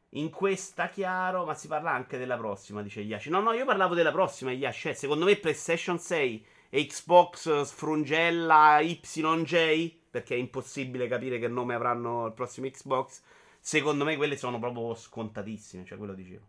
In 0.10 0.30
questa, 0.30 0.90
chiaro, 0.90 1.46
ma 1.46 1.54
si 1.54 1.68
parla 1.68 1.92
anche 1.92 2.18
della 2.18 2.38
prossima, 2.38 2.82
dice 2.82 3.02
Yashi. 3.02 3.30
No, 3.30 3.40
no, 3.40 3.54
io 3.54 3.66
parlavo 3.66 3.94
della 3.94 4.12
prossima, 4.12 4.52
Yashi. 4.52 4.90
Eh, 4.90 4.94
secondo 4.94 5.24
me 5.24 5.38
PlayStation 5.38 5.98
6 5.98 6.46
e 6.70 6.86
Xbox 6.86 7.62
sfrungella 7.62 8.80
YJ, 8.80 9.94
perché 10.10 10.36
è 10.36 10.38
impossibile 10.38 11.08
capire 11.08 11.40
che 11.40 11.48
nome 11.48 11.76
avranno 11.76 12.26
il 12.26 12.34
prossimo 12.34 12.68
Xbox 12.70 13.22
Secondo 13.68 14.04
me 14.04 14.16
quelle 14.16 14.38
sono 14.38 14.60
proprio 14.60 14.94
scontatissime, 14.94 15.86
cioè 15.86 15.98
quello 15.98 16.14
dicevo. 16.14 16.46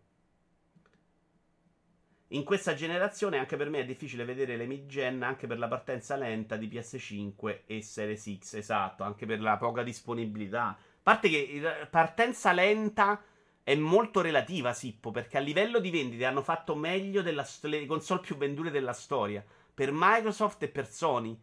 In 2.29 2.45
questa 2.45 2.75
generazione 2.75 3.39
anche 3.39 3.57
per 3.57 3.71
me 3.71 3.79
è 3.79 3.85
difficile 3.87 4.27
vedere 4.27 4.59
le 4.59 4.67
mid-gen 4.67 5.23
anche 5.23 5.47
per 5.47 5.59
la 5.59 5.67
partenza 5.67 6.14
lenta 6.17 6.57
di 6.57 6.69
PS5 6.69 7.61
e 7.64 7.81
Series 7.81 8.37
X, 8.39 8.53
esatto, 8.53 9.03
anche 9.03 9.25
per 9.25 9.41
la 9.41 9.57
poca 9.57 9.83
disponibilità. 9.83 10.67
A 10.67 10.77
parte 11.03 11.31
che 11.31 11.89
partenza 11.89 12.53
lenta 12.53 13.25
è 13.62 13.75
molto 13.75 14.21
relativa, 14.21 14.75
Sippo, 14.75 15.11
perché 15.11 15.39
a 15.39 15.41
livello 15.41 15.79
di 15.79 15.89
vendite 15.89 16.27
hanno 16.27 16.43
fatto 16.43 16.75
meglio 16.75 17.23
delle 17.23 17.47
console 17.87 18.21
più 18.21 18.37
vendute 18.37 18.71
della 18.71 18.93
storia, 18.93 19.43
per 19.73 19.89
Microsoft 19.91 20.64
e 20.64 20.69
per 20.69 20.87
Sony. 20.87 21.41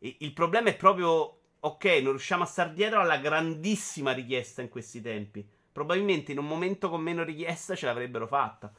E 0.00 0.16
il 0.18 0.32
problema 0.32 0.70
è 0.70 0.76
proprio 0.76 1.38
ok, 1.66 1.84
non 2.02 2.10
riusciamo 2.12 2.42
a 2.42 2.46
star 2.46 2.72
dietro 2.72 3.00
alla 3.00 3.16
grandissima 3.16 4.12
richiesta 4.12 4.60
in 4.62 4.68
questi 4.68 5.00
tempi. 5.00 5.46
Probabilmente 5.72 6.32
in 6.32 6.38
un 6.38 6.46
momento 6.46 6.88
con 6.90 7.00
meno 7.00 7.24
richiesta 7.24 7.74
ce 7.74 7.86
l'avrebbero 7.86 8.26
fatta. 8.26 8.72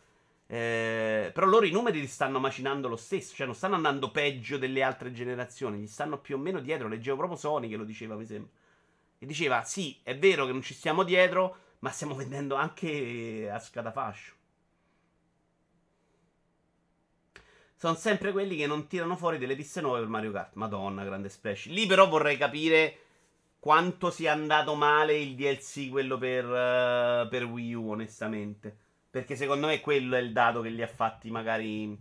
Eh, 0.47 1.31
però 1.33 1.47
loro 1.47 1.65
i 1.65 1.71
numeri 1.71 1.99
li 1.99 2.07
stanno 2.07 2.39
macinando 2.39 2.87
lo 2.87 2.95
stesso, 2.95 3.33
cioè 3.33 3.47
non 3.47 3.55
stanno 3.55 3.75
andando 3.75 4.11
peggio 4.11 4.57
delle 4.59 4.83
altre 4.83 5.11
generazioni, 5.11 5.79
gli 5.79 5.87
stanno 5.87 6.19
più 6.19 6.35
o 6.35 6.37
meno 6.37 6.59
dietro. 6.59 6.87
Leggevo 6.87 7.17
proprio 7.17 7.37
Sony 7.39 7.67
che 7.69 7.75
lo 7.75 7.83
diceva, 7.85 8.15
mi 8.15 8.25
sembra. 8.25 8.51
E 9.17 9.25
diceva: 9.25 9.63
Sì, 9.63 9.99
è 10.03 10.17
vero 10.17 10.45
che 10.45 10.51
non 10.51 10.61
ci 10.61 10.75
stiamo 10.75 11.03
dietro, 11.03 11.57
ma 11.79 11.89
stiamo 11.89 12.13
vendendo 12.15 12.55
anche 12.55 13.49
a 13.51 13.59
scatafascio. 13.59 14.34
Sono 17.75 17.95
sempre 17.95 18.31
quelli 18.31 18.55
che 18.55 18.67
non 18.67 18.87
tirano 18.87 19.17
fuori 19.17 19.37
delle 19.37 19.55
piste 19.55 19.81
nuove 19.81 19.99
per 19.99 20.07
Mario 20.07 20.31
Kart. 20.31 20.53
Madonna, 20.53 21.03
grande 21.03 21.29
splash. 21.29 21.65
Lì 21.67 21.85
però 21.85 22.07
vorrei 22.07 22.37
capire 22.37 22.99
quanto 23.59 24.11
sia 24.11 24.31
andato 24.31 24.75
male 24.75 25.17
il 25.17 25.35
DLC, 25.35 25.89
quello 25.89 26.17
per, 26.17 26.45
uh, 26.45 27.27
per 27.27 27.43
Wii 27.43 27.73
U, 27.73 27.89
onestamente. 27.89 28.77
Perché 29.09 29.35
secondo 29.35 29.67
me 29.67 29.81
quello 29.81 30.15
è 30.15 30.19
il 30.19 30.31
dato 30.31 30.61
che 30.61 30.69
li 30.69 30.81
ha 30.81 30.87
fatti 30.87 31.29
magari 31.29 31.97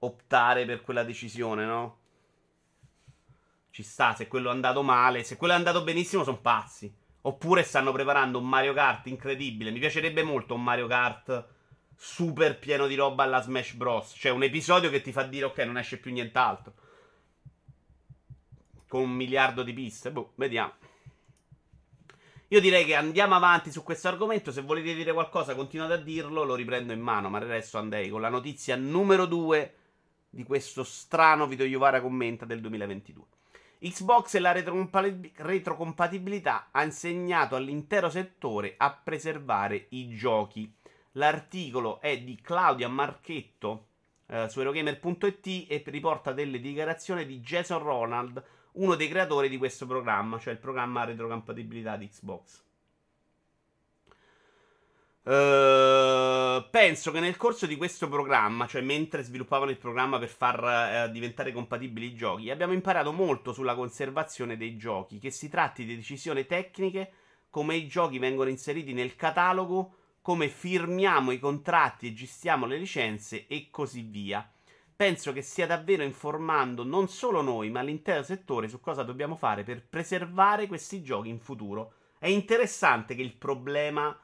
optare 0.00 0.64
per 0.64 0.82
quella 0.82 1.02
decisione, 1.02 1.64
no? 1.64 1.98
Ci 3.70 3.82
sta, 3.82 4.14
se 4.14 4.28
quello 4.28 4.50
è 4.50 4.52
andato 4.52 4.82
male, 4.82 5.24
se 5.24 5.36
quello 5.36 5.54
è 5.54 5.56
andato 5.56 5.82
benissimo 5.82 6.24
sono 6.24 6.40
pazzi. 6.40 6.92
Oppure 7.22 7.62
stanno 7.62 7.92
preparando 7.92 8.38
un 8.38 8.48
Mario 8.48 8.74
Kart 8.74 9.06
incredibile. 9.06 9.70
Mi 9.70 9.78
piacerebbe 9.78 10.22
molto 10.22 10.54
un 10.54 10.62
Mario 10.62 10.86
Kart 10.86 11.46
super 11.96 12.58
pieno 12.58 12.86
di 12.86 12.94
roba 12.94 13.22
alla 13.22 13.40
Smash 13.40 13.72
Bros. 13.74 14.12
Cioè 14.16 14.32
un 14.32 14.42
episodio 14.42 14.90
che 14.90 15.00
ti 15.00 15.12
fa 15.12 15.22
dire 15.22 15.46
ok, 15.46 15.58
non 15.58 15.78
esce 15.78 15.98
più 15.98 16.12
nient'altro. 16.12 16.74
Con 18.88 19.02
un 19.02 19.10
miliardo 19.10 19.62
di 19.62 19.72
piste. 19.72 20.10
Boh, 20.10 20.32
vediamo. 20.34 20.72
Io 22.48 22.60
direi 22.60 22.84
che 22.84 22.94
andiamo 22.94 23.34
avanti 23.34 23.70
su 23.70 23.82
questo 23.82 24.08
argomento. 24.08 24.52
Se 24.52 24.60
volete 24.60 24.94
dire 24.94 25.14
qualcosa, 25.14 25.54
continuate 25.54 25.94
a 25.94 25.98
dirlo, 25.98 26.44
lo 26.44 26.54
riprendo 26.54 26.92
in 26.92 27.00
mano. 27.00 27.30
Ma 27.30 27.38
adesso 27.38 27.78
andrei 27.78 28.10
con 28.10 28.20
la 28.20 28.28
notizia 28.28 28.76
numero 28.76 29.24
2 29.24 29.74
di 30.28 30.44
questo 30.44 30.84
strano 30.84 31.46
video 31.46 31.64
Iovara 31.64 32.02
commenta 32.02 32.44
del 32.44 32.60
2022. 32.60 33.24
Xbox 33.80 34.34
e 34.34 34.38
la 34.38 34.52
retrocompatibilità 34.52 36.68
ha 36.70 36.84
insegnato 36.84 37.56
all'intero 37.56 38.10
settore 38.10 38.74
a 38.76 38.92
preservare 38.92 39.86
i 39.88 40.14
giochi. 40.14 40.70
L'articolo 41.12 42.00
è 42.00 42.18
di 42.18 42.40
Claudia 42.40 42.88
Marchetto 42.88 43.86
eh, 44.26 44.48
su 44.48 44.60
Eurogamer.it 44.60 45.66
e 45.68 45.82
riporta 45.86 46.32
delle 46.32 46.58
dichiarazioni 46.58 47.26
di 47.26 47.40
Jason 47.40 47.82
Ronald, 47.82 48.42
uno 48.72 48.94
dei 48.94 49.08
creatori 49.08 49.48
di 49.48 49.58
questo 49.58 49.86
programma, 49.86 50.38
cioè 50.38 50.54
il 50.54 50.58
programma 50.58 51.04
retrocompatibilità 51.04 51.96
di 51.96 52.08
Xbox. 52.08 52.62
Uh, 55.24 56.68
penso 56.70 57.12
che 57.12 57.20
nel 57.20 57.36
corso 57.36 57.66
di 57.66 57.76
questo 57.76 58.08
programma, 58.08 58.66
cioè 58.66 58.80
mentre 58.80 59.22
sviluppavano 59.22 59.70
il 59.70 59.78
programma 59.78 60.18
per 60.18 60.28
far 60.28 61.06
uh, 61.06 61.12
diventare 61.12 61.52
compatibili 61.52 62.06
i 62.06 62.14
giochi, 62.16 62.50
abbiamo 62.50 62.72
imparato 62.72 63.12
molto 63.12 63.52
sulla 63.52 63.76
conservazione 63.76 64.56
dei 64.56 64.76
giochi, 64.76 65.18
che 65.18 65.30
si 65.30 65.48
tratti 65.48 65.84
di 65.84 65.94
decisioni 65.94 66.44
tecniche, 66.44 67.12
come 67.50 67.76
i 67.76 67.86
giochi 67.86 68.18
vengono 68.18 68.50
inseriti 68.50 68.92
nel 68.94 69.14
catalogo, 69.14 69.98
come 70.22 70.48
firmiamo 70.48 71.32
i 71.32 71.40
contratti 71.40 72.06
e 72.06 72.14
gestiamo 72.14 72.64
le 72.64 72.78
licenze 72.78 73.46
e 73.48 73.68
così 73.70 74.02
via. 74.02 74.48
Penso 74.94 75.32
che 75.32 75.42
stia 75.42 75.66
davvero 75.66 76.04
informando 76.04 76.84
non 76.84 77.08
solo 77.08 77.42
noi, 77.42 77.70
ma 77.70 77.82
l'intero 77.82 78.22
settore 78.22 78.68
su 78.68 78.80
cosa 78.80 79.02
dobbiamo 79.02 79.34
fare 79.34 79.64
per 79.64 79.84
preservare 79.84 80.68
questi 80.68 81.02
giochi 81.02 81.28
in 81.28 81.40
futuro. 81.40 81.94
È 82.18 82.28
interessante 82.28 83.16
che 83.16 83.22
il 83.22 83.34
problema 83.34 84.16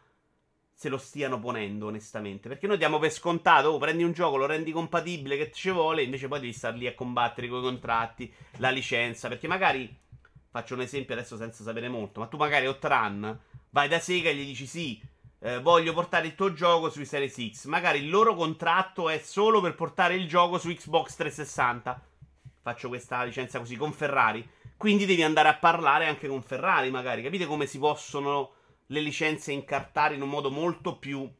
se 0.79 0.89
lo 0.89 0.99
stiano 0.99 1.41
ponendo, 1.41 1.87
onestamente. 1.87 2.49
Perché 2.49 2.69
noi 2.69 2.79
diamo 2.79 3.01
per 3.01 3.11
scontato, 3.11 3.71
oh, 3.71 3.79
prendi 3.79 4.05
un 4.05 4.13
gioco, 4.13 4.37
lo 4.37 4.47
rendi 4.47 4.71
compatibile, 4.71 5.37
che 5.37 5.51
ci 5.51 5.71
vuole, 5.71 6.05
invece 6.05 6.29
poi 6.29 6.39
devi 6.39 6.53
star 6.53 6.77
lì 6.77 6.87
a 6.87 6.95
combattere 6.95 7.49
con 7.49 7.59
i 7.59 7.63
contratti, 7.63 8.33
la 8.59 8.71
licenza. 8.71 9.27
Perché 9.27 9.49
magari, 9.49 9.93
faccio 10.49 10.75
un 10.75 10.83
esempio 10.83 11.15
adesso 11.15 11.37
senza 11.37 11.65
sapere 11.65 11.89
molto, 11.89 12.21
ma 12.21 12.27
tu 12.29 12.37
magari 12.37 12.67
Outrun, 12.67 13.41
vai 13.71 13.89
da 13.89 13.99
Sega 13.99 14.31
e 14.31 14.37
gli 14.37 14.45
dici 14.45 14.67
sì, 14.67 15.03
eh, 15.41 15.61
voglio 15.61 15.93
portare 15.93 16.27
il 16.27 16.35
tuo 16.35 16.53
gioco 16.53 16.91
sui 16.91 17.05
Series 17.05 17.51
X. 17.51 17.67
Magari 17.67 17.99
il 17.99 18.11
loro 18.11 18.35
contratto 18.35 19.09
è 19.09 19.19
solo 19.19 19.61
per 19.61 19.75
portare 19.75 20.15
il 20.15 20.27
gioco 20.27 20.59
su 20.59 20.69
Xbox 20.69 21.15
360. 21.15 22.03
Faccio 22.61 22.89
questa 22.89 23.23
licenza 23.23 23.59
così, 23.59 23.77
con 23.77 23.93
Ferrari. 23.93 24.47
Quindi 24.77 25.07
devi 25.07 25.23
andare 25.23 25.49
a 25.49 25.57
parlare 25.57 26.07
anche 26.07 26.29
con 26.29 26.43
Ferrari, 26.43 26.91
magari. 26.91 27.23
Capite 27.23 27.47
come 27.47 27.67
si 27.67 27.79
possono 27.79 28.53
le 28.87 29.01
licenze 29.01 29.53
incartare 29.53 30.15
in 30.15 30.23
un 30.23 30.29
modo 30.29 30.51
molto 30.51 30.97
più 30.97 31.31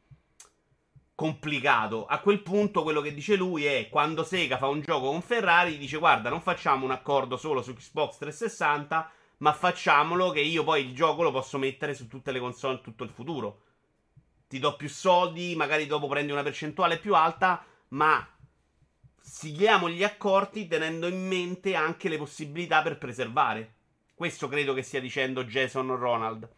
complicato. 1.15 2.05
A 2.05 2.19
quel 2.19 2.41
punto 2.41 2.83
quello 2.83 3.01
che 3.01 3.13
dice 3.13 3.35
lui 3.35 3.65
è 3.65 3.89
quando 3.89 4.23
Sega 4.23 4.57
fa 4.57 4.67
un 4.67 4.79
gioco 4.79 5.09
con 5.09 5.21
Ferrari 5.21 5.77
dice 5.77 5.97
guarda 5.97 6.29
non 6.29 6.39
facciamo 6.39 6.85
un 6.85 6.91
accordo 6.91 7.35
solo 7.35 7.61
su 7.61 7.73
Xbox 7.73 8.19
360 8.19 9.11
ma 9.39 9.51
facciamolo 9.51 10.29
che 10.29 10.39
io 10.39 10.63
poi 10.63 10.85
il 10.85 10.95
gioco 10.95 11.23
lo 11.23 11.31
posso 11.31 11.57
mettere 11.57 11.93
su 11.93 12.07
tutte 12.07 12.31
le 12.31 12.39
console 12.39 12.79
tutto 12.79 13.03
il 13.03 13.09
futuro. 13.09 13.63
Ti 14.49 14.57
do 14.57 14.75
più 14.75 14.89
soldi, 14.89 15.55
magari 15.55 15.85
dopo 15.85 16.07
prendi 16.07 16.31
una 16.31 16.41
percentuale 16.41 16.97
più 16.97 17.13
alta, 17.13 17.63
ma 17.89 18.27
sigliamo 19.21 19.87
gli 19.91 20.03
accordi 20.03 20.67
tenendo 20.67 21.07
in 21.07 21.27
mente 21.27 21.75
anche 21.75 22.09
le 22.09 22.17
possibilità 22.17 22.81
per 22.81 22.97
preservare. 22.97 23.75
Questo 24.15 24.47
credo 24.47 24.73
che 24.73 24.81
stia 24.81 24.99
dicendo 24.99 25.43
Jason 25.43 25.95
Ronald. 25.95 26.49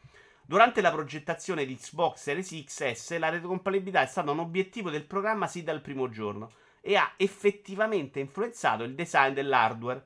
Durante 0.42 0.80
la 0.80 0.90
progettazione 0.90 1.66
di 1.66 1.76
Xbox 1.76 2.22
Series 2.22 2.64
XS, 2.64 3.18
la 3.18 3.28
retrocompatibilità 3.28 4.04
è 4.04 4.08
stata 4.08 4.32
un 4.32 4.40
obiettivo 4.40 4.90
del 4.90 5.04
programma 5.04 5.48
sin 5.48 5.66
dal 5.66 5.82
primo 5.82 6.08
giorno 6.08 6.54
e 6.80 6.96
ha 6.96 7.12
effettivamente 7.18 8.22
influenzato 8.22 8.84
il 8.84 8.96
design 8.96 9.34
dell'hardware. 9.34 10.06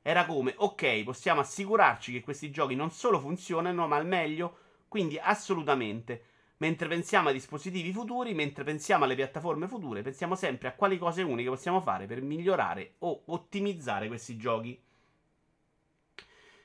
Era 0.00 0.24
come, 0.24 0.54
ok, 0.56 1.02
possiamo 1.02 1.42
assicurarci 1.42 2.12
che 2.12 2.22
questi 2.22 2.50
giochi 2.50 2.74
non 2.74 2.90
solo 2.90 3.20
funzionano, 3.20 3.86
ma 3.86 3.96
al 3.96 4.06
meglio, 4.06 4.56
quindi 4.88 5.18
assolutamente. 5.18 6.28
Mentre 6.58 6.88
pensiamo 6.88 7.28
ai 7.28 7.34
dispositivi 7.34 7.92
futuri, 7.92 8.32
mentre 8.32 8.64
pensiamo 8.64 9.04
alle 9.04 9.14
piattaforme 9.14 9.68
future, 9.68 10.02
pensiamo 10.02 10.34
sempre 10.34 10.68
a 10.68 10.72
quali 10.72 10.96
cose 10.96 11.22
uniche 11.22 11.50
possiamo 11.50 11.82
fare 11.82 12.06
per 12.06 12.22
migliorare 12.22 12.94
o 13.00 13.24
ottimizzare 13.26 14.08
questi 14.08 14.36
giochi. 14.36 14.80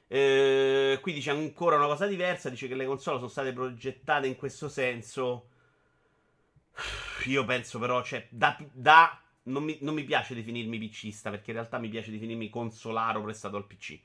Eh, 0.07 0.99
qui 1.01 1.13
dice 1.13 1.31
ancora 1.31 1.77
una 1.77 1.87
cosa 1.87 2.05
diversa. 2.05 2.49
Dice 2.49 2.67
che 2.67 2.75
le 2.75 2.85
console 2.85 3.17
sono 3.17 3.29
state 3.29 3.53
progettate 3.53 4.27
in 4.27 4.35
questo 4.35 4.67
senso. 4.67 5.47
Io 7.27 7.45
penso 7.45 7.79
però, 7.79 8.03
cioè, 8.03 8.27
da, 8.29 8.57
da 8.73 9.21
non, 9.43 9.63
mi, 9.63 9.77
non, 9.81 9.93
mi, 9.93 10.03
piace 10.03 10.35
definirmi 10.35 10.77
PCista 10.79 11.29
perché 11.29 11.51
in 11.51 11.57
realtà 11.57 11.77
mi 11.77 11.87
piace 11.87 12.11
definirmi 12.11 12.49
consolaro 12.49 13.21
prestato 13.21 13.55
al 13.55 13.65
PC. 13.65 13.99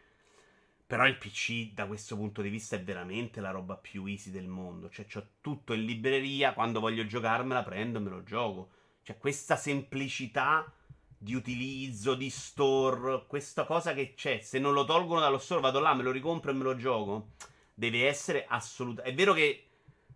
Però 0.86 1.06
il 1.06 1.18
PC 1.18 1.72
da 1.72 1.86
questo 1.86 2.16
punto 2.16 2.42
di 2.42 2.48
vista 2.48 2.76
è 2.76 2.82
veramente 2.82 3.40
la 3.40 3.50
roba 3.50 3.76
più 3.76 4.06
easy 4.06 4.30
del 4.30 4.46
mondo. 4.46 4.88
Cioè, 4.88 5.06
ho 5.14 5.26
tutto 5.40 5.72
in 5.72 5.84
libreria. 5.84 6.52
Quando 6.52 6.78
voglio 6.78 7.06
giocarmela, 7.06 7.64
prendo 7.64 7.98
e 7.98 8.02
me 8.02 8.10
lo 8.10 8.22
gioco. 8.22 8.70
Cioè, 9.02 9.18
questa 9.18 9.56
semplicità 9.56 10.72
di 11.18 11.34
utilizzo, 11.34 12.14
di 12.14 12.30
store, 12.30 13.24
questa 13.26 13.64
cosa 13.64 13.94
che 13.94 14.14
c'è, 14.14 14.40
se 14.40 14.58
non 14.58 14.74
lo 14.74 14.84
tolgono 14.84 15.20
dallo 15.20 15.38
store 15.38 15.60
vado 15.60 15.80
là, 15.80 15.94
me 15.94 16.02
lo 16.02 16.10
ricompro 16.12 16.50
e 16.50 16.54
me 16.54 16.62
lo 16.62 16.76
gioco, 16.76 17.30
deve 17.74 18.06
essere 18.06 18.44
assolutamente... 18.46 19.12
È 19.12 19.14
vero 19.14 19.32
che 19.32 19.66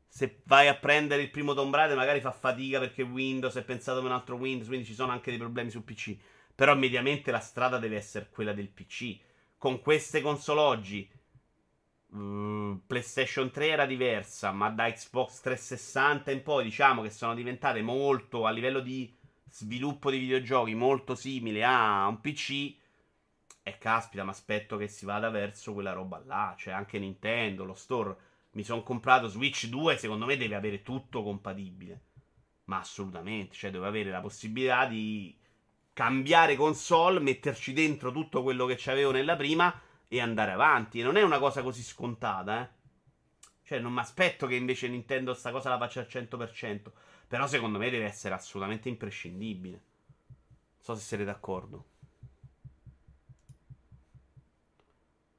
se 0.06 0.40
vai 0.44 0.68
a 0.68 0.74
prendere 0.74 1.22
il 1.22 1.30
primo 1.30 1.54
Tomb 1.54 1.74
Raider 1.74 1.96
magari 1.96 2.20
fa 2.20 2.32
fatica 2.32 2.78
perché 2.78 3.02
Windows 3.02 3.54
è 3.56 3.62
pensato 3.62 4.00
per 4.00 4.10
un 4.10 4.16
altro 4.16 4.36
Windows, 4.36 4.68
quindi 4.68 4.86
ci 4.86 4.94
sono 4.94 5.12
anche 5.12 5.30
dei 5.30 5.38
problemi 5.38 5.70
sul 5.70 5.82
PC, 5.82 6.16
però 6.54 6.76
mediamente 6.76 7.30
la 7.30 7.40
strada 7.40 7.78
deve 7.78 7.96
essere 7.96 8.28
quella 8.28 8.52
del 8.52 8.68
PC. 8.68 9.18
Con 9.60 9.82
queste 9.82 10.22
console 10.22 10.60
oggi... 10.60 11.10
Mm, 12.16 12.76
PlayStation 12.86 13.50
3 13.50 13.68
era 13.68 13.84
diversa, 13.84 14.52
ma 14.52 14.70
da 14.70 14.90
Xbox 14.90 15.40
360 15.42 16.30
in 16.30 16.42
poi 16.42 16.64
diciamo 16.64 17.02
che 17.02 17.10
sono 17.10 17.34
diventate 17.34 17.82
molto 17.82 18.46
a 18.46 18.50
livello 18.52 18.80
di 18.80 19.14
sviluppo 19.50 20.10
di 20.10 20.16
videogiochi 20.16 20.74
molto 20.74 21.14
simile 21.14 21.62
a 21.62 22.06
un 22.06 22.22
PC. 22.22 22.74
E 23.62 23.76
caspita, 23.76 24.24
mi 24.24 24.30
aspetto 24.30 24.78
che 24.78 24.88
si 24.88 25.04
vada 25.04 25.28
verso 25.28 25.74
quella 25.74 25.92
roba 25.92 26.22
là. 26.24 26.54
Cioè, 26.56 26.72
anche 26.72 26.98
Nintendo, 26.98 27.64
lo 27.64 27.74
store. 27.74 28.16
Mi 28.52 28.64
sono 28.64 28.82
comprato 28.82 29.26
Switch 29.26 29.66
2. 29.66 29.98
Secondo 29.98 30.24
me 30.24 30.38
deve 30.38 30.54
avere 30.54 30.80
tutto 30.80 31.22
compatibile. 31.22 32.00
Ma 32.64 32.78
assolutamente, 32.78 33.54
cioè, 33.54 33.70
deve 33.70 33.88
avere 33.88 34.08
la 34.10 34.20
possibilità 34.20 34.86
di 34.86 35.38
cambiare 36.00 36.56
console, 36.56 37.20
metterci 37.20 37.74
dentro 37.74 38.10
tutto 38.10 38.42
quello 38.42 38.64
che 38.64 38.76
c'avevo 38.78 39.10
nella 39.10 39.36
prima 39.36 39.78
e 40.08 40.18
andare 40.18 40.50
avanti. 40.50 41.02
Non 41.02 41.18
è 41.18 41.22
una 41.22 41.38
cosa 41.38 41.62
così 41.62 41.82
scontata, 41.82 42.62
eh. 42.62 42.68
Cioè, 43.64 43.80
non 43.80 43.92
mi 43.92 44.00
aspetto 44.00 44.46
che 44.46 44.54
invece 44.54 44.88
Nintendo 44.88 45.34
sta 45.34 45.50
cosa 45.50 45.68
la 45.68 45.76
faccia 45.76 46.00
al 46.00 46.06
100%. 46.08 46.90
Però 47.28 47.46
secondo 47.46 47.76
me 47.76 47.90
deve 47.90 48.06
essere 48.06 48.34
assolutamente 48.34 48.88
imprescindibile. 48.88 49.82
Non 50.28 50.80
so 50.80 50.94
se 50.94 51.02
siete 51.02 51.24
d'accordo. 51.24 51.84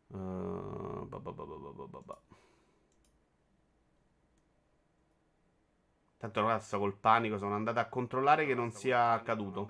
Uh, 0.09 1.07
Tanto 6.21 6.41
ragazzi, 6.41 6.77
col 6.77 6.93
panico 6.93 7.39
sono 7.39 7.55
andato 7.55 7.79
a 7.79 7.85
controllare 7.85 8.45
che 8.45 8.53
non 8.53 8.71
sia 8.71 9.09
accaduto. 9.09 9.65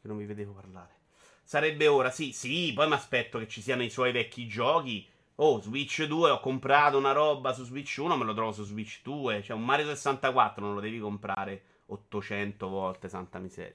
Che 0.00 0.08
non 0.08 0.16
vi 0.16 0.24
vedevo 0.24 0.52
parlare. 0.52 1.02
Sarebbe 1.42 1.88
ora, 1.88 2.10
sì, 2.10 2.32
sì, 2.32 2.72
poi 2.74 2.88
mi 2.88 2.94
aspetto 2.94 3.38
che 3.38 3.46
ci 3.46 3.60
siano 3.60 3.82
i 3.82 3.90
suoi 3.90 4.12
vecchi 4.12 4.46
giochi 4.48 5.06
Oh, 5.36 5.60
Switch 5.60 6.04
2, 6.04 6.30
ho 6.30 6.40
comprato 6.40 6.96
una 6.96 7.12
roba 7.12 7.52
su 7.52 7.64
Switch 7.64 7.98
1, 7.98 8.16
me 8.16 8.24
lo 8.24 8.32
trovo 8.32 8.52
su 8.52 8.64
Switch 8.64 9.02
2. 9.02 9.42
Cioè, 9.42 9.56
un 9.56 9.64
Mario 9.64 9.84
64 9.86 10.64
non 10.64 10.74
lo 10.74 10.80
devi 10.80 10.98
comprare 11.00 11.62
800 11.86 12.66
volte, 12.66 13.10
santa 13.10 13.38
miseria. 13.40 13.74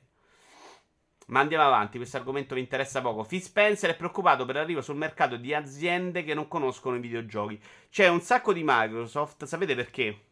Ma 1.27 1.41
andiamo 1.41 1.65
avanti, 1.65 1.97
questo 1.97 2.17
argomento 2.17 2.55
mi 2.55 2.61
interessa 2.61 3.01
poco. 3.01 3.23
Phil 3.23 3.41
Spencer 3.41 3.91
è 3.91 3.95
preoccupato 3.95 4.45
per 4.45 4.55
l'arrivo 4.55 4.81
sul 4.81 4.95
mercato 4.95 5.35
di 5.35 5.53
aziende 5.53 6.23
che 6.23 6.33
non 6.33 6.47
conoscono 6.47 6.95
i 6.95 7.01
videogiochi. 7.01 7.61
C'è 7.91 8.07
un 8.07 8.21
sacco 8.21 8.51
di 8.51 8.63
Microsoft, 8.65 9.43
sapete 9.43 9.75
perché? 9.75 10.28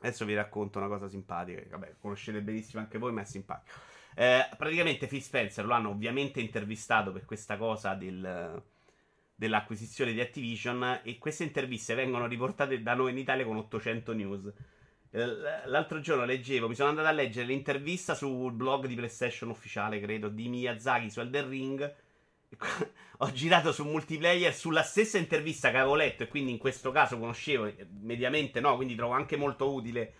Adesso 0.00 0.24
vi 0.24 0.34
racconto 0.34 0.78
una 0.78 0.88
cosa 0.88 1.08
simpatica, 1.08 1.60
che 1.60 1.68
vabbè, 1.68 1.94
conoscete 2.00 2.40
benissimo 2.40 2.80
anche 2.80 2.98
voi, 2.98 3.12
ma 3.12 3.22
è 3.22 3.24
simpatico. 3.24 3.76
Eh, 4.14 4.48
praticamente 4.56 5.06
Phil 5.06 5.22
Spencer 5.22 5.64
lo 5.64 5.74
hanno 5.74 5.90
ovviamente 5.90 6.40
intervistato 6.40 7.12
per 7.12 7.24
questa 7.24 7.56
cosa 7.56 7.94
del, 7.94 8.62
dell'acquisizione 9.34 10.12
di 10.12 10.20
Activision 10.20 11.00
e 11.04 11.18
queste 11.18 11.44
interviste 11.44 11.94
vengono 11.94 12.26
riportate 12.26 12.82
da 12.82 12.94
noi 12.94 13.12
in 13.12 13.18
Italia 13.18 13.44
con 13.44 13.56
800 13.56 14.12
news. 14.12 14.52
Eh, 15.10 15.26
l'altro 15.66 16.00
giorno 16.00 16.24
leggevo, 16.24 16.68
mi 16.68 16.74
sono 16.74 16.88
andato 16.88 17.06
a 17.06 17.12
leggere 17.12 17.46
l'intervista 17.46 18.14
sul 18.14 18.52
blog 18.52 18.86
di 18.86 18.94
PlayStation 18.94 19.50
ufficiale, 19.50 20.00
credo, 20.00 20.28
di 20.28 20.48
Miyazaki 20.48 21.10
su 21.10 21.20
Elden 21.20 21.48
Ring. 21.48 21.94
Ho 23.18 23.32
girato 23.32 23.72
su 23.72 23.84
multiplayer 23.84 24.54
sulla 24.54 24.82
stessa 24.82 25.18
intervista 25.18 25.70
che 25.70 25.78
avevo 25.78 25.96
letto 25.96 26.22
e 26.22 26.28
quindi 26.28 26.52
in 26.52 26.58
questo 26.58 26.92
caso 26.92 27.18
conoscevo, 27.18 27.66
eh, 27.66 27.86
mediamente 28.00 28.60
no, 28.60 28.76
quindi 28.76 28.94
trovo 28.94 29.12
anche 29.12 29.36
molto 29.36 29.72
utile 29.72 30.14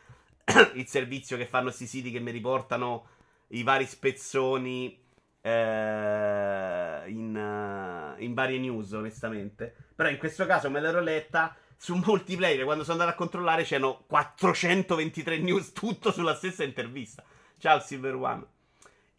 il 0.74 0.86
servizio 0.86 1.36
che 1.36 1.46
fanno 1.46 1.66
questi 1.66 1.86
siti 1.86 2.10
che 2.10 2.20
mi 2.20 2.30
riportano 2.30 3.06
i 3.48 3.62
vari 3.62 3.86
spezzoni 3.86 5.06
eh, 5.40 7.02
in, 7.06 7.36
uh, 7.36 8.22
in 8.22 8.34
varie 8.34 8.58
news, 8.58 8.92
onestamente. 8.92 9.74
Però 9.94 10.08
in 10.08 10.18
questo 10.18 10.46
caso 10.46 10.70
me 10.70 10.80
l'ero 10.80 11.00
letta 11.00 11.56
su 11.76 11.94
multiplayer 11.94 12.64
quando 12.64 12.82
sono 12.82 12.98
andato 12.98 13.14
a 13.14 13.18
controllare 13.18 13.62
c'erano 13.62 14.04
423 14.06 15.38
news 15.38 15.72
tutto 15.72 16.10
sulla 16.10 16.34
stessa 16.34 16.64
intervista. 16.64 17.22
Ciao 17.58 17.80
Silver 17.80 18.14
One. 18.14 18.46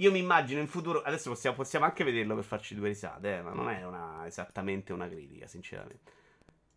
Io 0.01 0.11
mi 0.11 0.19
immagino 0.19 0.61
in 0.61 0.67
futuro, 0.67 1.01
adesso 1.01 1.29
possiamo, 1.29 1.57
possiamo 1.57 1.83
anche 1.85 2.05
vederlo 2.05 2.33
per 2.35 2.45
farci 2.45 2.73
due 2.73 2.87
risate, 2.87 3.37
eh, 3.37 3.41
ma 3.41 3.51
non 3.51 3.69
è 3.69 3.85
una, 3.85 4.25
esattamente 4.25 4.93
una 4.93 5.09
critica, 5.09 5.45
sinceramente. 5.45 6.11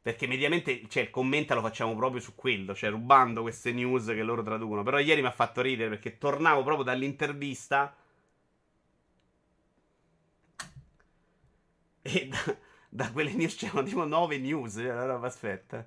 Perché 0.03 0.27
mediamente, 0.27 0.89
cioè, 0.89 1.05
il 1.05 1.11
commenta 1.11 1.55
lo 1.55 1.61
facciamo 1.61 1.95
proprio 1.95 2.21
su 2.21 2.35
quello, 2.35 2.75
cioè 2.75 2.91
rubando 2.91 3.43
queste 3.43 3.73
news 3.73 4.07
che 4.07 4.25
loro 4.25 4.43
traducono. 4.43 4.83
Però 4.83 4.99
ieri 4.99 5.21
mi 5.21 5.29
ha 5.29 5.33
fatto 5.33 5.61
ridere 5.61 5.91
perché 5.91 6.19
tornavo 6.19 6.65
proprio 6.65 6.85
dall'intervista 6.85 7.97
e 12.03 12.29
da, 12.29 12.57
da 12.89 13.13
quelle 13.13 13.33
news 13.35 13.55
c'erano 13.55 13.85
tipo 13.85 14.05
9 14.05 14.39
news. 14.39 14.79
Allora, 14.79 15.21
aspetta. 15.21 15.79
A 15.79 15.87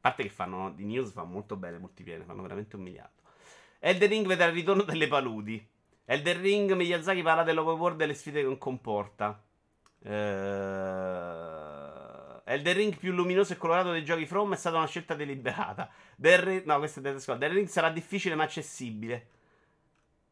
parte 0.00 0.22
che 0.24 0.28
fanno 0.28 0.70
di 0.72 0.84
news, 0.84 1.12
fa 1.12 1.24
molto 1.24 1.56
bene 1.56 1.78
multiplayer, 1.78 2.24
fanno 2.24 2.42
veramente 2.42 2.76
un 2.76 2.82
miliardo. 2.82 3.21
Elden 3.84 4.08
Ring 4.08 4.24
vedrà 4.28 4.44
il 4.44 4.52
ritorno 4.52 4.84
delle 4.84 5.08
paludi. 5.08 5.60
Elden 6.04 6.40
Ring, 6.40 6.72
Miyazaki 6.72 7.20
parla 7.20 7.42
dell'open 7.42 7.80
world 7.80 7.96
e 7.96 7.98
delle 7.98 8.14
sfide 8.14 8.46
che 8.46 8.56
comporta. 8.56 9.42
Uh, 9.98 10.08
Elden 12.44 12.74
Ring 12.74 12.96
più 12.96 13.10
luminoso 13.10 13.54
e 13.54 13.56
colorato 13.56 13.90
dei 13.90 14.04
giochi 14.04 14.24
From 14.24 14.52
è 14.52 14.56
stata 14.56 14.76
una 14.76 14.86
scelta 14.86 15.14
deliberata. 15.14 15.90
Del, 16.14 16.62
no, 16.64 16.78
questo 16.78 17.00
è 17.00 17.02
Dead 17.02 17.18
Scroll. 17.18 17.42
Elden 17.42 17.56
Ring 17.56 17.66
sarà 17.66 17.90
difficile 17.90 18.36
ma 18.36 18.44
accessibile. 18.44 19.30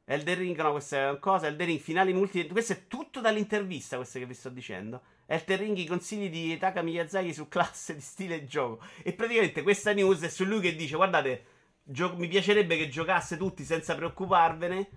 Elden 0.04 0.38
Ring, 0.38 0.56
no, 0.56 0.70
questa 0.70 0.96
è 0.98 1.08
una 1.08 1.18
cosa. 1.18 1.48
Elden 1.48 1.66
Ring, 1.66 1.80
finali 1.80 2.12
multi. 2.12 2.46
Questo 2.46 2.74
è 2.74 2.86
tutto 2.86 3.20
dall'intervista, 3.20 3.96
questo 3.96 4.20
che 4.20 4.26
vi 4.26 4.34
sto 4.34 4.50
dicendo. 4.50 5.02
Elden 5.26 5.58
Ring, 5.58 5.76
i 5.76 5.86
consigli 5.86 6.30
di 6.30 6.56
Taka 6.56 6.82
Miyazaki 6.82 7.34
su 7.34 7.48
classe 7.50 7.96
di 7.96 8.00
stile 8.00 8.36
e 8.36 8.44
gioco. 8.44 8.84
E 9.02 9.12
praticamente 9.12 9.62
questa 9.62 9.92
news 9.92 10.22
è 10.22 10.28
su 10.28 10.44
lui 10.44 10.60
che 10.60 10.76
dice: 10.76 10.94
Guardate, 10.94 11.58
gio- 11.90 12.16
mi 12.16 12.28
piacerebbe 12.28 12.76
che 12.76 12.88
giocasse 12.88 13.36
tutti 13.36 13.64
senza 13.64 13.94
preoccuparvene. 13.94 14.88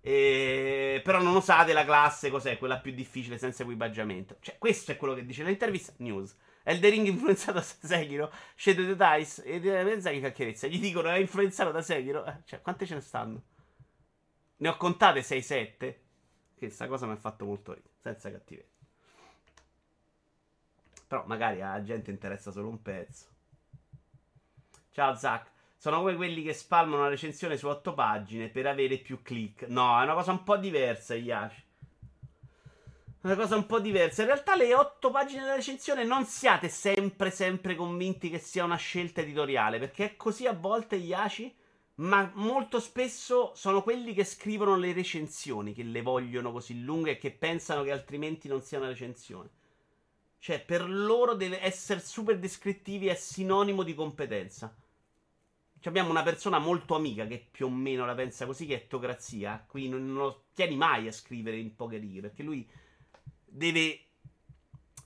E... 0.00 1.00
Però 1.04 1.20
non 1.20 1.34
usate 1.34 1.72
la 1.72 1.84
classe, 1.84 2.30
cos'è? 2.30 2.58
Quella 2.58 2.78
più 2.78 2.92
difficile 2.92 3.38
senza 3.38 3.62
equipaggiamento. 3.62 4.36
Cioè, 4.40 4.58
questo 4.58 4.92
è 4.92 4.96
quello 4.96 5.14
che 5.14 5.24
dice 5.24 5.42
nell'intervista. 5.42 5.92
News. 5.98 6.36
Elden 6.62 6.90
Ring 6.90 7.06
influenzato 7.06 7.58
da 7.58 7.62
Sekiro. 7.62 8.32
Shadow 8.54 8.84
the 8.84 8.96
Dice 8.96 9.42
e 9.44 9.58
Miyazaki 9.58 10.20
fa 10.20 10.30
chiarezza. 10.30 10.66
Gli 10.66 10.80
dicono 10.80 11.08
è 11.08 11.18
influenzato 11.18 11.70
da 11.70 11.82
Sekiro. 11.82 12.24
Eh, 12.24 12.36
cioè, 12.44 12.60
quante 12.60 12.86
ce 12.86 12.94
ne 12.94 13.00
stanno? 13.00 13.42
Ne 14.56 14.68
ho 14.68 14.76
contate 14.76 15.20
6-7. 15.20 15.94
Che 16.56 16.70
sta 16.70 16.88
cosa 16.88 17.06
mi 17.06 17.12
ha 17.12 17.16
fatto 17.16 17.44
molto 17.44 17.72
ridere. 17.72 17.94
Senza 18.02 18.30
cattiveria. 18.30 18.70
Però 21.06 21.24
magari 21.26 21.62
a 21.62 21.82
gente 21.82 22.10
interessa 22.10 22.50
solo 22.50 22.68
un 22.68 22.82
pezzo. 22.82 23.26
Ciao 24.90 25.14
Zach. 25.14 25.56
Sono 25.80 26.00
come 26.00 26.16
quelli 26.16 26.42
che 26.42 26.52
spalmano 26.52 27.02
una 27.02 27.08
recensione 27.08 27.56
su 27.56 27.68
8 27.68 27.94
pagine 27.94 28.48
per 28.48 28.66
avere 28.66 28.98
più 28.98 29.22
click. 29.22 29.68
No, 29.68 29.98
è 30.00 30.02
una 30.02 30.14
cosa 30.14 30.32
un 30.32 30.42
po' 30.42 30.56
diversa, 30.56 31.14
Yashi. 31.14 31.64
Una 33.22 33.36
cosa 33.36 33.54
un 33.56 33.64
po' 33.64 33.78
diversa. 33.78 34.22
In 34.22 34.28
realtà 34.28 34.56
le 34.56 34.74
8 34.74 35.10
pagine 35.10 35.42
della 35.42 35.54
recensione 35.54 36.04
non 36.04 36.24
siate 36.24 36.68
sempre, 36.68 37.30
sempre 37.30 37.76
convinti 37.76 38.28
che 38.28 38.38
sia 38.38 38.64
una 38.64 38.76
scelta 38.76 39.20
editoriale. 39.20 39.78
Perché 39.78 40.04
è 40.04 40.16
così 40.16 40.46
a 40.46 40.52
volte, 40.52 40.96
Yashi 40.96 41.54
ma 41.98 42.30
molto 42.34 42.78
spesso 42.78 43.52
sono 43.54 43.82
quelli 43.82 44.14
che 44.14 44.22
scrivono 44.22 44.76
le 44.76 44.92
recensioni 44.92 45.72
che 45.72 45.82
le 45.82 46.00
vogliono 46.00 46.52
così 46.52 46.82
lunghe 46.82 47.12
e 47.12 47.18
che 47.18 47.32
pensano 47.32 47.82
che 47.82 47.90
altrimenti 47.90 48.46
non 48.46 48.62
sia 48.62 48.78
una 48.78 48.86
recensione. 48.88 49.50
Cioè, 50.38 50.60
per 50.60 50.88
loro 50.88 51.34
deve 51.34 51.60
essere 51.60 51.98
super 51.98 52.38
descrittivi 52.38 53.08
è 53.08 53.14
sinonimo 53.14 53.82
di 53.82 53.94
competenza. 53.94 54.72
Abbiamo 55.84 56.10
una 56.10 56.22
persona 56.22 56.58
molto 56.58 56.94
amica 56.94 57.26
che 57.26 57.48
più 57.50 57.66
o 57.66 57.70
meno 57.70 58.04
la 58.04 58.14
pensa 58.14 58.46
così, 58.46 58.66
che 58.66 58.74
è 58.74 58.86
Tocrazia. 58.86 59.64
Qui 59.66 59.88
non, 59.88 60.12
lo 60.12 60.46
tieni 60.54 60.76
mai 60.76 61.06
a 61.06 61.12
scrivere 61.12 61.56
in 61.56 61.74
poche 61.74 61.98
righe, 61.98 62.20
perché 62.20 62.42
lui 62.42 62.68
deve 63.44 64.06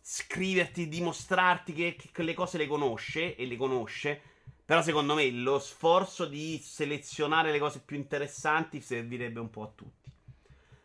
scriverti, 0.00 0.88
dimostrarti 0.88 1.72
che, 1.72 1.96
che 2.10 2.22
le 2.22 2.34
cose 2.34 2.58
le 2.58 2.66
conosce 2.66 3.36
e 3.36 3.46
le 3.46 3.56
conosce 3.56 4.22
però 4.64 4.80
secondo 4.80 5.14
me 5.14 5.30
lo 5.30 5.58
sforzo 5.58 6.24
di 6.24 6.58
selezionare 6.58 7.50
le 7.50 7.58
cose 7.58 7.82
più 7.84 7.96
interessanti 7.96 8.80
servirebbe 8.80 9.40
un 9.40 9.50
po' 9.50 9.64
a 9.64 9.72
tutti. 9.74 10.10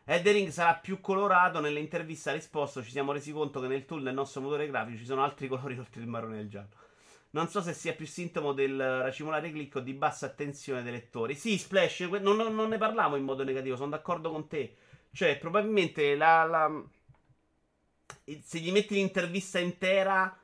Eddering 0.04 0.50
sarà 0.50 0.76
più 0.76 1.00
colorato. 1.00 1.60
Nell'intervista 1.62 2.34
risposto: 2.34 2.84
Ci 2.84 2.92
siamo 2.92 3.14
resi 3.14 3.32
conto 3.32 3.62
che 3.62 3.68
nel 3.68 3.86
tool 3.86 4.04
del 4.04 4.14
nostro 4.14 4.42
motore 4.42 4.68
grafico 4.68 4.98
ci 4.98 5.06
sono 5.06 5.24
altri 5.24 5.48
colori 5.48 5.78
oltre 5.78 6.02
il 6.02 6.08
marrone 6.08 6.40
e 6.40 6.42
il 6.42 6.50
giallo. 6.50 6.76
Non 7.38 7.50
so 7.50 7.62
se 7.62 7.74
sia 7.74 7.94
più 7.94 8.08
sintomo 8.08 8.52
del 8.52 9.04
racimolare 9.04 9.52
click 9.52 9.76
o 9.76 9.80
di 9.80 9.94
bassa 9.94 10.26
attenzione 10.26 10.82
dei 10.82 10.92
lettori. 10.92 11.36
Sì, 11.36 11.60
Splash, 11.60 12.00
non, 12.00 12.36
non, 12.36 12.56
non, 12.56 12.68
ne 12.68 12.80
parlavo 12.80 13.16
in 13.16 13.26
modo 13.26 13.44
negativo, 13.44 13.76
sono 13.76 13.92
d'accordo 13.92 14.32
con 14.32 14.48
te. 14.48 14.76
Cioè, 15.12 15.38
probabilmente 15.38 16.16
la, 16.16 16.46
la... 16.46 16.84
se 18.42 18.58
gli 18.58 18.72
metti 18.72 18.96
l'intervista 18.96 19.60
intera 19.60 20.36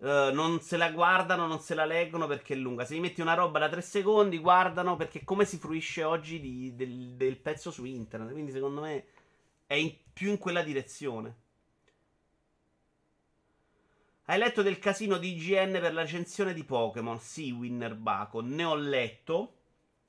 Uh, 0.00 0.32
non 0.32 0.62
se 0.62 0.78
la 0.78 0.90
guardano, 0.90 1.46
non 1.46 1.60
se 1.60 1.74
la 1.74 1.84
leggono 1.84 2.26
perché 2.26 2.54
è 2.54 2.56
lunga. 2.56 2.86
Se 2.86 2.94
gli 2.94 3.00
metti 3.00 3.20
una 3.20 3.34
roba 3.34 3.58
da 3.58 3.68
3 3.68 3.82
secondi, 3.82 4.38
guardano 4.38 4.96
perché 4.96 5.24
come 5.24 5.44
si 5.44 5.58
fruisce 5.58 6.04
oggi 6.04 6.40
di, 6.40 6.74
del, 6.74 7.16
del, 7.16 7.36
pezzo 7.36 7.70
su 7.70 7.84
internet. 7.84 8.32
Quindi 8.32 8.50
secondo 8.50 8.80
me 8.80 9.04
è 9.66 9.74
in, 9.74 9.94
più 10.14 10.30
in 10.30 10.38
quella 10.38 10.62
direzione. 10.62 11.39
Hai 14.30 14.38
letto 14.38 14.62
del 14.62 14.78
casino 14.78 15.18
di 15.18 15.32
IGN 15.32 15.72
per 15.80 15.92
la 15.92 16.02
recensione 16.02 16.54
di 16.54 16.62
Pokémon? 16.62 17.18
Sì, 17.18 17.50
Winner 17.50 17.96
Baco. 17.96 18.40
Ne 18.40 18.62
ho 18.62 18.76
letto. 18.76 19.54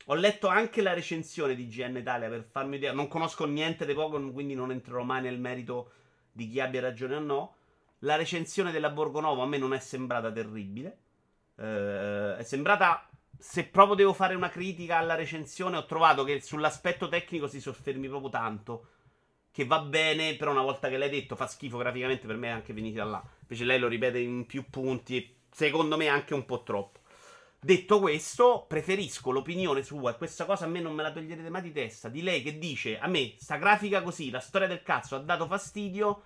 Ho 0.06 0.14
letto 0.14 0.48
anche 0.48 0.84
la 0.84 0.94
recensione 0.94 1.56
di 1.56 1.64
IGN 1.64 1.98
Italia 1.98 2.30
per 2.30 2.44
farmi 2.44 2.76
idea. 2.76 2.94
Non 2.94 3.08
conosco 3.08 3.48
niente 3.48 3.84
dei 3.84 3.96
Pokémon, 3.96 4.32
quindi 4.32 4.54
non 4.54 4.70
entrerò 4.70 5.02
mai 5.02 5.24
nel 5.24 5.40
merito 5.40 5.94
di 6.32 6.48
chi 6.48 6.60
abbia 6.60 6.82
ragione 6.82 7.16
o 7.16 7.20
no. 7.20 7.56
La 8.02 8.16
recensione 8.16 8.72
della 8.72 8.92
Borgonovo 8.92 9.42
a 9.42 9.48
me 9.48 9.58
non 9.58 9.74
è 9.74 9.80
sembrata 9.80 10.32
terribile. 10.32 10.98
Eh, 11.56 12.36
è 12.38 12.44
sembrata. 12.44 13.10
Se 13.40 13.66
proprio 13.66 13.96
devo 13.96 14.14
fare 14.14 14.36
una 14.36 14.50
critica 14.50 14.98
alla 14.98 15.16
recensione, 15.16 15.78
ho 15.78 15.86
trovato 15.88 16.24
che 16.24 16.42
sull'aspetto 16.42 17.08
tecnico 17.08 17.48
si 17.48 17.60
soffermi 17.60 18.08
proprio 18.08 18.30
tanto. 18.30 18.88
Che 19.52 19.66
va 19.66 19.80
bene, 19.80 20.36
però 20.36 20.52
una 20.52 20.62
volta 20.62 20.90
che 20.90 20.98
l'hai 20.98 21.10
detto 21.10 21.36
fa 21.36 21.48
schifo 21.48 21.80
graficamente 21.80 22.28
per 22.28 22.36
me 22.36 22.50
è 22.50 22.52
anche 22.52 22.72
veniti 22.72 22.98
da 22.98 23.06
là. 23.06 23.24
Invece 23.52 23.66
lei 23.66 23.80
lo 23.80 23.90
ripete 23.90 24.18
in 24.18 24.46
più 24.46 24.70
punti 24.70 25.36
secondo 25.52 25.98
me 25.98 26.08
anche 26.08 26.34
un 26.34 26.46
po' 26.46 26.64
troppo. 26.64 27.00
Detto 27.60 28.00
questo, 28.00 28.66
preferisco 28.66 29.30
l'opinione 29.30 29.84
sua, 29.84 30.12
e 30.12 30.18
questa 30.18 30.46
cosa 30.46 30.66
a 30.66 30.68
me 30.70 30.80
non 30.80 30.96
me 30.96 31.04
la 31.04 31.12
toglierete 31.12 31.50
mai 31.50 31.62
di 31.62 31.74
testa, 31.74 32.08
di 32.08 32.24
lei 32.24 32.42
che 32.42 32.58
dice, 32.58 32.98
a 32.98 33.08
me 33.08 33.36
sta 33.38 33.58
grafica 33.58 34.02
così, 34.02 34.30
la 34.30 34.40
storia 34.40 34.68
del 34.68 34.82
cazzo 34.82 35.16
ha 35.16 35.20
dato 35.20 35.46
fastidio, 35.48 36.24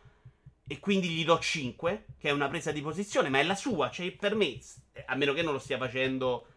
e 0.67 0.79
quindi 0.79 1.09
gli 1.09 1.25
do 1.25 1.39
5, 1.39 2.05
che 2.19 2.29
è 2.29 2.31
una 2.31 2.47
presa 2.47 2.71
di 2.71 2.81
posizione, 2.81 3.29
ma 3.29 3.39
è 3.39 3.43
la 3.43 3.55
sua, 3.55 3.89
cioè 3.89 4.11
per 4.11 4.35
me, 4.35 4.59
a 5.07 5.15
meno 5.15 5.33
che 5.33 5.41
non 5.41 5.53
lo 5.53 5.59
stia 5.59 5.79
facendo 5.79 6.47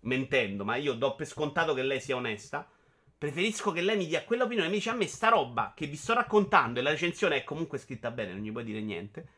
mentendo, 0.00 0.64
ma 0.64 0.76
io 0.76 0.92
do 0.92 1.14
per 1.14 1.26
scontato 1.26 1.72
che 1.72 1.82
lei 1.82 2.00
sia 2.00 2.14
onesta, 2.14 2.68
preferisco 3.16 3.72
che 3.72 3.80
lei 3.80 3.96
mi 3.96 4.06
dia 4.06 4.22
quell'opinione 4.24 4.68
mi 4.68 4.76
dice 4.76 4.90
a 4.90 4.94
me 4.94 5.06
sta 5.06 5.28
roba 5.28 5.72
che 5.74 5.86
vi 5.86 5.96
sto 5.96 6.14
raccontando 6.14 6.78
e 6.78 6.82
la 6.82 6.90
recensione 6.90 7.36
è 7.36 7.44
comunque 7.44 7.78
scritta 7.78 8.10
bene, 8.10 8.32
non 8.32 8.42
gli 8.42 8.52
puoi 8.52 8.64
dire 8.64 8.80
niente. 8.80 9.28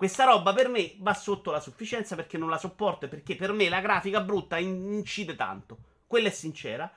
Questa 0.00 0.24
roba 0.24 0.54
per 0.54 0.70
me 0.70 0.94
va 1.00 1.12
sotto 1.12 1.50
la 1.50 1.60
sufficienza 1.60 2.16
perché 2.16 2.38
non 2.38 2.48
la 2.48 2.56
sopporto 2.56 3.04
e 3.04 3.08
perché 3.08 3.36
per 3.36 3.52
me 3.52 3.68
la 3.68 3.82
grafica 3.82 4.22
brutta 4.22 4.56
incide 4.56 5.36
tanto. 5.36 5.76
Quella 6.06 6.28
è 6.28 6.30
sincera. 6.30 6.90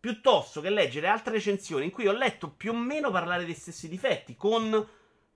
piuttosto 0.00 0.60
che 0.60 0.70
leggere 0.70 1.08
altre 1.08 1.34
recensioni 1.34 1.84
in 1.84 1.90
cui 1.90 2.06
ho 2.06 2.12
letto 2.12 2.50
più 2.50 2.72
o 2.72 2.76
meno 2.76 3.10
parlare 3.10 3.44
dei 3.44 3.54
stessi 3.54 3.88
difetti, 3.88 4.36
con 4.36 4.86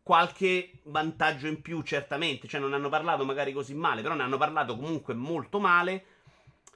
qualche 0.02 0.80
vantaggio 0.84 1.46
in 1.46 1.60
più, 1.60 1.82
certamente. 1.82 2.48
Cioè, 2.48 2.60
non 2.60 2.72
hanno 2.72 2.88
parlato 2.88 3.24
magari 3.24 3.52
così 3.52 3.74
male, 3.74 4.02
però 4.02 4.14
ne 4.14 4.22
hanno 4.22 4.38
parlato 4.38 4.76
comunque 4.76 5.14
molto 5.14 5.58
male. 5.58 6.04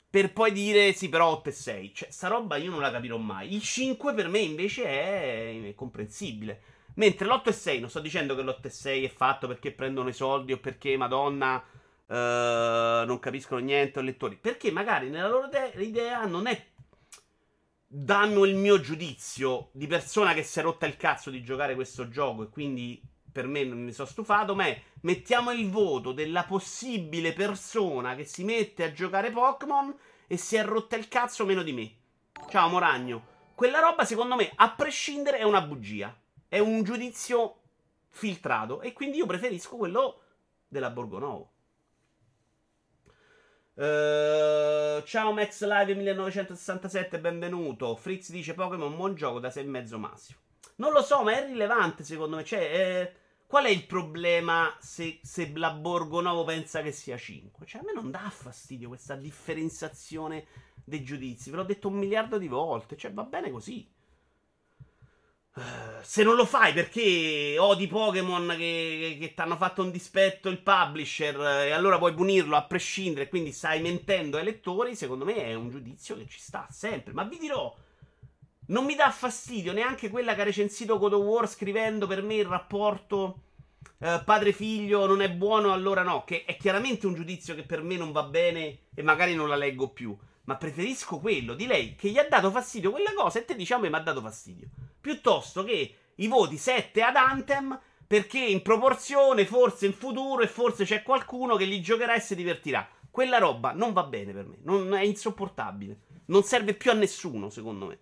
Per 0.09 0.33
poi 0.33 0.53
dire 0.53 0.93
sì, 0.93 1.09
però 1.09 1.29
8 1.29 1.49
e 1.49 1.53
6. 1.53 1.95
Cioè, 1.95 2.11
sta 2.11 2.29
roba 2.29 2.57
io 2.57 2.71
non 2.71 2.81
la 2.81 2.91
capirò 2.91 3.17
mai. 3.17 3.55
Il 3.55 3.63
5 3.63 4.15
per 4.15 4.29
me 4.29 4.39
invece 4.39 4.85
è 4.85 5.75
comprensibile. 5.75 6.63
Mentre 6.97 7.27
l'8 7.27 7.49
e 7.49 7.53
6, 7.53 7.81
non 7.81 7.91
sto 7.91 8.01
dicendo 8.01 8.35
che 8.35 8.43
l'8 8.43 8.67
e 8.67 8.71
6 8.71 9.05
è 9.05 9.09
fatto 9.09 9.47
perché 9.47 9.73
prendono 9.73 10.09
i 10.09 10.15
soldi 10.15 10.53
o 10.53 10.59
perché, 10.59 10.97
madonna, 10.97 11.57
uh, 11.57 12.15
non 12.15 13.19
capiscono 13.21 13.61
niente 13.61 13.99
o 13.99 14.03
lettori. 14.03 14.37
Perché 14.37 14.71
magari 14.71 15.11
nella 15.11 15.29
loro 15.29 15.49
idea 15.79 16.25
non 16.25 16.47
è 16.47 16.67
danno 17.89 18.45
il 18.45 18.57
mio 18.57 18.81
giudizio 18.81 19.69
di 19.73 19.87
persona 19.87 20.35
che 20.35 20.43
si 20.43 20.59
è 20.59 20.63
rotta 20.63 20.87
il 20.87 20.97
cazzo 20.97 21.31
di 21.31 21.43
giocare 21.43 21.75
questo 21.75 22.09
gioco 22.09 22.43
e 22.43 22.49
quindi 22.49 23.01
per 23.31 23.47
me 23.47 23.65
non 23.65 23.83
mi 23.83 23.93
sono 23.93 24.09
stufato, 24.09 24.55
ma 24.55 24.67
è 24.67 24.83
mettiamo 25.03 25.51
il 25.53 25.69
voto 25.71 26.13
della 26.13 26.45
possibile 26.45 27.33
persona 27.33 28.15
che 28.15 28.25
si 28.25 28.45
mette 28.45 28.85
a 28.85 28.93
giocare 28.93 29.31
Pokémon 29.31 29.95
e 30.27 30.37
si 30.39 30.57
è 30.57 30.65
rotta 30.65 30.97
il 30.97 31.09
cazzo 31.09 31.45
meno 31.45 31.63
di 31.63 31.73
me. 31.73 31.93
Ciao 32.49 32.69
Moragno. 32.69 33.35
Quella 33.55 33.81
roba 33.81 34.05
secondo 34.05 34.37
me, 34.37 34.51
a 34.55 34.71
prescindere, 34.71 35.39
è 35.39 35.43
una 35.43 35.61
bugia. 35.61 36.15
È 36.49 36.59
un 36.59 36.83
giudizio 36.83 37.61
filtrato 38.09 38.81
e 38.81 38.93
quindi 38.93 39.19
io 39.19 39.27
preferisco 39.27 39.77
quello 39.77 40.21
della 40.69 40.91
Borgonovo. 40.91 41.53
Uh, 43.75 45.03
ciao 45.03 45.33
Max 45.33 45.63
Live 45.63 45.95
1967, 45.95 47.21
benvenuto. 47.21 47.95
Fritz 47.97 48.31
dice 48.31 48.55
Pokémon 48.55 48.97
buon 48.97 49.15
gioco 49.15 49.39
da 49.39 49.49
6,5 49.49 49.97
massimo. 49.97 50.39
Non 50.77 50.93
lo 50.93 51.03
so, 51.03 51.23
ma 51.23 51.37
è 51.37 51.47
rilevante 51.47 52.05
secondo 52.05 52.37
me. 52.37 52.45
Cioè, 52.45 52.61
eh, 52.61 53.13
Qual 53.47 53.65
è 53.65 53.69
il 53.69 53.87
problema 53.87 54.77
se, 54.81 55.21
se 55.23 55.53
la 55.55 55.71
Borgonovo 55.71 56.43
pensa 56.43 56.83
che 56.83 56.91
sia 56.91 57.17
5? 57.17 57.65
Cioè, 57.65 57.81
a 57.81 57.85
me 57.85 57.93
non 57.93 58.11
dà 58.11 58.29
fastidio 58.29 58.89
questa 58.89 59.15
differenziazione 59.15 60.47
dei 60.85 61.05
giudizi. 61.05 61.51
Ve 61.51 61.57
l'ho 61.57 61.63
detto 61.63 61.87
un 61.87 61.95
miliardo 61.95 62.39
di 62.39 62.49
volte. 62.49 62.97
Cioè, 62.97 63.13
va 63.13 63.23
bene 63.23 63.53
così. 63.53 63.89
Se 66.03 66.23
non 66.23 66.37
lo 66.37 66.45
fai 66.45 66.75
perché 66.75 67.57
odi 67.59 67.87
Pokémon 67.87 68.55
che, 68.59 69.17
che, 69.19 69.33
ti 69.35 69.41
hanno 69.41 69.57
fatto 69.57 69.83
un 69.83 69.91
dispetto 69.91 70.51
il 70.51 70.61
publisher 70.61 71.41
e 71.41 71.71
allora 71.71 71.97
puoi 71.97 72.13
punirlo 72.13 72.57
a 72.57 72.65
prescindere, 72.65 73.29
quindi 73.29 73.53
stai 73.53 73.81
mentendo 73.81 74.37
ai 74.37 74.45
lettori, 74.45 74.95
secondo 74.95 75.25
me 75.25 75.37
è 75.37 75.55
un 75.55 75.71
giudizio 75.71 76.17
che 76.17 76.27
ci 76.29 76.39
sta 76.39 76.67
sempre. 76.71 77.15
Ma 77.15 77.25
vi 77.25 77.39
dirò, 77.39 77.75
non 78.67 78.85
mi 78.85 78.95
dà 78.95 79.11
fastidio 79.11 79.73
neanche 79.73 80.11
quella 80.11 80.35
che 80.35 80.43
ha 80.43 80.45
recensito 80.45 80.99
God 80.99 81.15
of 81.15 81.25
War 81.25 81.49
scrivendo 81.49 82.07
per 82.07 82.23
me 82.23 82.35
il 82.35 82.47
rapporto 82.47 83.41
eh, 83.99 84.21
padre-figlio 84.25 85.07
non 85.07 85.23
è 85.23 85.31
buono, 85.31 85.73
allora 85.73 86.03
no. 86.03 86.25
Che 86.25 86.45
è 86.45 86.57
chiaramente 86.57 87.07
un 87.07 87.15
giudizio 87.15 87.55
che 87.55 87.63
per 87.63 87.83
me 87.83 87.97
non 87.97 88.13
va 88.13 88.25
bene 88.25 88.79
e 88.95 89.03
magari 89.03 89.35
non 89.35 89.49
la 89.49 89.57
leggo 89.57 89.89
più. 89.89 90.17
Ma 90.47 90.57
preferisco 90.57 91.19
quello 91.19 91.55
di 91.55 91.67
lei 91.67 91.95
che 91.95 92.09
gli 92.09 92.19
ha 92.19 92.27
dato 92.29 92.51
fastidio 92.51 92.91
quella 92.91 93.13
cosa 93.15 93.39
e 93.39 93.45
te 93.45 93.55
diciamo 93.55 93.83
che 93.83 93.91
mi 93.91 93.97
ha 93.97 94.01
dato 94.01 94.21
fastidio. 94.21 94.69
Piuttosto 95.01 95.65
che 95.65 95.95
i 96.15 96.27
voti 96.29 96.57
7 96.57 97.03
ad 97.03 97.17
Anthem 97.17 97.79
perché 98.07 98.39
in 98.39 98.63
proporzione 98.63 99.45
forse 99.45 99.87
in 99.87 99.93
futuro 99.93 100.43
e 100.43 100.49
forse 100.49 100.85
c'è 100.85 101.03
qualcuno 101.03 101.57
che 101.57 101.65
li 101.65 101.81
giocherà 101.81 102.15
e 102.15 102.21
si 102.21 102.35
divertirà. 102.35 102.89
Quella 103.11 103.39
roba 103.39 103.73
non 103.73 103.93
va 103.93 104.05
bene 104.05 104.33
per 104.33 104.47
me, 104.47 104.59
non 104.63 104.95
è 104.95 105.03
insopportabile. 105.03 105.99
Non 106.27 106.43
serve 106.43 106.75
più 106.75 106.91
a 106.91 106.95
nessuno, 106.95 107.51
secondo 107.51 107.87
me. 107.87 107.99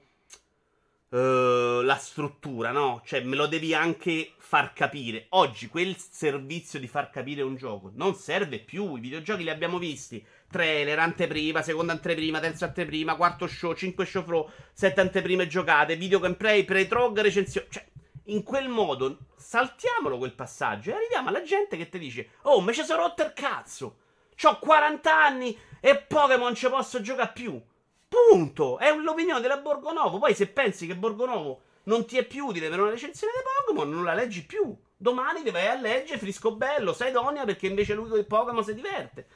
uh, 1.09 1.81
la 1.81 1.97
struttura, 1.97 2.71
no? 2.71 3.01
Cioè, 3.05 3.21
me 3.21 3.35
lo 3.35 3.47
devi 3.47 3.73
anche 3.73 4.33
far 4.37 4.73
capire. 4.73 5.27
Oggi 5.29 5.67
quel 5.67 5.95
servizio 5.97 6.79
di 6.79 6.87
far 6.87 7.09
capire 7.09 7.41
un 7.41 7.55
gioco 7.55 7.91
non 7.95 8.15
serve 8.15 8.59
più. 8.59 8.95
I 8.95 8.99
videogiochi 8.99 9.43
li 9.43 9.49
abbiamo 9.49 9.77
visti. 9.77 10.23
Trailer, 10.49 10.99
anteprima, 10.99 11.61
seconda 11.61 11.91
anteprima, 11.91 12.39
terza 12.39 12.65
anteprima, 12.65 13.15
quarto 13.15 13.47
show, 13.47 13.73
cinque 13.73 14.05
show 14.05 14.23
pro, 14.23 14.49
sette 14.71 15.01
anteprime 15.01 15.45
giocate, 15.47 15.97
video 15.97 16.19
gameplay, 16.19 16.63
pre-trog, 16.63 17.19
recensione. 17.19 17.67
Cioè, 17.69 17.85
in 18.25 18.43
quel 18.43 18.69
modo 18.69 19.17
saltiamolo 19.35 20.17
quel 20.17 20.33
passaggio 20.33 20.91
e 20.91 20.93
arriviamo 20.93 21.29
alla 21.29 21.43
gente 21.43 21.75
che 21.77 21.89
ti 21.89 21.99
dice: 21.99 22.29
Oh, 22.43 22.61
ma 22.61 22.71
ci 22.71 22.83
sono 22.83 23.01
rotto 23.03 23.23
il 23.23 23.33
cazzo. 23.33 23.97
Ho 24.43 24.59
40 24.59 25.25
anni 25.25 25.57
e 25.79 25.97
Pokémon 25.97 26.53
ci 26.53 26.69
posso 26.69 27.01
giocare 27.01 27.31
più. 27.33 27.61
Punto. 28.07 28.77
È 28.77 28.95
l'opinione 28.95 29.41
della 29.41 29.57
Borgonovo. 29.57 30.19
Poi, 30.19 30.33
se 30.33 30.47
pensi 30.47 30.87
che 30.87 30.95
Borgonovo 30.95 31.61
non 31.83 32.05
ti 32.05 32.17
è 32.17 32.25
più 32.25 32.45
utile 32.45 32.69
per 32.69 32.79
una 32.79 32.91
recensione 32.91 33.33
di 33.35 33.43
Pokémon, 33.65 33.89
non 33.89 34.03
la 34.03 34.13
leggi 34.13 34.43
più. 34.45 34.75
Domani 34.95 35.43
ti 35.43 35.51
vai 35.51 35.67
a 35.67 35.75
leggere 35.79 36.17
Frisco 36.17 36.55
Bello, 36.55 36.93
sai 36.93 37.11
Donia, 37.11 37.45
perché 37.45 37.67
invece 37.67 37.93
lui 37.93 38.09
con 38.09 38.17
il 38.17 38.25
Pokémon 38.25 38.63
si 38.63 38.73
diverte. 38.73 39.27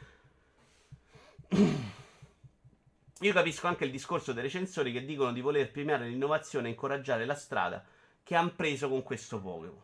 Io 3.22 3.34
capisco 3.34 3.68
anche 3.68 3.85
il 3.85 3.91
discorso 3.91 4.34
dei 4.34 4.41
recensori 4.43 4.91
che 4.91 5.06
dicono 5.06 5.31
di 5.31 5.41
voler 5.41 5.69
premiare 5.69 6.07
l'innovazione 6.07 6.68
e 6.68 6.72
incoraggiare 6.72 7.26
la 7.26 7.35
strada 7.35 7.85
che 8.23 8.35
hanno 8.35 8.53
preso 8.56 8.89
con 8.89 9.03
questo 9.03 9.39
Pokémon. 9.39 9.81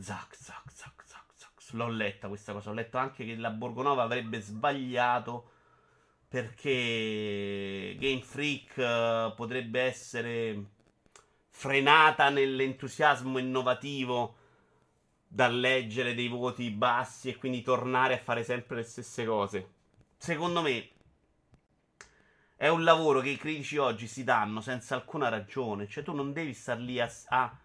Zac, 0.00 0.36
zac, 0.36 0.70
zac, 0.72 1.02
zac, 1.04 1.24
zac. 1.34 1.50
L'ho 1.72 1.88
letta 1.88 2.28
questa 2.28 2.52
cosa. 2.52 2.70
Ho 2.70 2.74
letto 2.74 2.98
anche 2.98 3.24
che 3.24 3.34
la 3.36 3.50
Borgonova 3.50 4.02
avrebbe 4.02 4.40
sbagliato 4.40 5.50
perché 6.28 7.96
Game 7.98 8.20
Freak 8.20 8.76
uh, 8.76 9.34
potrebbe 9.34 9.80
essere 9.80 10.64
frenata 11.48 12.28
nell'entusiasmo 12.28 13.38
innovativo 13.38 14.36
dal 15.26 15.58
leggere 15.58 16.14
dei 16.14 16.28
voti 16.28 16.70
bassi 16.70 17.28
e 17.28 17.36
quindi 17.36 17.62
tornare 17.62 18.14
a 18.14 18.22
fare 18.22 18.44
sempre 18.44 18.76
le 18.76 18.82
stesse 18.82 19.24
cose. 19.24 19.68
Secondo 20.16 20.62
me 20.62 20.90
è 22.56 22.68
un 22.68 22.82
lavoro 22.82 23.20
che 23.20 23.30
i 23.30 23.36
critici 23.36 23.76
oggi 23.76 24.06
si 24.06 24.24
danno 24.24 24.60
senza 24.60 24.94
alcuna 24.94 25.28
ragione. 25.28 25.86
Cioè, 25.86 26.02
tu 26.02 26.12
non 26.12 26.32
devi 26.32 26.52
star 26.52 26.78
lì 26.78 27.00
a, 27.00 27.08
a, 27.28 27.56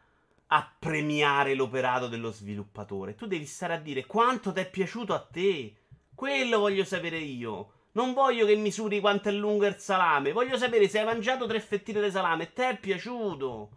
a 0.47 0.75
premiare 0.77 1.55
l'operato 1.55 2.07
dello 2.07 2.31
sviluppatore. 2.31 3.15
Tu 3.15 3.25
devi 3.25 3.45
stare 3.45 3.73
a 3.73 3.79
dire 3.79 4.05
quanto 4.05 4.53
ti 4.53 4.59
è 4.59 4.69
piaciuto 4.69 5.13
a 5.13 5.19
te. 5.19 5.75
Quello 6.13 6.59
voglio 6.59 6.83
sapere 6.83 7.17
io. 7.17 7.71
Non 7.93 8.13
voglio 8.13 8.45
che 8.45 8.55
misuri 8.55 8.99
quanto 8.99 9.29
è 9.29 9.31
lungo 9.31 9.65
il 9.65 9.77
salame. 9.77 10.31
Voglio 10.31 10.57
sapere 10.57 10.87
se 10.87 10.99
hai 10.99 11.05
mangiato 11.05 11.45
tre 11.45 11.59
fettine 11.59 12.01
di 12.01 12.09
salame 12.09 12.43
e 12.43 12.53
ti 12.53 12.61
è 12.61 12.77
piaciuto. 12.77 13.69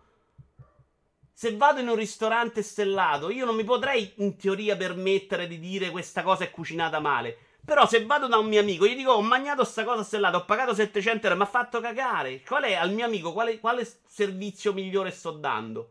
Se 1.33 1.55
vado 1.55 1.81
in 1.81 1.89
un 1.89 1.97
ristorante 1.97 2.63
stellato, 2.63 3.29
io 3.29 3.45
non 3.45 3.55
mi 3.55 3.65
potrei 3.65 4.11
in 4.17 4.39
teoria 4.39 4.75
permettere 4.75 5.47
di 5.47 5.59
dire 5.59 5.91
questa 5.91 6.23
cosa 6.23 6.45
è 6.45 6.51
cucinata 6.51 6.99
male. 6.99 7.37
Però 7.63 7.87
se 7.87 8.07
vado 8.07 8.27
da 8.27 8.39
un 8.39 8.47
mio 8.47 8.61
amico, 8.61 8.87
gli 8.87 8.97
dico 8.97 9.11
ho 9.11 9.21
mangiato 9.21 9.65
sta 9.65 9.85
cosa 9.85 10.03
stellata, 10.03 10.39
ho 10.39 10.45
pagato 10.47 10.73
700 10.73 11.27
euro, 11.27 11.39
mi 11.39 11.45
ha 11.45 11.47
fatto 11.47 11.81
cagare. 11.81 12.41
Qual 12.41 12.63
è 12.63 12.73
al 12.73 12.93
mio 12.93 13.05
amico, 13.05 13.35
quale, 13.35 13.61
quale 13.61 13.87
servizio 14.07 14.73
migliore 14.73 15.11
sto 15.11 15.33
dando? 15.33 15.91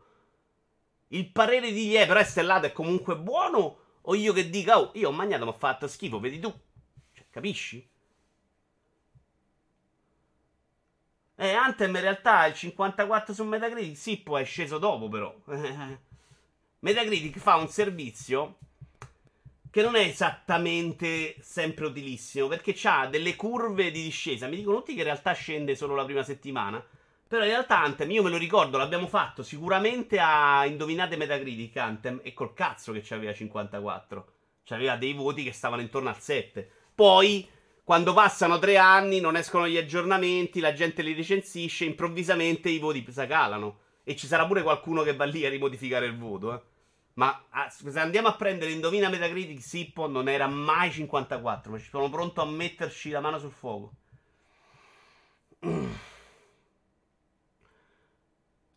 Il 1.08 1.30
parere 1.30 1.70
di 1.70 1.88
Ie, 1.90 2.06
però 2.06 2.18
è 2.18 2.24
stellato, 2.24 2.66
è 2.66 2.72
comunque 2.72 3.16
buono? 3.16 3.78
O 4.02 4.14
io 4.16 4.32
che 4.32 4.50
dica, 4.50 4.80
oh, 4.80 4.90
io 4.94 5.10
ho 5.10 5.12
mangiato, 5.12 5.44
mi 5.44 5.50
ho 5.50 5.56
fatto 5.56 5.86
schifo, 5.86 6.18
vedi 6.18 6.40
tu? 6.40 6.52
Cioè, 7.12 7.26
capisci? 7.30 7.88
Eh, 11.38 11.52
Anthem 11.52 11.94
in 11.94 12.00
realtà 12.00 12.46
il 12.46 12.54
54 12.54 13.34
su 13.34 13.44
Metacritic, 13.44 13.96
sì, 13.96 14.16
poi 14.16 14.42
è 14.42 14.44
sceso 14.44 14.78
dopo 14.78 15.08
però. 15.08 15.34
Metacritic 16.80 17.38
fa 17.38 17.56
un 17.56 17.68
servizio 17.68 18.56
che 19.70 19.82
non 19.82 19.94
è 19.94 20.00
esattamente 20.00 21.36
sempre 21.40 21.84
utilissimo, 21.84 22.48
perché 22.48 22.74
ha 22.84 23.06
delle 23.06 23.36
curve 23.36 23.90
di 23.90 24.02
discesa. 24.02 24.46
Mi 24.46 24.56
dicono 24.56 24.78
tutti 24.78 24.94
che 24.94 25.00
in 25.00 25.04
realtà 25.04 25.32
scende 25.32 25.74
solo 25.74 25.94
la 25.94 26.06
prima 26.06 26.22
settimana. 26.22 26.82
Però 27.28 27.42
in 27.42 27.50
realtà 27.50 27.80
Anthem, 27.80 28.10
io 28.10 28.22
me 28.22 28.30
lo 28.30 28.38
ricordo, 28.38 28.78
l'abbiamo 28.78 29.06
fatto 29.06 29.42
sicuramente 29.42 30.18
a 30.18 30.64
Indovinate 30.64 31.16
Metacritic 31.16 31.76
Anthem, 31.76 32.20
e 32.22 32.32
col 32.32 32.54
cazzo 32.54 32.92
che 32.92 33.02
c'aveva 33.04 33.34
54. 33.34 34.32
C'aveva 34.64 34.96
dei 34.96 35.12
voti 35.12 35.42
che 35.42 35.52
stavano 35.52 35.82
intorno 35.82 36.08
al 36.08 36.20
7. 36.20 36.70
Poi 36.94 37.46
quando 37.86 38.14
passano 38.14 38.58
tre 38.58 38.78
anni, 38.78 39.20
non 39.20 39.36
escono 39.36 39.68
gli 39.68 39.76
aggiornamenti, 39.76 40.58
la 40.58 40.72
gente 40.72 41.02
li 41.02 41.12
recensisce, 41.12 41.84
improvvisamente 41.84 42.68
i 42.68 42.80
voti 42.80 43.04
calano. 43.04 43.78
E 44.02 44.16
ci 44.16 44.26
sarà 44.26 44.44
pure 44.44 44.64
qualcuno 44.64 45.04
che 45.04 45.14
va 45.14 45.24
lì 45.24 45.46
a 45.46 45.48
rimodificare 45.48 46.06
il 46.06 46.18
voto, 46.18 46.52
eh. 46.52 46.60
Ma 47.14 47.44
ah, 47.50 47.70
se 47.70 48.00
andiamo 48.00 48.26
a 48.26 48.34
prendere 48.34 48.72
Indovina 48.72 49.08
Metacritic, 49.08 49.62
Sippo 49.62 50.08
non 50.08 50.28
era 50.28 50.48
mai 50.48 50.90
54, 50.90 51.70
ma 51.70 51.78
ci 51.78 51.88
sono 51.88 52.10
pronto 52.10 52.42
a 52.42 52.44
metterci 52.44 53.10
la 53.10 53.20
mano 53.20 53.38
sul 53.38 53.52
fuoco. 53.52 53.92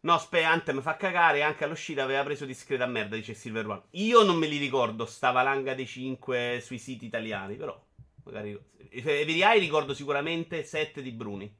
No, 0.01 0.17
Spe 0.17 0.45
mi 0.71 0.81
fa 0.81 0.95
cagare. 0.95 1.41
Anche 1.41 1.65
all'uscita 1.65 2.03
aveva 2.03 2.23
preso 2.23 2.45
discreta 2.45 2.85
merda, 2.85 3.15
dice 3.15 3.33
Silver 3.33 3.67
One. 3.67 3.81
Io 3.91 4.23
non 4.23 4.37
me 4.37 4.47
li 4.47 4.57
ricordo, 4.57 5.05
sta 5.05 5.31
valanga 5.31 5.73
dei 5.73 5.85
5 5.85 6.61
sui 6.63 6.77
siti 6.77 7.05
italiani, 7.05 7.55
però. 7.55 7.77
Magari. 8.29 8.59
VDI 8.91 9.59
ricordo 9.59 9.93
sicuramente 9.93 10.63
7 10.63 11.01
di 11.01 11.11
Bruni. 11.11 11.55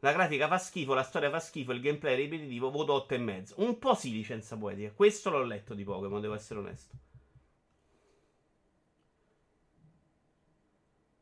La 0.00 0.12
grafica 0.12 0.48
fa 0.48 0.58
schifo, 0.58 0.94
la 0.94 1.04
storia 1.04 1.30
fa 1.30 1.38
schifo, 1.38 1.72
il 1.72 1.80
gameplay 1.80 2.14
è 2.14 2.16
ripetitivo, 2.16 2.70
voto 2.70 3.06
8,5. 3.08 3.52
Un 3.56 3.78
po' 3.78 3.94
sì, 3.94 4.10
licenza 4.10 4.56
poetica. 4.56 4.90
Questo 4.90 5.30
l'ho 5.30 5.44
letto 5.44 5.74
di 5.74 5.84
Pokémon, 5.84 6.20
devo 6.20 6.34
essere 6.34 6.58
onesto. 6.58 6.96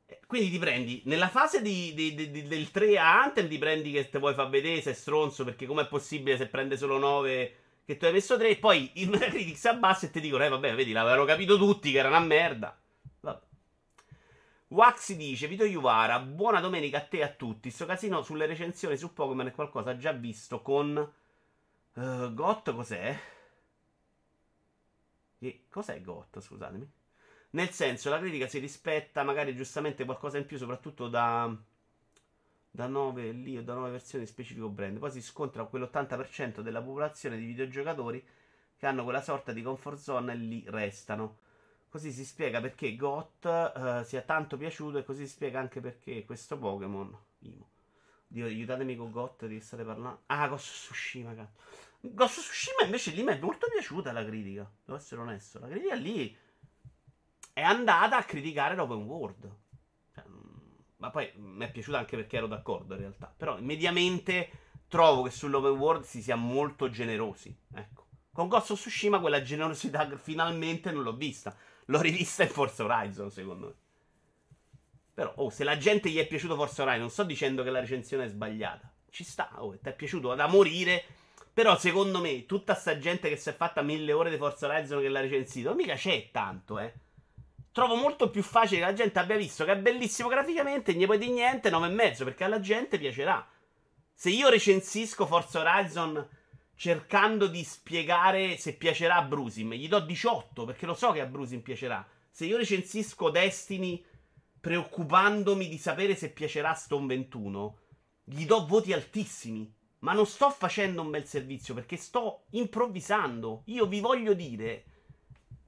Eh, 0.07 0.21
quindi 0.27 0.51
ti 0.51 0.59
prendi 0.59 1.03
nella 1.05 1.29
fase 1.29 1.61
di, 1.61 1.93
di, 1.93 2.15
di, 2.15 2.43
del 2.43 2.71
3 2.71 2.99
a 2.99 3.23
Anthem, 3.23 3.49
ti 3.49 3.59
prendi 3.59 3.93
che 3.93 4.09
te 4.09 4.19
vuoi 4.19 4.33
far 4.33 4.49
vedere 4.49 4.81
se 4.81 4.93
è 4.93 4.95
stronzo, 4.95 5.45
perché 5.45 5.67
com'è 5.67 5.87
possibile 5.87 6.39
se 6.39 6.47
prende 6.47 6.79
solo 6.79 6.97
9 6.97 7.60
che 7.91 7.97
tu 7.97 8.05
hai 8.05 8.13
messo 8.13 8.37
3 8.37 8.51
e 8.51 8.57
poi 8.57 8.89
il 8.95 9.11
Metacritic 9.11 9.57
si 9.57 9.67
abbassa 9.67 10.07
e 10.07 10.11
ti 10.11 10.21
dicono, 10.21 10.45
eh 10.45 10.49
vabbè, 10.49 10.77
vedi, 10.77 10.93
l'avevano 10.93 11.25
capito 11.25 11.59
tutti 11.59 11.91
che 11.91 11.99
era 11.99 12.07
una 12.07 12.21
merda. 12.21 12.79
Vabbè. 13.21 13.45
Waxi 14.69 15.17
dice, 15.17 15.49
Vito 15.49 15.65
Iuvara, 15.65 16.21
buona 16.21 16.61
domenica 16.61 16.99
a 16.99 17.01
te 17.01 17.19
e 17.19 17.23
a 17.25 17.29
tutti. 17.29 17.69
Sto 17.71 17.87
casino 17.87 18.23
sulle 18.23 18.47
recensioni 18.47 18.97
su 18.97 19.13
Pokémon 19.13 19.49
è 19.49 19.53
qualcosa 19.53 19.97
già 19.97 20.13
visto 20.13 20.63
con... 20.63 21.13
Uh, 21.95 22.33
Got 22.33 22.73
cos'è? 22.73 23.19
E 25.41 25.65
cos'è 25.69 26.01
Got, 26.01 26.41
scusatemi? 26.41 26.89
Nel 27.51 27.71
senso, 27.71 28.09
la 28.09 28.21
critica 28.21 28.47
si 28.47 28.61
rispetta 28.61 29.25
magari 29.25 29.57
giustamente 29.57 30.05
qualcosa 30.05 30.39
in 30.39 30.47
più, 30.47 30.57
soprattutto 30.57 31.09
da 31.09 31.53
da 32.71 32.87
9 32.87 33.33
lì 33.33 33.59
o 33.59 33.63
da 33.63 33.75
9 33.75 33.91
versioni 33.91 34.25
di 34.25 34.31
specifico 34.31 34.69
brand. 34.69 34.99
Poi 34.99 35.11
si 35.11 35.23
scontra 35.23 35.65
con 35.65 35.81
quell'80% 35.81 36.61
della 36.61 36.81
popolazione 36.81 37.37
di 37.37 37.47
videogiocatori 37.47 38.25
che 38.77 38.87
hanno 38.87 39.05
quella 39.05 39.21
sorta 39.21 39.53
di 39.53 39.63
comfort 39.63 39.99
zone 39.99 40.33
e 40.33 40.37
lì 40.37 40.65
restano. 40.69 41.39
Così 41.89 42.13
si 42.13 42.25
spiega 42.25 42.61
perché 42.61 42.95
GOT 42.95 43.73
uh, 43.75 44.05
sia 44.05 44.23
tanto 44.23 44.57
piaciuto 44.57 44.99
e 44.99 45.05
così 45.05 45.27
si 45.27 45.33
spiega 45.33 45.59
anche 45.59 45.81
perché 45.81 46.25
questo 46.25 46.57
Pokémon. 46.57 47.19
Dio, 48.33 48.47
aiutatemi 48.47 48.95
con 48.95 49.11
GOT 49.11 49.47
di 49.47 49.57
che 49.57 49.61
state 49.61 49.83
parlando. 49.83 50.23
Ah, 50.27 50.47
Ghost 50.47 50.71
Tsushima, 50.71 51.35
cazzo. 51.35 51.59
Ghost 52.01 52.39
Tsushima 52.39 52.85
invece 52.85 53.11
lì 53.11 53.25
mi 53.25 53.33
è 53.33 53.39
molto 53.41 53.67
piaciuta 53.69 54.13
la 54.13 54.25
critica. 54.25 54.71
Devo 54.85 54.97
essere 54.97 55.21
onesto. 55.21 55.59
La 55.59 55.67
critica 55.67 55.95
lì 55.97 56.37
è 57.53 57.63
andata 57.63 58.17
a 58.17 58.23
criticare 58.23 58.77
l'open 58.77 59.03
world. 59.03 59.53
Ma 61.01 61.11
poi 61.11 61.31
mi 61.37 61.65
è 61.65 61.71
piaciuta 61.71 61.99
anche 61.99 62.17
perché 62.17 62.37
ero 62.37 62.47
d'accordo 62.47 62.95
in 62.95 63.01
realtà. 63.01 63.33
Però 63.35 63.59
mediamente 63.61 64.51
trovo 64.87 65.23
che 65.23 65.31
sull'open 65.31 65.79
world 65.79 66.05
si 66.05 66.23
sia 66.23 66.37
molto 66.37 66.91
generosi. 66.91 67.55
Ecco. 67.75 68.07
Con 68.33 68.49
Ghost 68.49 68.73
of 68.73 68.79
Tsushima 68.79 69.19
quella 69.19 69.43
generosità 69.43 70.09
finalmente 70.17 70.91
non 70.93 71.03
l'ho 71.03 71.17
vista. 71.17 71.57
L'ho 71.87 72.01
rivista 72.01 72.43
in 72.43 72.51
Forza 72.51 72.85
Horizon, 72.85 73.31
secondo 73.31 73.67
me. 73.67 73.75
Però, 75.15 75.33
oh, 75.37 75.51
se 75.51 75.65
la 75.65 75.77
gente 75.79 76.11
gli 76.11 76.19
è 76.19 76.27
piaciuto 76.27 76.55
Forza 76.55 76.83
Horizon, 76.83 77.01
non 77.01 77.11
sto 77.11 77.25
dicendo 77.25 77.63
che 77.63 77.71
la 77.71 77.81
recensione 77.81 78.25
è 78.25 78.29
sbagliata. 78.29 78.93
Ci 79.09 79.25
sta, 79.25 79.51
oh, 79.63 79.77
ti 79.79 79.89
è 79.89 79.95
piaciuto 79.95 80.35
da 80.35 80.47
morire. 80.47 81.03
Però, 81.53 81.77
secondo 81.79 82.21
me, 82.21 82.45
tutta 82.45 82.75
sta 82.75 82.99
gente 82.99 83.29
che 83.29 83.37
si 83.37 83.49
è 83.49 83.55
fatta 83.55 83.83
mille 83.83 84.13
ore 84.13 84.31
di 84.31 84.37
Forza 84.37 84.67
Horizon 84.67 85.01
che 85.01 85.09
l'ha 85.09 85.21
recensito, 85.21 85.75
mica 85.75 85.95
c'è 85.95 86.29
tanto, 86.31 86.79
eh 86.79 86.93
trovo 87.73 87.95
molto 87.95 88.31
più 88.31 88.43
facile 88.43 88.81
che 88.81 88.87
la 88.87 88.93
gente 88.93 89.19
abbia 89.19 89.37
visto 89.37 89.65
che 89.65 89.73
è 89.73 89.79
bellissimo 89.79 90.29
graficamente 90.29 90.91
e 90.91 90.95
gli 90.95 91.05
puoi 91.05 91.19
di 91.19 91.31
niente 91.31 91.71
9,5 91.71 92.25
perché 92.25 92.45
alla 92.45 92.61
gente 92.61 92.99
piacerà. 92.99 93.47
Se 94.13 94.31
io 94.31 94.49
recensisco 94.49 95.27
Forza 95.27 95.61
Horizon 95.61 96.29
cercando 96.75 97.47
di 97.47 97.63
spiegare 97.63 98.57
se 98.57 98.75
piacerà 98.75 99.17
a 99.17 99.23
Brusim, 99.23 99.73
gli 99.75 99.89
do 99.89 100.01
18 100.01 100.65
perché 100.65 100.87
lo 100.87 100.95
so 100.95 101.13
che 101.13 101.21
a 101.21 101.27
Brusim 101.27 101.61
piacerà. 101.61 102.07
Se 102.31 102.45
io 102.45 102.57
recensisco 102.57 103.31
Destiny 103.31 104.05
preoccupandomi 104.61 105.69
di 105.69 105.79
sapere 105.79 106.15
se 106.15 106.31
piacerà 106.31 106.71
a 106.71 106.75
Stone 106.75 107.07
21, 107.07 107.79
gli 108.25 108.47
do 108.47 108.67
voti 108.67 108.93
altissimi. 108.93 109.73
Ma 110.01 110.13
non 110.13 110.27
sto 110.27 110.51
facendo 110.51 111.03
un 111.03 111.11
bel 111.11 111.27
servizio 111.27 111.75
perché 111.75 111.97
sto 111.97 112.45
improvvisando. 112.51 113.63
Io 113.67 113.87
vi 113.87 114.01
voglio 114.01 114.33
dire 114.33 114.85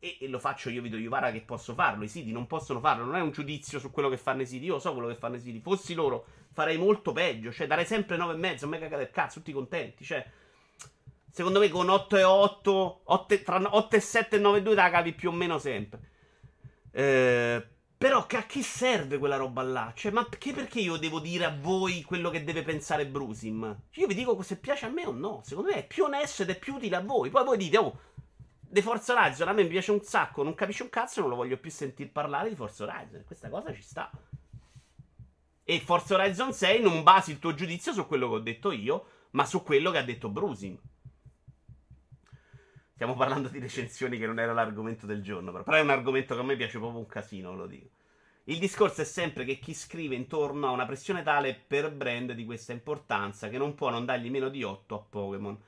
e, 0.05 0.17
e, 0.19 0.27
lo 0.27 0.41
faccio 0.41 0.69
io, 0.69 0.83
Vito 0.83 0.97
Iovara, 0.97 1.31
che 1.31 1.43
posso 1.43 1.75
farlo. 1.75 2.03
I 2.03 2.09
siti 2.09 2.33
non 2.33 2.49
possono 2.49 2.81
farlo. 2.81 3.05
Non 3.05 3.15
è 3.15 3.21
un 3.21 3.31
giudizio 3.31 3.79
su 3.79 3.93
quello 3.93 4.09
che 4.09 4.17
fanno 4.17 4.43
i 4.43 4.47
siti. 4.47 4.65
Io 4.65 4.81
so 4.81 4.93
quello 4.95 5.07
che 5.07 5.15
fanno 5.15 5.37
i 5.37 5.41
siti. 5.41 5.61
Fossi 5.61 5.95
loro, 5.95 6.27
farei 6.51 6.77
molto 6.77 7.13
peggio. 7.13 7.53
Cioè, 7.53 7.69
darei 7.69 7.87
sempre 7.87 8.17
9,5. 8.17 8.59
Non 8.63 8.71
mi 8.71 8.79
cagare 8.81 9.05
del 9.05 9.13
cazzo, 9.13 9.39
tutti 9.39 9.53
contenti. 9.53 10.05
Cioè, 10.05 10.29
secondo 11.31 11.61
me 11.61 11.69
con 11.69 11.89
8 11.89 12.17
e 12.17 12.25
8, 12.25 13.03
8 13.05 13.43
tra 13.45 13.77
8 13.77 13.95
e 13.95 14.01
7 14.01 14.37
e 14.37 14.39
9 14.41 14.59
e 14.59 14.63
2 14.63 14.75
la 14.75 14.91
cavi 14.91 15.13
più 15.13 15.29
o 15.29 15.33
meno 15.33 15.59
sempre. 15.59 16.01
Eh, 16.91 17.65
però 17.97 18.27
a 18.29 18.43
che 18.43 18.63
serve 18.65 19.19
quella 19.19 19.37
roba 19.37 19.63
là? 19.63 19.93
Cioè, 19.95 20.11
ma 20.11 20.25
perché, 20.25 20.53
perché 20.53 20.81
io 20.81 20.97
devo 20.97 21.21
dire 21.21 21.45
a 21.45 21.57
voi 21.57 22.03
quello 22.03 22.29
che 22.31 22.43
deve 22.43 22.65
pensare 22.65 23.07
Brusim? 23.07 23.83
Io 23.93 24.09
vi 24.09 24.15
dico 24.15 24.43
se 24.43 24.57
piace 24.57 24.87
a 24.87 24.89
me 24.89 25.07
o 25.07 25.13
no. 25.13 25.43
Secondo 25.45 25.71
me 25.71 25.77
è 25.77 25.87
più 25.87 26.03
onesto 26.03 26.43
ed 26.43 26.51
è 26.51 26.59
più 26.59 26.75
utile 26.75 26.97
a 26.97 27.01
voi. 27.03 27.31
Poi 27.31 27.45
voi 27.45 27.57
dite, 27.57 27.79
oh 27.79 27.99
di 28.73 28.81
Forza 28.81 29.13
Horizon 29.13 29.49
a 29.49 29.53
me 29.53 29.65
mi 29.65 29.69
piace 29.69 29.91
un 29.91 30.01
sacco, 30.01 30.43
non 30.43 30.55
capisci 30.55 30.81
un 30.81 30.89
cazzo, 30.89 31.21
non 31.21 31.29
lo 31.29 31.37
voglio 31.37 31.59
più 31.59 31.71
sentire 31.71 32.09
parlare 32.09 32.49
di 32.49 32.55
Forza 32.55 32.85
Horizon. 32.85 33.23
Questa 33.27 33.51
cosa 33.51 33.71
ci 33.75 33.83
sta. 33.83 34.11
E 35.63 35.81
Forza 35.81 36.15
Horizon 36.15 36.55
6 36.55 36.81
non 36.81 37.03
basi 37.03 37.33
il 37.33 37.39
tuo 37.39 37.53
giudizio 37.53 37.93
su 37.93 38.07
quello 38.07 38.31
che 38.31 38.35
ho 38.35 38.39
detto 38.39 38.73
io, 38.73 39.05
ma 39.33 39.45
su 39.45 39.63
quello 39.63 39.91
che 39.91 39.99
ha 39.99 40.03
detto 40.03 40.31
Brusim. 40.31 40.79
Stiamo 42.95 43.15
parlando 43.15 43.49
di 43.49 43.59
recensioni 43.59 44.17
che 44.17 44.25
non 44.27 44.39
era 44.39 44.55
l'argomento 44.55 45.05
del 45.05 45.23
giorno, 45.23 45.53
però. 45.53 45.65
però 45.65 45.77
è 45.77 45.81
un 45.81 45.91
argomento 45.91 46.35
che 46.35 46.41
a 46.41 46.45
me 46.45 46.57
piace 46.57 46.79
proprio 46.79 46.99
un 46.99 47.07
casino, 47.07 47.55
lo 47.55 47.67
dico. 47.67 47.91
Il 48.45 48.59
discorso 48.59 49.03
è 49.03 49.05
sempre 49.05 49.45
che 49.45 49.59
chi 49.59 49.75
scrive 49.75 50.15
intorno 50.15 50.69
a 50.69 50.71
una 50.71 50.87
pressione 50.87 51.23
tale 51.23 51.55
per 51.55 51.93
brand 51.93 52.33
di 52.33 52.47
questa 52.47 52.73
importanza 52.73 53.51
che 53.51 53.59
non 53.59 53.75
può 53.75 53.91
non 53.91 54.07
dargli 54.07 54.31
meno 54.31 54.49
di 54.49 54.63
8 54.63 54.95
a 54.95 55.05
Pokémon 55.11 55.63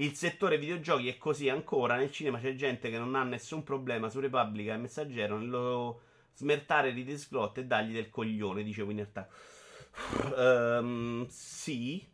il 0.00 0.14
settore 0.14 0.58
videogiochi 0.58 1.08
è 1.08 1.18
così 1.18 1.48
ancora. 1.48 1.96
Nel 1.96 2.10
cinema 2.10 2.38
c'è 2.38 2.54
gente 2.54 2.90
che 2.90 2.98
non 2.98 3.14
ha 3.14 3.22
nessun 3.22 3.62
problema 3.62 4.08
su 4.08 4.20
Repubblica 4.20 4.74
e 4.74 4.78
Messaggero 4.78 5.38
nello 5.38 6.02
smertare 6.34 6.92
di 6.92 7.10
Slot 7.12 7.58
e 7.58 7.66
dargli 7.66 7.92
del 7.92 8.08
coglione, 8.08 8.62
dice 8.62 8.82
Winner 8.82 9.28
um, 10.36 11.26
sì. 11.28 12.06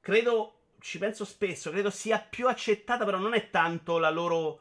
Credo, 0.00 0.60
ci 0.80 0.98
penso 0.98 1.24
spesso, 1.24 1.70
credo 1.70 1.90
sia 1.90 2.18
più 2.18 2.46
accettata, 2.46 3.04
però 3.04 3.18
non 3.18 3.34
è 3.34 3.48
tanto 3.50 3.98
la 3.98 4.10
loro 4.10 4.60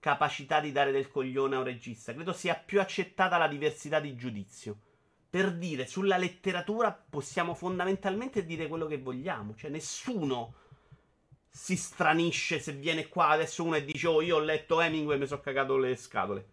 capacità 0.00 0.60
di 0.60 0.72
dare 0.72 0.90
del 0.90 1.08
coglione 1.08 1.54
a 1.54 1.58
un 1.58 1.64
regista. 1.64 2.12
Credo 2.12 2.32
sia 2.32 2.54
più 2.54 2.80
accettata 2.80 3.38
la 3.38 3.48
diversità 3.48 4.00
di 4.00 4.16
giudizio. 4.16 4.80
Per 5.30 5.54
dire, 5.54 5.86
sulla 5.86 6.16
letteratura 6.16 6.92
possiamo 6.92 7.54
fondamentalmente 7.54 8.44
dire 8.44 8.66
quello 8.66 8.86
che 8.86 8.98
vogliamo. 8.98 9.54
Cioè, 9.54 9.70
nessuno 9.70 10.54
si 11.56 11.74
stranisce 11.74 12.60
se 12.60 12.72
viene 12.72 13.08
qua 13.08 13.28
adesso 13.28 13.64
uno 13.64 13.76
e 13.76 13.84
dice 13.84 14.06
oh 14.08 14.20
io 14.20 14.36
ho 14.36 14.40
letto 14.40 14.78
Hemingway 14.78 15.16
e 15.16 15.20
mi 15.20 15.26
sono 15.26 15.40
cagato 15.40 15.78
le 15.78 15.96
scatole. 15.96 16.48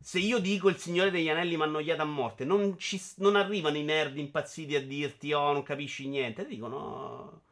Se 0.00 0.18
io 0.18 0.38
dico 0.38 0.70
il 0.70 0.78
Signore 0.78 1.10
degli 1.10 1.28
Anelli 1.28 1.54
mi 1.54 1.62
ha 1.62 1.66
annoiato 1.66 2.00
a 2.00 2.06
morte, 2.06 2.46
non, 2.46 2.78
ci, 2.78 3.00
non, 3.16 3.36
arrivano 3.36 3.76
i 3.76 3.84
nerd 3.84 4.16
impazziti 4.16 4.74
a 4.74 4.82
dirti 4.82 5.34
oh 5.34 5.52
non 5.52 5.62
capisci 5.62 6.08
niente, 6.08 6.46
dicono 6.46 7.42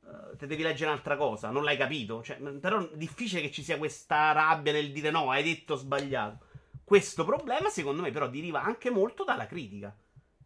uh, 0.00 0.36
te 0.36 0.46
devi 0.48 0.64
leggere 0.64 0.90
un'altra 0.90 1.16
cosa, 1.16 1.50
non 1.50 1.62
l'hai 1.62 1.76
capito. 1.76 2.20
Cioè, 2.20 2.36
però 2.36 2.80
è 2.80 2.96
difficile 2.96 3.40
che 3.40 3.52
ci 3.52 3.62
sia 3.62 3.78
questa 3.78 4.32
rabbia 4.32 4.72
nel 4.72 4.90
dire 4.90 5.12
no, 5.12 5.30
hai 5.30 5.44
detto 5.44 5.76
sbagliato. 5.76 6.46
Questo 6.82 7.24
problema, 7.24 7.68
secondo 7.68 8.02
me, 8.02 8.10
però, 8.10 8.28
deriva 8.28 8.60
anche 8.60 8.90
molto 8.90 9.22
dalla 9.22 9.46
critica, 9.46 9.96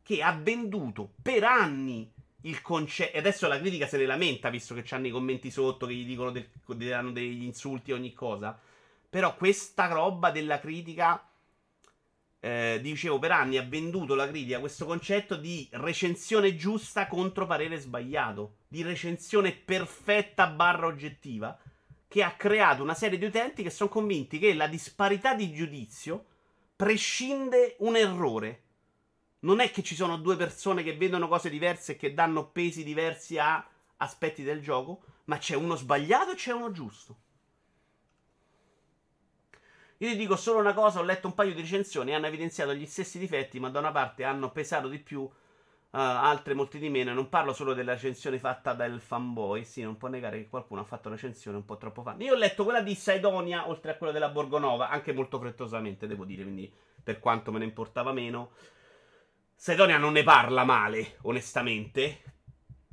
che 0.03 0.23
ha 0.23 0.33
venduto 0.33 1.15
per 1.23 1.45
anni 1.45 2.12
il 2.43 2.62
concetto. 2.62 3.17
E 3.17 3.19
adesso 3.19 3.47
la 3.49 3.59
critica 3.59 3.87
se 3.87 3.97
ne 3.97 4.07
lamenta, 4.07 4.51
visto 4.51 4.75
che 4.75 4.85
hanno 4.95 5.07
i 5.07 5.11
commenti 5.11 5.51
sotto 5.51 5.87
che 5.87 5.95
gli 5.95 6.07
dicono 6.07 6.31
del, 6.31 6.49
danno 6.67 7.12
degli 7.12 7.43
insulti 7.43 7.91
e 7.91 7.95
ogni 7.95 8.12
cosa. 8.12 8.59
Però 9.09 9.35
questa 9.37 9.87
roba 9.87 10.31
della 10.31 10.61
critica. 10.61 11.25
Eh, 12.43 12.79
dicevo, 12.81 13.19
per 13.19 13.33
anni 13.33 13.59
ha 13.59 13.62
venduto 13.62 14.15
la 14.15 14.27
critica 14.27 14.61
questo 14.61 14.87
concetto 14.87 15.37
di 15.37 15.69
recensione 15.73 16.57
giusta 16.57 17.07
contro 17.07 17.47
parere 17.47 17.77
sbagliato, 17.79 18.61
di 18.67 18.83
recensione 18.83 19.53
perfetta 19.53 20.47
barra 20.47 20.87
oggettiva, 20.87 21.59
che 22.09 22.23
ha 22.23 22.33
creato 22.33 22.83
una 22.83 22.95
serie 22.95 23.19
di 23.19 23.27
utenti 23.27 23.62
che 23.62 23.69
sono 23.69 23.91
convinti 23.91 24.39
che 24.39 24.55
la 24.55 24.69
disparità 24.69 25.35
di 25.35 25.53
giudizio 25.53 26.25
prescinde 26.75 27.77
un 27.81 27.95
errore. 27.95 28.62
Non 29.41 29.61
è 29.61 29.71
che 29.71 29.83
ci 29.83 29.95
sono 29.95 30.17
due 30.17 30.37
persone 30.37 30.83
che 30.83 30.97
vedono 30.97 31.29
cose 31.29 31.49
diverse 31.49 31.93
e 31.93 31.97
che 31.97 32.12
danno 32.12 32.49
pesi 32.49 32.85
diversi 32.85 33.39
a 33.39 33.67
aspetti 33.97 34.43
del 34.43 34.61
gioco, 34.61 35.03
ma 35.25 35.39
c'è 35.39 35.55
uno 35.55 35.77
sbagliato 35.77 36.33
e 36.33 36.35
c'è 36.35 36.53
uno 36.53 36.71
giusto. 36.71 37.17
Io 39.99 40.09
ti 40.09 40.17
dico 40.17 40.37
solo 40.37 40.59
una 40.59 40.73
cosa, 40.73 41.01
ho 41.01 41.03
letto 41.03 41.27
un 41.27 41.35
paio 41.35 41.55
di 41.55 41.61
recensioni, 41.61 42.15
hanno 42.15 42.27
evidenziato 42.27 42.75
gli 42.75 42.87
stessi 42.87 43.19
difetti, 43.19 43.61
ma 43.61 43.69
da 43.69 43.81
una 43.81 43.93
parte 43.93 44.25
hanno 44.25 44.51
pesato 44.51 44.89
di 44.89 44.99
più, 44.99 45.21
uh, 45.21 45.31
altre 45.91 46.55
molti 46.55 46.79
di 46.79 46.89
meno. 46.89 47.11
E 47.11 47.15
non 47.15 47.29
parlo 47.29 47.53
solo 47.53 47.75
della 47.75 47.93
recensione 47.93 48.39
fatta 48.39 48.73
dal 48.73 48.99
fanboy, 48.99 49.62
sì, 49.65 49.83
non 49.83 49.99
può 49.99 50.09
negare 50.09 50.39
che 50.39 50.49
qualcuno 50.49 50.81
ha 50.81 50.85
fatto 50.85 51.09
una 51.09 51.17
recensione 51.17 51.59
un 51.59 51.67
po' 51.67 51.77
troppo 51.77 52.03
fan. 52.03 52.19
Io 52.23 52.33
ho 52.33 52.37
letto 52.37 52.65
quella 52.65 52.81
di 52.81 52.95
Saidonia, 52.95 53.69
oltre 53.69 53.91
a 53.91 53.97
quella 53.97 54.12
della 54.12 54.31
Borgonova, 54.31 54.89
anche 54.89 55.12
molto 55.12 55.39
frettosamente, 55.39 56.07
devo 56.07 56.25
dire, 56.25 56.45
quindi 56.45 56.73
per 57.03 57.19
quanto 57.19 57.53
me 57.53 57.59
ne 57.59 57.67
importava 57.67 58.12
meno. 58.12 58.53
Saidonia 59.62 59.99
non 59.99 60.12
ne 60.12 60.23
parla 60.23 60.65
male, 60.65 61.19
onestamente, 61.24 62.23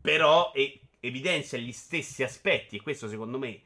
però 0.02 0.52
e- 0.54 0.82
evidenzia 1.00 1.58
gli 1.58 1.72
stessi 1.72 2.24
aspetti, 2.24 2.76
e 2.76 2.82
questo 2.82 3.08
secondo 3.08 3.38
me 3.38 3.62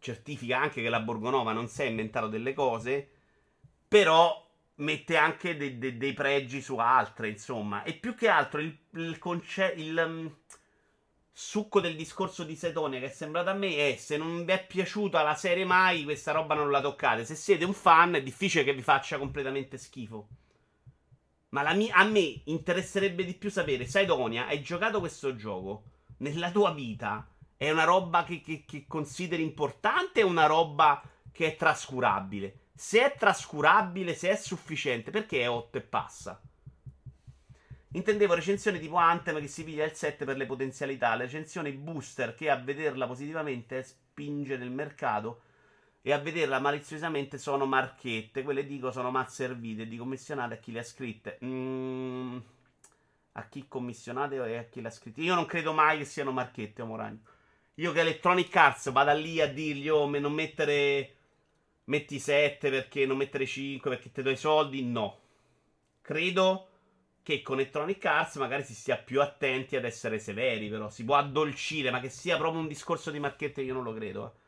certifica 0.00 0.58
anche 0.58 0.82
che 0.82 0.88
la 0.88 0.98
Borgonova 0.98 1.52
non 1.52 1.68
si 1.68 1.82
è 1.82 1.84
inventato 1.84 2.26
delle 2.26 2.52
cose, 2.52 3.08
però 3.86 4.44
mette 4.78 5.16
anche 5.16 5.56
de- 5.56 5.78
de- 5.78 5.96
dei 5.96 6.14
pregi 6.14 6.60
su 6.60 6.78
altre, 6.78 7.28
insomma. 7.28 7.84
E 7.84 7.94
più 7.94 8.16
che 8.16 8.26
altro 8.26 8.60
il, 8.60 8.76
il, 8.94 9.16
conce- 9.18 9.74
il 9.76 10.02
um, 10.04 10.36
succo 11.30 11.80
del 11.80 11.94
discorso 11.94 12.42
di 12.42 12.56
Setonia 12.56 12.98
che 12.98 13.06
è 13.06 13.10
sembrato 13.10 13.50
a 13.50 13.54
me 13.54 13.92
è 13.92 13.94
se 13.94 14.16
non 14.16 14.44
vi 14.44 14.50
è 14.50 14.66
piaciuta 14.66 15.22
la 15.22 15.36
serie 15.36 15.64
mai, 15.64 16.02
questa 16.02 16.32
roba 16.32 16.56
non 16.56 16.72
la 16.72 16.80
toccate. 16.80 17.24
Se 17.24 17.36
siete 17.36 17.64
un 17.64 17.72
fan 17.72 18.14
è 18.14 18.22
difficile 18.24 18.64
che 18.64 18.74
vi 18.74 18.82
faccia 18.82 19.16
completamente 19.16 19.78
schifo. 19.78 20.26
Ma 21.50 21.72
mia- 21.72 21.94
a 21.94 22.04
me 22.04 22.42
interesserebbe 22.44 23.24
di 23.24 23.34
più 23.34 23.50
sapere, 23.50 23.86
Saidonia, 23.86 24.46
hai 24.46 24.60
giocato 24.60 25.00
questo 25.00 25.34
gioco 25.34 25.84
nella 26.18 26.50
tua 26.50 26.72
vita? 26.72 27.26
È 27.56 27.70
una 27.70 27.84
roba 27.84 28.22
che, 28.24 28.40
che, 28.40 28.64
che 28.66 28.84
consideri 28.86 29.42
importante 29.42 30.22
o 30.22 30.26
una 30.26 30.46
roba 30.46 31.02
che 31.32 31.46
è 31.46 31.56
trascurabile? 31.56 32.66
Se 32.74 33.02
è 33.02 33.16
trascurabile, 33.16 34.14
se 34.14 34.30
è 34.30 34.36
sufficiente, 34.36 35.10
perché 35.10 35.40
è 35.40 35.48
8 35.48 35.78
e 35.78 35.80
passa? 35.80 36.40
Intendevo 37.92 38.34
recensioni 38.34 38.78
tipo 38.78 38.96
Anthem 38.96 39.40
che 39.40 39.48
si 39.48 39.64
piglia 39.64 39.86
il 39.86 39.94
7 39.94 40.26
per 40.26 40.36
le 40.36 40.44
potenzialità, 40.44 41.14
le 41.14 41.24
recensioni 41.24 41.72
booster 41.72 42.34
che 42.34 42.50
a 42.50 42.56
vederla 42.56 43.06
positivamente 43.06 43.82
spinge 43.82 44.58
nel 44.58 44.70
mercato 44.70 45.40
e 46.02 46.12
a 46.12 46.18
vederla 46.18 46.58
maliziosamente 46.58 47.38
sono 47.38 47.66
marchette. 47.66 48.42
Quelle 48.42 48.66
dico 48.66 48.90
sono 48.90 49.10
mal 49.10 49.30
servite, 49.30 49.86
di 49.86 49.96
commissionate 49.96 50.54
a 50.54 50.56
chi 50.58 50.72
le 50.72 50.78
ha 50.80 50.84
scritte. 50.84 51.38
Mm, 51.44 52.38
a 53.32 53.48
chi 53.48 53.66
commissionate 53.68 54.36
e 54.36 54.56
a 54.56 54.64
chi 54.64 54.80
le 54.80 54.88
ha 54.88 54.90
scritte. 54.90 55.20
Io 55.20 55.34
non 55.34 55.46
credo 55.46 55.72
mai 55.72 55.98
che 55.98 56.04
siano 56.04 56.32
marchette, 56.32 56.82
Omoragno. 56.82 57.20
Io 57.74 57.92
che 57.92 58.00
Electronic 58.00 58.54
Arts 58.56 58.90
vada 58.90 59.12
lì 59.12 59.40
a 59.40 59.46
dirgli, 59.46 59.88
oh, 59.88 60.08
non 60.08 60.32
mettere. 60.32 61.14
Metti 61.84 62.18
7 62.18 62.68
perché 62.68 63.06
non 63.06 63.16
mettere 63.16 63.46
5 63.46 63.88
perché 63.88 64.12
ti 64.12 64.20
do 64.20 64.30
i 64.30 64.36
soldi. 64.36 64.84
No. 64.84 65.20
Credo 66.02 66.68
che 67.22 67.42
con 67.42 67.58
Electronic 67.58 68.04
Arts 68.04 68.36
magari 68.36 68.62
si 68.62 68.74
stia 68.74 68.96
più 68.96 69.20
attenti 69.20 69.76
ad 69.76 69.84
essere 69.84 70.18
severi, 70.18 70.68
però 70.68 70.88
si 70.90 71.04
può 71.04 71.16
addolcire, 71.16 71.90
ma 71.90 72.00
che 72.00 72.08
sia 72.08 72.36
proprio 72.36 72.60
un 72.60 72.68
discorso 72.68 73.10
di 73.10 73.18
marchette 73.18 73.62
io 73.62 73.74
non 73.74 73.84
lo 73.84 73.94
credo. 73.94 74.26
Eh. 74.26 74.47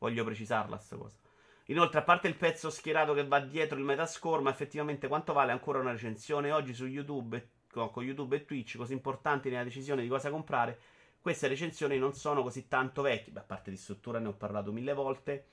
Voglio 0.00 0.24
precisarla 0.24 0.78
sta 0.78 0.96
cosa. 0.96 1.18
Inoltre, 1.66 2.00
a 2.00 2.02
parte 2.02 2.26
il 2.26 2.36
pezzo 2.36 2.70
schierato 2.70 3.12
che 3.12 3.26
va 3.26 3.38
dietro 3.38 3.78
il 3.78 3.84
metascore, 3.84 4.42
ma 4.42 4.50
effettivamente 4.50 5.08
quanto 5.08 5.32
vale 5.32 5.52
ancora 5.52 5.78
una 5.78 5.92
recensione 5.92 6.50
oggi 6.50 6.74
su 6.74 6.86
YouTube, 6.86 7.48
con 7.70 7.90
YouTube 8.02 8.36
e 8.36 8.44
Twitch, 8.44 8.76
così 8.76 8.94
importanti 8.94 9.50
nella 9.50 9.62
decisione 9.62 10.02
di 10.02 10.08
cosa 10.08 10.30
comprare? 10.30 10.80
Queste 11.20 11.48
recensioni 11.48 11.98
non 11.98 12.14
sono 12.14 12.42
così 12.42 12.66
tanto 12.66 13.02
vecchie, 13.02 13.32
beh, 13.32 13.40
a 13.40 13.44
parte 13.44 13.70
di 13.70 13.76
struttura 13.76 14.18
ne 14.18 14.28
ho 14.28 14.32
parlato 14.32 14.72
mille 14.72 14.94
volte, 14.94 15.46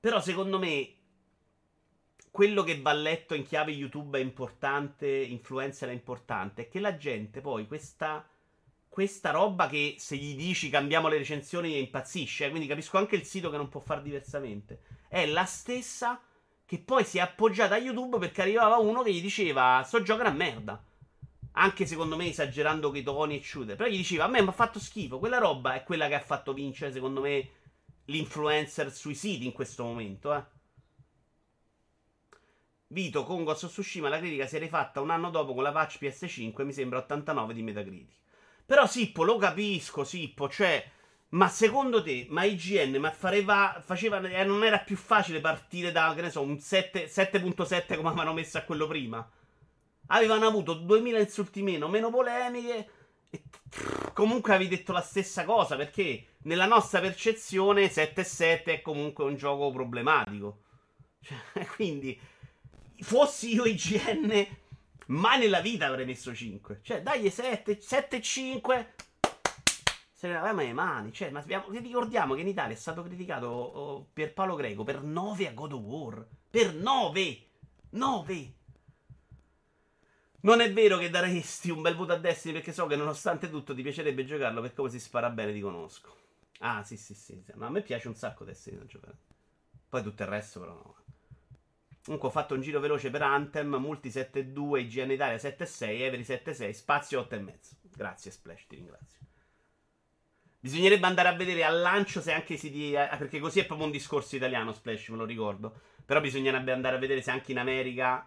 però 0.00 0.20
secondo 0.20 0.58
me 0.58 0.94
quello 2.30 2.62
che 2.62 2.80
va 2.80 2.92
letto 2.92 3.34
in 3.34 3.44
chiave 3.44 3.70
YouTube 3.70 4.18
è 4.18 4.22
importante, 4.22 5.08
influencer 5.08 5.88
è 5.88 5.92
importante, 5.92 6.62
è 6.62 6.68
che 6.68 6.80
la 6.80 6.96
gente 6.96 7.40
poi 7.40 7.66
questa, 7.66 8.28
questa 8.90 9.30
roba 9.30 9.68
che 9.68 9.94
se 9.98 10.16
gli 10.16 10.34
dici 10.34 10.68
cambiamo 10.68 11.06
le 11.06 11.16
recensioni 11.16 11.78
impazzisce, 11.78 12.46
eh, 12.46 12.50
quindi 12.50 12.66
capisco 12.66 12.98
anche 12.98 13.14
il 13.14 13.24
sito 13.24 13.48
che 13.48 13.56
non 13.56 13.68
può 13.68 13.80
fare 13.80 14.02
diversamente, 14.02 14.80
è 15.08 15.26
la 15.26 15.44
stessa 15.44 16.20
che 16.66 16.78
poi 16.78 17.04
si 17.04 17.18
è 17.18 17.20
appoggiata 17.20 17.76
a 17.76 17.78
YouTube 17.78 18.18
perché 18.18 18.42
arrivava 18.42 18.78
uno 18.78 19.02
che 19.02 19.12
gli 19.12 19.20
diceva 19.22 19.82
sto 19.84 20.02
gioco 20.02 20.22
una 20.22 20.30
merda. 20.30 20.84
Anche 21.52 21.86
secondo 21.86 22.16
me 22.16 22.28
esagerando 22.28 22.90
che 22.90 22.98
i 22.98 23.02
toni 23.02 23.38
e 23.38 23.42
shooter. 23.42 23.76
Però 23.76 23.88
gli 23.88 23.96
diceva: 23.96 24.24
A 24.24 24.28
me 24.28 24.40
mi 24.40 24.48
ha 24.48 24.52
fatto 24.52 24.78
schifo. 24.78 25.18
Quella 25.18 25.38
roba 25.38 25.74
è 25.74 25.82
quella 25.82 26.06
che 26.06 26.14
ha 26.14 26.20
fatto 26.20 26.52
vincere, 26.52 26.92
secondo 26.92 27.20
me, 27.20 27.48
l'influencer 28.04 28.92
sui 28.92 29.16
siti 29.16 29.46
in 29.46 29.52
questo 29.52 29.82
momento. 29.82 30.32
Eh. 30.32 30.44
Vito 32.86 33.24
con 33.24 33.42
Ghost 33.42 33.64
of 33.64 33.70
Tsushima 33.72 34.08
la 34.08 34.18
critica 34.18 34.46
si 34.46 34.56
è 34.56 34.58
rifatta 34.60 35.00
un 35.00 35.10
anno 35.10 35.30
dopo 35.30 35.54
con 35.54 35.64
la 35.64 35.72
patch 35.72 35.98
PS5 36.00 36.64
mi 36.64 36.72
sembra 36.72 36.98
89 36.98 37.54
di 37.54 37.62
Metacritic. 37.62 38.18
Però 38.70 38.86
Sippo, 38.86 39.24
lo 39.24 39.36
capisco, 39.36 40.04
Sippo, 40.04 40.48
cioè, 40.48 40.88
ma 41.30 41.48
secondo 41.48 42.04
te, 42.04 42.28
ma 42.30 42.44
IGN, 42.44 42.98
ma 42.98 43.10
fareva, 43.10 43.82
faceva, 43.84 44.20
eh, 44.20 44.44
non 44.44 44.62
era 44.62 44.78
più 44.78 44.94
facile 44.94 45.40
partire 45.40 45.90
da, 45.90 46.12
che 46.14 46.20
ne 46.20 46.30
so, 46.30 46.40
un 46.40 46.56
7, 46.60 47.08
7.7 47.08 47.96
come 47.96 48.10
avevano 48.10 48.32
messo 48.32 48.58
a 48.58 48.62
quello 48.62 48.86
prima? 48.86 49.28
avevano 50.06 50.46
avuto 50.46 50.74
2000 50.74 51.18
insulti 51.18 51.62
meno, 51.62 51.88
meno 51.88 52.10
polemiche. 52.10 52.88
E 53.28 53.42
comunque 54.12 54.54
avevi 54.54 54.76
detto 54.76 54.92
la 54.92 55.02
stessa 55.02 55.44
cosa 55.44 55.74
perché 55.74 56.36
nella 56.42 56.66
nostra 56.66 57.00
percezione 57.00 57.90
7-7 57.90 58.64
è 58.66 58.82
comunque 58.82 59.24
un 59.24 59.34
gioco 59.34 59.72
problematico. 59.72 60.60
Cioè, 61.20 61.66
quindi, 61.74 62.16
fossi 63.00 63.52
io 63.52 63.64
IGN, 63.64 64.46
mai 65.10 65.38
nella 65.38 65.60
vita 65.60 65.86
avrei 65.86 66.04
messo 66.04 66.34
5. 66.34 66.80
Cioè, 66.82 67.02
dai 67.02 67.30
7, 67.30 67.78
7-5. 67.78 68.86
Se 70.12 70.26
ne 70.26 70.34
lavamo 70.34 70.60
le 70.60 70.72
mani. 70.72 71.12
Cioè, 71.12 71.30
ma 71.30 71.40
abbiamo, 71.40 71.66
ricordiamo 71.70 72.34
che 72.34 72.40
in 72.40 72.48
Italia 72.48 72.74
è 72.74 72.78
stato 72.78 73.02
criticato 73.02 73.46
oh, 73.46 74.08
per 74.12 74.32
Paolo 74.32 74.54
Greco 74.54 74.84
per 74.84 75.02
9 75.02 75.48
a 75.48 75.52
God 75.52 75.72
of 75.72 75.82
War. 75.82 76.26
Per 76.50 76.74
9! 76.74 77.46
9! 77.90 78.54
Non 80.42 80.60
è 80.60 80.72
vero 80.72 80.96
che 80.96 81.10
daresti 81.10 81.70
un 81.70 81.82
bel 81.82 81.94
voto 81.94 82.12
a 82.12 82.16
Destiny 82.16 82.54
perché 82.54 82.72
so 82.72 82.86
che 82.86 82.96
nonostante 82.96 83.50
tutto 83.50 83.74
ti 83.74 83.82
piacerebbe 83.82 84.24
giocarlo 84.24 84.62
perché 84.62 84.76
come 84.76 84.88
si 84.88 84.98
spara 84.98 85.28
bene 85.28 85.52
ti 85.52 85.60
conosco. 85.60 86.16
Ah, 86.60 86.82
sì, 86.82 86.96
sì, 86.96 87.14
sì. 87.14 87.42
Ma 87.54 87.66
a 87.66 87.70
me 87.70 87.82
piace 87.82 88.08
un 88.08 88.14
sacco 88.14 88.44
Destiny 88.44 88.78
da 88.78 88.86
giocare. 88.86 89.16
Poi 89.88 90.02
tutto 90.02 90.22
il 90.22 90.28
resto 90.28 90.60
però 90.60 90.72
no. 90.72 90.99
Comunque 92.02 92.28
ho 92.28 92.32
fatto 92.32 92.54
un 92.54 92.62
giro 92.62 92.80
veloce 92.80 93.10
per 93.10 93.22
Anthem, 93.22 93.74
Multi 93.76 94.08
7.2, 94.08 94.78
IGN 94.80 95.10
Italia 95.10 95.36
7.6, 95.36 96.00
Every 96.00 96.22
7.6, 96.22 96.70
Spazio 96.70 97.20
8.5. 97.30 97.52
Grazie 97.94 98.30
Splash, 98.30 98.66
ti 98.66 98.76
ringrazio. 98.76 99.18
Bisognerebbe 100.58 101.06
andare 101.06 101.28
a 101.28 101.34
vedere 101.34 101.64
al 101.64 101.80
lancio 101.80 102.20
se 102.20 102.32
anche 102.32 102.56
si 102.56 102.70
di... 102.70 102.92
perché 102.92 103.38
così 103.38 103.60
è 103.60 103.66
proprio 103.66 103.86
un 103.86 103.92
discorso 103.92 104.36
italiano 104.36 104.72
Splash, 104.72 105.08
me 105.08 105.16
lo 105.16 105.24
ricordo. 105.24 105.80
Però 106.04 106.20
bisognerebbe 106.20 106.72
andare 106.72 106.96
a 106.96 106.98
vedere 106.98 107.22
se 107.22 107.30
anche 107.30 107.52
in 107.52 107.58
America 107.58 108.26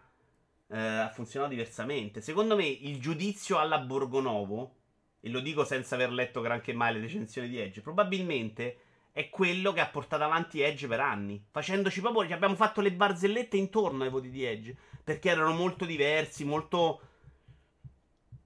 eh, 0.68 0.78
ha 0.78 1.10
funzionato 1.10 1.52
diversamente. 1.52 2.22
Secondo 2.22 2.56
me 2.56 2.66
il 2.66 3.00
giudizio 3.00 3.58
alla 3.58 3.80
Borgonovo, 3.80 4.76
e 5.20 5.30
lo 5.30 5.40
dico 5.40 5.64
senza 5.64 5.96
aver 5.96 6.12
letto 6.12 6.42
granché 6.42 6.74
mai 6.74 6.94
le 6.94 7.00
recensioni 7.00 7.48
di 7.48 7.58
Edge, 7.58 7.82
probabilmente 7.82 8.78
è 9.14 9.30
quello 9.30 9.72
che 9.74 9.80
ha 9.80 9.88
portato 9.88 10.24
avanti 10.24 10.62
Edge 10.62 10.88
per 10.88 11.00
anni. 11.00 11.42
Facendoci 11.52 12.02
proprio. 12.02 12.26
Ci 12.26 12.34
abbiamo 12.34 12.56
fatto 12.56 12.82
le 12.82 12.92
barzellette 12.92 13.58
intorno 13.58 14.04
ai 14.04 14.10
voti 14.10 14.32
di 14.32 14.44
Edge. 14.44 14.76
Perché 15.04 15.30
erano 15.30 15.54
molto 15.54 15.86
diversi, 15.86 16.44
molto. 16.44 17.00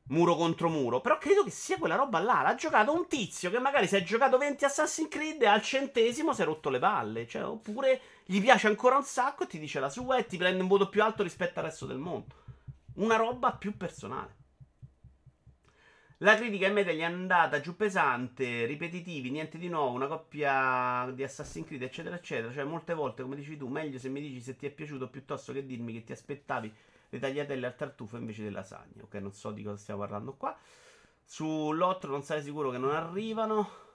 muro 0.08 0.36
contro 0.36 0.68
muro. 0.68 1.00
Però 1.00 1.18
credo 1.18 1.46
che 1.46 1.52
sia 1.52 1.78
quella 1.78 1.96
roba 1.96 2.20
là. 2.20 2.42
L'ha 2.42 2.56
giocato 2.56 2.94
un 2.94 3.08
tizio 3.08 3.50
che 3.50 3.60
magari 3.60 3.88
si 3.88 3.96
è 3.96 4.04
giocato 4.04 4.38
20 4.38 4.66
Assassin's 4.66 5.10
Creed 5.10 5.42
e 5.42 5.48
al 5.48 5.62
centesimo 5.62 6.34
si 6.34 6.42
è 6.42 6.46
rotto 6.46 6.70
le 6.70 6.80
palle. 6.80 7.26
Cioè, 7.26 7.46
oppure 7.46 8.02
gli 8.26 8.42
piace 8.42 8.68
ancora 8.68 8.98
un 8.98 9.04
sacco 9.04 9.46
e 9.46 9.48
ti 9.48 9.60
dice 9.60 9.80
la 9.80 9.90
sua 9.90 10.18
e 10.18 10.26
ti 10.26 10.36
prende 10.36 10.62
un 10.62 10.68
voto 10.68 10.90
più 10.90 11.02
alto 11.02 11.24
rispetto 11.24 11.60
al 11.60 11.66
resto 11.66 11.86
del 11.86 11.98
mondo. 11.98 12.36
Una 12.96 13.16
roba 13.16 13.54
più 13.54 13.78
personale. 13.78 14.37
La 16.22 16.36
critica 16.36 16.66
in 16.66 16.74
media 16.74 16.94
gli 16.94 17.02
è 17.02 17.04
andata 17.04 17.60
giù 17.60 17.76
pesante, 17.76 18.66
ripetitivi, 18.66 19.30
niente 19.30 19.60
di 19.60 19.70
nuovo, 19.70 19.94
una 19.94 20.08
coppia 20.08 21.12
di 21.14 21.22
Assassin's 21.24 21.68
Creed, 21.68 21.84
eccetera, 21.84 22.16
eccetera. 22.16 22.52
Cioè, 22.52 22.64
molte 22.64 22.96
volte, 22.96 23.22
come 23.22 23.36
dici 23.36 23.56
tu, 23.56 23.68
meglio 23.68 24.00
se 24.00 24.10
mi 24.10 24.20
dici 24.20 24.42
se 24.42 24.56
ti 24.56 24.66
è 24.66 24.72
piaciuto 24.72 25.10
piuttosto 25.10 25.54
che 25.54 25.64
dirmi 25.64 25.94
che 25.94 26.04
ti 26.04 26.14
aspettavi 26.14 26.74
le 27.10 27.20
tagliatelle 27.20 27.68
al 27.68 27.76
tartufo 27.76 28.18
invece 28.18 28.42
delle 28.42 28.56
lasagne. 28.56 29.04
Ok, 29.04 29.14
non 29.16 29.32
so 29.32 29.52
di 29.52 29.62
cosa 29.62 29.78
stiamo 29.78 30.00
parlando 30.00 30.34
qua. 30.34 30.58
Sull'8 31.30 32.08
non 32.08 32.24
sai 32.24 32.42
sicuro 32.42 32.72
che 32.72 32.80
non 32.80 32.96
arrivano. 32.96 33.87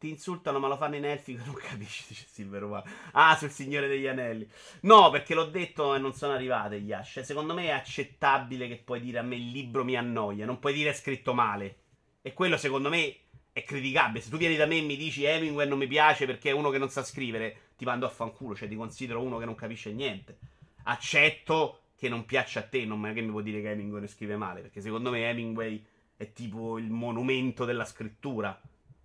Ti 0.00 0.08
insultano, 0.08 0.58
ma 0.58 0.66
lo 0.66 0.78
fanno 0.78 0.96
in 0.96 1.04
elfico. 1.04 1.44
Non 1.44 1.56
capisci, 1.56 2.04
dice 2.08 2.24
Silver 2.26 2.64
One. 2.64 2.82
Ah, 3.12 3.36
sul 3.36 3.50
Signore 3.50 3.86
degli 3.86 4.06
Anelli. 4.06 4.48
No, 4.80 5.10
perché 5.10 5.34
l'ho 5.34 5.44
detto 5.44 5.94
e 5.94 5.98
non 5.98 6.14
sono 6.14 6.32
arrivate 6.32 6.80
gli 6.80 6.90
Ash. 6.90 7.20
Secondo 7.20 7.52
me 7.52 7.64
è 7.64 7.70
accettabile 7.72 8.66
che 8.66 8.80
puoi 8.82 9.02
dire 9.02 9.18
a 9.18 9.22
me 9.22 9.36
il 9.36 9.50
libro 9.50 9.84
mi 9.84 9.98
annoia. 9.98 10.46
Non 10.46 10.58
puoi 10.58 10.72
dire 10.72 10.88
è 10.88 10.94
scritto 10.94 11.34
male. 11.34 11.80
E 12.22 12.32
quello, 12.32 12.56
secondo 12.56 12.88
me, 12.88 13.14
è 13.52 13.62
criticabile. 13.62 14.22
Se 14.22 14.30
tu 14.30 14.38
vieni 14.38 14.56
da 14.56 14.64
me 14.64 14.78
e 14.78 14.80
mi 14.80 14.96
dici 14.96 15.24
Hemingway 15.24 15.68
non 15.68 15.76
mi 15.76 15.86
piace 15.86 16.24
perché 16.24 16.48
è 16.48 16.54
uno 16.54 16.70
che 16.70 16.78
non 16.78 16.88
sa 16.88 17.04
scrivere, 17.04 17.72
ti 17.76 17.84
mando 17.84 18.06
a 18.06 18.08
fanculo. 18.08 18.54
Cioè, 18.54 18.68
ti 18.68 18.76
considero 18.76 19.20
uno 19.20 19.36
che 19.36 19.44
non 19.44 19.54
capisce 19.54 19.92
niente. 19.92 20.38
Accetto 20.84 21.80
che 21.94 22.08
non 22.08 22.24
piaccia 22.24 22.60
a 22.60 22.62
te. 22.62 22.86
Non 22.86 23.04
è 23.04 23.12
che 23.12 23.20
mi 23.20 23.30
può 23.30 23.42
dire 23.42 23.60
che 23.60 23.68
Hemingway 23.72 24.00
ne 24.00 24.08
scrive 24.08 24.38
male. 24.38 24.62
Perché 24.62 24.80
secondo 24.80 25.10
me 25.10 25.28
Hemingway 25.28 25.84
è 26.16 26.32
tipo 26.32 26.78
il 26.78 26.88
monumento 26.88 27.66
della 27.66 27.84
scrittura. 27.84 28.58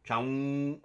C'ha 0.05 0.17
un, 0.17 0.77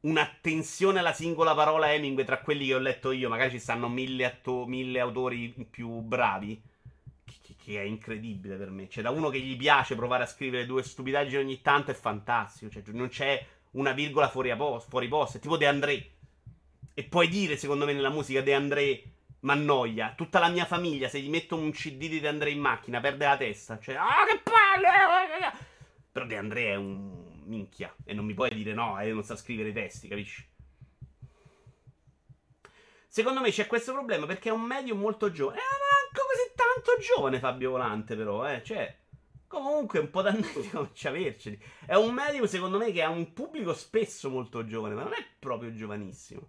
un'attenzione 0.00 0.98
alla 0.98 1.12
singola 1.12 1.54
parola 1.54 1.92
Hemingway 1.92 2.24
tra 2.24 2.40
quelli 2.40 2.66
che 2.66 2.74
ho 2.74 2.80
letto 2.80 3.12
io. 3.12 3.28
Magari 3.28 3.50
ci 3.50 3.60
stanno 3.60 3.88
mille, 3.88 4.24
atto- 4.24 4.66
mille 4.66 4.98
autori 4.98 5.54
più 5.70 5.88
bravi. 6.00 6.60
Che, 7.24 7.54
che, 7.56 7.80
è 7.80 7.84
incredibile 7.84 8.56
per 8.56 8.70
me. 8.70 8.88
Cioè, 8.88 9.04
da 9.04 9.10
uno 9.10 9.28
che 9.28 9.38
gli 9.38 9.56
piace 9.56 9.94
provare 9.94 10.24
a 10.24 10.26
scrivere 10.26 10.66
due 10.66 10.82
stupidaggini 10.82 11.40
ogni 11.40 11.62
tanto 11.62 11.92
è 11.92 11.94
fantastico. 11.94 12.68
Cioè, 12.68 12.82
non 12.86 13.08
c'è 13.08 13.46
una 13.72 13.92
virgola 13.92 14.28
fuori, 14.28 14.54
posto, 14.56 14.90
fuori 14.90 15.06
posto. 15.06 15.36
È 15.36 15.40
tipo 15.40 15.56
De 15.56 15.66
André. 15.66 16.10
E 16.94 17.04
puoi 17.04 17.28
dire, 17.28 17.56
secondo 17.56 17.84
me, 17.84 17.92
nella 17.92 18.10
musica 18.10 18.40
De 18.40 18.54
André 18.54 19.02
ma 19.40 19.52
annoia. 19.52 20.14
Tutta 20.16 20.40
la 20.40 20.48
mia 20.48 20.64
famiglia, 20.64 21.08
se 21.08 21.20
gli 21.20 21.28
metto 21.28 21.54
un 21.54 21.70
CD 21.70 22.08
di 22.08 22.18
De 22.18 22.26
André 22.26 22.50
in 22.50 22.58
macchina, 22.58 22.98
perde 22.98 23.24
la 23.24 23.36
testa. 23.36 23.78
Cioè, 23.78 23.94
ah, 23.94 24.26
che 24.26 24.40
palle! 24.42 25.52
Però 26.10 26.26
De 26.26 26.36
André 26.36 26.72
è 26.72 26.74
un 26.74 27.27
minchia. 27.48 27.94
E 28.04 28.14
non 28.14 28.24
mi 28.24 28.34
puoi 28.34 28.50
dire 28.50 28.72
no, 28.72 29.00
e 29.00 29.10
non 29.12 29.24
sa 29.24 29.36
scrivere 29.36 29.70
i 29.70 29.72
testi, 29.72 30.08
capisci? 30.08 30.46
Secondo 33.08 33.40
me 33.40 33.50
c'è 33.50 33.66
questo 33.66 33.92
problema 33.92 34.26
perché 34.26 34.50
è 34.50 34.52
un 34.52 34.62
medium 34.62 35.00
molto 35.00 35.32
giovane. 35.32 35.58
Eh, 35.58 35.62
manco 35.62 36.28
così 36.28 36.52
tanto 36.54 37.00
giovane 37.02 37.38
Fabio 37.38 37.70
Volante, 37.70 38.14
però, 38.14 38.48
eh. 38.48 38.62
Cioè, 38.62 38.96
comunque 39.46 39.98
un 39.98 40.10
po' 40.10 40.22
d'annetti 40.22 40.68
comincia 40.68 41.08
averceli. 41.10 41.60
È 41.84 41.94
un 41.94 42.14
medium, 42.14 42.44
secondo 42.44 42.78
me, 42.78 42.92
che 42.92 43.02
ha 43.02 43.08
un 43.08 43.32
pubblico 43.32 43.72
spesso 43.72 44.30
molto 44.30 44.64
giovane, 44.64 44.94
ma 44.94 45.02
non 45.02 45.14
è 45.14 45.24
proprio 45.38 45.72
giovanissimo. 45.72 46.48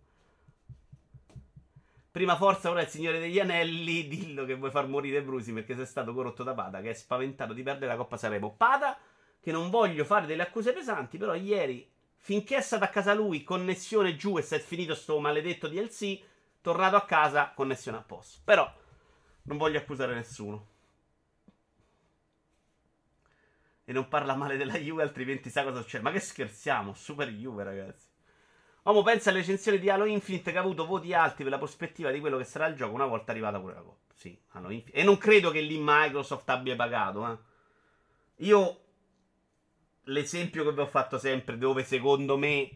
Prima 2.11 2.35
forza, 2.35 2.69
ora 2.69 2.81
il 2.81 2.87
Signore 2.87 3.19
degli 3.19 3.39
Anelli. 3.39 4.07
Dillo 4.07 4.43
che 4.43 4.55
vuoi 4.55 4.71
far 4.71 4.87
morire 4.87 5.21
Brusi 5.23 5.53
perché 5.53 5.75
sei 5.75 5.85
stato 5.85 6.13
corrotto 6.13 6.43
da 6.43 6.53
Pada, 6.53 6.81
che 6.81 6.89
è 6.89 6.93
spaventato 6.93 7.53
di 7.53 7.63
perdere 7.63 7.91
la 7.91 7.97
Coppa 7.97 8.17
Saremo. 8.17 8.53
Pada 8.55 8.97
che 9.39 9.51
non 9.51 9.69
voglio 9.69 10.03
fare 10.03 10.25
delle 10.25 10.43
accuse 10.43 10.73
pesanti, 10.73 11.17
però 11.17 11.33
ieri, 11.33 11.89
finché 12.17 12.57
è 12.57 12.61
stato 12.61 12.83
a 12.83 12.89
casa 12.89 13.13
lui, 13.13 13.43
connessione 13.43 14.15
giù 14.15 14.37
e 14.37 14.41
si 14.41 14.55
è 14.55 14.59
finito 14.59 14.95
sto 14.95 15.19
maledetto 15.19 15.67
DLC, 15.67 16.19
tornato 16.61 16.95
a 16.95 17.05
casa, 17.05 17.51
connessione 17.55 17.97
a 17.97 18.01
posto. 18.01 18.41
Però 18.43 18.71
non 19.43 19.57
voglio 19.57 19.79
accusare 19.79 20.13
nessuno. 20.13 20.67
E 23.85 23.91
non 23.91 24.07
parla 24.07 24.35
male 24.35 24.57
della 24.57 24.77
Juve, 24.77 25.01
altrimenti 25.01 25.49
sa 25.49 25.63
cosa 25.63 25.81
succede. 25.81 26.03
Ma 26.03 26.11
che 26.11 26.19
scherziamo, 26.19 26.93
super 26.93 27.27
Juve, 27.29 27.63
ragazzi. 27.63 28.05
Uomo 28.83 29.01
pensa 29.01 29.29
alle 29.29 29.39
recensioni 29.39 29.79
di 29.79 29.89
Halo 29.89 30.05
Infinite 30.05 30.51
che 30.51 30.57
ha 30.57 30.61
avuto 30.61 30.85
voti 30.85 31.13
alti 31.13 31.43
per 31.43 31.51
la 31.51 31.57
prospettiva 31.57 32.11
di 32.11 32.19
quello 32.19 32.37
che 32.37 32.43
sarà 32.43 32.67
il 32.67 32.75
gioco 32.75 32.93
una 32.93 33.05
volta 33.05 33.31
arrivata 33.31 33.59
pure 33.59 33.73
la 33.73 33.81
Coppa. 33.81 34.13
Sì, 34.13 34.39
Halo 34.49 34.69
Infinite. 34.69 34.97
E 34.97 35.03
non 35.03 35.17
credo 35.17 35.49
che 35.51 35.61
lì 35.61 35.77
Microsoft 35.79 36.47
abbia 36.49 36.75
pagato, 36.75 37.31
eh. 37.31 37.37
Io 38.45 38.81
l'esempio 40.03 40.63
che 40.63 40.73
vi 40.73 40.79
ho 40.79 40.87
fatto 40.87 41.17
sempre, 41.17 41.57
dove 41.57 41.83
secondo 41.83 42.37
me 42.37 42.69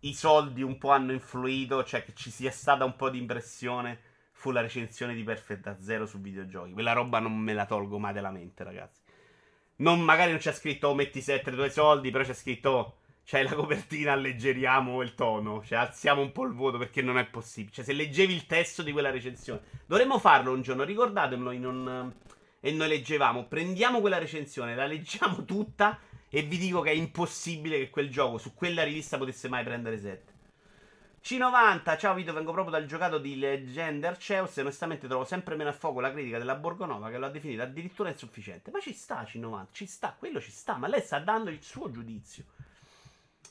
i 0.00 0.14
soldi 0.14 0.62
un 0.62 0.78
po' 0.78 0.90
hanno 0.90 1.12
influito, 1.12 1.84
cioè 1.84 2.04
che 2.04 2.14
ci 2.14 2.30
sia 2.30 2.50
stata 2.50 2.84
un 2.84 2.96
po' 2.96 3.10
di 3.10 3.18
impressione, 3.18 4.00
fu 4.32 4.50
la 4.50 4.62
recensione 4.62 5.14
di 5.14 5.22
Perfect 5.22 5.62
da 5.62 5.80
Zero 5.80 6.06
su 6.06 6.20
videogiochi. 6.20 6.72
Quella 6.72 6.92
roba 6.92 7.18
non 7.18 7.36
me 7.36 7.52
la 7.52 7.66
tolgo 7.66 7.98
mai 7.98 8.12
della 8.12 8.30
mente, 8.30 8.64
ragazzi. 8.64 9.00
Non, 9.76 10.00
magari 10.00 10.30
non 10.30 10.40
c'è 10.40 10.52
scritto 10.52 10.88
oh, 10.88 10.94
metti 10.94 11.20
7 11.20 11.52
tuoi 11.52 11.70
soldi, 11.70 12.10
però 12.10 12.24
c'è 12.24 12.34
scritto 12.34 12.70
oh, 12.70 12.98
c'hai 13.24 13.44
la 13.44 13.54
copertina, 13.54 14.12
alleggeriamo 14.12 15.02
il 15.02 15.14
tono, 15.14 15.62
cioè 15.64 15.78
alziamo 15.78 16.22
un 16.22 16.32
po' 16.32 16.44
il 16.44 16.54
voto 16.54 16.78
perché 16.78 17.02
non 17.02 17.18
è 17.18 17.26
possibile. 17.26 17.74
Cioè 17.74 17.84
se 17.84 17.92
leggevi 17.92 18.32
il 18.32 18.46
testo 18.46 18.82
di 18.82 18.92
quella 18.92 19.10
recensione, 19.10 19.60
dovremmo 19.86 20.18
farlo 20.18 20.52
un 20.52 20.62
giorno, 20.62 20.84
ricordatemelo 20.84 21.50
in 21.50 21.66
un... 21.66 22.12
e 22.60 22.72
noi 22.72 22.88
leggevamo, 22.88 23.46
prendiamo 23.46 24.00
quella 24.00 24.18
recensione, 24.18 24.74
la 24.74 24.86
leggiamo 24.86 25.44
tutta 25.44 25.98
e 26.30 26.42
vi 26.42 26.58
dico 26.58 26.80
che 26.80 26.90
è 26.90 26.94
impossibile 26.94 27.78
che 27.78 27.90
quel 27.90 28.08
gioco 28.08 28.38
su 28.38 28.54
quella 28.54 28.84
rivista 28.84 29.18
potesse 29.18 29.48
mai 29.48 29.64
prendere 29.64 29.98
7. 29.98 30.38
C90, 31.22 31.98
ciao 31.98 32.14
Vito, 32.14 32.32
vengo 32.32 32.52
proprio 32.52 32.72
dal 32.72 32.86
giocato 32.86 33.18
di 33.18 33.36
Legend 33.36 34.02
Arceus 34.04 34.56
e 34.56 34.62
onestamente 34.62 35.06
trovo 35.06 35.24
sempre 35.24 35.54
meno 35.54 35.68
a 35.68 35.74
fuoco 35.74 36.00
la 36.00 36.12
critica 36.12 36.38
della 36.38 36.54
Borgonova 36.54 37.10
che 37.10 37.18
lo 37.18 37.26
ha 37.26 37.30
definito 37.30 37.62
addirittura 37.62 38.08
insufficiente. 38.08 38.70
Ma 38.70 38.80
ci 38.80 38.94
sta 38.94 39.22
C90, 39.22 39.66
ci 39.72 39.86
sta, 39.86 40.14
quello 40.16 40.40
ci 40.40 40.50
sta, 40.50 40.76
ma 40.76 40.86
lei 40.86 41.02
sta 41.02 41.18
dando 41.18 41.50
il 41.50 41.62
suo 41.62 41.90
giudizio. 41.90 42.44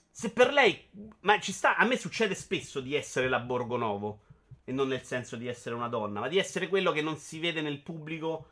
Se 0.10 0.32
per 0.32 0.52
lei, 0.52 0.88
ma 1.22 1.40
ci 1.40 1.52
sta, 1.52 1.76
a 1.76 1.86
me 1.86 1.98
succede 1.98 2.34
spesso 2.34 2.80
di 2.80 2.96
essere 2.96 3.30
la 3.30 3.40
Borgonovo 3.40 4.22
e 4.64 4.72
non 4.72 4.88
nel 4.88 5.04
senso 5.04 5.36
di 5.36 5.48
essere 5.48 5.76
una 5.76 5.90
donna, 5.90 6.22
ma 6.22 6.28
di 6.28 6.40
essere 6.40 6.70
quello 6.70 6.92
che 6.92 7.02
non 7.02 7.18
si 7.18 7.40
vede 7.40 7.62
nel 7.62 7.82
pubblico 7.82 8.48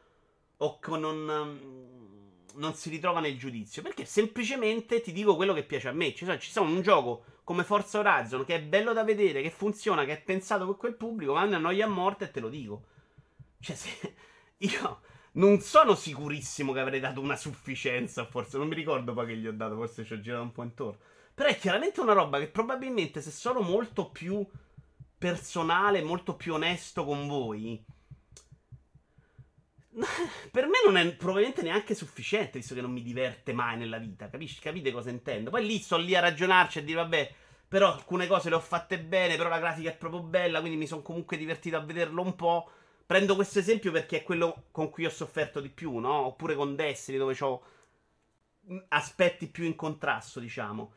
o 0.58 0.80
che 0.80 0.98
non 0.98 2.17
non 2.58 2.76
si 2.76 2.90
ritrova 2.90 3.20
nel 3.20 3.38
giudizio. 3.38 3.82
Perché 3.82 4.06
semplicemente 4.06 5.02
ti 5.02 5.12
dico 5.12 5.36
quello 5.36 5.54
che 5.54 5.64
piace 5.64 5.88
a 5.88 5.94
me. 5.94 6.14
Cioè, 6.14 6.38
ci 6.38 6.52
sono 6.52 6.70
un 6.70 6.82
gioco 6.82 7.24
come 7.44 7.64
Forza 7.64 8.00
Horizon 8.00 8.44
che 8.44 8.56
è 8.56 8.62
bello 8.62 8.94
da 8.94 9.04
vedere, 9.04 9.42
che 9.42 9.50
funziona, 9.50 10.06
che 10.06 10.14
è 10.14 10.22
pensato 10.22 10.66
per 10.66 10.76
quel 10.76 10.96
pubblico, 10.96 11.34
ma 11.34 11.46
me 11.46 11.56
annoia 11.56 11.86
a 11.86 11.90
morte 11.90 12.26
e 12.26 12.32
te 12.32 12.40
lo 12.40 12.50
dico. 12.50 12.84
Cioè, 13.60 13.76
se 13.76 14.16
io 14.58 15.02
non 15.34 15.62
sono 15.62 15.96
sicurissimo 15.96 16.74
che 16.74 16.80
avrei 16.80 17.00
dato 17.00 17.22
una 17.22 17.36
sufficienza, 17.36 18.26
forse 18.26 18.58
non 18.58 18.68
mi 18.68 18.76
ricordo 18.76 19.14
poi 19.14 19.28
che 19.28 19.38
gli 19.38 19.48
ho 19.48 19.54
dato, 19.54 19.76
forse 19.76 20.04
ci 20.04 20.14
ho 20.14 20.20
girato 20.20 20.44
un 20.44 20.52
po' 20.52 20.64
intorno. 20.64 21.00
Però 21.34 21.48
è 21.48 21.58
chiaramente 21.58 22.02
una 22.02 22.14
roba 22.14 22.40
che 22.40 22.48
probabilmente 22.48 23.22
se 23.22 23.32
sono 23.32 23.62
molto 23.62 24.10
più 24.10 24.46
personale, 25.18 26.02
molto 26.02 26.36
più 26.36 26.54
onesto 26.54 27.06
con 27.06 27.28
voi, 27.28 27.84
per 30.52 30.68
me 30.68 30.78
non 30.86 30.98
è 30.98 31.16
probabilmente 31.16 31.62
neanche 31.62 31.96
sufficiente, 31.96 32.60
visto 32.60 32.76
che 32.76 32.82
non 32.82 32.92
mi 32.92 33.02
diverte 33.02 33.54
mai 33.54 33.78
nella 33.78 33.98
vita. 33.98 34.30
Capisci? 34.30 34.60
Capite 34.60 34.92
cosa 34.92 35.10
intendo? 35.10 35.50
Poi 35.50 35.66
lì 35.66 35.80
sto 35.80 35.98
lì 35.98 36.16
a 36.16 36.20
ragionarci 36.20 36.80
e 36.80 36.84
dire, 36.84 37.02
vabbè, 37.02 37.34
però 37.68 37.94
alcune 37.94 38.28
cose 38.28 38.50
le 38.50 38.56
ho 38.56 38.60
fatte 38.60 39.00
bene, 39.00 39.36
però 39.36 39.50
la 39.50 39.60
grafica 39.60 39.90
è 39.90 39.98
proprio 39.98 40.22
bella, 40.22 40.60
quindi 40.60 40.78
mi 40.78 40.88
sono 40.88 41.02
comunque 41.02 41.38
divertito 41.38 41.78
a 41.78 41.82
vederlo 41.82 42.22
un 42.22 42.36
po'. 42.36 42.70
Prendo 43.06 43.36
questo 43.36 43.60
esempio 43.60 43.92
perché 43.92 44.18
è 44.18 44.24
quello 44.24 44.66
con 44.72 44.90
cui 44.90 45.06
ho 45.06 45.10
sofferto 45.10 45.60
di 45.60 45.70
più, 45.70 45.98
no? 45.98 46.26
Oppure 46.28 46.56
con 46.56 46.76
Destiny, 46.76 47.18
dove 47.18 47.36
ho 47.40 47.64
aspetti 48.90 49.48
più 49.48 49.64
in 49.64 49.76
contrasto, 49.76 50.40
diciamo. 50.40 50.94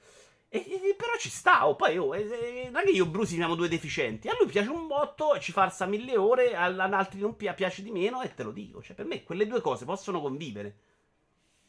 E, 0.52 0.96
però 0.96 1.16
ci 1.16 1.28
sta, 1.28 1.68
oh, 1.68 1.76
poi 1.76 1.96
oh, 1.96 2.16
eh, 2.16 2.68
non 2.72 2.82
è 2.82 2.84
che 2.84 2.90
io 2.90 3.04
e 3.04 3.08
Brusi 3.08 3.36
siamo 3.36 3.54
due 3.54 3.68
deficienti. 3.68 4.28
A 4.28 4.34
lui 4.36 4.48
piace 4.48 4.68
un 4.68 4.88
botto, 4.88 5.38
ci 5.38 5.52
farsa 5.52 5.86
mille 5.86 6.16
ore, 6.16 6.56
ad 6.56 6.76
altri 6.80 7.20
non 7.20 7.36
pi- 7.36 7.54
piace 7.54 7.84
di 7.84 7.92
meno 7.92 8.20
e 8.20 8.34
te 8.34 8.42
lo 8.42 8.50
dico. 8.50 8.82
Cioè, 8.82 8.96
per 8.96 9.06
me 9.06 9.22
quelle 9.22 9.46
due 9.46 9.60
cose 9.60 9.84
possono 9.84 10.20
convivere. 10.20 10.78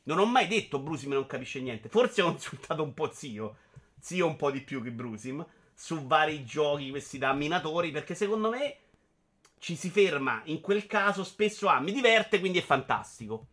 Non 0.03 0.17
ho 0.17 0.25
mai 0.25 0.47
detto 0.47 0.79
Brusim 0.79 1.11
non 1.13 1.27
capisce 1.27 1.61
niente. 1.61 1.89
Forse 1.89 2.23
ho 2.23 2.31
insultato 2.31 2.81
un 2.81 2.95
po' 2.95 3.11
zio. 3.13 3.57
Zio 3.99 4.25
un 4.25 4.35
po' 4.35 4.49
di 4.49 4.61
più 4.61 4.81
che 4.81 4.91
Brusim. 4.91 5.45
Su 5.75 6.07
vari 6.07 6.43
giochi, 6.43 6.89
questi 6.89 7.19
da 7.19 7.33
minatori. 7.33 7.91
Perché 7.91 8.15
secondo 8.15 8.49
me 8.49 8.77
ci 9.59 9.75
si 9.75 9.91
ferma. 9.91 10.41
In 10.45 10.59
quel 10.59 10.87
caso 10.87 11.23
spesso 11.23 11.67
ah, 11.67 11.79
mi 11.79 11.91
diverte, 11.91 12.39
quindi 12.39 12.57
è 12.57 12.63
fantastico. 12.63 13.45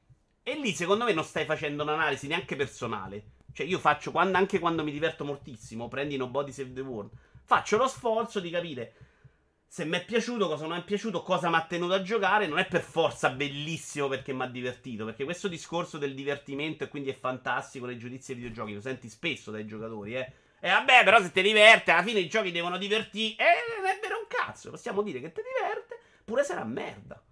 E 0.48 0.56
lì 0.56 0.72
secondo 0.72 1.04
me 1.04 1.12
non 1.12 1.24
stai 1.24 1.44
facendo 1.44 1.82
un'analisi 1.82 2.26
neanche 2.26 2.56
personale. 2.56 3.32
Cioè, 3.52 3.66
io 3.66 3.78
faccio, 3.78 4.10
quando, 4.10 4.38
anche 4.38 4.58
quando 4.58 4.82
mi 4.82 4.90
diverto 4.90 5.22
moltissimo, 5.22 5.88
prendi 5.88 6.16
No 6.16 6.28
Body 6.28 6.52
Save 6.52 6.72
the 6.72 6.80
World, 6.80 7.10
faccio 7.44 7.76
lo 7.76 7.86
sforzo 7.86 8.40
di 8.40 8.48
capire 8.48 8.94
se 9.66 9.84
mi 9.84 9.98
è 9.98 10.04
piaciuto, 10.06 10.48
cosa 10.48 10.66
non 10.66 10.78
è 10.78 10.82
piaciuto, 10.82 11.22
cosa 11.22 11.50
mi 11.50 11.56
ha 11.56 11.66
tenuto 11.66 11.92
a 11.92 12.00
giocare, 12.00 12.46
non 12.46 12.58
è 12.58 12.66
per 12.66 12.80
forza 12.80 13.28
bellissimo 13.28 14.08
perché 14.08 14.32
mi 14.32 14.40
ha 14.42 14.46
divertito, 14.46 15.04
perché 15.04 15.24
questo 15.24 15.48
discorso 15.48 15.98
del 15.98 16.14
divertimento 16.14 16.84
e 16.84 16.88
quindi 16.88 17.10
è 17.10 17.14
fantastico 17.14 17.84
nei 17.84 17.98
giudizi 17.98 18.32
dei 18.32 18.40
videogiochi, 18.40 18.72
lo 18.72 18.80
senti 18.80 19.10
spesso 19.10 19.50
dai 19.50 19.66
giocatori, 19.66 20.16
eh. 20.16 20.32
E 20.60 20.70
vabbè, 20.70 21.04
però 21.04 21.20
se 21.20 21.30
ti 21.30 21.42
diverte, 21.42 21.90
alla 21.90 22.02
fine 22.02 22.20
i 22.20 22.28
giochi 22.28 22.52
devono 22.52 22.78
divertire, 22.78 23.34
eh, 23.34 23.76
non 23.76 23.86
è 23.86 23.98
vero 24.00 24.16
un 24.18 24.26
cazzo, 24.26 24.70
possiamo 24.70 25.02
dire 25.02 25.20
che 25.20 25.30
ti 25.30 25.42
diverte, 25.42 26.00
pure 26.24 26.42
sarà 26.42 26.64
merda. 26.64 27.22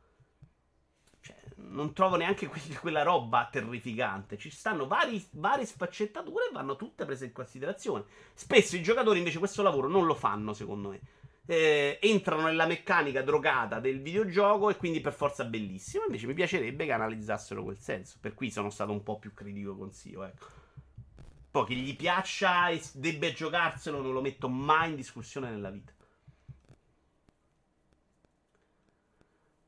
Non 1.68 1.92
trovo 1.92 2.16
neanche 2.16 2.46
que- 2.48 2.60
quella 2.80 3.02
roba 3.02 3.48
terrificante. 3.50 4.36
Ci 4.38 4.50
stanno 4.50 4.86
vari, 4.86 5.24
varie 5.32 5.66
sfaccettature 5.66 6.48
e 6.48 6.52
vanno 6.52 6.76
tutte 6.76 7.04
prese 7.04 7.26
in 7.26 7.32
considerazione. 7.32 8.04
Spesso 8.34 8.76
i 8.76 8.82
giocatori 8.82 9.18
invece 9.18 9.38
questo 9.38 9.62
lavoro 9.62 9.88
non 9.88 10.06
lo 10.06 10.14
fanno, 10.14 10.52
secondo 10.52 10.90
me 10.90 11.00
eh, 11.46 11.98
entrano 12.02 12.42
nella 12.42 12.66
meccanica 12.66 13.22
drogata 13.22 13.78
del 13.78 14.00
videogioco 14.00 14.68
e 14.68 14.76
quindi 14.76 15.00
per 15.00 15.12
forza 15.12 15.44
bellissimo. 15.44 16.04
Invece 16.04 16.26
mi 16.26 16.34
piacerebbe 16.34 16.84
che 16.84 16.92
analizzassero 16.92 17.62
quel 17.62 17.78
senso. 17.78 18.18
Per 18.20 18.34
cui 18.34 18.50
sono 18.50 18.70
stato 18.70 18.92
un 18.92 19.02
po' 19.02 19.18
più 19.18 19.32
critico 19.32 19.76
con 19.76 19.92
Sio, 19.92 20.24
ecco. 20.24 20.46
Poi 21.50 21.64
che 21.64 21.74
gli 21.74 21.96
piaccia 21.96 22.68
e 22.68 22.82
debba 22.92 23.32
giocarselo 23.32 24.02
non 24.02 24.12
lo 24.12 24.20
metto 24.20 24.48
mai 24.48 24.90
in 24.90 24.96
discussione 24.96 25.48
nella 25.48 25.70
vita. 25.70 25.92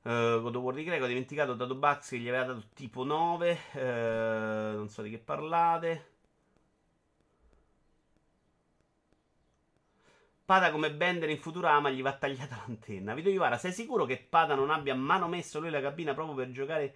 Uh, 0.09 0.41
God 0.41 0.57
of 0.57 0.63
War 0.63 0.75
di 0.75 0.85
Greco 0.85 1.05
ho 1.05 1.07
dimenticato 1.07 1.53
Dato 1.53 1.75
Bugs 1.75 2.09
che 2.09 2.17
gli 2.17 2.29
aveva 2.29 2.45
dato 2.45 2.63
tipo 2.73 3.05
9 3.05 3.59
uh, 3.75 3.79
non 4.79 4.89
so 4.89 5.03
di 5.03 5.11
che 5.11 5.19
parlate 5.19 6.13
Pada 10.47 10.71
come 10.71 10.95
Bender 10.95 11.29
in 11.29 11.37
Futurama 11.37 11.91
gli 11.91 12.01
va 12.01 12.15
tagliata 12.15 12.57
l'antenna. 12.67 13.13
Vito 13.13 13.29
Iwara, 13.29 13.59
sei 13.59 13.71
sicuro 13.71 14.07
che 14.07 14.17
Pada 14.17 14.55
non 14.55 14.71
abbia 14.71 14.95
manomesso 14.95 15.61
lui 15.61 15.69
la 15.69 15.83
cabina 15.83 16.15
proprio 16.15 16.35
per 16.35 16.51
giocare 16.53 16.95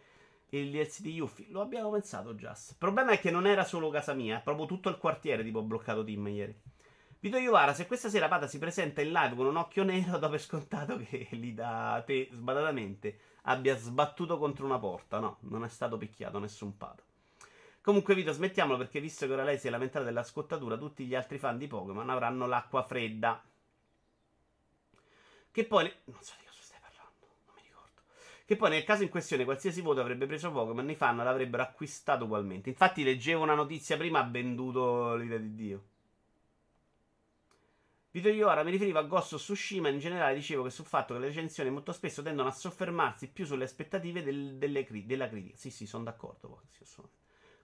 il 0.48 0.70
DLC 0.70 1.00
di 1.00 1.12
Yuffie? 1.12 1.48
Lo 1.50 1.60
abbiamo 1.60 1.90
pensato, 1.90 2.32
Just. 2.32 2.70
Il 2.70 2.76
problema 2.78 3.12
è 3.12 3.20
che 3.20 3.30
non 3.30 3.46
era 3.46 3.64
solo 3.64 3.90
casa 3.90 4.14
mia, 4.14 4.40
proprio 4.40 4.64
tutto 4.64 4.88
il 4.88 4.96
quartiere 4.96 5.42
tipo 5.44 5.60
bloccato 5.60 6.02
team 6.02 6.28
ieri. 6.28 6.58
Vito 7.22 7.36
Iwara, 7.36 7.72
se 7.72 7.86
questa 7.86 8.08
sera 8.08 8.26
Pada 8.26 8.48
si 8.48 8.58
presenta 8.58 9.00
in 9.00 9.12
live 9.12 9.36
con 9.36 9.46
un 9.46 9.54
occhio 9.54 9.84
nero, 9.84 10.18
do 10.18 10.28
per 10.28 10.40
scontato 10.40 10.96
che 10.96 11.28
lì 11.38 11.54
da 11.54 12.02
te 12.04 12.28
sbadatamente 12.32 13.16
abbia 13.42 13.76
sbattuto 13.76 14.38
contro 14.38 14.64
una 14.64 14.80
porta. 14.80 15.20
No, 15.20 15.36
non 15.42 15.62
è 15.62 15.68
stato 15.68 15.96
picchiato 15.96 16.40
nessun 16.40 16.76
Pada. 16.76 17.00
Comunque, 17.80 18.16
Vito, 18.16 18.32
smettiamolo 18.32 18.76
perché 18.76 18.98
visto 18.98 19.24
che 19.28 19.32
ora 19.34 19.44
lei 19.44 19.56
si 19.56 19.68
è 19.68 19.70
lamentata 19.70 20.04
della 20.04 20.24
scottatura, 20.24 20.76
tutti 20.76 21.04
gli 21.04 21.14
altri 21.14 21.38
fan 21.38 21.58
di 21.58 21.68
Pokémon 21.68 22.10
avranno 22.10 22.48
l'acqua 22.48 22.82
fredda. 22.82 23.40
Che 25.52 25.64
poi. 25.64 25.84
Non 26.06 26.22
so 26.22 26.34
di 26.40 26.44
cosa 26.44 26.60
stai 26.60 26.80
parlando, 26.80 27.36
non 27.46 27.54
mi 27.54 27.62
ricordo. 27.62 28.02
Che 28.44 28.56
poi 28.56 28.70
nel 28.70 28.82
caso 28.82 29.04
in 29.04 29.10
questione 29.10 29.44
qualsiasi 29.44 29.80
voto 29.80 30.00
avrebbe 30.00 30.26
preso 30.26 30.50
Pokémon, 30.50 30.90
i 30.90 30.96
fan 30.96 31.18
l'avrebbero 31.18 31.62
acquistato 31.62 32.24
ugualmente. 32.24 32.68
Infatti, 32.68 33.04
leggevo 33.04 33.44
una 33.44 33.54
notizia 33.54 33.96
prima, 33.96 34.18
ha 34.18 34.28
venduto 34.28 35.14
l'idea 35.14 35.38
di 35.38 35.54
Dio. 35.54 35.84
Vito 38.14 38.28
Iora 38.28 38.62
mi 38.62 38.70
riferivo 38.70 38.98
a 38.98 39.04
Ghost 39.04 39.32
of 39.32 39.40
Tsushima 39.40 39.88
in 39.88 39.98
generale 39.98 40.34
dicevo 40.34 40.64
che 40.64 40.68
sul 40.68 40.84
fatto 40.84 41.14
che 41.14 41.20
le 41.20 41.28
recensioni 41.28 41.70
molto 41.70 41.92
spesso 41.92 42.20
tendono 42.20 42.46
a 42.46 42.52
soffermarsi 42.52 43.30
più 43.30 43.46
sulle 43.46 43.64
aspettative 43.64 44.22
del, 44.22 44.56
delle, 44.58 44.86
della 45.06 45.28
critica. 45.30 45.56
Sì, 45.56 45.70
sì, 45.70 45.86
sono 45.86 46.04
d'accordo. 46.04 46.60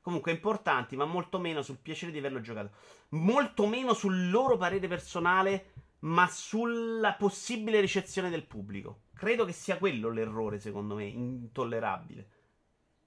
Comunque 0.00 0.32
importanti, 0.32 0.96
ma 0.96 1.04
molto 1.04 1.38
meno 1.38 1.60
sul 1.60 1.76
piacere 1.76 2.12
di 2.12 2.16
averlo 2.16 2.40
giocato. 2.40 2.70
Molto 3.10 3.66
meno 3.66 3.92
sul 3.92 4.30
loro 4.30 4.56
parere 4.56 4.88
personale, 4.88 5.72
ma 6.00 6.26
sulla 6.28 7.12
possibile 7.12 7.78
ricezione 7.80 8.30
del 8.30 8.46
pubblico. 8.46 9.02
Credo 9.12 9.44
che 9.44 9.52
sia 9.52 9.76
quello 9.76 10.08
l'errore, 10.08 10.58
secondo 10.60 10.94
me, 10.94 11.04
intollerabile. 11.04 12.28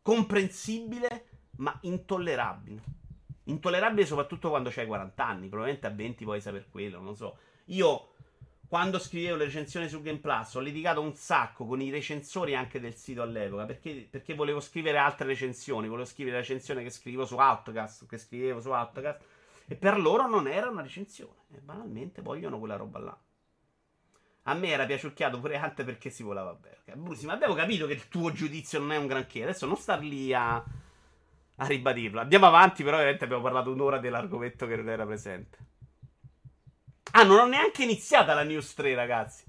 Comprensibile, 0.03 1.47
ma 1.57 1.75
intollerabile. 1.81 3.00
Intollerabile 3.45 4.05
soprattutto 4.05 4.49
quando 4.49 4.69
c'hai 4.69 4.85
40 4.85 5.25
anni, 5.25 5.47
probabilmente 5.47 5.87
a 5.87 5.91
20 5.91 6.23
puoi 6.23 6.41
saper 6.41 6.67
quello, 6.69 6.99
non 6.99 7.15
so. 7.15 7.37
Io 7.65 8.13
quando 8.67 8.99
scrivevo 8.99 9.35
le 9.35 9.45
recensioni 9.45 9.89
su 9.89 10.01
Game 10.01 10.19
Plus 10.19 10.55
ho 10.55 10.61
litigato 10.61 11.01
un 11.01 11.13
sacco 11.13 11.65
con 11.65 11.81
i 11.81 11.89
recensori 11.89 12.55
anche 12.55 12.79
del 12.79 12.95
sito 12.95 13.21
all'epoca 13.21 13.65
perché, 13.65 14.07
perché 14.09 14.33
volevo 14.33 14.61
scrivere 14.61 14.97
altre 14.97 15.27
recensioni, 15.27 15.89
volevo 15.89 16.07
scrivere 16.07 16.37
la 16.37 16.41
recensione 16.41 16.81
che 16.81 16.89
scrivevo 16.89 17.25
su 17.25 17.35
Outcast, 17.35 18.05
che 18.05 18.17
scrivevo 18.17 18.61
su 18.61 18.69
Outcast 18.69 19.21
e 19.67 19.75
per 19.75 19.99
loro 19.99 20.27
non 20.27 20.47
era 20.47 20.69
una 20.69 20.81
recensione 20.81 21.45
e 21.53 21.59
banalmente 21.59 22.21
vogliono 22.21 22.59
quella 22.59 22.77
roba 22.77 22.99
là. 22.99 23.19
A 24.43 24.53
me 24.53 24.69
era 24.69 24.85
piaciucchiato 24.85 25.39
pure 25.39 25.57
anche 25.57 25.83
perché 25.83 26.09
si 26.09 26.23
volava 26.23 26.53
bene. 26.53 26.77
Brusi, 26.95 27.25
ma 27.25 27.33
abbiamo 27.33 27.53
capito 27.53 27.85
che 27.87 27.93
il 27.93 28.07
tuo 28.07 28.31
giudizio 28.31 28.79
non 28.79 28.91
è 28.91 28.97
un 28.97 29.07
granché. 29.07 29.43
Adesso 29.43 29.65
non 29.65 29.77
star 29.77 29.99
lì 29.99 30.33
a, 30.33 30.63
a 31.57 31.65
ribadirlo. 31.65 32.19
Andiamo 32.19 32.47
avanti, 32.47 32.83
però 32.83 32.95
ovviamente 32.95 33.23
abbiamo 33.23 33.43
parlato 33.43 33.71
un'ora 33.71 33.99
dell'argomento 33.99 34.65
che 34.67 34.75
non 34.75 34.89
era 34.89 35.05
presente. 35.05 35.57
Ah, 37.11 37.23
non 37.23 37.39
ho 37.39 37.45
neanche 37.45 37.83
iniziata 37.83 38.33
la 38.33 38.43
news 38.43 38.73
3, 38.73 38.95
ragazzi. 38.95 39.43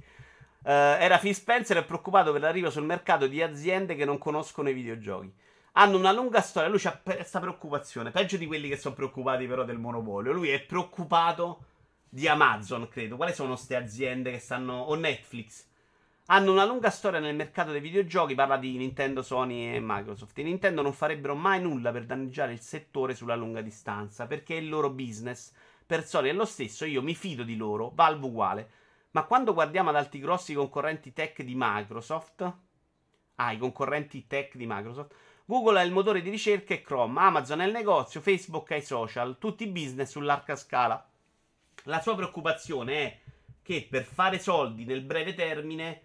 Uh, 0.64 0.68
era 0.98 1.18
Phil 1.18 1.34
Spencer 1.34 1.76
è 1.76 1.84
preoccupato 1.84 2.30
per 2.30 2.40
l'arrivo 2.40 2.70
sul 2.70 2.84
mercato 2.84 3.26
di 3.26 3.42
aziende 3.42 3.96
che 3.96 4.04
non 4.04 4.18
conoscono 4.18 4.68
i 4.68 4.72
videogiochi. 4.72 5.32
Hanno 5.72 5.96
una 5.96 6.12
lunga 6.12 6.40
storia. 6.40 6.68
Lui 6.68 6.80
ha 6.84 7.00
questa 7.02 7.40
preoccupazione. 7.40 8.10
Peggio 8.10 8.36
di 8.36 8.46
quelli 8.46 8.68
che 8.68 8.76
sono 8.76 8.94
preoccupati, 8.94 9.46
però, 9.46 9.64
del 9.64 9.78
monopolio. 9.78 10.32
Lui 10.32 10.50
è 10.50 10.60
preoccupato 10.60 11.64
di 12.08 12.28
Amazon, 12.28 12.88
credo. 12.88 13.16
Quali 13.16 13.32
sono 13.32 13.54
queste 13.54 13.76
aziende 13.76 14.32
che 14.32 14.38
stanno. 14.38 14.74
o 14.74 14.94
Netflix? 14.94 15.66
Hanno 16.26 16.52
una 16.52 16.64
lunga 16.64 16.90
storia 16.90 17.18
nel 17.18 17.34
mercato 17.34 17.72
dei 17.72 17.80
videogiochi. 17.80 18.34
Parla 18.34 18.56
di 18.56 18.76
Nintendo, 18.76 19.22
Sony 19.22 19.74
e 19.74 19.80
Microsoft. 19.80 20.38
I 20.38 20.44
Nintendo 20.44 20.82
non 20.82 20.92
farebbero 20.92 21.34
mai 21.34 21.60
nulla 21.60 21.90
per 21.90 22.06
danneggiare 22.06 22.52
il 22.52 22.60
settore 22.60 23.14
sulla 23.14 23.34
lunga 23.34 23.60
distanza 23.60 24.26
perché 24.26 24.54
è 24.56 24.60
il 24.60 24.68
loro 24.68 24.90
business 24.90 25.52
per 25.92 26.06
Sony 26.06 26.30
è 26.30 26.32
lo 26.32 26.46
stesso, 26.46 26.86
io 26.86 27.02
mi 27.02 27.14
fido 27.14 27.42
di 27.42 27.54
loro, 27.54 27.92
Valve 27.94 28.24
uguale. 28.24 28.70
Ma 29.10 29.24
quando 29.24 29.52
guardiamo 29.52 29.90
ad 29.90 29.96
altri 29.96 30.20
grossi 30.20 30.54
concorrenti 30.54 31.12
tech 31.12 31.42
di 31.42 31.52
Microsoft, 31.54 32.52
ah, 33.34 33.52
i 33.52 33.58
concorrenti 33.58 34.26
tech 34.26 34.56
di 34.56 34.64
Microsoft, 34.66 35.14
Google 35.44 35.82
è 35.82 35.84
il 35.84 35.92
motore 35.92 36.22
di 36.22 36.30
ricerca 36.30 36.72
e 36.72 36.80
Chrome, 36.80 37.20
Amazon 37.20 37.60
è 37.60 37.66
il 37.66 37.72
negozio, 37.72 38.22
Facebook 38.22 38.70
è 38.70 38.76
i 38.76 38.82
social, 38.82 39.36
tutti 39.38 39.64
i 39.64 39.70
business 39.70 40.12
sull'arca 40.12 40.56
scala. 40.56 41.06
La 41.84 42.00
sua 42.00 42.14
preoccupazione 42.14 42.94
è 42.94 43.20
che 43.60 43.86
per 43.90 44.04
fare 44.04 44.38
soldi 44.38 44.86
nel 44.86 45.02
breve 45.02 45.34
termine 45.34 46.00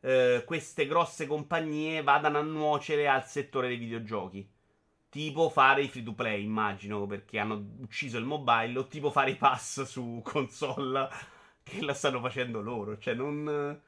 eh, 0.00 0.42
queste 0.46 0.86
grosse 0.86 1.26
compagnie 1.26 2.02
vadano 2.02 2.38
a 2.38 2.42
nuocere 2.42 3.08
al 3.08 3.26
settore 3.26 3.68
dei 3.68 3.76
videogiochi. 3.76 4.48
Tipo 5.08 5.50
fare 5.50 5.82
i 5.82 5.88
free 5.88 6.04
to 6.04 6.12
play, 6.14 6.42
immagino, 6.44 7.06
perché 7.06 7.38
hanno 7.38 7.62
ucciso 7.80 8.16
il 8.16 8.24
mobile, 8.24 8.78
o 8.78 8.86
tipo 8.86 9.10
fare 9.10 9.30
i 9.30 9.36
pass 9.36 9.82
su 9.82 10.20
console, 10.24 11.08
che 11.62 11.82
la 11.82 11.94
stanno 11.94 12.20
facendo 12.20 12.60
loro. 12.60 12.98
Cioè, 12.98 13.14
non. 13.14 13.80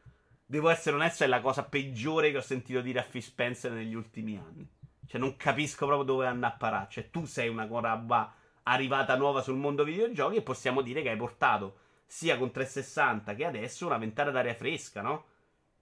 Devo 0.44 0.68
essere 0.68 0.96
onesto, 0.96 1.24
è 1.24 1.28
la 1.28 1.40
cosa 1.40 1.64
peggiore 1.64 2.30
che 2.30 2.36
ho 2.36 2.42
sentito 2.42 2.80
dire 2.82 2.98
a 2.98 3.04
Phil 3.04 3.22
Spencer 3.22 3.72
negli 3.72 3.94
ultimi 3.94 4.36
anni. 4.36 4.68
Cioè, 5.06 5.20
non 5.20 5.36
capisco 5.36 5.86
proprio 5.86 6.04
dove 6.04 6.26
andare 6.26 6.52
a 6.52 6.56
parare. 6.56 6.88
Cioè, 6.90 7.10
tu 7.10 7.24
sei 7.24 7.48
una 7.48 7.66
roba 7.66 8.34
arrivata 8.64 9.16
nuova 9.16 9.40
sul 9.40 9.56
mondo 9.56 9.84
videogiochi 9.84 10.36
e 10.36 10.42
possiamo 10.42 10.82
dire 10.82 11.02
che 11.02 11.10
hai 11.10 11.16
portato 11.16 11.78
sia 12.04 12.36
con 12.36 12.50
360 12.50 13.34
che 13.34 13.44
adesso 13.46 13.86
una 13.86 13.96
ventata 13.96 14.30
d'aria 14.30 14.54
fresca, 14.54 15.00
no? 15.00 15.24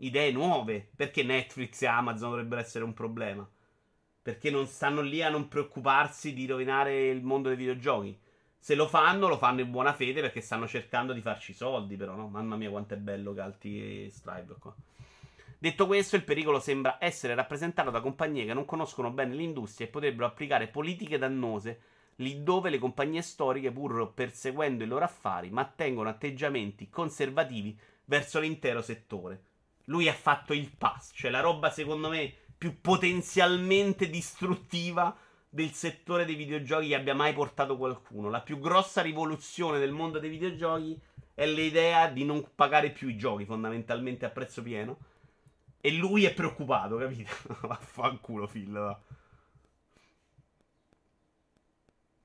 Idee 0.02 0.32
nuove. 0.32 0.90
Perché 0.94 1.22
Netflix 1.22 1.82
e 1.82 1.86
Amazon 1.86 2.31
dovrebbero 2.31 2.60
essere 2.60 2.85
un 2.85 2.94
problema? 2.94 3.48
Perché 4.22 4.51
non 4.51 4.66
stanno 4.66 5.01
lì 5.01 5.22
a 5.22 5.31
non 5.31 5.48
preoccuparsi 5.48 6.35
di 6.35 6.47
rovinare 6.47 7.09
il 7.09 7.22
mondo 7.22 7.48
dei 7.48 7.56
videogiochi. 7.56 8.18
Se 8.59 8.74
lo 8.74 8.86
fanno, 8.86 9.28
lo 9.28 9.39
fanno 9.39 9.60
in 9.60 9.70
buona 9.70 9.94
fede 9.94 10.20
perché 10.20 10.43
stanno 10.43 10.68
cercando 10.68 11.14
di 11.14 11.22
farci 11.22 11.55
soldi, 11.55 11.97
però, 11.97 12.14
no? 12.14 12.28
Mamma 12.28 12.56
mia, 12.56 12.68
quanto 12.68 12.94
è 12.94 12.98
bello 12.98 13.32
Galti 13.32 14.05
e 14.05 14.10
Stripe 14.10 14.55
qua. 14.59 14.74
Detto 15.59 15.86
questo, 15.86 16.16
il 16.16 16.24
pericolo 16.24 16.60
sembra 16.60 16.97
essere 17.01 17.35
rappresentato 17.35 17.90
da 17.90 18.01
compagnie 18.01 18.44
che 18.44 18.55
non 18.55 18.64
conoscono 18.64 19.10
bene 19.10 19.35
l'industria 19.35 19.86
e 19.86 19.90
potrebbero 19.90 20.27
applicare 20.27 20.68
politiche 20.68 21.18
dannose 21.18 21.81
lì 22.16 22.43
dove 22.43 22.70
le 22.70 22.78
compagnie 22.78 23.22
storiche, 23.22 23.70
pur 23.70 24.12
perseguendo 24.14 24.85
i 24.85 24.86
loro 24.86 25.05
affari, 25.05 25.51
mantengono 25.51 26.09
atteggiamenti 26.09 26.89
conservativi 26.89 27.78
verso 28.05 28.40
l'intero 28.40 28.82
settore. 28.82 29.44
Lui 29.90 30.08
ha 30.08 30.14
fatto 30.14 30.52
il 30.52 30.70
pass, 30.76 31.10
cioè 31.14 31.30
la 31.30 31.40
roba 31.40 31.68
secondo 31.68 32.08
me 32.08 32.32
più 32.56 32.80
potenzialmente 32.80 34.08
distruttiva 34.08 35.16
del 35.48 35.72
settore 35.72 36.24
dei 36.24 36.36
videogiochi 36.36 36.88
che 36.88 36.94
abbia 36.94 37.14
mai 37.14 37.32
portato 37.32 37.76
qualcuno. 37.76 38.30
La 38.30 38.40
più 38.40 38.60
grossa 38.60 39.02
rivoluzione 39.02 39.80
del 39.80 39.90
mondo 39.90 40.20
dei 40.20 40.30
videogiochi 40.30 40.98
è 41.34 41.44
l'idea 41.44 42.08
di 42.08 42.24
non 42.24 42.50
pagare 42.54 42.90
più 42.90 43.08
i 43.08 43.16
giochi 43.16 43.44
fondamentalmente 43.44 44.24
a 44.26 44.30
prezzo 44.30 44.62
pieno. 44.62 44.98
E 45.80 45.90
lui 45.92 46.24
è 46.24 46.34
preoccupato, 46.34 46.96
capito? 46.96 47.32
Vaffanculo, 47.66 48.46
Phil. 48.46 48.70
Va. 48.70 49.00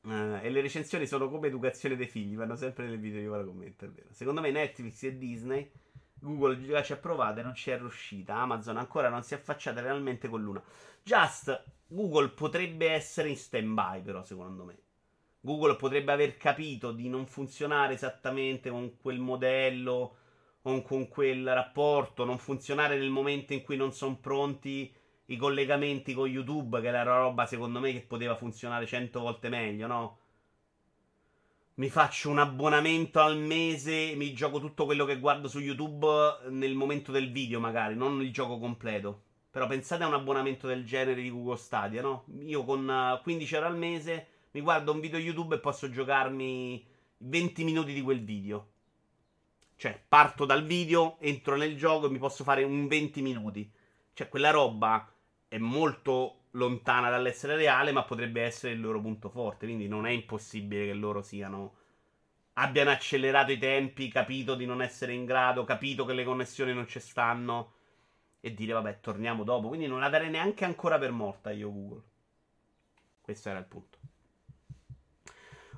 Uh, 0.01 0.39
e 0.43 0.49
le 0.51 0.61
recensioni 0.61 1.07
sono 1.07 1.29
come 1.29 1.47
educazione 1.47 1.95
dei 1.95 2.05
figli, 2.05 2.35
vanno 2.35 2.55
sempre 2.55 2.85
nel 2.85 2.99
video 2.99 3.21
di 3.21 3.27
ora 3.27 3.43
commento, 3.43 3.85
è 3.85 3.87
vero. 3.87 4.09
Secondo 4.11 4.39
me 4.39 4.51
Netflix 4.51 5.01
e 5.01 5.17
Disney 5.17 5.71
Google 6.26 6.84
ci 6.84 6.91
ha 6.91 6.97
provato 6.97 7.39
e 7.39 7.43
non 7.43 7.53
ci 7.53 7.69
è 7.69 7.77
riuscita. 7.77 8.35
Amazon 8.35 8.77
ancora 8.77 9.10
non 9.10 9.22
si 9.22 9.35
è 9.35 9.38
affacciata 9.38 9.80
realmente 9.81 10.27
con 10.27 10.41
l'una. 10.41 10.61
Just 11.03 11.64
Google 11.88 12.30
potrebbe 12.30 12.89
essere 12.89 13.30
in 13.30 13.38
stand-by, 13.38 14.02
però, 14.02 14.23
secondo 14.23 14.64
me. 14.64 14.77
Google 15.39 15.76
potrebbe 15.76 16.11
aver 16.11 16.38
capito 16.38 16.91
di 16.91 17.07
non 17.07 17.27
funzionare 17.27 17.93
esattamente 17.93 18.72
con 18.72 18.97
quel 18.97 19.19
modello 19.19 20.18
o 20.64 20.81
con 20.81 21.07
quel 21.07 21.53
rapporto, 21.53 22.26
non 22.26 22.39
funzionare 22.39 22.97
nel 22.97 23.11
momento 23.11 23.53
in 23.53 23.61
cui 23.61 23.77
non 23.77 23.93
sono 23.93 24.18
pronti 24.18 24.91
i 25.26 25.38
collegamenti 25.38 26.15
con 26.15 26.27
YouTube, 26.27 26.81
che 26.81 26.88
era 26.88 27.03
roba 27.03 27.45
secondo 27.45 27.80
me 27.80 27.91
che 27.91 28.02
poteva 28.02 28.35
funzionare 28.35 28.88
cento 28.88 29.19
volte 29.19 29.49
meglio, 29.49 29.85
no? 29.85 30.18
Mi 31.77 31.89
faccio 31.89 32.30
un 32.30 32.39
abbonamento 32.39 33.19
al 33.19 33.38
mese, 33.38 34.14
mi 34.15 34.31
gioco 34.31 34.61
tutto 34.61 34.85
quello 34.85 35.03
che 35.03 35.19
guardo 35.19 35.49
su 35.49 35.60
YouTube 35.60 36.07
nel 36.47 36.73
momento 36.73 37.11
del 37.11 37.30
video, 37.30 37.60
magari, 37.60 37.95
non 37.95 38.22
il 38.22 38.31
gioco 38.31 38.57
completo. 38.60 39.23
Però 39.52 39.68
pensate 39.68 40.03
a 40.03 40.07
un 40.07 40.14
abbonamento 40.14 40.68
del 40.68 40.85
genere 40.85 41.22
di 41.22 41.30
Google 41.30 41.57
Stadia, 41.57 42.02
no? 42.02 42.23
Io 42.43 42.64
con 42.64 43.19
15 43.22 43.53
eh, 43.53 43.57
euro 43.57 43.68
al 43.69 43.77
mese 43.77 44.27
mi 44.52 44.61
guardo 44.61 44.93
un 44.93 45.02
video 45.02 45.19
YouTube 45.19 45.56
e 45.56 45.60
posso 45.60 45.89
giocarmi 45.89 46.81
20 47.18 47.64
minuti 47.65 47.91
di 47.93 48.02
quel 48.02 48.23
video. 48.23 48.68
Cioè, 49.76 50.02
parto 50.07 50.45
dal 50.45 50.64
video, 50.64 51.18
entro 51.19 51.57
nel 51.57 51.76
gioco 51.76 52.06
e 52.06 52.10
mi 52.10 52.19
posso 52.19 52.45
fare 52.45 52.64
un 52.64 52.88
20 52.88 53.22
minuti. 53.22 53.69
Cioè, 54.14 54.30
quella 54.30 54.52
roba 54.52 55.14
è 55.49 55.57
molto 55.57 56.44
lontana 56.56 57.10
dall'essere 57.10 57.56
reale, 57.56 57.91
ma 57.91 58.03
potrebbe 58.03 58.41
essere 58.41 58.73
il 58.73 58.82
loro 58.82 58.99
punto 58.99 59.30
forte. 59.30 59.65
Quindi 59.65 59.88
non 59.88 60.06
è 60.06 60.11
impossibile 60.11 60.86
che 60.86 60.94
loro 60.94 61.22
siano. 61.22 61.76
abbiano 62.53 62.91
accelerato 62.91 63.52
i 63.52 63.57
tempi, 63.57 64.07
capito 64.10 64.56
di 64.56 64.65
non 64.65 64.82
essere 64.82 65.14
in 65.14 65.26
grado, 65.26 65.64
capito 65.64 66.06
che 66.06 66.14
le 66.14 66.23
connessioni 66.23 66.73
non 66.73 66.88
ci 66.88 66.99
stanno. 66.99 67.73
E 68.40 68.53
dire, 68.53 68.73
vabbè, 68.73 68.99
torniamo 68.99 69.44
dopo. 69.44 69.68
Quindi 69.68 69.88
non 69.88 69.99
la 69.99 70.10
darei 70.10 70.30
neanche 70.30 70.65
ancora 70.65 70.98
per 70.98 71.11
morta 71.11 71.52
io, 71.52 71.72
Google. 71.72 72.02
Questo 73.22 73.49
era 73.49 73.60
il 73.60 73.65
punto. 73.65 73.98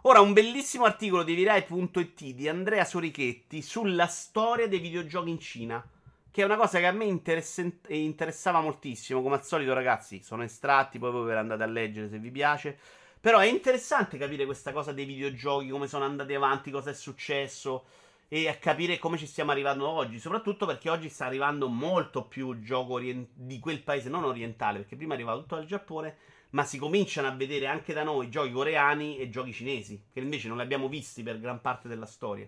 Ora, 0.01 0.21
un 0.21 0.33
bellissimo 0.33 0.85
articolo 0.85 1.23
di 1.23 1.33
Virai.it 1.33 2.23
di 2.23 2.47
Andrea 2.47 2.85
Sorichetti 2.85 3.61
sulla 3.61 4.07
storia 4.07 4.67
dei 4.67 4.79
videogiochi 4.79 5.29
in 5.29 5.39
Cina. 5.39 5.89
Che 6.37 6.43
è 6.43 6.45
una 6.45 6.55
cosa 6.55 6.77
che 6.77 6.85
a 6.85 6.91
me 6.91 7.05
interess- 7.05 7.67
interessava 7.87 8.61
moltissimo. 8.61 9.23
Come 9.23 9.37
al 9.37 9.43
solito, 9.43 9.73
ragazzi, 9.73 10.21
sono 10.21 10.43
estratti, 10.43 10.99
poi 10.99 11.09
voi 11.09 11.25
ve 11.25 11.35
andate 11.35 11.63
a 11.63 11.65
leggere 11.65 12.09
se 12.09 12.19
vi 12.19 12.29
piace. 12.29 12.77
Però 13.19 13.39
è 13.39 13.47
interessante 13.47 14.19
capire 14.19 14.45
questa 14.45 14.71
cosa 14.71 14.91
dei 14.91 15.05
videogiochi, 15.05 15.69
come 15.69 15.87
sono 15.87 16.05
andati 16.05 16.35
avanti, 16.35 16.69
cosa 16.69 16.91
è 16.91 16.93
successo 16.93 17.85
e 18.27 18.47
a 18.47 18.53
capire 18.53 18.99
come 18.99 19.17
ci 19.17 19.25
stiamo 19.25 19.49
arrivando 19.49 19.87
oggi. 19.87 20.19
Soprattutto 20.19 20.67
perché 20.67 20.91
oggi 20.91 21.09
sta 21.09 21.25
arrivando 21.25 21.69
molto 21.69 22.25
più 22.25 22.61
gioco 22.61 22.93
orient- 22.93 23.31
di 23.33 23.57
quel 23.57 23.81
paese, 23.81 24.07
non 24.07 24.23
orientale, 24.23 24.81
perché 24.81 24.95
prima 24.95 25.15
arrivava 25.15 25.39
tutto 25.39 25.55
dal 25.55 25.65
Giappone, 25.65 26.17
ma 26.51 26.63
si 26.65 26.77
cominciano 26.77 27.29
a 27.29 27.31
vedere 27.31 27.65
anche 27.65 27.93
da 27.93 28.03
noi 28.03 28.29
giochi 28.29 28.51
coreani 28.51 29.17
e 29.17 29.31
giochi 29.31 29.53
cinesi, 29.53 30.03
che 30.13 30.19
invece 30.19 30.49
non 30.49 30.57
li 30.57 30.63
abbiamo 30.63 30.87
visti 30.87 31.23
per 31.23 31.39
gran 31.39 31.61
parte 31.61 31.87
della 31.87 32.05
storia. 32.05 32.47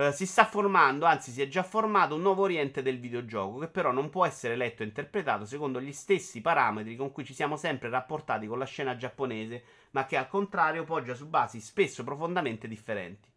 Eh, 0.00 0.12
si 0.12 0.24
sta 0.24 0.46
formando, 0.46 1.04
anzi 1.04 1.30
si 1.30 1.42
è 1.42 1.46
già 1.46 1.62
formato 1.62 2.14
un 2.14 2.22
nuovo 2.22 2.40
oriente 2.40 2.80
del 2.80 2.98
videogioco 2.98 3.58
che 3.58 3.68
però 3.68 3.92
non 3.92 4.08
può 4.08 4.24
essere 4.24 4.56
letto 4.56 4.82
e 4.82 4.86
interpretato 4.86 5.44
secondo 5.44 5.78
gli 5.78 5.92
stessi 5.92 6.40
parametri 6.40 6.96
con 6.96 7.12
cui 7.12 7.22
ci 7.22 7.34
siamo 7.34 7.58
sempre 7.58 7.90
rapportati 7.90 8.46
con 8.46 8.58
la 8.58 8.64
scena 8.64 8.96
giapponese, 8.96 9.62
ma 9.90 10.06
che 10.06 10.16
al 10.16 10.26
contrario 10.26 10.84
poggia 10.84 11.14
su 11.14 11.26
basi 11.26 11.60
spesso 11.60 12.02
profondamente 12.02 12.66
differenti. 12.66 13.28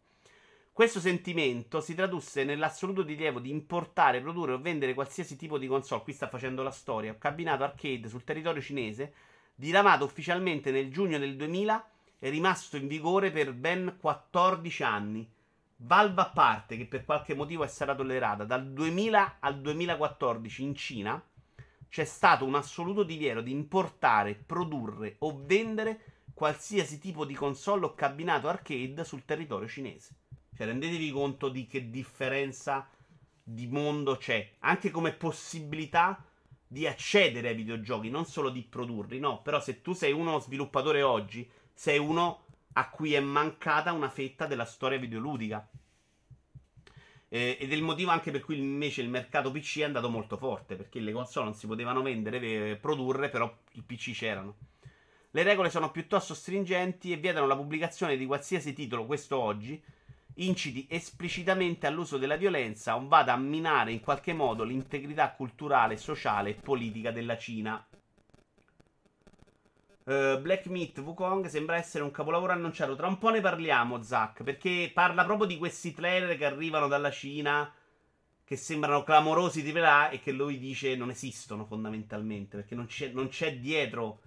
Questo 0.72 1.00
sentimento 1.00 1.82
si 1.82 1.94
tradusse 1.94 2.44
nell'assoluto 2.44 3.02
rilievo 3.02 3.40
di 3.40 3.50
importare, 3.50 4.22
produrre 4.22 4.54
o 4.54 4.58
vendere 4.58 4.94
qualsiasi 4.94 5.36
tipo 5.36 5.58
di 5.58 5.66
console, 5.66 6.02
qui 6.02 6.14
sta 6.14 6.28
facendo 6.28 6.62
la 6.62 6.70
storia, 6.70 7.14
cabinato 7.18 7.64
arcade 7.64 8.08
sul 8.08 8.24
territorio 8.24 8.62
cinese, 8.62 9.12
diramato 9.54 10.06
ufficialmente 10.06 10.70
nel 10.70 10.90
giugno 10.90 11.18
del 11.18 11.36
2000 11.36 11.88
e 12.20 12.30
rimasto 12.30 12.78
in 12.78 12.86
vigore 12.86 13.30
per 13.30 13.52
ben 13.52 13.98
14 14.00 14.82
anni 14.82 15.33
Valve 15.76 16.20
a 16.20 16.30
parte, 16.30 16.76
che 16.76 16.86
per 16.86 17.04
qualche 17.04 17.34
motivo 17.34 17.64
è 17.64 17.68
stata 17.68 17.94
tollerata, 17.94 18.44
dal 18.44 18.72
2000 18.72 19.36
al 19.40 19.60
2014 19.60 20.62
in 20.62 20.74
Cina 20.74 21.22
c'è 21.88 22.04
stato 22.04 22.44
un 22.44 22.54
assoluto 22.54 23.02
divieto 23.02 23.40
di 23.40 23.50
importare, 23.50 24.34
produrre 24.34 25.16
o 25.20 25.40
vendere 25.44 26.22
qualsiasi 26.34 26.98
tipo 26.98 27.24
di 27.24 27.34
console 27.34 27.86
o 27.86 27.94
cabinato 27.94 28.48
arcade 28.48 29.04
sul 29.04 29.24
territorio 29.24 29.68
cinese. 29.68 30.16
Cioè, 30.56 30.66
rendetevi 30.66 31.10
conto 31.10 31.48
di 31.48 31.66
che 31.66 31.90
differenza 31.90 32.88
di 33.42 33.66
mondo 33.66 34.16
c'è, 34.16 34.54
anche 34.60 34.90
come 34.90 35.12
possibilità 35.12 36.24
di 36.66 36.86
accedere 36.86 37.48
ai 37.48 37.54
videogiochi, 37.54 38.10
non 38.10 38.24
solo 38.24 38.50
di 38.50 38.62
produrli, 38.62 39.18
no, 39.18 39.42
però 39.42 39.60
se 39.60 39.80
tu 39.82 39.92
sei 39.92 40.12
uno 40.12 40.38
sviluppatore 40.38 41.02
oggi, 41.02 41.48
sei 41.72 41.98
uno 41.98 42.43
a 42.74 42.90
cui 42.90 43.14
è 43.14 43.20
mancata 43.20 43.92
una 43.92 44.08
fetta 44.08 44.46
della 44.46 44.64
storia 44.64 44.98
videoludica. 44.98 45.68
Ed 47.28 47.68
è 47.68 47.74
il 47.74 47.82
motivo 47.82 48.12
anche 48.12 48.30
per 48.30 48.42
cui 48.42 48.58
invece 48.58 49.02
il 49.02 49.08
mercato 49.08 49.50
PC 49.50 49.80
è 49.80 49.84
andato 49.84 50.08
molto 50.08 50.36
forte, 50.36 50.76
perché 50.76 51.00
le 51.00 51.10
console 51.10 51.46
non 51.46 51.54
si 51.54 51.66
potevano 51.66 52.00
vendere, 52.00 52.76
produrre, 52.76 53.28
però 53.28 53.52
i 53.72 53.82
PC 53.82 54.12
c'erano. 54.12 54.56
Le 55.32 55.42
regole 55.42 55.68
sono 55.68 55.90
piuttosto 55.90 56.32
stringenti 56.32 57.10
e 57.10 57.16
vietano 57.16 57.48
la 57.48 57.56
pubblicazione 57.56 58.16
di 58.16 58.24
qualsiasi 58.24 58.72
titolo, 58.72 59.04
questo 59.04 59.36
oggi, 59.36 59.82
inciti 60.34 60.86
esplicitamente 60.88 61.88
all'uso 61.88 62.18
della 62.18 62.36
violenza 62.36 62.94
o 62.94 63.06
vada 63.08 63.32
a 63.32 63.36
minare 63.36 63.90
in 63.90 64.00
qualche 64.00 64.32
modo 64.32 64.62
l'integrità 64.62 65.32
culturale, 65.32 65.96
sociale 65.96 66.50
e 66.50 66.54
politica 66.54 67.10
della 67.10 67.36
Cina. 67.36 67.84
Uh, 70.06 70.38
Black 70.38 70.66
Meat 70.66 70.98
Wukong 70.98 71.46
sembra 71.46 71.76
essere 71.76 72.04
un 72.04 72.10
capolavoro 72.10 72.52
annunciato. 72.52 72.94
Tra 72.94 73.06
un 73.06 73.16
po' 73.16 73.30
ne 73.30 73.40
parliamo, 73.40 74.02
Zack, 74.02 74.42
perché 74.42 74.90
parla 74.92 75.24
proprio 75.24 75.46
di 75.46 75.56
questi 75.56 75.94
trailer 75.94 76.36
che 76.36 76.44
arrivano 76.44 76.88
dalla 76.88 77.10
Cina, 77.10 77.72
che 78.44 78.56
sembrano 78.56 79.02
clamorosi 79.02 79.62
di 79.62 79.72
là 79.72 80.10
e 80.10 80.20
che 80.20 80.30
lui 80.30 80.58
dice 80.58 80.94
non 80.94 81.08
esistono 81.08 81.64
fondamentalmente, 81.64 82.58
perché 82.58 82.74
non 82.74 82.84
c'è, 82.84 83.08
non 83.08 83.28
c'è 83.28 83.56
dietro 83.58 84.20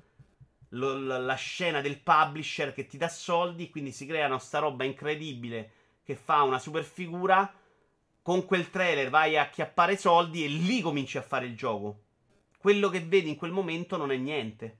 lo, 0.69 0.97
la 0.97 1.35
scena 1.35 1.79
del 1.79 1.99
publisher 1.99 2.73
che 2.73 2.87
ti 2.87 2.97
dà 2.97 3.07
soldi, 3.07 3.69
quindi 3.69 3.91
si 3.91 4.07
creano 4.07 4.39
sta 4.39 4.57
roba 4.57 4.83
incredibile 4.83 5.71
che 6.03 6.15
fa 6.15 6.41
una 6.41 6.57
super 6.57 6.83
figura. 6.83 7.53
Con 8.23 8.45
quel 8.45 8.71
trailer 8.71 9.11
vai 9.11 9.37
a 9.37 9.49
chiappare 9.49 9.95
soldi 9.95 10.43
e 10.43 10.47
lì 10.47 10.81
cominci 10.81 11.19
a 11.19 11.21
fare 11.21 11.45
il 11.45 11.55
gioco. 11.55 12.01
Quello 12.57 12.89
che 12.89 13.01
vedi 13.01 13.29
in 13.29 13.35
quel 13.37 13.51
momento 13.51 13.95
non 13.95 14.11
è 14.11 14.17
niente. 14.17 14.79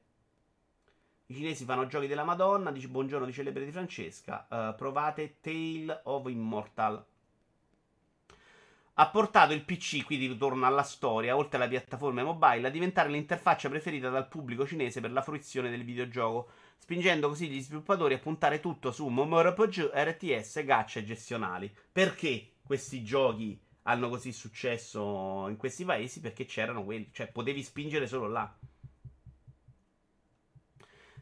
I 1.30 1.34
cinesi 1.34 1.66
fanno 1.66 1.88
giochi 1.88 2.08
della 2.08 2.24
Madonna. 2.24 2.72
Dice 2.72 2.88
buongiorno 2.88 3.26
di 3.26 3.34
celebre 3.34 3.66
di 3.66 3.72
Francesca. 3.72 4.48
Uh, 4.49 4.76
provate 4.78 5.40
Tale 5.41 5.99
of 6.04 6.26
Immortal. 6.30 7.06
Ha 8.94 9.10
portato 9.10 9.52
il 9.52 9.66
PC, 9.66 10.06
quindi 10.06 10.28
ritorno 10.28 10.66
alla 10.66 10.84
storia, 10.84 11.36
oltre 11.36 11.58
alle 11.58 11.68
piattaforme 11.68 12.24
mobile, 12.24 12.68
a 12.68 12.72
diventare 12.72 13.10
l'interfaccia 13.10 13.68
preferita 13.68 14.10
dal 14.10 14.30
pubblico 14.30 14.66
cinese 14.66 15.02
per 15.02 15.12
la 15.12 15.22
fruizione 15.22 15.70
del 15.70 15.84
videogioco, 15.84 16.49
spingendo 16.78 17.28
così 17.28 17.49
gli 17.49 17.62
sviluppatori 17.62 18.14
a 18.14 18.20
puntare 18.20 18.62
tutto 18.62 18.91
su 18.91 19.06
MMORPG, 19.06 19.91
RTS, 19.94 20.64
gacha 20.64 20.99
e 20.99 21.04
gestionali. 21.04 21.76
Perché 21.91 22.54
questi 22.64 23.04
giochi 23.04 23.60
hanno 23.84 24.08
così 24.08 24.32
successo 24.32 25.48
in 25.49 25.58
questi 25.58 25.84
paesi? 25.84 26.22
Perché 26.22 26.45
c'erano 26.45 26.86
quelli, 26.86 27.10
cioè 27.12 27.28
potevi 27.28 27.62
spingere 27.64 28.08
solo 28.08 28.30
là. 28.30 28.58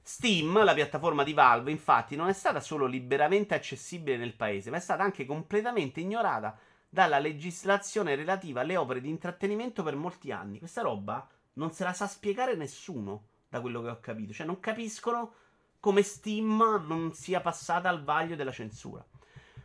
Steam, 0.07 0.63
la 0.63 0.75
piattaforma 0.75 1.23
di 1.23 1.33
Valve, 1.33 1.71
infatti, 1.71 2.15
non 2.15 2.29
è 2.29 2.33
stata 2.33 2.59
solo 2.59 2.85
liberamente 2.85 3.55
accessibile 3.55 4.17
nel 4.17 4.35
paese, 4.35 4.69
ma 4.69 4.77
è 4.77 4.79
stata 4.79 5.01
anche 5.01 5.25
completamente 5.25 5.99
ignorata 5.99 6.55
dalla 6.87 7.17
legislazione 7.17 8.13
relativa 8.13 8.61
alle 8.61 8.77
opere 8.77 9.01
di 9.01 9.09
intrattenimento 9.09 9.81
per 9.81 9.95
molti 9.95 10.31
anni. 10.31 10.59
Questa 10.59 10.83
roba 10.83 11.27
non 11.53 11.71
se 11.71 11.83
la 11.83 11.93
sa 11.93 12.05
spiegare 12.05 12.53
nessuno, 12.55 13.29
da 13.49 13.59
quello 13.59 13.81
che 13.81 13.89
ho 13.89 13.99
capito. 13.99 14.31
Cioè, 14.31 14.45
non 14.45 14.59
capiscono 14.59 15.33
come 15.79 16.03
Steam 16.03 16.83
non 16.87 17.11
sia 17.15 17.41
passata 17.41 17.89
al 17.89 18.03
vaglio 18.03 18.35
della 18.35 18.51
censura. 18.51 19.03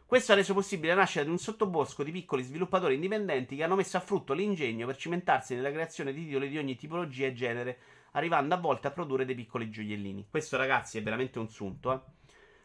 Questo 0.06 0.32
ha 0.32 0.36
reso 0.36 0.54
possibile 0.54 0.94
la 0.94 1.00
nascita 1.00 1.22
di 1.22 1.28
un 1.28 1.36
sottobosco 1.36 2.02
di 2.02 2.12
piccoli 2.12 2.44
sviluppatori 2.44 2.94
indipendenti 2.94 3.56
che 3.56 3.62
hanno 3.62 3.76
messo 3.76 3.98
a 3.98 4.00
frutto 4.00 4.32
l'ingegno 4.32 4.86
per 4.86 4.96
cimentarsi 4.96 5.54
nella 5.54 5.70
creazione 5.70 6.14
di 6.14 6.24
titoli 6.24 6.48
di 6.48 6.56
ogni 6.56 6.76
tipologia 6.76 7.26
e 7.26 7.34
genere 7.34 7.78
arrivando 8.12 8.54
a 8.54 8.58
volte 8.58 8.88
a 8.88 8.90
produrre 8.90 9.24
dei 9.24 9.34
piccoli 9.34 9.70
gioiellini. 9.70 10.26
Questo, 10.30 10.56
ragazzi, 10.56 10.98
è 10.98 11.02
veramente 11.02 11.38
un 11.38 11.48
sunto, 11.48 11.92
eh. 11.92 12.00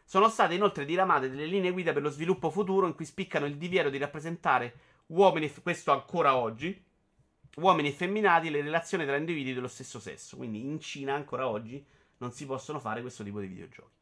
Sono 0.08 0.28
state 0.28 0.54
inoltre 0.54 0.84
diramate 0.84 1.28
delle 1.28 1.46
linee 1.46 1.72
guida 1.72 1.92
per 1.92 2.02
lo 2.02 2.10
sviluppo 2.10 2.48
futuro 2.48 2.86
in 2.86 2.94
cui 2.94 3.04
spiccano 3.04 3.44
il 3.44 3.56
divieto 3.56 3.90
di 3.90 3.98
rappresentare 3.98 4.74
uomini, 5.06 5.52
questo 5.62 5.90
ancora 5.90 6.36
oggi, 6.36 6.80
uomini 7.56 7.88
effeminati 7.88 8.46
e 8.46 8.50
le 8.50 8.62
relazioni 8.62 9.04
tra 9.04 9.16
individui 9.16 9.52
dello 9.52 9.66
stesso 9.66 9.98
sesso. 9.98 10.36
Quindi 10.36 10.60
in 10.60 10.78
Cina 10.78 11.14
ancora 11.14 11.48
oggi 11.48 11.84
non 12.18 12.30
si 12.30 12.46
possono 12.46 12.78
fare 12.78 13.00
questo 13.00 13.24
tipo 13.24 13.40
di 13.40 13.48
videogiochi. 13.48 13.94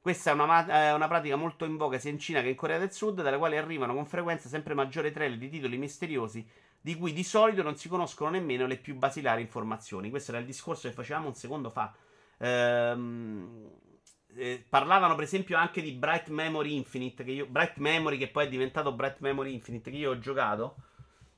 Questa 0.00 0.30
è 0.30 0.34
una, 0.34 0.66
è 0.66 0.92
una, 0.92 1.08
pratica 1.08 1.36
molto 1.36 1.64
in 1.64 1.76
voga 1.76 1.98
sia 1.98 2.10
in 2.10 2.18
Cina 2.18 2.40
che 2.40 2.48
in 2.48 2.54
Corea 2.54 2.78
del 2.78 2.92
Sud, 2.92 3.22
dalle 3.22 3.38
quali 3.38 3.56
arrivano 3.56 3.94
con 3.94 4.06
frequenza 4.06 4.48
sempre 4.48 4.74
maggiori 4.74 5.10
trailer 5.10 5.36
di 5.36 5.48
titoli 5.48 5.76
misteriosi 5.78 6.46
di 6.86 6.94
cui 6.94 7.12
di 7.12 7.24
solito 7.24 7.64
non 7.64 7.74
si 7.74 7.88
conoscono 7.88 8.30
nemmeno 8.30 8.64
le 8.64 8.76
più 8.76 8.94
basilari 8.94 9.42
informazioni. 9.42 10.08
Questo 10.08 10.30
era 10.30 10.38
il 10.38 10.46
discorso 10.46 10.86
che 10.86 10.94
facevamo 10.94 11.26
un 11.26 11.34
secondo 11.34 11.68
fa. 11.68 11.92
Ehm, 12.38 13.68
eh, 14.36 14.64
parlavano 14.68 15.16
per 15.16 15.24
esempio 15.24 15.56
anche 15.56 15.82
di 15.82 15.90
Bright 15.90 16.28
Memory 16.28 16.76
Infinite, 16.76 17.24
che 17.24 17.32
io, 17.32 17.46
Bright 17.46 17.78
Memory 17.78 18.18
che 18.18 18.28
poi 18.28 18.46
è 18.46 18.48
diventato 18.48 18.92
Bright 18.92 19.18
Memory 19.18 19.52
Infinite, 19.52 19.90
che 19.90 19.96
io 19.96 20.12
ho 20.12 20.18
giocato. 20.20 20.76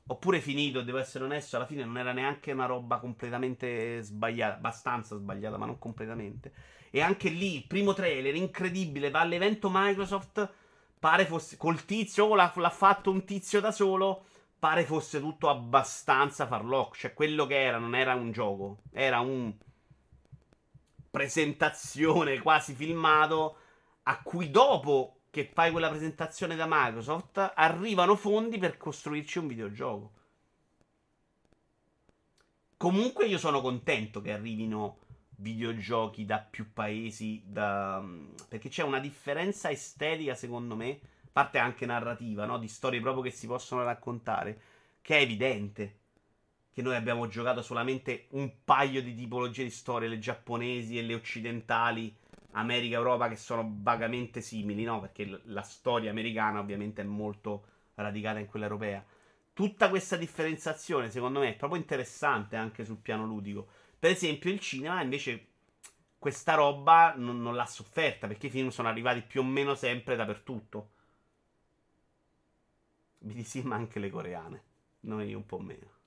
Oppure 0.05 0.39
finito, 0.39 0.83
devo 0.83 0.99
essere 0.99 1.23
onesto, 1.23 1.55
alla 1.55 1.65
fine 1.65 1.83
non 1.83 1.97
era 1.97 2.11
neanche 2.11 2.51
una 2.51 2.67
roba 2.67 2.99
completamente 2.99 4.03
sbagliata, 4.03 4.53
abbastanza 4.53 5.15
sbagliata, 5.15 5.57
ma 5.57 5.65
non 5.65 5.79
completamente. 5.79 6.53
E 6.91 7.01
anche 7.01 7.29
lì 7.29 7.55
il 7.55 7.65
primo 7.65 7.93
trailer 7.93 8.35
incredibile 8.35 9.09
va 9.09 9.21
all'evento 9.21 9.71
Microsoft. 9.73 10.47
Pare 10.99 11.25
fosse 11.25 11.57
col 11.57 11.85
tizio, 11.85 12.35
l'ha, 12.35 12.53
l'ha 12.55 12.69
fatto 12.69 13.09
un 13.09 13.25
tizio 13.25 13.59
da 13.59 13.71
solo. 13.71 14.25
Pare 14.59 14.85
fosse 14.85 15.19
tutto 15.19 15.49
abbastanza 15.49 16.45
farlock. 16.45 16.97
Cioè, 16.97 17.13
quello 17.13 17.45
che 17.45 17.61
era 17.61 17.77
non 17.77 17.95
era 17.95 18.13
un 18.13 18.31
gioco, 18.31 18.81
era 18.91 19.21
un 19.21 19.53
presentazione 21.09 22.39
quasi 22.39 22.73
filmato. 22.73 23.57
A 24.03 24.21
cui 24.21 24.51
dopo 24.51 25.21
che 25.29 25.49
fai 25.53 25.71
quella 25.71 25.89
presentazione 25.89 26.55
da 26.55 26.65
Microsoft 26.67 27.53
arrivano 27.55 28.15
fondi 28.15 28.57
per 28.57 28.77
costruirci 28.77 29.37
un 29.37 29.47
videogioco. 29.47 30.11
Comunque 32.77 33.25
io 33.25 33.37
sono 33.37 33.61
contento 33.61 34.21
che 34.21 34.31
arrivino 34.31 34.99
videogiochi 35.35 36.25
da 36.25 36.39
più 36.39 36.73
paesi, 36.73 37.41
da... 37.45 38.03
perché 38.47 38.69
c'è 38.69 38.83
una 38.83 38.99
differenza 38.99 39.69
estetica, 39.69 40.33
secondo 40.33 40.75
me, 40.75 40.99
parte 41.31 41.57
anche 41.57 41.85
narrativa, 41.85 42.45
no? 42.45 42.57
di 42.57 42.67
storie 42.67 43.01
proprio 43.01 43.23
che 43.23 43.31
si 43.31 43.47
possono 43.47 43.83
raccontare, 43.83 44.59
che 45.01 45.17
è 45.17 45.21
evidente. 45.21 45.95
Che 46.71 46.81
noi 46.81 46.95
abbiamo 46.95 47.27
giocato 47.27 47.61
solamente 47.61 48.27
un 48.31 48.63
paio 48.63 49.01
di 49.01 49.13
tipologie 49.13 49.63
di 49.63 49.69
storie, 49.69 50.07
le 50.07 50.19
giapponesi 50.19 50.97
e 50.97 51.01
le 51.01 51.15
occidentali, 51.15 52.15
America 52.51 52.95
Europa, 52.95 53.27
che 53.27 53.35
sono 53.35 53.77
vagamente 53.81 54.39
simili, 54.41 54.83
no? 54.83 55.01
Perché 55.01 55.41
la 55.45 55.61
storia 55.61 56.09
americana 56.09 56.59
ovviamente 56.59 57.01
è 57.01 57.05
molto 57.05 57.65
radicata 57.95 58.39
in 58.39 58.45
quella 58.45 58.65
europea. 58.65 59.03
Tutta 59.51 59.89
questa 59.89 60.15
differenziazione, 60.15 61.09
secondo 61.09 61.39
me, 61.39 61.49
è 61.49 61.55
proprio 61.55 61.79
interessante 61.79 62.55
anche 62.55 62.85
sul 62.85 62.97
piano 62.97 63.25
ludico 63.25 63.67
per 63.99 64.11
esempio, 64.11 64.49
il 64.49 64.61
cinema 64.61 65.01
invece 65.01 65.47
questa 66.17 66.53
roba 66.53 67.13
non, 67.17 67.41
non 67.41 67.55
l'ha 67.55 67.65
sofferta 67.65 68.27
perché 68.27 68.47
i 68.47 68.49
film 68.49 68.69
sono 68.69 68.87
arrivati 68.87 69.21
più 69.21 69.41
o 69.41 69.43
meno 69.43 69.75
sempre 69.75 70.15
dappertutto. 70.15 70.91
BTC 73.19 73.63
ma 73.63 73.75
anche 73.75 73.99
le 73.99 74.09
coreane. 74.09 74.63
Noi 75.01 75.33
un 75.33 75.45
po' 75.45 75.59
meno. 75.59 75.97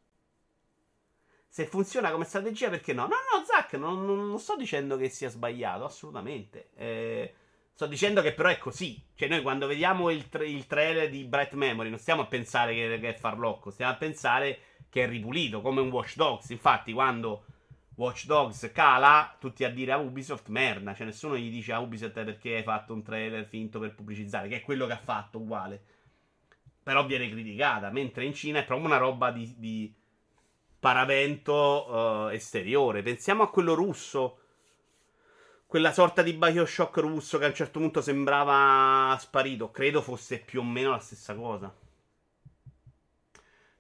Se 1.48 1.66
funziona 1.66 2.10
come 2.10 2.24
strategia, 2.24 2.70
perché 2.70 2.94
no? 2.94 3.02
No, 3.02 3.08
no, 3.08 3.44
Zack, 3.44 3.74
non, 3.74 4.04
non, 4.06 4.38
sto 4.38 4.56
dicendo 4.56 4.96
che 4.96 5.10
sia 5.10 5.28
sbagliato, 5.28 5.84
assolutamente. 5.84 6.70
Eh, 6.74 7.34
sto 7.74 7.86
dicendo 7.86 8.22
che 8.22 8.32
però 8.32 8.48
è 8.48 8.56
così. 8.56 9.02
Cioè, 9.14 9.28
noi 9.28 9.42
quando 9.42 9.66
vediamo 9.66 10.08
il, 10.08 10.30
tra- 10.30 10.44
il 10.44 10.66
trailer 10.66 11.10
di 11.10 11.24
Bright 11.24 11.52
Memory, 11.52 11.90
non 11.90 11.98
stiamo 11.98 12.22
a 12.22 12.26
pensare 12.26 12.72
che, 12.72 12.98
che 12.98 13.08
è 13.10 13.18
farlocco, 13.18 13.70
stiamo 13.70 13.92
a 13.92 13.96
pensare 13.96 14.58
che 14.88 15.04
è 15.04 15.06
ripulito, 15.06 15.60
come 15.60 15.82
un 15.82 15.90
Watch 15.90 16.16
Dogs. 16.16 16.48
Infatti, 16.48 16.94
quando 16.94 17.44
Watch 17.96 18.24
Dogs 18.24 18.70
cala, 18.72 19.36
tutti 19.38 19.64
a 19.64 19.70
dire 19.70 19.92
a 19.92 19.98
Ubisoft 19.98 20.48
merda. 20.48 20.94
Cioè, 20.94 21.04
nessuno 21.04 21.36
gli 21.36 21.50
dice 21.50 21.74
a 21.74 21.80
Ubisoft 21.80 22.14
perché 22.24 22.56
hai 22.56 22.62
fatto 22.62 22.94
un 22.94 23.02
trailer 23.02 23.44
finto 23.44 23.78
per 23.78 23.94
pubblicizzare, 23.94 24.48
che 24.48 24.56
è 24.56 24.62
quello 24.62 24.86
che 24.86 24.94
ha 24.94 25.00
fatto 25.02 25.38
uguale. 25.38 25.82
Però 26.82 27.06
viene 27.06 27.30
criticata. 27.30 27.90
Mentre 27.90 28.24
in 28.24 28.34
Cina 28.34 28.60
è 28.60 28.64
proprio 28.64 28.86
una 28.88 28.98
roba 28.98 29.30
di, 29.30 29.54
di 29.56 29.94
paravento 30.78 31.86
uh, 31.88 32.28
esteriore. 32.28 33.02
Pensiamo 33.02 33.42
a 33.42 33.50
quello 33.50 33.74
russo. 33.74 34.38
Quella 35.66 35.92
sorta 35.92 36.22
di 36.22 36.32
Bioshock 36.34 36.96
russo 36.98 37.38
che 37.38 37.44
a 37.44 37.48
un 37.48 37.54
certo 37.54 37.78
punto 37.78 38.00
sembrava 38.00 39.16
sparito. 39.18 39.70
Credo 39.70 40.02
fosse 40.02 40.38
più 40.38 40.60
o 40.60 40.64
meno 40.64 40.90
la 40.90 40.98
stessa 40.98 41.34
cosa. 41.34 41.72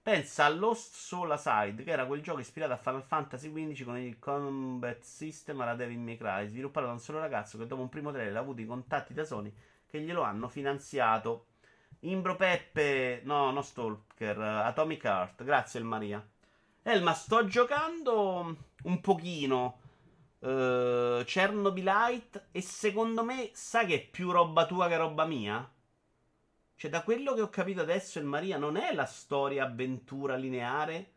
Pensa 0.02 0.46
a 0.46 0.48
Lost 0.48 0.94
Soul 0.94 1.30
Aside, 1.30 1.84
che 1.84 1.92
era 1.92 2.06
quel 2.06 2.22
gioco 2.22 2.40
ispirato 2.40 2.72
a 2.72 2.76
Final 2.76 3.04
Fantasy 3.04 3.52
XV 3.52 3.84
con 3.84 3.96
il 3.98 4.18
combat 4.18 5.00
system 5.00 5.60
alla 5.60 5.76
Devil 5.76 6.00
May 6.00 6.16
Cry, 6.16 6.48
sviluppato 6.48 6.86
da 6.86 6.92
un 6.92 6.98
solo 6.98 7.20
ragazzo 7.20 7.56
che 7.56 7.68
dopo 7.68 7.82
un 7.82 7.88
primo 7.88 8.10
trailer 8.10 8.36
ha 8.36 8.40
avuto 8.40 8.60
i 8.60 8.66
contatti 8.66 9.14
da 9.14 9.24
Sony 9.24 9.54
che 9.86 10.00
glielo 10.00 10.22
hanno 10.22 10.48
finanziato. 10.48 11.46
Imbro 12.04 12.34
Peppe, 12.34 13.20
no, 13.24 13.52
no 13.52 13.62
Stalker, 13.62 14.36
Atomic 14.38 15.04
Heart, 15.04 15.44
grazie 15.44 15.78
El 15.78 15.86
Maria. 15.86 16.26
Elma, 16.82 17.14
sto 17.14 17.44
giocando 17.44 18.56
un 18.82 19.00
pochino 19.00 19.78
uh, 20.40 21.22
Chernobylite 21.24 22.48
e 22.50 22.60
secondo 22.60 23.22
me 23.22 23.50
sa 23.52 23.84
che 23.84 23.94
è 23.94 24.04
più 24.04 24.32
roba 24.32 24.66
tua 24.66 24.88
che 24.88 24.96
roba 24.96 25.24
mia? 25.24 25.70
Cioè, 26.74 26.90
da 26.90 27.04
quello 27.04 27.34
che 27.34 27.42
ho 27.42 27.50
capito 27.50 27.82
adesso, 27.82 28.18
il 28.18 28.24
Maria 28.24 28.58
non 28.58 28.76
è 28.76 28.92
la 28.92 29.06
storia 29.06 29.64
avventura 29.66 30.34
lineare. 30.34 31.12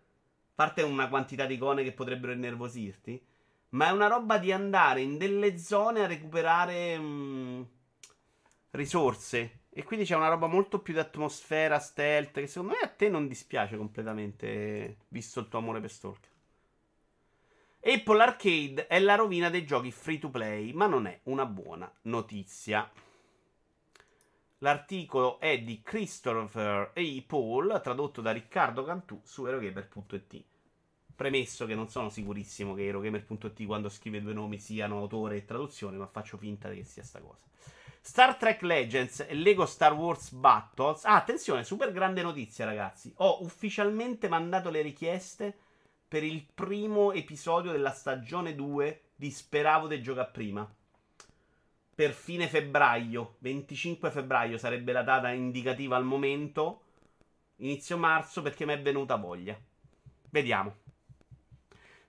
Parte 0.54 0.84
una 0.84 1.10
quantità 1.10 1.48
di 1.48 1.56
icone 1.56 1.82
che 1.84 1.94
potrebbero 1.94 2.32
innervosirti. 2.32 3.26
Ma 3.70 3.88
è 3.88 3.92
una 3.92 4.06
roba 4.06 4.38
di 4.38 4.52
andare 4.52 5.02
in 5.02 5.18
delle 5.18 5.58
zone 5.58 6.04
a 6.04 6.08
recuperare 6.08 6.96
mh, 7.00 7.04
mm, 7.04 7.62
risorse. 8.70 9.62
E 9.78 9.84
quindi 9.84 10.06
c'è 10.06 10.16
una 10.16 10.30
roba 10.30 10.48
molto 10.48 10.80
più 10.80 10.94
di 10.94 11.00
atmosfera, 11.00 11.80
stealth. 11.80 12.32
Che 12.32 12.48
secondo 12.48 12.76
me 12.76 12.80
a 12.80 12.88
te 12.88 13.10
non 13.10 13.28
dispiace 13.28 13.76
completamente, 13.76 15.00
visto 15.10 15.42
il 15.42 15.50
tuo 15.50 15.60
amore 15.60 15.82
per 15.82 15.92
Stalker. 15.92 16.30
Apple 17.82 18.24
Arcade 18.24 18.88
è 18.88 19.00
la 19.00 19.16
rovina 19.16 19.50
dei 19.50 19.66
giochi 19.66 19.92
free 19.92 20.18
to 20.18 20.30
play, 20.30 20.72
ma 20.72 20.88
non 20.88 21.08
è 21.08 21.20
una 21.24 21.46
buona 21.46 21.94
notizia. 22.04 22.90
L'articolo 24.60 25.42
è 25.42 25.62
di 25.62 25.82
Christopher 25.82 26.94
A. 26.96 27.24
Paul, 27.28 27.82
tradotto 27.84 28.22
da 28.22 28.32
Riccardo 28.32 28.86
Cantù 28.86 29.20
su 29.26 29.46
erogamer.it. 29.46 30.44
Premesso 31.14 31.66
che 31.66 31.76
non 31.76 31.90
sono 31.90 32.10
sicurissimo 32.10 32.74
che 32.74 32.86
erogamer.it 32.86 33.66
quando 33.66 33.90
scrive 33.90 34.22
due 34.22 34.32
nomi 34.32 34.58
siano 34.58 35.00
autore 35.00 35.36
e 35.36 35.44
traduzione, 35.44 35.98
ma 35.98 36.08
faccio 36.08 36.38
finta 36.38 36.70
che 36.70 36.86
sia 36.86 37.04
sta 37.04 37.20
cosa. 37.20 37.44
Star 38.08 38.38
Trek 38.38 38.62
Legends 38.62 39.26
e 39.28 39.34
Lego 39.34 39.66
Star 39.66 39.96
Wars 39.96 40.30
Battles. 40.30 41.06
Ah, 41.06 41.16
attenzione, 41.16 41.64
super 41.64 41.92
grande 41.92 42.22
notizia, 42.22 42.64
ragazzi. 42.64 43.12
Ho 43.18 43.44
ufficialmente 43.44 44.28
mandato 44.28 44.70
le 44.70 44.84
richieste 44.84 45.58
per 46.08 46.24
il 46.24 46.46
primo 46.54 47.14
episodio 47.14 47.72
della 47.72 47.90
stagione 47.90 48.54
2 48.54 49.02
di 49.16 49.32
Speravo 49.32 49.88
de 49.88 50.02
Gioca 50.02 50.24
Prima 50.26 50.72
per 51.96 52.12
fine 52.12 52.48
febbraio, 52.48 53.38
25 53.40 54.12
febbraio 54.12 54.60
sarebbe 54.60 54.92
la 54.92 55.02
data 55.02 55.32
indicativa 55.32 55.96
al 55.96 56.06
momento, 56.06 56.82
inizio 57.56 57.98
marzo 57.98 58.44
perché 58.44 58.66
mi 58.66 58.74
è 58.74 58.82
venuta 58.82 59.16
voglia. 59.16 59.58
Vediamo. 60.30 60.76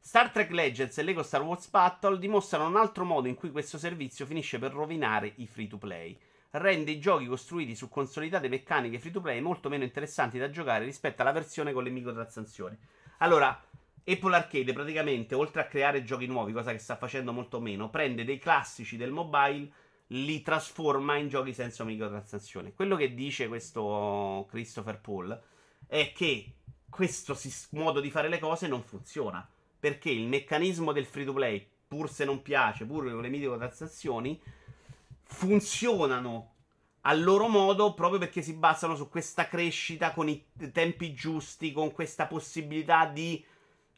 Star 0.07 0.31
Trek 0.31 0.53
Legends 0.53 0.97
e 0.99 1.03
Lego 1.03 1.25
Star 1.25 1.43
Wars 1.43 1.69
Battle 1.69 2.21
dimostrano 2.21 2.69
un 2.69 2.77
altro 2.77 3.05
modo 3.05 3.27
in 3.27 3.35
cui 3.35 3.51
questo 3.51 3.77
servizio 3.77 4.25
finisce 4.25 4.61
per 4.61 4.71
rovinare 4.71 5.33
i 5.39 5.49
free 5.49 5.67
to 5.67 5.79
play. 5.79 6.17
Rende 6.51 6.93
i 6.93 7.01
giochi 7.01 7.27
costruiti 7.27 7.75
su 7.75 7.89
consolidate 7.89 8.49
meccaniche 8.49 9.01
free 9.01 9.11
to 9.11 9.21
play 9.21 9.41
molto 9.41 9.69
meno 9.69 9.83
interessanti 9.83 10.39
da 10.39 10.49
giocare 10.49 10.85
rispetto 10.85 11.23
alla 11.23 11.33
versione 11.33 11.73
con 11.73 11.83
le 11.83 11.91
microtransazioni. 11.91 12.79
Allora, 13.19 13.61
Apple 14.05 14.37
Arcade 14.37 14.73
praticamente, 14.73 15.35
oltre 15.35 15.63
a 15.63 15.67
creare 15.67 16.05
giochi 16.05 16.27
nuovi, 16.27 16.53
cosa 16.53 16.71
che 16.71 16.79
sta 16.79 16.95
facendo 16.95 17.33
molto 17.33 17.59
meno, 17.59 17.91
prende 17.91 18.25
dei 18.25 18.39
classici 18.39 18.97
del 18.97 19.11
mobile, 19.11 19.69
li 20.07 20.41
trasforma 20.41 21.17
in 21.17 21.27
giochi 21.27 21.53
senza 21.53 21.83
microtransazioni. 21.83 22.75
Quello 22.75 22.95
che 22.95 23.13
dice 23.13 23.49
questo 23.49 24.47
Christopher 24.51 25.01
Paul 25.01 25.43
è 25.89 26.13
che 26.15 26.53
questo 26.89 27.37
modo 27.71 27.99
di 27.99 28.13
fare 28.13 28.29
le 28.29 28.39
cose 28.39 28.69
non 28.69 28.85
funziona. 28.85 29.45
Perché 29.79 30.11
il 30.11 30.27
meccanismo 30.27 30.93
del 30.93 31.07
free 31.07 31.25
to 31.25 31.33
play, 31.33 31.67
pur 31.87 32.11
se 32.11 32.25
non 32.25 32.43
piace, 32.43 32.85
pur 32.85 33.11
con 33.11 33.21
le 33.21 33.29
microtransazioni, 33.29 34.41
funzionano 35.23 36.55
al 37.03 37.23
loro 37.23 37.47
modo 37.47 37.95
proprio 37.95 38.19
perché 38.19 38.43
si 38.43 38.55
basano 38.55 38.97
su 38.97 39.09
questa 39.09 39.47
crescita 39.47 40.13
con 40.13 40.29
i 40.29 40.45
tempi 40.73 41.15
giusti, 41.15 41.73
con 41.73 41.93
questa 41.93 42.27
possibilità 42.27 43.07
di 43.07 43.45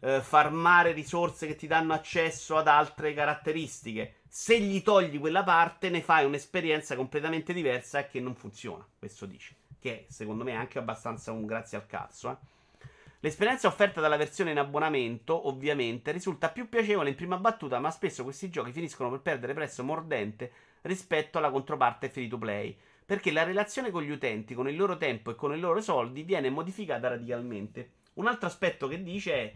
eh, 0.01 0.21
farmare 0.21 0.93
risorse 0.93 1.47
che 1.47 1.57
ti 1.57 1.67
danno 1.67 1.95
accesso 1.95 2.57
ad 2.57 2.69
altre 2.69 3.15
caratteristiche. 3.15 4.17
Se 4.29 4.61
gli 4.61 4.83
togli 4.83 5.19
quella 5.19 5.43
parte, 5.43 5.89
ne 5.89 6.03
fai 6.03 6.27
un'esperienza 6.27 6.97
completamente 6.97 7.55
diversa 7.55 8.01
e 8.01 8.09
che 8.09 8.21
non 8.21 8.35
funziona. 8.35 8.87
Questo 8.99 9.25
dice. 9.25 9.57
Che 9.81 10.07
secondo 10.11 10.45
me 10.45 10.53
è 10.53 10.57
anche 10.57 10.79
abbastanza 10.79 11.33
un 11.33 11.47
grazie 11.47 11.79
al 11.79 11.87
cazzo. 11.87 12.31
Eh. 12.31 12.37
L'esperienza 13.20 13.66
offerta 13.66 14.01
dalla 14.01 14.16
versione 14.16 14.53
in 14.53 14.59
abbonamento, 14.59 15.49
ovviamente, 15.49 16.12
risulta 16.12 16.51
più 16.51 16.69
piacevole 16.69 17.09
in 17.09 17.16
prima 17.16 17.36
battuta, 17.36 17.81
ma 17.81 17.90
spesso 17.90 18.23
questi 18.23 18.49
giochi 18.49 18.70
finiscono 18.70 19.11
per 19.11 19.20
perdere 19.20 19.55
prezzo 19.55 19.82
mordente 19.82 20.53
rispetto 20.82 21.39
alla 21.39 21.51
controparte 21.51 22.11
free 22.11 22.28
to 22.28 22.39
play. 22.39 22.77
Perché 23.05 23.32
la 23.32 23.43
relazione 23.43 23.90
con 23.90 24.03
gli 24.03 24.11
utenti, 24.11 24.55
con 24.55 24.69
il 24.69 24.77
loro 24.77 24.97
tempo 24.99 25.32
e 25.32 25.35
con 25.35 25.53
i 25.53 25.59
loro 25.59 25.81
soldi 25.81 26.23
viene 26.23 26.49
modificata 26.49 27.09
radicalmente. 27.09 27.95
Un 28.15 28.28
altro 28.28 28.47
aspetto 28.47 28.86
che 28.86 29.03
dice 29.03 29.32
è 29.32 29.53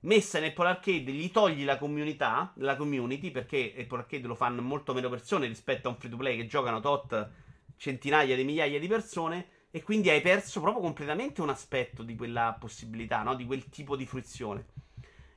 messa 0.00 0.38
in 0.38 0.44
Apple 0.44 0.68
Arcade 0.68 1.10
gli 1.10 1.30
togli 1.32 1.64
la 1.64 1.78
comunità, 1.78 2.52
la 2.56 2.76
community, 2.76 3.32
perché 3.32 3.74
Apple 3.78 3.98
Arcade 3.98 4.28
lo 4.28 4.36
fanno 4.36 4.62
molto 4.62 4.94
meno 4.94 5.08
persone 5.08 5.48
rispetto 5.48 5.88
a 5.88 5.90
un 5.90 5.96
free 5.96 6.10
to 6.10 6.16
play 6.16 6.36
che 6.36 6.46
giocano 6.46 6.78
tot 6.78 7.30
centinaia 7.76 8.36
di 8.36 8.44
migliaia 8.44 8.78
di 8.78 8.86
persone 8.86 9.46
e 9.74 9.82
quindi 9.82 10.10
hai 10.10 10.20
perso 10.20 10.60
proprio 10.60 10.82
completamente 10.82 11.40
un 11.40 11.48
aspetto 11.48 12.02
di 12.02 12.14
quella 12.14 12.54
possibilità, 12.60 13.22
no? 13.22 13.34
di 13.34 13.46
quel 13.46 13.70
tipo 13.70 13.96
di 13.96 14.04
fruizione. 14.04 14.66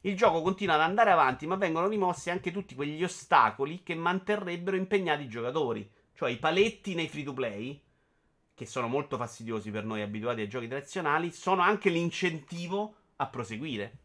Il 0.02 0.18
gioco 0.18 0.42
continua 0.42 0.76
ad 0.76 0.82
andare 0.82 1.10
avanti, 1.10 1.48
ma 1.48 1.56
vengono 1.56 1.88
rimossi 1.88 2.30
anche 2.30 2.52
tutti 2.52 2.76
quegli 2.76 3.02
ostacoli 3.02 3.82
che 3.82 3.96
manterrebbero 3.96 4.76
impegnati 4.76 5.24
i 5.24 5.30
giocatori, 5.30 5.90
cioè 6.14 6.32
i 6.32 6.38
paletti 6.38 6.96
nei 6.96 7.08
free 7.08 7.24
to 7.24 7.32
play, 7.32 7.82
che 8.54 8.66
sono 8.66 8.88
molto 8.88 9.16
fastidiosi 9.16 9.72
per 9.72 9.86
noi 9.86 10.02
abituati 10.02 10.42
ai 10.42 10.50
giochi 10.50 10.68
tradizionali, 10.68 11.32
sono 11.32 11.62
anche 11.62 11.90
l'incentivo 11.90 12.96
a 13.16 13.28
proseguire. 13.28 14.00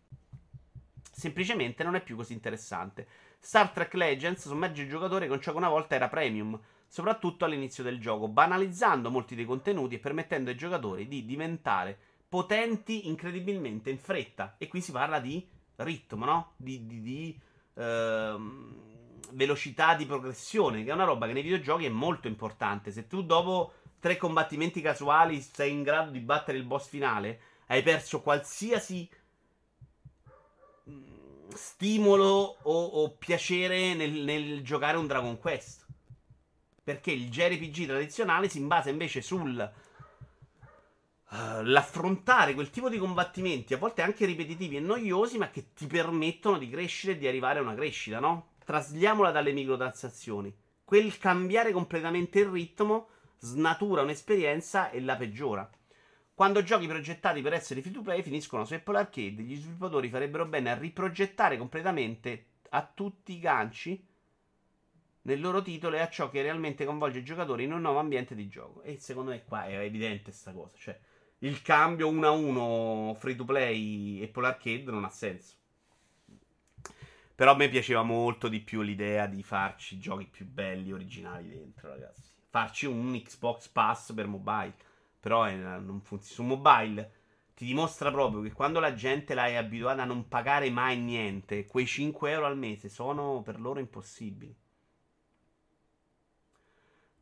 Semplicemente 1.11 1.82
non 1.82 1.97
è 1.97 2.02
più 2.02 2.15
così 2.15 2.35
interessante. 2.35 3.07
Star 3.40 3.70
Trek 3.70 3.94
Legends 3.94 4.47
sommerge 4.47 4.82
il 4.82 4.89
giocatore 4.89 5.27
con 5.27 5.40
ciò 5.40 5.51
che 5.51 5.59
una 5.59 5.69
volta 5.69 5.97
era 5.97 6.09
premium, 6.09 6.59
soprattutto 6.91 7.45
all'inizio 7.45 7.85
del 7.85 8.01
gioco, 8.01 8.27
banalizzando 8.27 9.11
molti 9.11 9.37
dei 9.37 9.45
contenuti 9.45 9.95
e 9.95 9.99
permettendo 10.01 10.51
ai 10.51 10.57
giocatori 10.57 11.07
di 11.07 11.25
diventare 11.25 11.97
potenti 12.29 13.07
incredibilmente 13.07 13.91
in 13.91 13.99
fretta. 13.99 14.57
E 14.59 14.67
qui 14.67 14.81
si 14.81 14.91
parla 14.91 15.21
di 15.21 15.49
ritmo, 15.77 16.25
no? 16.25 16.53
Di, 16.57 16.85
di, 16.87 17.01
di 17.01 17.41
ehm, 17.75 18.75
velocità 19.31 19.95
di 19.95 20.05
progressione, 20.05 20.83
che 20.83 20.91
è 20.91 20.95
una 20.95 21.05
roba 21.05 21.29
che 21.29 21.33
nei 21.33 21.43
videogiochi 21.43 21.85
è 21.85 21.91
molto 21.91 22.27
importante. 22.27 22.91
Se 22.91 23.07
tu 23.07 23.23
dopo 23.23 23.75
tre 24.01 24.17
combattimenti 24.17 24.81
casuali 24.81 25.41
sei 25.41 25.71
in 25.71 25.85
grado 25.85 26.11
di 26.11 26.19
battere 26.19 26.59
il 26.59 26.65
boss 26.65 26.89
finale, 26.89 27.41
hai 27.67 27.85
perso 27.85 28.21
qualsiasi 28.21 29.09
mm, 30.91 31.51
stimolo 31.55 32.57
o, 32.62 32.85
o 32.85 33.11
piacere 33.17 33.95
nel, 33.95 34.11
nel, 34.25 34.62
giocare 34.62 34.97
un 34.97 35.07
Dragon 35.07 35.39
Quest. 35.39 35.80
Perché 36.91 37.12
il 37.12 37.31
JRPG 37.31 37.87
tradizionale 37.87 38.49
si 38.49 38.59
basa 38.59 38.91
invece 38.91 39.23
sul 39.23 39.57
uh, 41.31 41.37
l'affrontare 41.62 42.53
quel 42.53 42.71
tipo 42.71 42.89
di 42.89 42.99
combattimenti, 42.99 43.75
a 43.75 43.77
volte 43.79 44.03
anche 44.03 44.27
ripetitivi 44.27 44.75
e 44.75 44.81
noiosi, 44.81 45.39
ma 45.39 45.51
che 45.51 45.73
ti 45.73 45.87
permettono 45.87 46.59
di 46.59 46.69
crescere 46.69 47.12
e 47.12 47.19
di 47.19 47.29
arrivare 47.29 47.61
a 47.61 47.62
una 47.62 47.77
crescita, 47.77 48.19
no? 48.19 48.55
Trasliamola 48.65 49.31
dalle 49.31 49.53
microtransazioni. 49.53 50.53
Quel 50.83 51.17
cambiare 51.19 51.71
completamente 51.71 52.41
il 52.41 52.47
ritmo 52.47 53.11
snatura 53.39 54.03
un'esperienza 54.03 54.91
e 54.91 55.01
la 55.01 55.15
peggiora. 55.15 55.71
Quando 56.35 56.65
giochi 56.65 56.89
progettati 56.89 57.41
per 57.41 57.53
essere 57.53 57.83
free 57.83 57.93
to 57.93 58.03
play 58.03 58.21
finiscono 58.23 58.65
su 58.65 58.75
Apple 58.75 58.99
Arcade, 58.99 59.43
gli 59.43 59.55
sviluppatori 59.55 60.09
farebbero 60.09 60.45
bene 60.45 60.73
a 60.73 60.77
riprogettare 60.77 61.57
completamente 61.57 62.47
a 62.71 62.83
tutti 62.93 63.35
i 63.35 63.39
ganci 63.39 64.09
nel 65.31 65.40
loro 65.40 65.62
titolo 65.62 65.94
e 65.94 66.01
a 66.01 66.09
ciò 66.09 66.28
che 66.28 66.43
realmente 66.43 66.85
coinvolge 66.85 67.20
i 67.20 67.24
giocatori 67.24 67.62
in 67.62 67.73
un 67.73 67.81
nuovo 67.81 68.01
ambiente 68.01 68.35
di 68.35 68.48
gioco. 68.48 68.82
E 68.82 68.98
secondo 68.98 69.31
me 69.31 69.44
qua 69.44 69.65
è 69.66 69.78
evidente 69.78 70.24
questa 70.24 70.52
cosa. 70.52 70.77
Cioè, 70.77 70.98
il 71.39 71.62
cambio 71.62 72.09
1 72.09 72.27
a 72.27 72.31
1 72.31 73.15
free 73.16 73.36
to 73.36 73.44
play 73.44 74.23
Apple 74.24 74.47
Arcade 74.47 74.90
non 74.90 75.05
ha 75.05 75.09
senso. 75.09 75.55
Però 77.35 77.52
a 77.52 77.57
me 77.57 77.69
piaceva 77.69 78.02
molto 78.02 78.48
di 78.48 78.61
più 78.61 78.82
l'idea 78.82 79.27
di 79.27 79.43
farci 79.43 79.98
giochi 79.98 80.27
più 80.27 80.47
belli, 80.47 80.93
originali 80.93 81.48
dentro, 81.48 81.89
ragazzi. 81.89 82.32
Farci 82.48 82.86
un 82.86 83.12
Xbox 83.12 83.69
Pass 83.69 84.12
per 84.12 84.27
mobile. 84.27 84.74
Però 85.20 85.44
è, 85.44 85.55
non 85.55 86.01
funziona. 86.02 86.35
Su 86.35 86.43
mobile 86.43 87.12
ti 87.55 87.65
dimostra 87.65 88.11
proprio 88.11 88.43
che 88.43 88.52
quando 88.52 88.81
la 88.81 88.94
gente 88.94 89.35
l'hai 89.35 89.57
abituata 89.57 90.02
a 90.02 90.07
non 90.07 90.28
pagare 90.28 90.70
mai 90.70 90.98
niente, 90.98 91.66
quei 91.66 91.86
5 91.86 92.31
euro 92.31 92.47
al 92.47 92.59
mese 92.59 92.89
sono 92.89 93.40
per 93.43 93.61
loro 93.61 93.78
impossibili. 93.78 94.55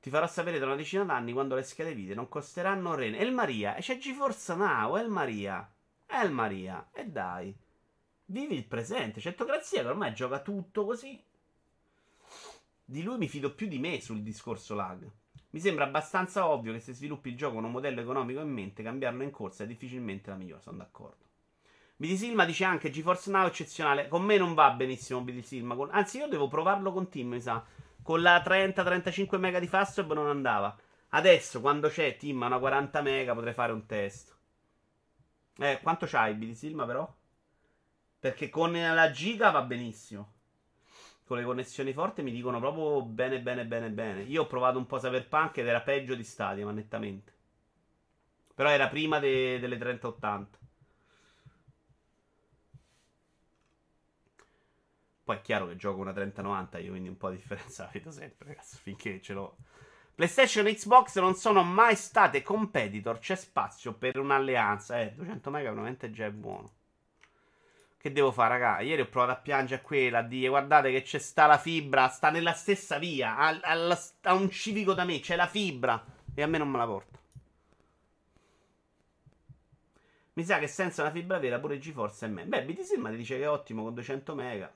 Ti 0.08 0.14
farò 0.14 0.26
sapere 0.26 0.56
tra 0.56 0.64
una 0.64 0.74
decina 0.74 1.04
d'anni 1.04 1.34
quando 1.34 1.54
le 1.54 1.62
schede 1.62 1.92
video 1.92 2.14
non 2.14 2.30
costeranno 2.30 2.94
rene. 2.94 3.18
El 3.18 3.30
Maria, 3.30 3.74
e 3.74 3.82
c'è 3.82 3.98
GeForce 3.98 4.54
Now, 4.54 4.96
El 4.96 5.10
Maria. 5.10 5.70
El 6.06 6.30
Maria, 6.30 6.88
e 6.94 7.04
dai. 7.04 7.54
Vivi 8.24 8.56
il 8.56 8.64
presente. 8.64 9.20
Centocrazia 9.20 9.82
che 9.82 9.88
ormai 9.88 10.14
gioca 10.14 10.40
tutto 10.40 10.86
così. 10.86 11.22
Di 12.82 13.02
lui 13.02 13.18
mi 13.18 13.28
fido 13.28 13.54
più 13.54 13.68
di 13.68 13.78
me 13.78 14.00
sul 14.00 14.22
discorso 14.22 14.74
lag. 14.74 15.06
Mi 15.50 15.60
sembra 15.60 15.84
abbastanza 15.84 16.48
ovvio 16.48 16.72
che 16.72 16.80
se 16.80 16.94
sviluppi 16.94 17.28
il 17.28 17.36
gioco 17.36 17.56
con 17.56 17.64
un 17.64 17.70
modello 17.70 18.00
economico 18.00 18.40
in 18.40 18.50
mente, 18.50 18.82
cambiarlo 18.82 19.22
in 19.22 19.30
corsa 19.30 19.64
è 19.64 19.66
difficilmente 19.66 20.30
la 20.30 20.36
migliore. 20.36 20.62
Sono 20.62 20.78
d'accordo. 20.78 21.26
BD 21.96 22.14
Silma 22.14 22.46
dice 22.46 22.64
anche 22.64 22.88
GeForce 22.88 23.30
Now 23.30 23.46
eccezionale. 23.46 24.08
Con 24.08 24.22
me 24.22 24.38
non 24.38 24.54
va 24.54 24.70
benissimo 24.70 25.20
BD 25.20 25.42
Silma. 25.42 25.76
Anzi, 25.90 26.16
io 26.16 26.28
devo 26.28 26.48
provarlo 26.48 26.94
con 26.94 27.10
Tim, 27.10 27.28
mi 27.28 27.42
sa. 27.42 27.62
Con 28.08 28.22
la 28.22 28.40
30-35 28.40 29.36
mega 29.36 29.58
di 29.58 29.66
fastweb 29.66 30.14
non 30.14 30.28
andava. 30.28 30.74
Adesso, 31.10 31.60
quando 31.60 31.90
c'è 31.90 32.16
Team 32.16 32.42
a 32.42 32.46
una 32.46 32.58
40 32.58 33.02
mega, 33.02 33.34
potrei 33.34 33.52
fare 33.52 33.70
un 33.72 33.84
test. 33.84 34.34
Eh, 35.58 35.78
quanto 35.82 36.06
c'hai 36.06 36.32
BD 36.32 36.52
Silma 36.52 36.86
però? 36.86 37.06
Perché 38.18 38.48
con 38.48 38.72
la 38.72 39.10
giga 39.10 39.50
va 39.50 39.60
benissimo. 39.60 40.32
Con 41.22 41.36
le 41.36 41.44
connessioni 41.44 41.92
forti 41.92 42.22
mi 42.22 42.30
dicono 42.32 42.58
proprio 42.60 43.02
bene, 43.02 43.42
bene, 43.42 43.66
bene, 43.66 43.90
bene. 43.90 44.22
Io 44.22 44.44
ho 44.44 44.46
provato 44.46 44.78
un 44.78 44.86
po' 44.86 44.96
Cyberpunk 44.96 45.58
ed 45.58 45.66
era 45.66 45.82
peggio 45.82 46.14
di 46.14 46.24
Stadia, 46.24 46.64
ma 46.64 46.72
nettamente. 46.72 47.34
Però 48.54 48.70
era 48.70 48.88
prima 48.88 49.18
de- 49.18 49.58
delle 49.60 49.76
3080. 49.76 50.57
Poi 55.28 55.36
è 55.36 55.42
chiaro 55.42 55.66
che 55.66 55.76
gioco 55.76 56.00
una 56.00 56.14
3090 56.14 56.78
io, 56.78 56.88
quindi 56.88 57.10
un 57.10 57.18
po' 57.18 57.28
di 57.28 57.36
differenza 57.36 57.82
la 57.84 57.90
vedo 57.92 58.10
sempre, 58.10 58.48
ragazzi, 58.48 58.78
finché 58.80 59.20
ce 59.20 59.34
l'ho. 59.34 59.56
PlayStation 60.14 60.66
e 60.66 60.74
Xbox 60.74 61.18
non 61.18 61.34
sono 61.34 61.62
mai 61.62 61.96
state 61.96 62.40
competitor, 62.40 63.18
c'è 63.18 63.36
spazio 63.36 63.92
per 63.92 64.16
un'alleanza. 64.18 64.98
Eh, 65.02 65.12
200 65.12 65.50
mega 65.50 65.68
veramente 65.68 66.10
già 66.10 66.24
è 66.24 66.30
buono. 66.30 66.72
Che 67.98 68.10
devo 68.10 68.32
fare, 68.32 68.58
raga? 68.58 68.80
Ieri 68.80 69.02
ho 69.02 69.06
provato 69.06 69.32
a 69.32 69.42
piangere 69.42 69.82
a 69.82 69.84
quella, 69.84 70.20
a 70.20 70.22
dire 70.22 70.48
guardate 70.48 70.90
che 70.90 71.02
c'è 71.02 71.18
sta 71.18 71.44
la 71.44 71.58
fibra, 71.58 72.08
sta 72.08 72.30
nella 72.30 72.54
stessa 72.54 72.96
via, 72.96 73.36
a, 73.36 73.48
a, 73.48 73.98
a 74.22 74.32
un 74.32 74.48
civico 74.48 74.94
da 74.94 75.04
me, 75.04 75.20
c'è 75.20 75.36
la 75.36 75.46
fibra 75.46 76.02
e 76.34 76.42
a 76.42 76.46
me 76.46 76.56
non 76.56 76.70
me 76.70 76.78
la 76.78 76.86
porta. 76.86 77.18
Mi 80.32 80.42
sa 80.42 80.58
che 80.58 80.68
senza 80.68 81.02
una 81.02 81.10
fibra 81.10 81.38
vera 81.38 81.58
pure 81.58 81.78
GeForce 81.78 82.24
è 82.24 82.28
me. 82.30 82.46
Beh, 82.46 82.64
BTC 82.64 82.96
mi 82.96 83.14
dice 83.14 83.36
che 83.36 83.42
è 83.42 83.48
ottimo 83.50 83.82
con 83.82 83.92
200 83.92 84.34
mega. 84.34 84.72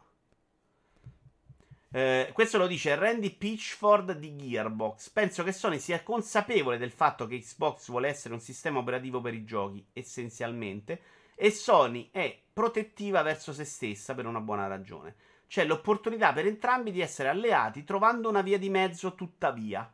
Eh, 1.94 2.31
questo 2.32 2.56
lo 2.56 2.66
dice 2.66 2.94
Randy 2.94 3.36
Pitchford 3.36 4.12
di 4.12 4.35
Gearbox. 4.35 5.10
Penso 5.10 5.44
che 5.44 5.52
Sony 5.52 5.78
sia 5.78 6.02
consapevole 6.02 6.78
del 6.78 6.90
fatto 6.90 7.27
che 7.27 7.39
Xbox 7.39 7.90
vuole 7.90 8.09
essere 8.09 8.32
un 8.32 8.40
sistema 8.40 8.78
operativo 8.78 9.20
per 9.20 9.35
i 9.35 9.44
giochi, 9.44 9.86
essenzialmente, 9.93 11.02
e 11.35 11.51
Sony 11.51 12.09
è 12.10 12.40
protettiva 12.51 13.20
verso 13.20 13.52
se 13.52 13.64
stessa 13.64 14.14
per 14.14 14.24
una 14.24 14.40
buona 14.40 14.66
ragione. 14.69 15.16
C'è 15.47 15.66
l'opportunità 15.66 16.32
per 16.32 16.47
entrambi 16.47 16.93
di 16.93 17.02
essere 17.02 17.28
alleati 17.28 17.85
trovando 17.85 18.31
una 18.31 18.40
via 18.40 18.59
di 18.59 18.70
mezzo 18.70 19.14
tuttavia. 19.14 19.93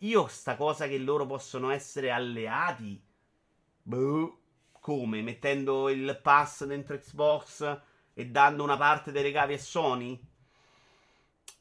Io 0.00 0.26
sta 0.26 0.54
cosa 0.54 0.86
che 0.86 0.98
loro 0.98 1.24
possono 1.24 1.70
essere 1.70 2.10
alleati. 2.10 3.02
Boh, 3.82 4.38
come? 4.80 5.22
Mettendo 5.22 5.88
il 5.88 6.18
pass 6.22 6.64
dentro 6.64 6.98
Xbox 6.98 7.80
e 8.14 8.26
dando 8.26 8.62
una 8.62 8.76
parte 8.76 9.12
dei 9.12 9.22
ricavi 9.22 9.54
a 9.54 9.58
Sony? 9.58 10.20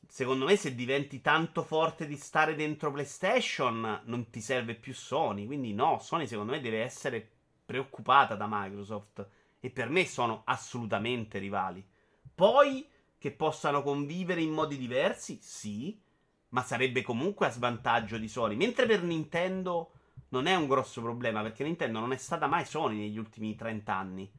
Secondo 0.07 0.45
me, 0.45 0.55
se 0.55 0.73
diventi 0.73 1.21
tanto 1.21 1.63
forte 1.63 2.07
di 2.07 2.17
stare 2.17 2.55
dentro 2.55 2.91
PlayStation, 2.91 4.01
non 4.05 4.30
ti 4.30 4.41
serve 4.41 4.73
più 4.73 4.93
Sony. 4.93 5.45
Quindi, 5.45 5.73
no, 5.73 5.99
Sony 5.99 6.27
secondo 6.27 6.51
me 6.51 6.59
deve 6.59 6.81
essere 6.81 7.27
preoccupata 7.63 8.35
da 8.35 8.47
Microsoft. 8.49 9.27
E 9.59 9.69
per 9.69 9.89
me 9.89 10.05
sono 10.05 10.41
assolutamente 10.45 11.38
rivali. 11.38 11.85
Poi 12.34 12.88
che 13.17 13.31
possano 13.31 13.84
convivere 13.84 14.41
in 14.41 14.51
modi 14.51 14.77
diversi, 14.77 15.39
sì, 15.41 16.01
ma 16.49 16.63
sarebbe 16.63 17.01
comunque 17.01 17.45
a 17.45 17.51
svantaggio 17.51 18.17
di 18.17 18.27
Sony. 18.27 18.55
Mentre 18.55 18.85
per 18.85 19.03
Nintendo 19.03 19.91
non 20.30 20.47
è 20.47 20.55
un 20.55 20.67
grosso 20.67 21.01
problema, 21.01 21.41
perché 21.41 21.63
Nintendo 21.63 21.99
non 21.99 22.13
è 22.13 22.17
stata 22.17 22.47
mai 22.47 22.65
Sony 22.65 22.97
negli 22.97 23.17
ultimi 23.17 23.55
30 23.55 23.93
anni. 23.93 24.31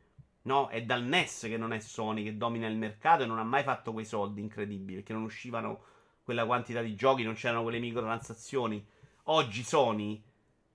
No, 0.42 0.68
è 0.68 0.82
dal 0.82 1.02
NES 1.02 1.42
che 1.42 1.56
non 1.56 1.72
è 1.72 1.80
Sony 1.80 2.24
che 2.24 2.36
domina 2.36 2.66
il 2.66 2.76
mercato 2.76 3.22
e 3.22 3.26
non 3.26 3.38
ha 3.38 3.44
mai 3.44 3.62
fatto 3.62 3.92
quei 3.92 4.06
soldi 4.06 4.40
incredibili 4.40 4.96
perché 4.96 5.12
non 5.12 5.22
uscivano 5.22 5.84
quella 6.22 6.46
quantità 6.46 6.80
di 6.80 6.94
giochi, 6.94 7.22
non 7.22 7.34
c'erano 7.34 7.62
quelle 7.62 7.78
microtransazioni. 7.78 8.84
Oggi 9.24 9.62
Sony, 9.62 10.22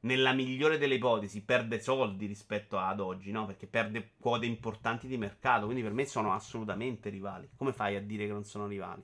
nella 0.02 0.34
migliore 0.34 0.78
delle 0.78 0.96
ipotesi, 0.96 1.44
perde 1.44 1.80
soldi 1.80 2.26
rispetto 2.28 2.78
ad 2.78 3.00
oggi, 3.00 3.32
no? 3.32 3.46
Perché 3.46 3.66
perde 3.66 4.12
quote 4.20 4.46
importanti 4.46 5.08
di 5.08 5.18
mercato. 5.18 5.66
Quindi 5.66 5.82
per 5.82 5.94
me 5.94 6.06
sono 6.06 6.34
assolutamente 6.34 7.10
rivali. 7.10 7.50
Come 7.56 7.74
fai 7.74 7.96
a 7.96 8.02
dire 8.02 8.28
che 8.28 8.34
non 8.34 8.44
sono 8.44 8.68
rivali? 8.68 9.04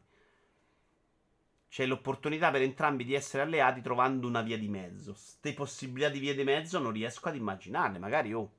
c'è 1.71 1.85
l'opportunità 1.85 2.51
per 2.51 2.63
entrambi 2.63 3.05
di 3.05 3.13
essere 3.13 3.43
alleati 3.43 3.79
trovando 3.79 4.27
una 4.27 4.41
via 4.41 4.57
di 4.57 4.67
mezzo. 4.67 5.13
Ste 5.13 5.53
possibilità 5.53 6.09
di 6.09 6.19
via 6.19 6.35
di 6.35 6.43
mezzo 6.43 6.79
non 6.79 6.91
riesco 6.91 7.29
ad 7.29 7.35
immaginarle. 7.37 7.97
Magari, 7.97 8.33
oh, 8.33 8.51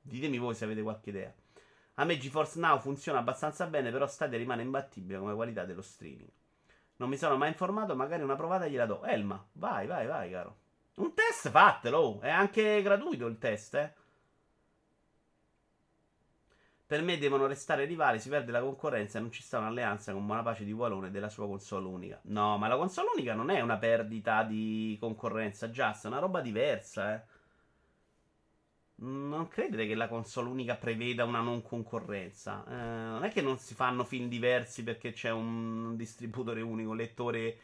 ditemi 0.00 0.38
voi 0.38 0.54
se 0.54 0.64
avete 0.64 0.82
qualche 0.82 1.10
idea. 1.10 1.34
A 1.94 2.04
me 2.04 2.16
GeForce 2.16 2.58
Now 2.58 2.78
funziona 2.80 3.18
abbastanza 3.18 3.66
bene, 3.66 3.90
però 3.90 4.06
Stadia 4.06 4.38
rimane 4.38 4.62
imbattibile 4.62 5.18
come 5.18 5.34
qualità 5.34 5.64
dello 5.64 5.82
streaming. 5.82 6.30
Non 6.96 7.08
mi 7.08 7.16
sono 7.16 7.36
mai 7.36 7.48
informato, 7.48 7.94
magari 7.94 8.22
una 8.22 8.36
provata 8.36 8.68
gliela 8.68 8.86
do. 8.86 9.02
Elma, 9.04 9.42
vai, 9.52 9.86
vai, 9.86 10.06
vai, 10.06 10.30
caro. 10.30 10.56
Un 10.94 11.14
test 11.14 11.48
fatelo, 11.50 11.98
oh. 11.98 12.20
è 12.20 12.30
anche 12.30 12.82
gratuito 12.82 13.26
il 13.26 13.38
test, 13.38 13.74
eh. 13.74 13.92
Per 16.86 17.02
me 17.02 17.18
devono 17.18 17.46
restare 17.46 17.84
rivali, 17.84 18.18
si 18.18 18.28
perde 18.28 18.50
la 18.50 18.60
concorrenza 18.60 19.18
e 19.18 19.20
non 19.20 19.30
ci 19.30 19.42
sta 19.42 19.58
un'alleanza 19.58 20.12
con 20.12 20.26
buona 20.26 20.42
pace 20.42 20.64
di 20.64 20.72
Walone 20.72 21.10
della 21.10 21.28
sua 21.28 21.46
console 21.46 21.86
unica. 21.86 22.18
No, 22.24 22.58
ma 22.58 22.66
la 22.66 22.76
console 22.76 23.10
unica 23.14 23.32
non 23.32 23.48
è 23.48 23.60
una 23.60 23.78
perdita 23.78 24.42
di 24.42 24.96
concorrenza, 25.00 25.70
già, 25.70 25.98
è 25.98 26.06
una 26.06 26.18
roba 26.18 26.40
diversa, 26.40 27.14
eh. 27.14 27.22
Non 29.02 29.48
credere 29.48 29.86
che 29.86 29.94
la 29.94 30.08
console 30.08 30.50
unica 30.50 30.76
preveda 30.76 31.24
una 31.24 31.40
non 31.40 31.62
concorrenza. 31.62 32.64
Eh, 32.68 32.74
non 32.74 33.24
è 33.24 33.30
che 33.30 33.40
non 33.40 33.56
si 33.56 33.74
fanno 33.74 34.04
film 34.04 34.28
diversi 34.28 34.82
perché 34.82 35.12
c'è 35.12 35.30
un 35.30 35.96
distributore 35.96 36.60
unico, 36.60 36.92
lettore, 36.92 37.58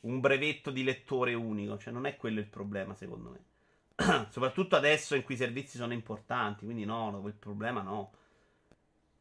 un 0.00 0.20
brevetto 0.20 0.70
di 0.70 0.84
lettore 0.84 1.32
unico. 1.32 1.78
Cioè, 1.78 1.90
non 1.90 2.04
è 2.04 2.16
quello 2.16 2.38
il 2.38 2.46
problema, 2.46 2.94
secondo 2.94 3.30
me. 3.30 4.26
Soprattutto 4.28 4.76
adesso 4.76 5.14
in 5.14 5.22
cui 5.22 5.34
i 5.34 5.38
servizi 5.38 5.78
sono 5.78 5.94
importanti. 5.94 6.66
Quindi, 6.66 6.84
no, 6.84 7.08
no 7.10 7.22
quel 7.22 7.32
problema 7.32 7.80
no. 7.80 8.12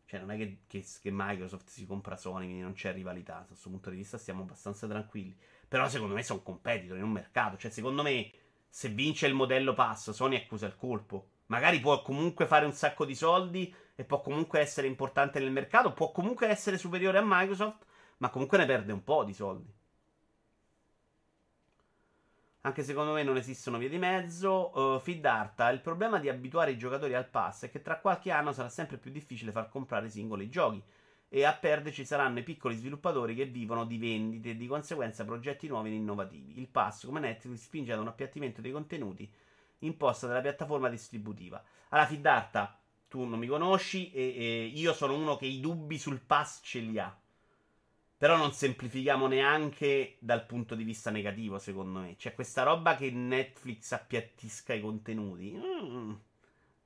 Cioè, 0.05 0.19
non 0.19 0.31
è 0.31 0.37
che, 0.37 0.57
che, 0.67 0.85
che, 1.01 1.11
Microsoft 1.13 1.69
si 1.69 1.85
compra 1.85 2.17
Sony, 2.17 2.43
quindi 2.45 2.61
non 2.61 2.73
c'è 2.73 2.91
rivalità. 2.91 3.35
Da 3.35 3.45
questo 3.45 3.69
punto 3.69 3.89
di 3.89 3.95
vista 3.95 4.17
stiamo 4.17 4.41
abbastanza 4.41 4.85
tranquilli. 4.85 5.33
Però, 5.65 5.87
secondo 5.87 6.13
me, 6.13 6.23
sono 6.23 6.41
competitor 6.41 6.97
in 6.97 7.03
un 7.03 7.11
mercato. 7.11 7.55
Cioè, 7.55 7.71
secondo 7.71 8.03
me, 8.03 8.29
se 8.67 8.89
vince 8.89 9.27
il 9.27 9.33
modello 9.33 9.73
pass, 9.73 10.09
Sony 10.09 10.35
accusa 10.35 10.65
il 10.65 10.75
colpo. 10.75 11.29
Magari 11.47 11.79
può 11.79 12.01
comunque 12.01 12.45
fare 12.45 12.65
un 12.65 12.73
sacco 12.73 13.05
di 13.05 13.15
soldi 13.15 13.73
e 13.95 14.03
può 14.03 14.21
comunque 14.21 14.59
essere 14.59 14.87
importante 14.87 15.39
nel 15.39 15.51
mercato. 15.51 15.93
Può 15.93 16.11
comunque 16.11 16.47
essere 16.47 16.77
superiore 16.77 17.17
a 17.17 17.23
Microsoft, 17.25 17.85
ma 18.17 18.29
comunque 18.29 18.57
ne 18.57 18.65
perde 18.65 18.93
un 18.93 19.03
po' 19.03 19.23
di 19.23 19.33
soldi. 19.33 19.71
Anche 22.65 22.83
secondo 22.83 23.11
me 23.11 23.23
non 23.23 23.35
esistono 23.35 23.77
vie 23.77 23.89
di 23.89 23.97
mezzo. 23.97 24.71
Uh, 24.73 24.99
Fidarta, 24.99 25.69
il 25.69 25.81
problema 25.81 26.17
di 26.17 26.29
abituare 26.29 26.71
i 26.71 26.77
giocatori 26.77 27.13
al 27.13 27.27
pass 27.27 27.65
è 27.65 27.69
che 27.69 27.81
tra 27.81 27.99
qualche 27.99 28.31
anno 28.31 28.53
sarà 28.53 28.69
sempre 28.69 28.97
più 28.97 29.11
difficile 29.11 29.51
far 29.51 29.67
comprare 29.67 30.09
singoli 30.09 30.49
giochi. 30.49 30.81
E 31.27 31.43
a 31.43 31.53
perderci 31.53 32.05
saranno 32.05 32.39
i 32.39 32.43
piccoli 32.43 32.75
sviluppatori 32.75 33.35
che 33.35 33.45
vivono 33.45 33.85
di 33.85 33.97
vendite 33.97 34.51
e 34.51 34.55
di 34.55 34.67
conseguenza 34.67 35.25
progetti 35.25 35.67
nuovi 35.67 35.89
e 35.89 35.95
innovativi. 35.95 36.57
Il 36.59 36.69
pass, 36.69 37.05
come 37.05 37.19
Netflix, 37.19 37.63
spinge 37.63 37.91
ad 37.91 37.99
un 37.99 38.07
appiattimento 38.07 38.61
dei 38.61 38.71
contenuti 38.71 39.29
imposta 39.85 40.27
dalla 40.27 40.41
piattaforma 40.41 40.89
distributiva. 40.89 41.63
Allora, 41.89 42.07
Fidarta, 42.07 42.79
tu 43.07 43.23
non 43.25 43.39
mi 43.39 43.47
conosci 43.47 44.11
e, 44.11 44.35
e 44.35 44.71
io 44.73 44.93
sono 44.93 45.15
uno 45.15 45.37
che 45.37 45.45
i 45.45 45.59
dubbi 45.59 45.97
sul 45.97 46.19
pass 46.19 46.61
ce 46.63 46.79
li 46.79 46.99
ha. 46.99 47.15
Però 48.17 48.37
non 48.37 48.53
semplifichiamo 48.53 49.27
neanche 49.27 50.15
dal 50.19 50.45
punto 50.45 50.75
di 50.75 50.83
vista 50.83 51.11
negativo, 51.11 51.59
secondo 51.59 51.99
me. 51.99 52.15
Cioè, 52.17 52.33
questa 52.33 52.63
roba 52.63 52.95
che 52.95 53.11
Netflix 53.11 53.91
appiattisca 53.91 54.73
i 54.73 54.81
contenuti. 54.81 55.51
Mm, 55.53 56.13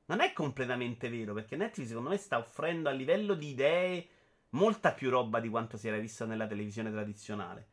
non 0.06 0.20
è 0.20 0.34
completamente 0.34 1.10
vero, 1.10 1.34
perché 1.34 1.56
Netflix, 1.56 1.88
secondo 1.90 2.10
me, 2.10 2.18
sta 2.18 2.40
offrendo 2.40 2.90
a 2.90 2.92
livello 2.92 3.36
di 3.36 3.50
idee 3.50 4.08
molta 4.50 4.92
più 4.94 5.10
roba 5.10 5.40
di 5.40 5.50
quanto 5.50 5.78
si 5.78 5.88
era 5.88 5.98
vista 5.98 6.26
nella 6.26 6.48
televisione 6.48 6.92
tradizionale. 6.92 7.68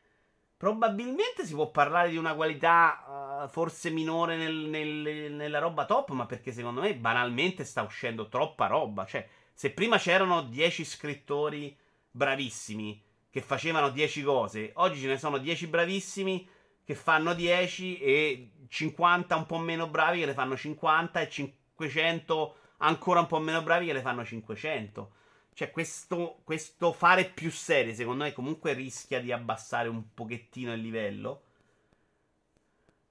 Probabilmente 0.57 1.45
si 1.45 1.55
può 1.55 1.71
parlare 1.71 2.11
di 2.11 2.17
una 2.17 2.35
qualità 2.35 3.43
uh, 3.45 3.49
forse 3.49 3.91
minore 3.91 4.37
nel, 4.37 4.55
nel, 4.55 5.33
nella 5.33 5.59
roba 5.59 5.85
top, 5.85 6.11
ma 6.11 6.27
perché 6.27 6.53
secondo 6.53 6.81
me 6.81 6.95
banalmente 6.97 7.65
sta 7.65 7.83
uscendo 7.83 8.29
troppa 8.29 8.67
roba. 8.67 9.05
Cioè, 9.05 9.29
se 9.53 9.71
prima 9.71 9.99
c'erano 9.99 10.43
10 10.43 10.85
scrittori 10.85 11.77
bravissimi 12.11 13.03
che 13.31 13.41
facevano 13.41 13.91
10 13.91 14.23
cose. 14.23 14.71
Oggi 14.75 15.01
ce 15.01 15.09
ne 15.09 15.19
sono 15.19 15.39
10 15.39 15.67
bravissimi 15.67 16.49
che 16.85 16.95
fanno 16.95 17.35
10 17.35 17.99
e 17.99 18.51
50 18.69 19.35
un 19.35 19.47
po' 19.47 19.59
meno 19.59 19.89
bravi 19.89 20.21
che 20.21 20.27
le 20.27 20.35
fanno 20.35 20.57
50 20.57 21.21
e 21.21 21.29
500 21.29 22.57
ancora 22.79 23.21
un 23.21 23.27
po' 23.27 23.39
meno 23.39 23.63
bravi 23.63 23.87
che 23.87 23.93
le 23.93 24.03
fanno 24.03 24.25
500. 24.25 25.13
Cioè, 25.55 25.71
questo, 25.71 26.41
questo 26.43 26.93
fare 26.93 27.27
più 27.27 27.51
serie, 27.51 27.95
secondo 27.95 28.25
me, 28.25 28.33
comunque 28.33 28.73
rischia 28.73 29.21
di 29.21 29.31
abbassare 29.31 29.89
un 29.89 30.13
pochettino 30.13 30.73
il 30.73 30.81
livello. 30.81 31.43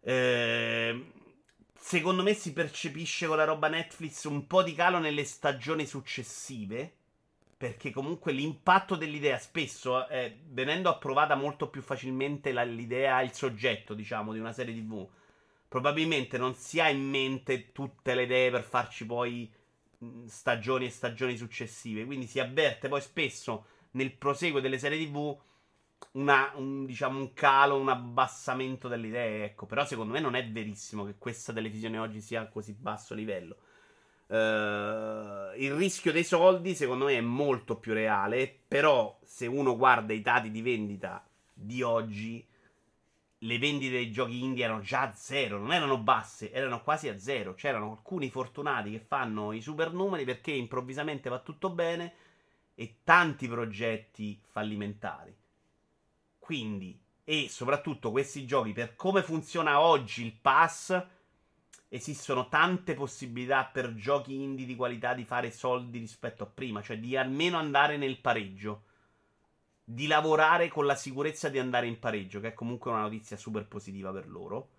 Eh, 0.02 1.12
secondo 1.74 2.22
me 2.22 2.34
si 2.34 2.52
percepisce 2.52 3.28
con 3.28 3.38
la 3.38 3.46
roba 3.46 3.70
Netflix 3.70 4.26
un 4.26 4.46
po' 4.46 4.62
di 4.62 4.76
calo 4.76 5.00
nelle 5.00 5.24
stagioni 5.24 5.86
successive. 5.86 6.98
Perché 7.56 7.92
comunque 7.92 8.34
l'impatto 8.34 8.98
dell'idea 8.98 9.38
spesso, 9.38 10.06
eh, 10.10 10.40
venendo 10.50 10.90
approvata 10.90 11.36
molto 11.36 11.70
più 11.70 11.82
facilmente 11.82 12.52
la, 12.52 12.64
l'idea, 12.64 13.22
il 13.22 13.32
soggetto, 13.32 13.94
diciamo, 13.94 14.34
di 14.34 14.40
una 14.40 14.52
serie 14.52 14.74
TV, 14.74 15.08
probabilmente 15.70 16.38
non 16.38 16.56
si 16.56 16.82
ha 16.82 16.90
in 16.90 17.02
mente 17.02 17.72
tutte 17.72 18.16
le 18.16 18.24
idee 18.24 18.52
per 18.52 18.64
farci 18.64 19.06
poi 19.06 19.50
stagioni 20.28 20.86
e 20.86 20.90
stagioni 20.90 21.38
successive. 21.38 22.06
Quindi 22.06 22.28
si 22.28 22.40
avverte 22.40 22.88
poi 22.88 23.02
spesso 23.02 23.66
nel 23.92 24.16
proseguo 24.16 24.60
delle 24.60 24.78
serie 24.78 25.04
TV 25.06 25.38
una, 26.14 26.52
un, 26.56 26.86
diciamo, 26.86 27.20
un 27.20 27.34
calo, 27.34 27.80
un 27.80 27.90
abbassamento 27.90 28.88
delle 28.88 29.08
idee. 29.08 29.46
Ecco. 29.46 29.66
Però 29.66 29.86
secondo 29.86 30.14
me 30.14 30.20
non 30.20 30.36
è 30.36 30.48
verissimo 30.50 31.06
che 31.06 31.16
questa 31.18 31.54
televisione 31.54 31.98
oggi 31.98 32.22
sia 32.22 32.42
a 32.42 32.48
così 32.48 32.74
basso 32.74 33.14
livello. 33.14 33.58
Uh, 34.28 35.54
il 35.58 35.74
rischio 35.74 36.12
dei 36.12 36.24
soldi, 36.24 36.76
secondo 36.76 37.06
me, 37.06 37.18
è 37.18 37.22
molto 37.22 37.78
più 37.78 37.94
reale. 37.94 38.62
Però, 38.68 39.20
se 39.24 39.48
uno 39.48 39.78
guarda 39.78 40.14
i 40.14 40.22
dati 40.22 40.52
di 40.52 40.62
vendita 40.62 41.26
di 41.54 41.82
oggi, 41.82 42.46
le 43.44 43.58
vendite 43.58 43.92
dei 43.92 44.12
giochi 44.12 44.42
indie 44.42 44.64
erano 44.64 44.82
già 44.82 45.02
a 45.02 45.14
zero, 45.14 45.58
non 45.58 45.74
erano 45.74 45.98
basse, 45.98 46.52
erano 46.52 46.82
quasi 46.82 47.10
a 47.10 47.20
zero. 47.20 47.54
C'erano 47.54 47.92
alcuni 47.92 48.30
fortunati 48.30 48.92
che 48.92 49.00
fanno 49.00 49.52
i 49.52 49.62
super 49.62 49.92
numeri 49.92 50.24
perché 50.24 50.52
improvvisamente 50.52 51.30
va 51.30 51.40
tutto 51.40 51.70
bene 51.70 52.14
e 52.76 53.00
tanti 53.04 53.48
progetti 53.48 54.40
fallimentari. 54.50 55.36
Quindi, 56.40 56.98
e 57.24 57.48
soprattutto 57.50 58.12
questi 58.12 58.46
giochi, 58.46 58.72
per 58.72 58.96
come 58.96 59.22
funziona 59.24 59.80
oggi 59.80 60.26
il 60.26 60.34
pass, 60.34 61.02
esistono 61.90 62.48
tante 62.48 62.94
possibilità 62.94 63.66
per 63.66 63.94
giochi 63.94 64.42
indie 64.42 64.66
di 64.66 64.76
qualità 64.76 65.14
di 65.14 65.26
fare 65.26 65.52
soldi 65.52 66.00
rispetto 66.00 66.44
a 66.44 66.48
prima, 66.48 66.82
cioè 66.82 66.98
di 66.98 67.16
almeno 67.16 67.58
andare 67.58 67.98
nel 67.98 68.20
pareggio. 68.20 68.84
Di 69.86 70.08
lavorare 70.08 70.70
con 70.70 70.86
la 70.86 70.96
sicurezza 70.96 71.50
di 71.50 71.60
andare 71.60 71.88
in 71.88 72.00
pareggio, 72.00 72.40
che 72.40 72.50
è 72.50 72.54
comunque 72.54 72.92
una 72.92 73.02
notizia 73.02 73.38
super 73.38 73.68
positiva 73.68 74.12
per 74.12 74.30
loro. 74.30 74.70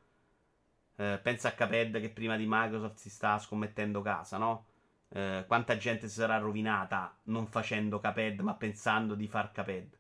Eh, 0.97 1.19
pensa 1.23 1.49
a 1.49 1.53
Caped 1.53 2.01
che 2.01 2.11
prima 2.11 2.37
di 2.37 2.47
Microsoft 2.47 2.99
si 2.99 3.11
sta 3.11 3.39
scommettendo 3.39 4.01
casa, 4.01 4.39
no? 4.39 4.67
Eh, 5.09 5.45
quanta 5.47 5.77
gente 5.77 6.09
si 6.09 6.15
sarà 6.15 6.39
rovinata 6.39 7.17
non 7.25 7.47
facendo 7.47 8.01
Caped, 8.01 8.41
ma 8.41 8.55
pensando 8.55 9.15
di 9.15 9.29
far 9.29 9.53
Caped. 9.53 9.99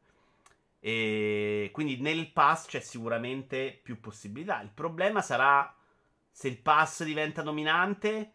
E 0.80 1.70
quindi 1.72 2.00
nel 2.00 2.30
pass 2.30 2.66
c'è 2.66 2.80
sicuramente 2.80 3.78
più 3.82 4.00
possibilità. 4.00 4.60
Il 4.60 4.70
problema 4.72 5.22
sarà 5.22 5.74
se 6.30 6.48
il 6.48 6.58
pass 6.58 7.04
diventa 7.04 7.42
dominante, 7.42 8.32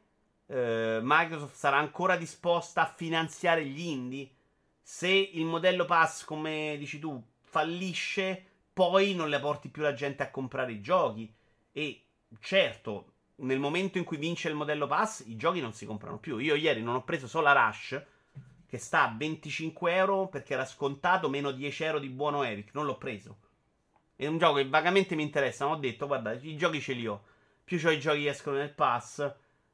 eh, 0.48 1.00
Microsoft 1.02 1.56
sarà 1.56 1.78
ancora 1.78 2.16
disposta 2.16 2.82
a 2.82 2.94
finanziare 2.94 3.66
gli 3.66 3.82
indie. 3.82 4.32
Se 4.92 5.08
il 5.08 5.46
modello 5.46 5.86
pass, 5.86 6.26
come 6.26 6.76
dici 6.80 6.98
tu, 6.98 7.24
fallisce, 7.42 8.44
poi 8.74 9.14
non 9.14 9.30
le 9.30 9.40
porti 9.40 9.70
più 9.70 9.84
la 9.84 9.94
gente 9.94 10.24
a 10.24 10.32
comprare 10.32 10.72
i 10.72 10.82
giochi. 10.82 11.32
E 11.72 12.06
certo, 12.40 13.14
nel 13.36 13.60
momento 13.60 14.00
in 14.00 14.04
cui 14.04 14.18
vince 14.18 14.50
il 14.50 14.56
modello 14.56 14.88
pass, 14.88 15.24
i 15.28 15.36
giochi 15.36 15.62
non 15.62 15.74
si 15.74 15.86
comprano 15.86 16.18
più. 16.18 16.40
Io 16.40 16.56
ieri 16.56 16.82
non 16.82 16.96
ho 16.96 17.04
preso 17.04 17.28
solo 17.28 17.44
la 17.44 17.68
Rush, 17.68 18.04
che 18.66 18.78
sta 18.80 19.04
a 19.04 19.14
25 19.16 19.94
euro 19.94 20.28
perché 20.28 20.54
era 20.54 20.66
scontato 20.66 21.30
meno 21.30 21.52
10 21.52 21.84
euro 21.84 22.00
di 22.00 22.10
buono 22.10 22.44
Epic. 22.44 22.74
Non 22.74 22.86
l'ho 22.86 22.98
preso. 22.98 23.38
È 24.16 24.26
un 24.26 24.40
gioco 24.40 24.56
che 24.56 24.68
vagamente 24.68 25.16
mi 25.16 25.22
interessa. 25.22 25.66
Ma 25.66 25.74
ho 25.74 25.78
detto, 25.78 26.08
guarda, 26.08 26.34
i 26.34 26.58
giochi 26.58 26.82
ce 26.82 26.94
li 26.94 27.06
ho 27.06 27.24
più 27.64 27.80
ho 27.86 27.92
i 27.92 28.00
giochi 28.00 28.24
che 28.24 28.30
escono 28.30 28.58
nel 28.58 28.74
pass, 28.74 29.20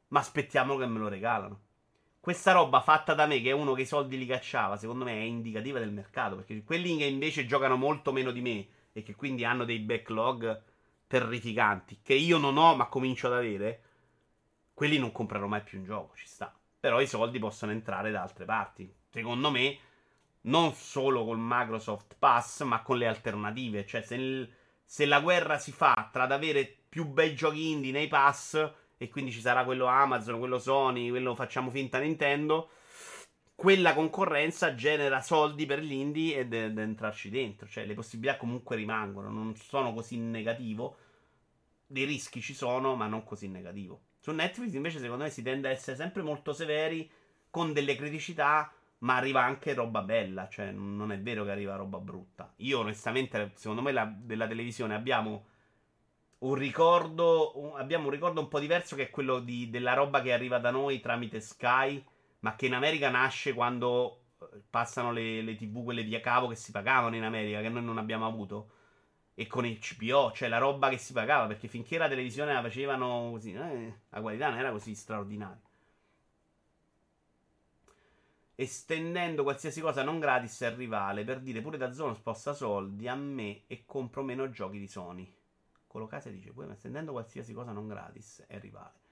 ma 0.10 0.20
aspettiamo 0.20 0.76
che 0.76 0.86
me 0.86 1.00
lo 1.00 1.08
regalano. 1.08 1.62
Questa 2.26 2.54
roba 2.54 2.82
fatta 2.82 3.14
da 3.14 3.28
me, 3.28 3.40
che 3.40 3.50
è 3.50 3.54
uno 3.54 3.74
che 3.74 3.84
i 3.84 3.86
soldi 3.86 4.18
li 4.18 4.26
cacciava, 4.26 4.78
secondo 4.78 5.04
me 5.04 5.12
è 5.12 5.22
indicativa 5.22 5.78
del 5.78 5.92
mercato, 5.92 6.38
perché 6.38 6.64
quelli 6.64 6.98
che 6.98 7.06
invece 7.06 7.46
giocano 7.46 7.76
molto 7.76 8.12
meno 8.12 8.32
di 8.32 8.42
me 8.42 8.68
e 8.94 9.04
che 9.04 9.14
quindi 9.14 9.46
hanno 9.46 9.64
dei 9.64 9.78
backlog 9.78 10.60
terrificanti, 11.06 12.00
che 12.02 12.16
io 12.16 12.40
non 12.40 12.58
ho 12.58 12.76
ma 12.76 12.88
comincio 12.88 13.28
ad 13.28 13.34
avere, 13.34 13.82
quelli 14.74 14.98
non 14.98 15.12
comprano 15.12 15.46
mai 15.46 15.62
più 15.62 15.78
un 15.78 15.86
gioco, 15.86 16.16
ci 16.16 16.26
sta. 16.26 16.52
Però 16.80 17.00
i 17.00 17.06
soldi 17.06 17.38
possono 17.38 17.74
entrare 17.74 18.10
da 18.10 18.24
altre 18.24 18.46
parti. 18.46 18.92
Secondo 19.08 19.52
me 19.52 19.78
non 20.42 20.74
solo 20.74 21.26
col 21.26 21.38
Microsoft 21.40 22.16
Pass, 22.18 22.64
ma 22.64 22.82
con 22.82 22.98
le 22.98 23.06
alternative. 23.06 23.86
Cioè, 23.86 24.02
se, 24.02 24.16
il, 24.16 24.52
se 24.84 25.06
la 25.06 25.20
guerra 25.20 25.60
si 25.60 25.72
fa 25.72 26.10
tra 26.12 26.24
ad 26.24 26.32
avere 26.32 26.76
più 26.90 27.06
bei 27.06 27.36
giochi 27.36 27.70
indie 27.70 27.92
nei 27.92 28.08
pass, 28.08 28.68
e 28.98 29.10
quindi 29.10 29.32
ci 29.32 29.42
sarà 29.42 29.64
quello 29.64 29.86
Amazon, 29.86 30.40
quello 30.40 30.60
Sony, 30.60 31.10
quello 31.10 31.36
facciamo 31.36 31.70
finta 31.70 32.00
Nintendo, 32.00 32.70
quella 33.56 33.94
concorrenza 33.94 34.76
genera 34.76 35.22
soldi 35.22 35.66
per 35.66 35.80
gli 35.80 35.94
indie 35.94 36.38
ed, 36.40 36.54
ed 36.54 36.78
entrarci 36.78 37.30
dentro. 37.30 37.68
Cioè, 37.68 37.86
le 37.86 37.94
possibilità 37.94 38.38
comunque 38.38 38.76
rimangono, 38.76 39.30
non 39.30 39.56
sono 39.56 39.94
così 39.94 40.18
negativo. 40.18 40.98
Dei 41.88 42.06
rischi 42.06 42.42
ci 42.42 42.54
sono, 42.54 42.96
ma 42.96 43.08
non 43.08 43.24
così 43.24 43.48
negativo. 43.48 44.02
Su 44.20 44.32
Netflix 44.32 44.74
invece 44.74 45.00
secondo 45.00 45.24
me 45.24 45.30
si 45.30 45.44
tende 45.44 45.68
a 45.68 45.72
essere 45.72 45.96
sempre 45.96 46.24
molto 46.24 46.52
severi 46.52 47.10
con 47.50 47.74
delle 47.74 47.96
criticità 47.96 48.74
ma 49.00 49.18
arriva 49.18 49.44
anche 49.44 49.74
roba 49.74 50.02
bella, 50.02 50.48
cioè 50.50 50.72
non 50.72 51.12
è 51.12 51.20
vero 51.20 51.44
che 51.44 51.52
arriva 51.52 51.76
roba 51.76 52.00
brutta. 52.00 52.52
Io 52.58 52.80
onestamente, 52.80 53.52
secondo 53.56 53.82
me 53.82 53.92
la, 53.92 54.12
della 54.18 54.48
televisione 54.48 54.96
abbiamo 54.96 55.46
un 56.46 56.56
ricordo, 56.56 57.52
un, 57.60 57.80
abbiamo 57.80 58.06
un 58.06 58.12
ricordo 58.12 58.40
un 58.40 58.48
po' 58.48 58.60
diverso 58.60 58.96
che 58.96 59.04
è 59.04 59.10
quello 59.10 59.40
di, 59.40 59.70
della 59.70 59.94
roba 59.94 60.22
che 60.22 60.32
arriva 60.32 60.60
da 60.60 60.72
noi 60.72 61.00
tramite 61.00 61.40
Sky, 61.40 62.04
ma 62.40 62.56
che 62.56 62.68
in 62.68 62.74
America 62.74 63.10
nasce 63.10 63.54
quando 63.54 64.22
eh, 64.42 64.62
passano 64.70 65.12
le, 65.12 65.42
le 65.42 65.56
tv, 65.56 65.84
quelle 65.84 66.04
via 66.04 66.20
cavo 66.22 66.48
che 66.48 66.56
si 66.56 66.72
pagavano 66.72 67.16
in 67.16 67.24
America, 67.24 67.62
che 67.62 67.70
noi 67.70 67.84
non 67.84 67.98
abbiamo 67.98 68.26
avuto. 68.28 68.70
E 69.34 69.48
con 69.48 69.66
il 69.66 69.80
CPO, 69.80 70.32
cioè 70.34 70.48
la 70.48 70.60
roba 70.60 70.90
che 70.90 70.98
si 70.98 71.12
pagava, 71.14 71.48
perché 71.48 71.68
finché 71.68 71.98
la 71.98 72.08
televisione 72.08 72.54
la 72.54 72.62
facevano 72.62 73.30
così, 73.32 73.54
eh, 73.54 73.94
la 74.10 74.22
qualità 74.22 74.50
non 74.50 74.60
era 74.60 74.72
così 74.72 74.96
straordinaria 74.96 75.60
estendendo 78.58 79.44
qualsiasi 79.44 79.82
cosa 79.82 80.02
non 80.04 80.18
gratis 80.18 80.62
al 80.62 80.76
rivale 80.76 81.26
per 81.26 81.42
dire 81.42 81.60
pure 81.62 81.78
da 81.78 81.92
zona 81.92 82.14
sposta 82.14 82.54
soldi 82.54 83.06
a 83.08 83.16
me 83.16 83.64
e 83.68 83.84
compro 83.86 84.24
meno 84.24 84.50
giochi 84.50 84.80
di 84.80 84.88
Sony. 84.88 85.35
Colocase 85.96 86.32
dice 86.32 86.52
pure 86.52 86.72
estendendo 86.72 87.12
qualsiasi 87.12 87.54
cosa 87.54 87.72
non 87.72 87.88
gratis 87.88 88.44
è 88.48 88.60
rivale. 88.60 89.04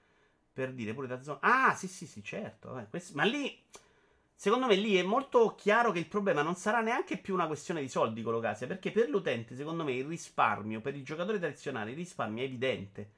Per 0.52 0.72
dire 0.72 0.92
pure 0.92 1.06
da 1.06 1.22
zona. 1.22 1.38
Ah, 1.40 1.74
sì, 1.74 1.88
sì, 1.88 2.06
sì, 2.06 2.22
certo. 2.22 2.72
Vabbè, 2.72 2.88
questo... 2.88 3.14
Ma 3.16 3.24
lì 3.24 3.62
Secondo 4.36 4.66
me 4.66 4.74
lì 4.74 4.96
è 4.96 5.02
molto 5.02 5.54
chiaro 5.54 5.92
che 5.92 6.00
il 6.00 6.08
problema 6.08 6.42
non 6.42 6.56
sarà 6.56 6.80
neanche 6.80 7.18
più 7.18 7.34
una 7.34 7.46
questione 7.46 7.80
di 7.80 7.88
soldi, 7.88 8.20
Colocasia, 8.22 8.66
perché 8.66 8.90
per 8.90 9.08
l'utente, 9.08 9.54
secondo 9.54 9.84
me, 9.84 9.92
il 9.92 10.04
risparmio, 10.04 10.80
per 10.80 10.96
il 10.96 11.04
giocatore 11.04 11.38
tradizionale, 11.38 11.92
il 11.92 11.96
risparmio 11.96 12.42
è 12.42 12.46
evidente 12.46 13.10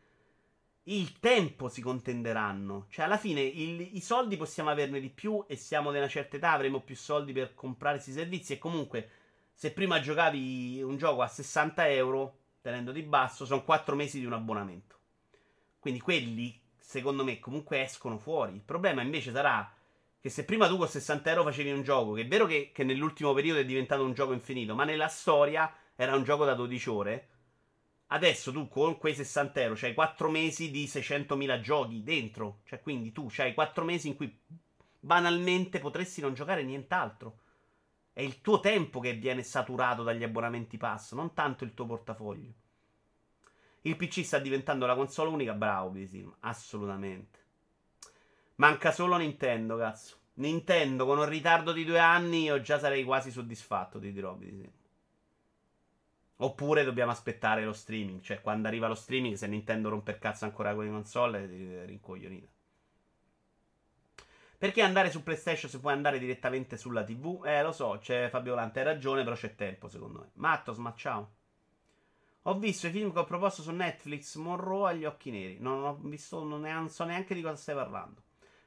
il 0.88 1.18
tempo 1.18 1.68
si 1.68 1.80
contenderanno. 1.80 2.86
Cioè, 2.90 3.04
alla 3.04 3.16
fine 3.16 3.40
il, 3.40 3.96
i 3.96 4.00
soldi 4.00 4.36
possiamo 4.36 4.70
averne 4.70 5.00
di 5.00 5.08
più 5.08 5.44
e 5.48 5.56
siamo 5.56 5.90
di 5.90 5.98
una 5.98 6.08
certa 6.08 6.36
età, 6.36 6.52
avremo 6.52 6.80
più 6.80 6.94
soldi 6.96 7.32
per 7.32 7.54
comprare 7.54 7.96
questi 7.96 8.12
servizi. 8.12 8.52
E 8.54 8.58
comunque, 8.58 9.08
se 9.52 9.72
prima 9.72 10.00
giocavi 10.00 10.82
un 10.82 10.96
gioco 10.96 11.22
a 11.22 11.28
60 11.28 11.88
euro, 11.90 12.38
tenendo 12.66 12.90
di 12.90 13.02
basso, 13.02 13.44
sono 13.44 13.62
4 13.62 13.94
mesi 13.94 14.18
di 14.18 14.26
un 14.26 14.32
abbonamento. 14.32 14.98
Quindi 15.78 16.00
quelli, 16.00 16.60
secondo 16.76 17.22
me, 17.22 17.38
comunque 17.38 17.82
escono 17.82 18.18
fuori. 18.18 18.54
Il 18.54 18.62
problema 18.62 19.02
invece 19.02 19.30
sarà 19.30 19.72
che 20.20 20.28
se 20.28 20.44
prima 20.44 20.66
tu 20.66 20.76
con 20.76 20.88
60 20.88 21.30
euro 21.30 21.44
facevi 21.44 21.70
un 21.70 21.82
gioco, 21.82 22.14
che 22.14 22.22
è 22.22 22.26
vero 22.26 22.46
che, 22.46 22.72
che 22.72 22.82
nell'ultimo 22.82 23.32
periodo 23.34 23.60
è 23.60 23.64
diventato 23.64 24.04
un 24.04 24.14
gioco 24.14 24.32
infinito, 24.32 24.74
ma 24.74 24.82
nella 24.82 25.06
storia 25.06 25.72
era 25.94 26.16
un 26.16 26.24
gioco 26.24 26.44
da 26.44 26.54
12 26.54 26.88
ore 26.90 27.28
Adesso 28.08 28.52
tu 28.52 28.68
con 28.68 28.98
quei 28.98 29.14
60 29.14 29.60
euro 29.62 29.74
c'hai 29.76 29.92
4 29.92 30.30
mesi 30.30 30.70
di 30.70 30.84
600.000 30.84 31.60
giochi 31.60 32.02
dentro. 32.04 32.60
Cioè, 32.64 32.80
quindi 32.80 33.10
tu 33.10 33.26
c'hai 33.28 33.52
4 33.52 33.84
mesi 33.84 34.08
in 34.08 34.16
cui 34.16 34.32
banalmente 35.00 35.80
potresti 35.80 36.20
non 36.20 36.34
giocare 36.34 36.62
nient'altro. 36.62 37.38
È 38.16 38.22
il 38.22 38.40
tuo 38.40 38.60
tempo 38.60 38.98
che 38.98 39.12
viene 39.12 39.42
saturato 39.42 40.02
dagli 40.02 40.22
abbonamenti 40.22 40.78
pass, 40.78 41.12
non 41.12 41.34
tanto 41.34 41.64
il 41.64 41.74
tuo 41.74 41.84
portafoglio. 41.84 42.50
Il 43.82 43.94
PC 43.94 44.24
sta 44.24 44.38
diventando 44.38 44.86
la 44.86 44.94
console 44.94 45.28
unica, 45.28 45.52
bravo 45.52 45.90
Bisim, 45.90 46.34
assolutamente. 46.40 47.38
Manca 48.54 48.90
solo 48.90 49.18
Nintendo, 49.18 49.76
cazzo. 49.76 50.16
Nintendo 50.36 51.04
con 51.04 51.18
un 51.18 51.28
ritardo 51.28 51.72
di 51.72 51.84
due 51.84 51.98
anni 51.98 52.44
io 52.44 52.62
già 52.62 52.78
sarei 52.78 53.04
quasi 53.04 53.30
soddisfatto, 53.30 53.98
ti 54.00 54.10
dirò 54.10 54.32
Bisim. 54.32 54.72
Oppure 56.36 56.84
dobbiamo 56.84 57.10
aspettare 57.10 57.66
lo 57.66 57.74
streaming. 57.74 58.22
Cioè, 58.22 58.40
quando 58.40 58.66
arriva 58.66 58.88
lo 58.88 58.94
streaming, 58.94 59.34
se 59.34 59.46
Nintendo 59.46 59.90
rompe 59.90 60.12
il 60.12 60.18
cazzo 60.18 60.46
ancora 60.46 60.74
con 60.74 60.84
le 60.84 60.90
console, 60.90 61.82
è 61.82 61.84
rincoglionita. 61.84 62.55
Perché 64.58 64.80
andare 64.80 65.10
su 65.10 65.22
PlayStation 65.22 65.70
se 65.70 65.80
puoi 65.80 65.92
andare 65.92 66.18
direttamente 66.18 66.76
sulla 66.76 67.04
TV? 67.04 67.44
Eh, 67.44 67.62
lo 67.62 67.72
so, 67.72 67.98
c'è 68.00 68.28
Fabio 68.30 68.54
Volante, 68.54 68.78
hai 68.78 68.86
ragione, 68.86 69.22
però 69.22 69.36
c'è 69.36 69.54
tempo, 69.54 69.88
secondo 69.88 70.20
me. 70.20 70.30
Mattos, 70.34 70.78
ma 70.78 70.94
ciao. 70.96 71.32
Ho 72.42 72.58
visto 72.58 72.86
i 72.86 72.90
film 72.90 73.12
che 73.12 73.18
ho 73.18 73.24
proposto 73.24 73.60
su 73.60 73.72
Netflix, 73.72 74.36
Monroe 74.36 74.90
agli 74.90 75.04
occhi 75.04 75.30
neri. 75.30 75.58
Non 75.60 75.84
ho 75.84 75.98
visto, 76.00 76.44
non, 76.44 76.60
ne, 76.60 76.88
so 76.88 77.04
neanche 77.04 77.34
di 77.34 77.42
cosa 77.42 77.56
stai 77.56 77.74
parlando. 77.74 78.22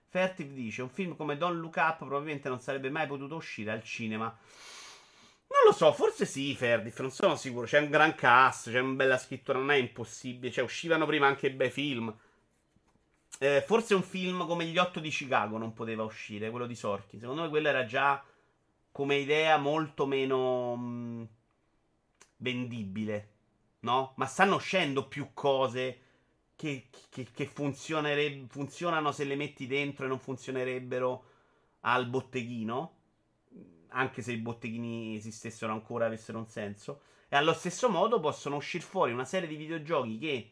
Fertiv 0.10 0.52
dice, 0.52 0.82
un 0.82 0.90
film 0.90 1.16
come 1.16 1.38
Don't 1.38 1.60
Look 1.60 1.78
Up 1.78 1.98
probabilmente 1.98 2.50
non 2.50 2.60
sarebbe 2.60 2.90
mai 2.90 3.08
potuto 3.08 3.36
uscire 3.36 3.72
al 3.72 3.84
cinema. 3.84 4.26
Non 4.26 5.60
lo 5.66 5.72
so, 5.72 5.92
forse 5.94 6.26
sì, 6.26 6.54
Ferdif, 6.56 7.00
non 7.00 7.10
sono 7.10 7.36
sicuro. 7.36 7.66
C'è 7.66 7.80
un 7.80 7.90
gran 7.90 8.14
cast, 8.16 8.70
c'è 8.70 8.80
una 8.80 8.94
bella 8.94 9.18
scrittura, 9.18 9.58
non 9.58 9.72
è 9.72 9.76
impossibile. 9.76 10.52
Cioè, 10.52 10.64
uscivano 10.64 11.06
prima 11.06 11.28
anche 11.28 11.52
bei 11.52 11.72
film. 11.72 12.16
Eh, 13.40 13.64
forse 13.66 13.96
un 13.96 14.04
film 14.04 14.46
come 14.46 14.66
Gli 14.66 14.78
Otto 14.78 15.00
di 15.00 15.10
Chicago 15.10 15.58
non 15.58 15.74
poteva 15.74 16.04
uscire, 16.04 16.52
quello 16.52 16.68
di 16.68 16.76
Sorchi. 16.76 17.18
Secondo 17.18 17.42
me 17.42 17.50
quello 17.50 17.70
era 17.70 17.86
già 17.86 18.24
come 18.92 19.16
idea 19.16 19.58
molto 19.58 20.06
meno 20.06 20.76
mh, 20.76 21.28
vendibile, 22.38 23.30
no? 23.80 24.14
Ma 24.18 24.26
stanno 24.28 24.56
uscendo 24.56 25.08
più 25.08 25.32
cose 25.34 26.02
che, 26.56 26.90
che, 27.10 27.28
che 27.34 27.46
funzionano 27.48 29.12
se 29.12 29.24
le 29.24 29.36
metti 29.36 29.66
dentro 29.66 30.06
e 30.06 30.08
non 30.10 30.20
funzionerebbero 30.20 31.24
al 31.82 32.06
botteghino 32.08 32.98
anche 33.90 34.22
se 34.22 34.34
i 34.34 34.38
botteghini 34.38 35.16
esistessero 35.16 35.72
ancora, 35.72 36.06
avessero 36.06 36.38
un 36.38 36.48
senso. 36.48 37.02
E 37.28 37.36
allo 37.36 37.54
stesso 37.54 37.90
modo 37.90 38.20
possono 38.20 38.56
uscire 38.56 38.84
fuori 38.84 39.12
una 39.12 39.26
serie 39.26 39.48
di 39.48 39.56
videogiochi 39.56 40.18
che 40.18 40.52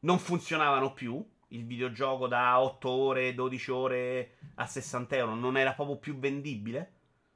non 0.00 0.18
funzionavano 0.18 0.92
più. 0.92 1.24
Il 1.48 1.66
videogioco 1.66 2.26
da 2.26 2.60
8 2.60 2.88
ore, 2.88 3.34
12 3.34 3.70
ore 3.70 4.36
a 4.56 4.66
60 4.66 5.16
euro 5.16 5.34
non 5.34 5.56
era 5.56 5.72
proprio 5.72 5.96
più 5.96 6.18
vendibile. 6.18 6.92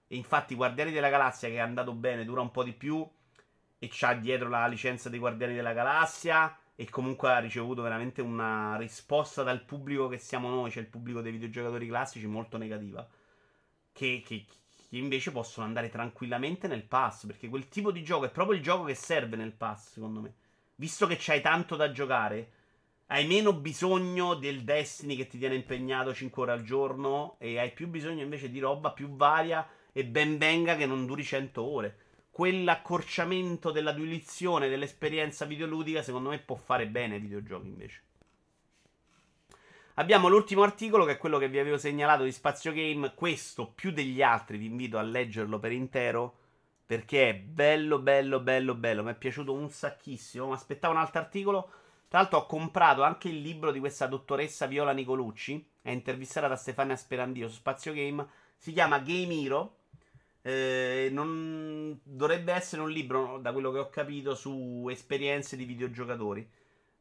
E 0.08 0.16
infatti, 0.16 0.54
Guardiani 0.54 0.90
della 0.90 1.10
Galassia, 1.10 1.48
che 1.48 1.56
è 1.56 1.60
andato 1.60 1.92
bene, 1.92 2.24
dura 2.24 2.40
un 2.40 2.50
po' 2.50 2.64
di 2.64 2.72
più. 2.72 3.06
E 3.80 3.88
c'ha 3.90 4.14
dietro 4.14 4.48
la 4.48 4.66
licenza 4.66 5.08
dei 5.08 5.18
Guardiani 5.18 5.54
della 5.54 5.72
Galassia. 5.72 6.58
E 6.74 6.88
comunque 6.88 7.30
ha 7.30 7.38
ricevuto 7.38 7.82
veramente 7.82 8.22
una 8.22 8.76
risposta 8.76 9.42
dal 9.42 9.64
pubblico 9.64 10.08
che 10.08 10.18
siamo 10.18 10.48
noi, 10.48 10.70
cioè 10.70 10.82
il 10.82 10.88
pubblico 10.88 11.20
dei 11.20 11.32
videogiocatori 11.32 11.86
classici, 11.86 12.26
molto 12.26 12.56
negativa. 12.56 13.06
Che, 13.92 14.22
che, 14.24 14.44
che 14.46 14.96
invece 14.96 15.32
possono 15.32 15.66
andare 15.66 15.90
tranquillamente 15.90 16.66
nel 16.66 16.84
pass. 16.84 17.26
Perché 17.26 17.48
quel 17.48 17.68
tipo 17.68 17.92
di 17.92 18.02
gioco 18.02 18.24
è 18.24 18.30
proprio 18.30 18.56
il 18.56 18.62
gioco 18.62 18.84
che 18.84 18.94
serve 18.94 19.36
nel 19.36 19.52
pass, 19.52 19.92
secondo 19.92 20.20
me. 20.20 20.34
Visto 20.76 21.06
che 21.06 21.16
c'hai 21.18 21.40
tanto 21.40 21.76
da 21.76 21.90
giocare, 21.90 22.52
hai 23.10 23.26
meno 23.26 23.54
bisogno 23.54 24.34
del 24.34 24.64
Destiny 24.64 25.16
che 25.16 25.26
ti 25.26 25.38
tiene 25.38 25.54
impegnato 25.54 26.12
5 26.12 26.42
ore 26.42 26.52
al 26.52 26.62
giorno 26.62 27.36
e 27.38 27.58
hai 27.58 27.72
più 27.72 27.88
bisogno 27.88 28.22
invece 28.22 28.50
di 28.50 28.58
roba 28.58 28.90
più 28.90 29.16
varia 29.16 29.66
e 29.92 30.04
ben 30.04 30.36
venga 30.36 30.76
che 30.76 30.84
non 30.84 31.06
duri 31.06 31.24
100 31.24 31.62
ore. 31.62 31.96
Quell'accorciamento 32.30 33.70
della 33.70 33.92
diluizione 33.92 34.68
dell'esperienza 34.68 35.44
videoludica, 35.46 36.02
secondo 36.02 36.28
me, 36.28 36.38
può 36.38 36.54
fare 36.54 36.86
bene 36.86 37.14
ai 37.14 37.20
videogiochi 37.20 37.66
invece. 37.66 38.02
Abbiamo 39.94 40.28
l'ultimo 40.28 40.62
articolo 40.62 41.04
che 41.04 41.12
è 41.12 41.16
quello 41.16 41.38
che 41.38 41.48
vi 41.48 41.58
avevo 41.58 41.78
segnalato 41.78 42.22
di 42.22 42.30
Spazio 42.30 42.72
Game. 42.72 43.14
Questo 43.14 43.72
più 43.74 43.90
degli 43.90 44.22
altri 44.22 44.58
vi 44.58 44.66
invito 44.66 44.98
a 44.98 45.02
leggerlo 45.02 45.58
per 45.58 45.72
intero 45.72 46.36
perché 46.86 47.30
è 47.30 47.34
bello, 47.34 47.98
bello, 47.98 48.38
bello, 48.38 48.74
bello. 48.74 49.02
Mi 49.02 49.10
è 49.10 49.14
piaciuto 49.16 49.52
un 49.52 49.68
sacchissimo. 49.70 50.46
Mi 50.46 50.52
aspettavo 50.52 50.94
un 50.94 51.00
altro 51.00 51.20
articolo. 51.20 51.70
Tra 52.08 52.20
l'altro 52.20 52.38
ho 52.38 52.46
comprato 52.46 53.02
anche 53.02 53.28
il 53.28 53.40
libro 53.42 53.70
di 53.70 53.80
questa 53.80 54.06
dottoressa 54.06 54.66
Viola 54.66 54.92
Nicolucci. 54.92 55.64
È 55.82 55.90
intervistata 55.90 56.48
da 56.48 56.56
Stefania 56.56 56.96
Sperandio 56.96 57.48
su 57.48 57.56
Spazio 57.56 57.92
Game. 57.92 58.26
Si 58.56 58.72
chiama 58.72 58.98
Game 59.00 59.34
Hero. 59.34 59.76
Eh, 60.40 61.10
non... 61.12 62.00
Dovrebbe 62.02 62.54
essere 62.54 62.80
un 62.80 62.90
libro, 62.90 63.38
da 63.38 63.52
quello 63.52 63.70
che 63.70 63.78
ho 63.78 63.90
capito, 63.90 64.34
su 64.34 64.86
esperienze 64.90 65.54
di 65.56 65.66
videogiocatori. 65.66 66.48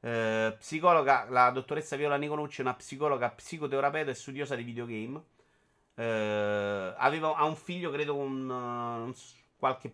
Eh, 0.01 0.55
psicologa, 0.59 1.25
la 1.29 1.49
dottoressa 1.51 1.95
Viola 1.95 2.17
Nicolucci 2.17 2.59
è 2.59 2.63
una 2.63 2.75
psicologa, 2.75 3.29
psicoterapeuta 3.29 4.11
e 4.11 4.13
studiosa 4.13 4.55
di 4.55 4.63
videogame. 4.63 5.23
Eh, 5.95 6.93
aveva, 6.97 7.35
ha 7.35 7.45
un 7.45 7.55
figlio, 7.55 7.91
credo, 7.91 8.15
con 8.15 8.49
uh, 8.49 9.13
qualche 9.57 9.91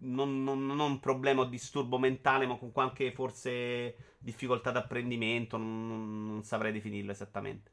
non, 0.00 0.42
non, 0.42 0.66
non, 0.66 0.80
un 0.80 1.00
problema 1.00 1.42
o 1.42 1.44
disturbo 1.44 1.98
mentale, 1.98 2.46
ma 2.46 2.56
con 2.56 2.72
qualche 2.72 3.12
forse 3.12 4.16
difficoltà 4.18 4.70
d'apprendimento. 4.70 5.56
Non, 5.56 6.26
non 6.26 6.42
saprei 6.44 6.72
definirlo 6.72 7.12
esattamente. 7.12 7.70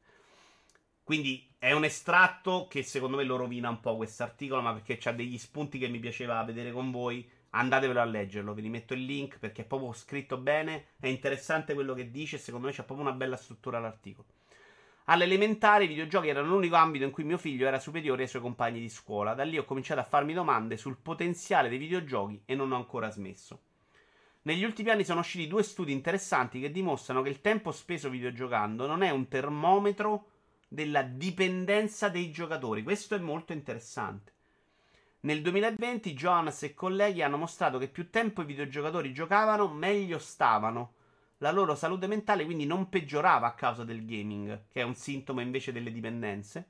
Quindi 1.02 1.54
è 1.58 1.72
un 1.72 1.84
estratto 1.84 2.66
che 2.68 2.82
secondo 2.82 3.16
me 3.16 3.24
lo 3.24 3.36
rovina 3.36 3.68
un 3.68 3.80
po' 3.80 3.96
questo 3.96 4.24
articolo, 4.24 4.60
ma 4.60 4.72
perché 4.72 4.96
c'ha 4.98 5.12
degli 5.12 5.38
spunti 5.38 5.78
che 5.78 5.88
mi 5.88 6.00
piaceva 6.00 6.42
vedere 6.44 6.72
con 6.72 6.90
voi. 6.90 7.28
Andatevelo 7.50 8.00
a 8.00 8.04
leggerlo, 8.04 8.52
ve 8.54 8.60
li 8.60 8.68
metto 8.68 8.92
il 8.92 9.04
link 9.04 9.38
perché 9.38 9.62
è 9.62 9.64
proprio 9.64 9.92
scritto 9.92 10.36
bene, 10.36 10.88
è 11.00 11.06
interessante 11.06 11.74
quello 11.74 11.94
che 11.94 12.10
dice, 12.10 12.38
secondo 12.38 12.66
me 12.66 12.72
c'è 12.72 12.82
proprio 12.84 13.06
una 13.06 13.16
bella 13.16 13.36
struttura 13.36 13.78
all'articolo. 13.78 14.26
All'elementare 15.08 15.84
i 15.84 15.88
videogiochi 15.88 16.28
erano 16.28 16.48
l'unico 16.48 16.74
ambito 16.74 17.04
in 17.04 17.12
cui 17.12 17.22
mio 17.22 17.38
figlio 17.38 17.68
era 17.68 17.78
superiore 17.78 18.22
ai 18.22 18.28
suoi 18.28 18.42
compagni 18.42 18.80
di 18.80 18.88
scuola. 18.88 19.34
Da 19.34 19.44
lì 19.44 19.56
ho 19.56 19.64
cominciato 19.64 20.00
a 20.00 20.04
farmi 20.04 20.32
domande 20.32 20.76
sul 20.76 20.96
potenziale 20.96 21.68
dei 21.68 21.78
videogiochi 21.78 22.42
e 22.44 22.56
non 22.56 22.72
ho 22.72 22.76
ancora 22.76 23.08
smesso. 23.10 23.60
Negli 24.42 24.64
ultimi 24.64 24.90
anni 24.90 25.04
sono 25.04 25.20
usciti 25.20 25.46
due 25.46 25.62
studi 25.62 25.92
interessanti 25.92 26.58
che 26.58 26.72
dimostrano 26.72 27.22
che 27.22 27.28
il 27.28 27.40
tempo 27.40 27.70
speso 27.70 28.10
videogiocando 28.10 28.86
non 28.86 29.02
è 29.02 29.10
un 29.10 29.28
termometro 29.28 30.30
della 30.66 31.02
dipendenza 31.02 32.08
dei 32.08 32.32
giocatori. 32.32 32.82
Questo 32.82 33.14
è 33.14 33.18
molto 33.18 33.52
interessante. 33.52 34.32
Nel 35.20 35.40
2020 35.40 36.14
Jonas 36.14 36.64
e 36.64 36.74
colleghi 36.74 37.22
hanno 37.22 37.36
mostrato 37.36 37.78
che 37.78 37.88
più 37.88 38.10
tempo 38.10 38.42
i 38.42 38.46
videogiocatori 38.46 39.12
giocavano, 39.12 39.68
meglio 39.68 40.18
stavano. 40.18 40.94
La 41.38 41.50
loro 41.50 41.74
salute 41.74 42.06
mentale 42.06 42.44
quindi 42.46 42.64
non 42.64 42.88
peggiorava 42.88 43.46
a 43.46 43.54
causa 43.54 43.84
del 43.84 44.06
gaming, 44.06 44.68
che 44.72 44.80
è 44.80 44.84
un 44.84 44.94
sintomo 44.94 45.40
invece 45.40 45.70
delle 45.70 45.92
dipendenze. 45.92 46.68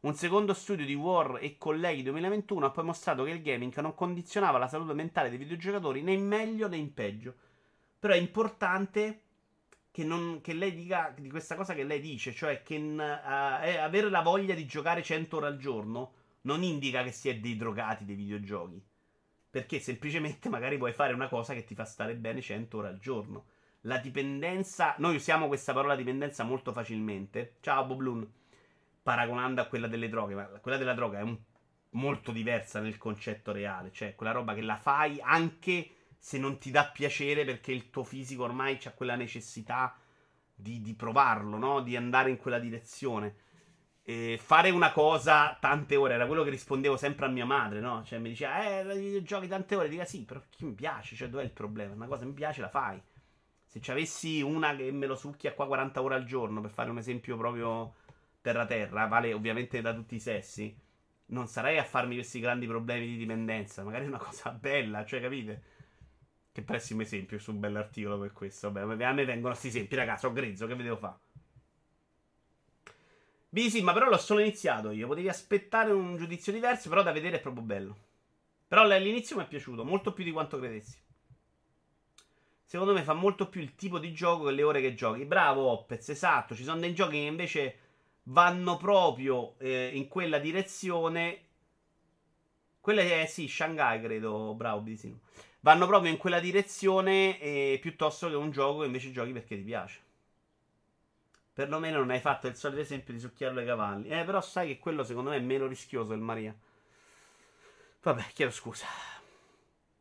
Un 0.00 0.14
secondo 0.14 0.52
studio 0.52 0.84
di 0.84 0.94
War 0.94 1.38
e 1.40 1.56
colleghi 1.56 2.02
2021 2.02 2.66
ha 2.66 2.70
poi 2.70 2.84
mostrato 2.84 3.24
che 3.24 3.30
il 3.30 3.40
gaming 3.40 3.74
non 3.78 3.94
condizionava 3.94 4.58
la 4.58 4.68
salute 4.68 4.92
mentale 4.92 5.30
dei 5.30 5.38
videogiocatori 5.38 6.02
né 6.02 6.12
in 6.12 6.26
meglio 6.26 6.68
né 6.68 6.76
in 6.76 6.92
peggio. 6.92 7.34
Però 7.98 8.12
è 8.12 8.18
importante 8.18 9.20
che, 9.90 10.04
non, 10.04 10.40
che 10.42 10.52
lei 10.52 10.74
dica 10.74 11.14
di 11.16 11.30
questa 11.30 11.54
cosa 11.54 11.72
che 11.72 11.84
lei 11.84 12.00
dice, 12.00 12.34
cioè 12.34 12.62
che 12.62 12.76
uh, 12.76 12.98
avere 12.98 14.10
la 14.10 14.20
voglia 14.20 14.54
di 14.54 14.66
giocare 14.66 15.02
100 15.02 15.36
ore 15.36 15.46
al 15.46 15.56
giorno 15.56 16.12
non 16.42 16.62
indica 16.62 17.02
che 17.02 17.12
si 17.12 17.28
è 17.30 17.38
dei 17.38 17.56
drogati 17.56 18.04
dei 18.04 18.16
videogiochi. 18.16 18.82
Perché 19.48 19.78
semplicemente 19.78 20.48
magari 20.50 20.76
puoi 20.76 20.92
fare 20.92 21.14
una 21.14 21.28
cosa 21.28 21.54
che 21.54 21.64
ti 21.64 21.74
fa 21.74 21.84
stare 21.84 22.14
bene 22.14 22.42
100 22.42 22.76
ore 22.76 22.88
al 22.88 22.98
giorno. 22.98 23.44
La 23.82 23.98
dipendenza. 23.98 24.94
Noi 24.98 25.16
usiamo 25.16 25.48
questa 25.48 25.72
parola 25.72 25.96
dipendenza 25.96 26.44
molto 26.44 26.72
facilmente. 26.72 27.56
Ciao 27.60 27.84
Boblun. 27.84 28.30
Paragonando 29.02 29.60
a 29.60 29.66
quella 29.66 29.88
delle 29.88 30.08
droghe. 30.08 30.34
Ma 30.34 30.44
quella 30.44 30.76
della 30.76 30.94
droga 30.94 31.18
è 31.18 31.22
un, 31.22 31.36
molto 31.90 32.30
diversa 32.30 32.78
nel 32.80 32.96
concetto 32.96 33.50
reale. 33.50 33.90
Cioè, 33.92 34.14
quella 34.14 34.32
roba 34.32 34.54
che 34.54 34.62
la 34.62 34.76
fai 34.76 35.20
anche 35.20 35.90
se 36.16 36.38
non 36.38 36.58
ti 36.58 36.70
dà 36.70 36.84
piacere 36.84 37.44
perché 37.44 37.72
il 37.72 37.90
tuo 37.90 38.04
fisico 38.04 38.44
ormai 38.44 38.78
ha 38.84 38.92
quella 38.92 39.16
necessità 39.16 39.96
di, 40.54 40.80
di 40.80 40.94
provarlo, 40.94 41.56
no? 41.56 41.80
Di 41.80 41.96
andare 41.96 42.30
in 42.30 42.36
quella 42.36 42.60
direzione. 42.60 43.34
E 44.04 44.38
fare 44.40 44.70
una 44.70 44.92
cosa 44.92 45.56
tante 45.60 45.96
ore 45.96 46.14
era 46.14 46.26
quello 46.26 46.44
che 46.44 46.50
rispondevo 46.50 46.96
sempre 46.96 47.26
a 47.26 47.28
mia 47.28 47.46
madre, 47.46 47.80
no? 47.80 48.04
Cioè 48.04 48.20
mi 48.20 48.28
diceva, 48.28 48.80
eh, 48.80 49.22
giochi 49.24 49.48
tante 49.48 49.74
ore, 49.74 49.88
dica 49.88 50.04
sì, 50.04 50.24
però 50.24 50.40
chi 50.48 50.64
mi 50.66 50.74
piace, 50.74 51.16
cioè 51.16 51.28
dov'è 51.28 51.42
il 51.42 51.50
problema? 51.50 51.94
Una 51.94 52.06
cosa 52.06 52.24
mi 52.24 52.32
piace, 52.32 52.60
la 52.60 52.68
fai. 52.68 53.02
Se 53.72 53.80
ci 53.80 53.90
avessi 53.90 54.42
una 54.42 54.76
che 54.76 54.92
me 54.92 55.06
lo 55.06 55.16
succhia 55.16 55.54
qua 55.54 55.66
40 55.66 56.02
ore 56.02 56.14
al 56.14 56.26
giorno, 56.26 56.60
per 56.60 56.68
fare 56.68 56.90
un 56.90 56.98
esempio 56.98 57.38
proprio 57.38 57.94
terra-terra, 58.42 59.06
vale 59.06 59.32
ovviamente 59.32 59.80
da 59.80 59.94
tutti 59.94 60.14
i 60.16 60.20
sessi, 60.20 60.76
non 61.28 61.48
sarei 61.48 61.78
a 61.78 61.82
farmi 61.82 62.16
questi 62.16 62.38
grandi 62.38 62.66
problemi 62.66 63.06
di 63.06 63.16
dipendenza. 63.16 63.82
Magari 63.82 64.04
è 64.04 64.08
una 64.08 64.18
cosa 64.18 64.50
bella, 64.50 65.06
cioè, 65.06 65.22
capite? 65.22 65.62
Che 66.52 66.60
pessimo 66.60 67.00
esempio 67.00 67.38
su 67.38 67.52
un 67.52 67.60
bell'articolo 67.60 68.18
per 68.18 68.32
questo. 68.34 68.70
Vabbè, 68.70 69.04
a 69.04 69.12
me 69.14 69.24
vengono 69.24 69.52
questi 69.52 69.68
esempi, 69.68 69.96
ragazzi. 69.96 70.26
Ho 70.26 70.32
grezzo, 70.34 70.66
che 70.66 70.74
vedevo 70.74 70.96
fa? 70.96 71.18
Beh, 73.48 73.70
sì, 73.70 73.80
ma 73.80 73.94
però 73.94 74.10
l'ho 74.10 74.18
solo 74.18 74.40
iniziato 74.40 74.90
io. 74.90 75.06
Potevi 75.06 75.30
aspettare 75.30 75.92
un 75.92 76.18
giudizio 76.18 76.52
diverso, 76.52 76.90
però 76.90 77.02
da 77.02 77.12
vedere 77.12 77.38
è 77.38 77.40
proprio 77.40 77.62
bello. 77.62 77.96
Però 78.68 78.82
all'inizio 78.82 79.36
mi 79.36 79.44
è 79.44 79.48
piaciuto, 79.48 79.82
molto 79.82 80.12
più 80.12 80.24
di 80.24 80.30
quanto 80.30 80.58
credessi. 80.58 81.00
Secondo 82.72 82.94
me 82.94 83.02
fa 83.02 83.12
molto 83.12 83.50
più 83.50 83.60
il 83.60 83.74
tipo 83.74 83.98
di 83.98 84.14
gioco 84.14 84.46
che 84.46 84.52
le 84.52 84.62
ore 84.62 84.80
che 84.80 84.94
giochi. 84.94 85.26
Bravo, 85.26 85.68
Opez, 85.68 86.08
esatto. 86.08 86.54
Ci 86.54 86.64
sono 86.64 86.80
dei 86.80 86.94
giochi 86.94 87.18
che 87.18 87.26
invece 87.26 87.78
vanno 88.22 88.78
proprio 88.78 89.58
eh, 89.58 89.90
in 89.92 90.08
quella 90.08 90.38
direzione. 90.38 91.40
Quella 92.80 93.02
è, 93.02 93.26
sì, 93.26 93.46
Shanghai, 93.46 94.00
credo. 94.00 94.54
Bravo, 94.54 94.80
Bisino 94.80 95.18
vanno 95.60 95.86
proprio 95.86 96.10
in 96.10 96.16
quella 96.16 96.40
direzione 96.40 97.38
eh, 97.40 97.78
piuttosto 97.78 98.30
che 98.30 98.36
un 98.36 98.50
gioco 98.50 98.80
che 98.80 98.86
invece 98.86 99.12
giochi 99.12 99.32
perché 99.32 99.56
ti 99.56 99.62
piace. 99.64 100.00
Perlomeno 101.52 101.98
non 101.98 102.08
hai 102.08 102.20
fatto 102.20 102.46
il 102.46 102.56
solito 102.56 102.80
esempio 102.80 103.12
di 103.12 103.20
succhiarlo 103.20 103.60
ai 103.60 103.66
cavalli. 103.66 104.08
Eh, 104.08 104.24
però 104.24 104.40
sai 104.40 104.68
che 104.68 104.78
quello 104.78 105.04
secondo 105.04 105.28
me 105.28 105.36
è 105.36 105.40
meno 105.40 105.66
rischioso 105.66 106.14
il 106.14 106.20
Maria. 106.20 106.56
Vabbè, 108.00 108.28
chiedo 108.32 108.50
scusa. 108.50 108.86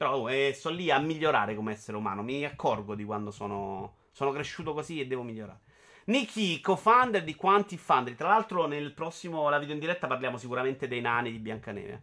Però 0.02 0.28
eh, 0.30 0.52
sto 0.56 0.72
lì 0.72 0.90
a 0.90 0.98
migliorare 0.98 1.54
come 1.54 1.74
essere 1.74 1.96
umano. 1.96 2.24
Mi 2.24 2.44
accorgo 2.44 2.96
di 2.96 3.04
quando 3.04 3.30
sono, 3.30 3.98
sono 4.12 4.32
cresciuto 4.32 4.74
così 4.74 5.00
e 5.00 5.06
devo 5.06 5.22
migliorare. 5.22 5.60
Nicky, 6.06 6.60
co-founder 6.60 7.24
di 7.24 7.36
Quanti 7.36 7.78
Foundry. 7.78 8.16
Tra 8.16 8.30
l'altro, 8.30 8.66
nel 8.66 8.94
prossimo 8.94 9.48
la 9.48 9.60
video 9.60 9.76
in 9.76 9.80
diretta 9.80 10.08
parliamo 10.08 10.38
sicuramente 10.38 10.88
dei 10.88 11.02
nani 11.02 11.30
di 11.30 11.38
Biancaneve 11.38 12.02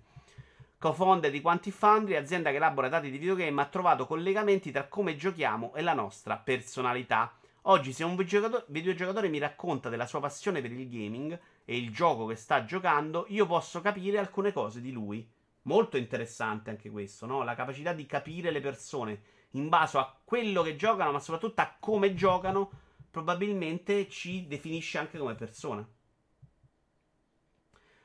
co-founder 0.79 1.29
di 1.29 1.41
Quanti 1.41 1.73
Foundry, 1.73 2.15
azienda 2.15 2.51
che 2.51 2.57
elabora 2.59 2.89
dati 2.89 3.11
di 3.11 3.19
videogame, 3.19 3.63
ha 3.63 3.65
trovato 3.65 4.07
collegamenti 4.07 4.71
tra 4.71 4.87
come 4.87 5.17
giochiamo 5.17 5.75
e 5.75 5.83
la 5.83 5.93
nostra 5.93 6.37
personalità. 6.37 7.33
Oggi, 7.63 7.93
se 7.93 8.05
un 8.05 8.15
videogiocatore 8.15 9.29
mi 9.29 9.39
racconta 9.39 9.89
della 9.89 10.07
sua 10.07 10.21
passione 10.21 10.61
per 10.61 10.71
il 10.71 10.89
gaming 10.89 11.37
e 11.65 11.77
il 11.77 11.93
gioco 11.93 12.27
che 12.27 12.37
sta 12.37 12.65
giocando, 12.65 13.25
io 13.31 13.45
posso 13.45 13.81
capire 13.81 14.19
alcune 14.19 14.53
cose 14.53 14.81
di 14.81 14.93
lui. 14.93 15.29
Molto 15.69 15.99
interessante 15.99 16.71
anche 16.71 16.89
questo, 16.89 17.27
no? 17.27 17.43
La 17.43 17.55
capacità 17.55 17.93
di 17.93 18.07
capire 18.07 18.51
le 18.51 18.61
persone 18.63 19.23
in 19.51 19.69
base 19.69 19.99
a 19.99 20.19
quello 20.25 20.63
che 20.63 20.77
giocano, 20.77 21.13
ma 21.13 21.21
soprattutto 21.21 21.61
a 21.61 21.77
come 21.79 22.15
giocano, 22.15 22.71
probabilmente 23.11 24.09
ci 24.09 24.47
definisce 24.47 24.97
anche 24.97 25.19
come 25.19 25.35
persona. 25.35 25.87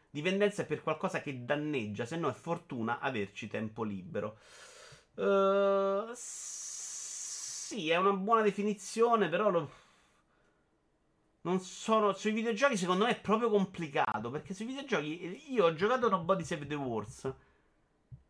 Dipendenza 0.10 0.64
è 0.64 0.65
per 0.65 0.84
qualcosa 0.84 1.22
che 1.22 1.45
danneggia, 1.45 2.06
se 2.06 2.18
no 2.18 2.27
è 2.27 2.34
fortuna 2.34 2.99
averci 2.99 3.48
tempo 3.48 3.84
libero. 3.84 4.38
Uh, 5.15 6.11
sì, 6.14 7.91
è 7.91 7.95
una 7.95 8.11
buona 8.11 8.41
definizione, 8.41 9.30
però 9.30 9.49
lo... 9.49 9.72
non 11.44 11.61
sono... 11.61 12.11
Sui 12.11 12.34
videogiochi 12.34 12.76
secondo 12.76 13.06
me 13.06 13.11
è 13.11 13.22
proprio 13.22 13.49
complicato, 13.49 14.30
perché 14.30 14.53
sui 14.53 14.65
videogiochi 14.65 15.53
io 15.53 15.64
ho 15.64 15.73
giocato 15.73 16.10
Nobody 16.10 16.44
Save 16.44 16.68
the 16.68 16.76
Wars 16.76 17.34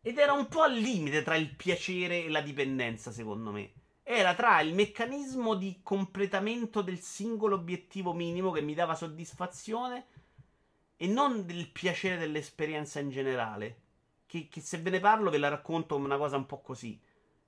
ed 0.06 0.18
era 0.18 0.34
un 0.34 0.48
po' 0.48 0.60
al 0.60 0.74
limite 0.74 1.22
tra 1.22 1.34
il 1.34 1.54
piacere 1.54 2.24
e 2.24 2.28
la 2.28 2.42
dipendenza, 2.42 3.10
secondo 3.10 3.50
me. 3.50 3.72
Era 4.02 4.34
tra 4.34 4.60
il 4.60 4.74
meccanismo 4.74 5.54
di 5.54 5.80
completamento 5.82 6.82
del 6.82 7.00
singolo 7.00 7.54
obiettivo 7.54 8.12
minimo 8.12 8.50
che 8.50 8.60
mi 8.60 8.74
dava 8.74 8.94
soddisfazione 8.94 10.04
e 10.98 11.06
non 11.06 11.46
del 11.46 11.70
piacere 11.70 12.18
dell'esperienza 12.18 13.00
in 13.00 13.08
generale. 13.08 13.80
Che, 14.26 14.46
che, 14.48 14.60
se 14.60 14.76
ve 14.76 14.90
ne 14.90 15.00
parlo 15.00 15.30
ve 15.30 15.38
la 15.38 15.48
racconto 15.48 15.94
come 15.94 16.04
una 16.04 16.18
cosa 16.18 16.36
un 16.36 16.44
po' 16.44 16.60
così. 16.60 17.00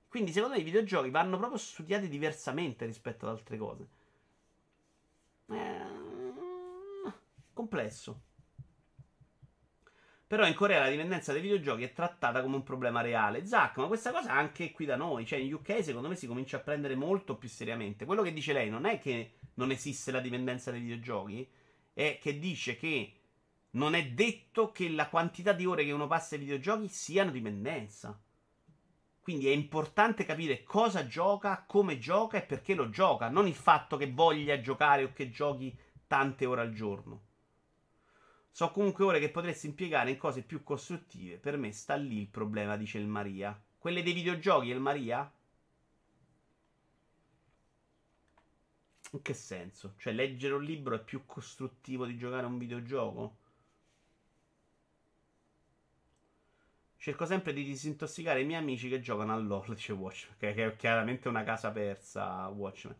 Quindi 0.07 0.31
secondo 0.31 0.55
me 0.55 0.61
i 0.61 0.65
videogiochi 0.65 1.11
vanno 1.11 1.37
proprio 1.37 1.59
studiati 1.59 2.09
diversamente 2.09 2.87
rispetto 2.87 3.27
ad 3.27 3.33
altre 3.33 3.57
cose. 3.57 3.87
Eh, 5.51 6.33
complesso. 7.53 8.21
Però 10.27 10.45
in 10.45 10.55
Corea 10.55 10.81
la 10.81 10.89
dipendenza 10.89 11.31
dai 11.31 11.41
videogiochi 11.41 11.83
è 11.83 11.93
trattata 11.93 12.41
come 12.41 12.57
un 12.57 12.63
problema 12.63 12.99
reale. 12.99 13.45
Zack, 13.45 13.77
ma 13.77 13.87
questa 13.87 14.11
cosa 14.11 14.33
anche 14.33 14.71
qui 14.71 14.85
da 14.85 14.97
noi, 14.97 15.25
cioè 15.25 15.39
in 15.39 15.53
UK 15.53 15.81
secondo 15.81 16.09
me 16.09 16.17
si 16.17 16.27
comincia 16.27 16.57
a 16.57 16.59
prendere 16.59 16.95
molto 16.95 17.37
più 17.37 17.47
seriamente. 17.47 18.03
Quello 18.03 18.23
che 18.23 18.33
dice 18.33 18.51
lei 18.51 18.69
non 18.69 18.85
è 18.85 18.99
che 18.99 19.35
non 19.53 19.71
esiste 19.71 20.11
la 20.11 20.19
dipendenza 20.19 20.69
dai 20.69 20.81
videogiochi, 20.81 21.49
è 21.93 22.19
che 22.21 22.39
dice 22.39 22.75
che 22.75 23.13
non 23.71 23.95
è 23.95 24.07
detto 24.07 24.73
che 24.73 24.89
la 24.89 25.07
quantità 25.07 25.53
di 25.53 25.65
ore 25.65 25.85
che 25.85 25.91
uno 25.93 26.07
passa 26.07 26.35
ai 26.35 26.41
videogiochi 26.41 26.89
siano 26.89 27.31
dipendenza. 27.31 28.19
Quindi 29.21 29.47
è 29.47 29.51
importante 29.51 30.25
capire 30.25 30.63
cosa 30.63 31.07
gioca, 31.07 31.63
come 31.65 31.99
gioca 31.99 32.37
e 32.37 32.41
perché 32.41 32.75
lo 32.75 32.89
gioca, 32.89 33.29
non 33.29 33.47
il 33.47 33.55
fatto 33.55 33.95
che 33.95 34.11
voglia 34.11 34.59
giocare 34.59 35.03
o 35.05 35.13
che 35.13 35.29
giochi 35.29 35.77
tante 36.05 36.45
ore 36.45 36.61
al 36.61 36.73
giorno. 36.73 37.26
So 38.57 38.71
comunque 38.71 39.05
ore 39.05 39.19
che 39.19 39.29
potresti 39.29 39.67
impiegare 39.67 40.09
in 40.09 40.17
cose 40.17 40.41
più 40.41 40.63
costruttive. 40.63 41.37
Per 41.37 41.57
me 41.57 41.71
sta 41.71 41.93
lì 41.93 42.21
il 42.21 42.27
problema, 42.27 42.75
dice 42.75 42.97
il 42.97 43.05
Maria. 43.05 43.55
Quelle 43.77 44.01
dei 44.01 44.13
videogiochi, 44.13 44.69
il 44.69 44.79
Maria? 44.79 45.31
In 49.11 49.21
che 49.21 49.33
senso? 49.35 49.93
Cioè, 49.97 50.11
leggere 50.11 50.55
un 50.55 50.63
libro 50.63 50.95
è 50.95 51.03
più 51.03 51.23
costruttivo 51.27 52.07
di 52.07 52.17
giocare 52.17 52.45
a 52.45 52.47
un 52.47 52.57
videogioco? 52.57 53.37
Cerco 56.97 57.25
sempre 57.27 57.53
di 57.53 57.63
disintossicare 57.63 58.41
i 58.41 58.45
miei 58.45 58.59
amici 58.59 58.89
che 58.89 58.99
giocano 59.01 59.33
a 59.33 59.37
LOL, 59.37 59.75
dice 59.75 59.93
Watchmen, 59.93 60.35
che 60.39 60.55
è 60.55 60.75
chiaramente 60.77 61.27
una 61.27 61.43
casa 61.43 61.69
persa, 61.69 62.47
Watchmen. 62.47 62.95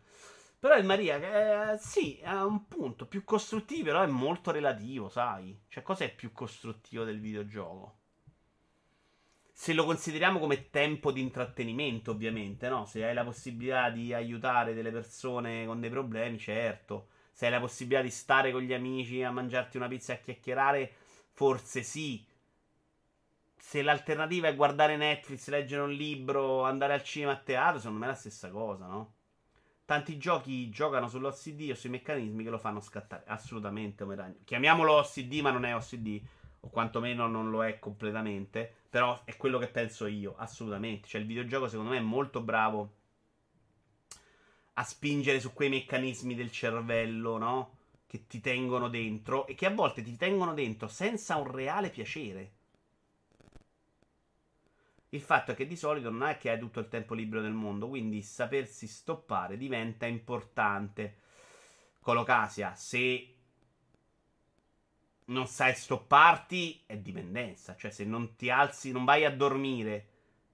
Però 0.60 0.76
il 0.76 0.84
Maria, 0.84 1.72
eh, 1.72 1.78
sì, 1.78 2.20
ha 2.24 2.44
un 2.44 2.66
punto 2.66 3.06
più 3.06 3.22
costruttivo, 3.24 3.84
però 3.84 4.02
è 4.02 4.06
molto 4.06 4.50
relativo, 4.50 5.08
sai? 5.08 5.62
Cioè, 5.68 5.82
cosa 5.82 6.04
è 6.04 6.14
più 6.14 6.32
costruttivo 6.32 7.04
del 7.04 7.20
videogioco? 7.20 7.96
Se 9.52 9.72
lo 9.72 9.84
consideriamo 9.84 10.38
come 10.38 10.70
tempo 10.70 11.10
di 11.12 11.20
intrattenimento, 11.20 12.12
ovviamente, 12.12 12.68
no? 12.68 12.86
Se 12.86 13.04
hai 13.04 13.12
la 13.14 13.24
possibilità 13.24 13.90
di 13.90 14.14
aiutare 14.14 14.72
delle 14.74 14.90
persone 14.90 15.66
con 15.66 15.80
dei 15.80 15.90
problemi, 15.90 16.38
certo. 16.38 17.08
Se 17.32 17.46
hai 17.46 17.52
la 17.52 17.60
possibilità 17.60 18.02
di 18.02 18.10
stare 18.10 18.52
con 18.52 18.62
gli 18.62 18.72
amici 18.72 19.22
a 19.22 19.30
mangiarti 19.30 19.76
una 19.76 19.88
pizza 19.88 20.12
e 20.12 20.16
a 20.16 20.18
chiacchierare, 20.20 20.92
forse 21.32 21.82
sì. 21.82 22.24
Se 23.56 23.82
l'alternativa 23.82 24.48
è 24.48 24.56
guardare 24.56 24.96
Netflix, 24.96 25.48
leggere 25.48 25.82
un 25.82 25.92
libro, 25.92 26.62
andare 26.64 26.94
al 26.94 27.02
cinema 27.02 27.32
a 27.32 27.36
teatro, 27.36 27.78
secondo 27.78 27.98
me 28.00 28.06
è 28.06 28.08
la 28.08 28.14
stessa 28.14 28.50
cosa, 28.50 28.86
no? 28.86 29.17
Tanti 29.88 30.18
giochi 30.18 30.68
giocano 30.68 31.08
sull'OCD 31.08 31.70
o 31.70 31.74
sui 31.74 31.88
meccanismi 31.88 32.44
che 32.44 32.50
lo 32.50 32.58
fanno 32.58 32.78
scattare. 32.78 33.24
Assolutamente, 33.26 34.02
Omeragno. 34.02 34.40
Chiamiamolo 34.44 34.98
OCD, 34.98 35.40
ma 35.40 35.50
non 35.50 35.64
è 35.64 35.74
OCD. 35.74 36.20
O 36.60 36.68
quantomeno 36.68 37.26
non 37.26 37.48
lo 37.48 37.64
è 37.64 37.78
completamente. 37.78 38.70
Però 38.90 39.18
è 39.24 39.34
quello 39.38 39.56
che 39.56 39.68
penso 39.68 40.04
io. 40.04 40.34
Assolutamente. 40.36 41.08
Cioè, 41.08 41.22
il 41.22 41.26
videogioco, 41.26 41.68
secondo 41.68 41.92
me, 41.92 41.96
è 41.96 42.02
molto 42.02 42.42
bravo 42.42 42.96
a 44.74 44.84
spingere 44.84 45.40
su 45.40 45.54
quei 45.54 45.70
meccanismi 45.70 46.34
del 46.34 46.52
cervello, 46.52 47.38
no? 47.38 47.76
Che 48.06 48.26
ti 48.26 48.40
tengono 48.40 48.90
dentro. 48.90 49.46
E 49.46 49.54
che 49.54 49.64
a 49.64 49.70
volte 49.70 50.02
ti 50.02 50.18
tengono 50.18 50.52
dentro 50.52 50.88
senza 50.88 51.36
un 51.36 51.50
reale 51.50 51.88
piacere. 51.88 52.56
Il 55.10 55.20
fatto 55.20 55.52
è 55.52 55.54
che 55.54 55.66
di 55.66 55.76
solito 55.76 56.10
non 56.10 56.28
è 56.28 56.36
che 56.36 56.50
hai 56.50 56.58
tutto 56.58 56.80
il 56.80 56.88
tempo 56.88 57.14
libero 57.14 57.40
del 57.40 57.52
mondo, 57.52 57.88
quindi 57.88 58.22
sapersi 58.22 58.86
stoppare 58.86 59.56
diventa 59.56 60.06
importante. 60.06 61.16
Colocasia, 62.00 62.74
se 62.74 63.34
non 65.26 65.46
sai 65.46 65.74
stopparti, 65.74 66.82
è 66.86 66.96
dipendenza. 66.96 67.74
Cioè, 67.76 67.90
se 67.90 68.04
non 68.04 68.34
ti 68.36 68.50
alzi, 68.50 68.92
non 68.92 69.04
vai 69.04 69.24
a 69.24 69.34
dormire 69.34 70.08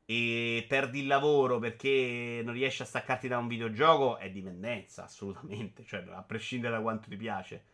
e 0.06 0.66
perdi 0.68 1.00
il 1.00 1.06
lavoro 1.06 1.58
perché 1.58 2.42
non 2.44 2.52
riesci 2.54 2.82
a 2.82 2.84
staccarti 2.84 3.26
da 3.26 3.38
un 3.38 3.48
videogioco, 3.48 4.18
è 4.18 4.30
dipendenza, 4.30 5.04
assolutamente. 5.04 5.84
Cioè, 5.84 6.04
a 6.10 6.22
prescindere 6.22 6.74
da 6.74 6.80
quanto 6.80 7.08
ti 7.08 7.16
piace. 7.16 7.64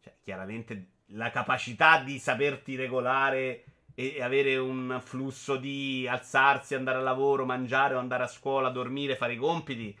Cioè, 0.00 0.16
chiaramente 0.22 0.90
la 1.10 1.30
capacità 1.30 2.00
di 2.02 2.18
saperti 2.18 2.76
regolare 2.76 3.64
e 3.98 4.22
avere 4.22 4.58
un 4.58 5.00
flusso 5.02 5.56
di 5.56 6.06
alzarsi, 6.06 6.74
andare 6.74 6.98
al 6.98 7.04
lavoro, 7.04 7.46
mangiare 7.46 7.94
o 7.94 7.98
andare 7.98 8.24
a 8.24 8.28
scuola, 8.28 8.68
dormire, 8.68 9.16
fare 9.16 9.32
i 9.32 9.38
compiti, 9.38 9.98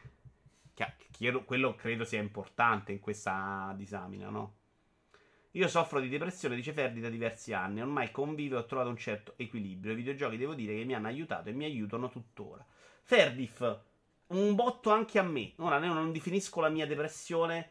quello 1.46 1.74
credo 1.74 2.04
sia 2.04 2.20
importante 2.20 2.92
in 2.92 3.00
questa 3.00 3.72
disamina, 3.74 4.28
no? 4.28 4.54
Io 5.52 5.68
soffro 5.68 6.00
di 6.00 6.10
depressione, 6.10 6.54
dice 6.54 6.74
Ferdi, 6.74 7.00
da 7.00 7.08
diversi 7.08 7.54
anni. 7.54 7.80
Ormai 7.80 8.10
convivo 8.10 8.56
e 8.56 8.58
ho 8.58 8.66
trovato 8.66 8.90
un 8.90 8.98
certo 8.98 9.32
equilibrio. 9.36 9.92
I 9.92 9.96
videogiochi 9.96 10.36
devo 10.36 10.52
dire 10.52 10.76
che 10.76 10.84
mi 10.84 10.94
hanno 10.94 11.06
aiutato 11.06 11.48
e 11.48 11.52
mi 11.52 11.64
aiutano 11.64 12.10
tuttora. 12.10 12.62
Ferdif, 13.02 13.80
un 14.26 14.54
botto 14.54 14.90
anche 14.90 15.18
a 15.18 15.22
me. 15.22 15.54
Ora, 15.56 15.78
non 15.78 16.12
definisco 16.12 16.60
la 16.60 16.68
mia 16.68 16.86
depressione, 16.86 17.70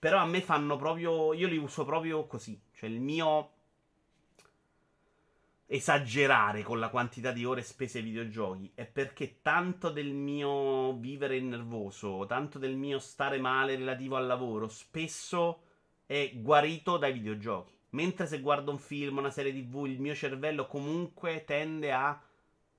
però 0.00 0.18
a 0.18 0.26
me 0.26 0.40
fanno 0.40 0.76
proprio. 0.76 1.32
Io 1.32 1.46
li 1.46 1.58
uso 1.58 1.84
proprio 1.84 2.26
così. 2.26 2.60
Cioè, 2.72 2.88
il 2.88 3.00
mio 3.00 3.52
esagerare 5.68 6.62
con 6.62 6.78
la 6.78 6.88
quantità 6.88 7.32
di 7.32 7.44
ore 7.44 7.62
spese 7.62 7.98
ai 7.98 8.04
videogiochi 8.04 8.70
è 8.74 8.86
perché 8.86 9.40
tanto 9.42 9.90
del 9.90 10.12
mio 10.12 10.96
vivere 10.96 11.40
nervoso, 11.40 12.24
tanto 12.26 12.58
del 12.58 12.76
mio 12.76 12.98
stare 13.00 13.38
male 13.38 13.76
relativo 13.76 14.16
al 14.16 14.26
lavoro, 14.26 14.68
spesso 14.68 15.62
è 16.06 16.32
guarito 16.36 16.98
dai 16.98 17.12
videogiochi. 17.12 17.74
Mentre 17.90 18.26
se 18.26 18.40
guardo 18.40 18.70
un 18.70 18.78
film, 18.78 19.16
una 19.16 19.30
serie 19.30 19.52
tv, 19.52 19.86
il 19.86 20.00
mio 20.00 20.14
cervello 20.14 20.66
comunque 20.66 21.44
tende 21.44 21.92
a 21.92 22.20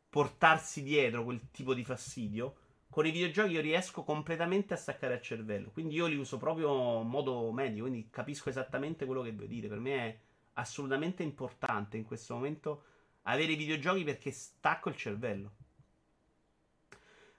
portarsi 0.10 0.84
dietro 0.84 1.24
quel 1.24 1.50
tipo 1.52 1.74
di 1.74 1.84
fastidio. 1.84 2.56
Con 2.90 3.06
i 3.06 3.12
videogiochi 3.12 3.52
io 3.52 3.62
riesco 3.62 4.04
completamente 4.04 4.74
a 4.74 4.78
staccare 4.78 5.16
il 5.16 5.22
cervello. 5.22 5.72
Quindi 5.72 5.96
io 5.96 6.06
li 6.06 6.18
uso 6.18 6.38
proprio 6.38 7.02
in 7.02 7.08
modo 7.08 7.52
medico. 7.52 7.88
Quindi 7.88 8.10
capisco 8.10 8.50
esattamente 8.50 9.06
quello 9.06 9.22
che 9.22 9.32
vuoi 9.32 9.48
dire. 9.48 9.68
Per 9.68 9.80
me 9.80 9.98
è 9.98 10.20
assolutamente 10.58 11.24
importante 11.24 11.98
in 11.98 12.06
questo 12.06 12.34
momento 12.36 12.84
avere 13.24 13.54
i 13.54 13.58
videogiochi 13.58 14.04
perché 14.04 14.32
stacco 14.32 14.90
il 14.90 14.96
cervello. 14.96 15.56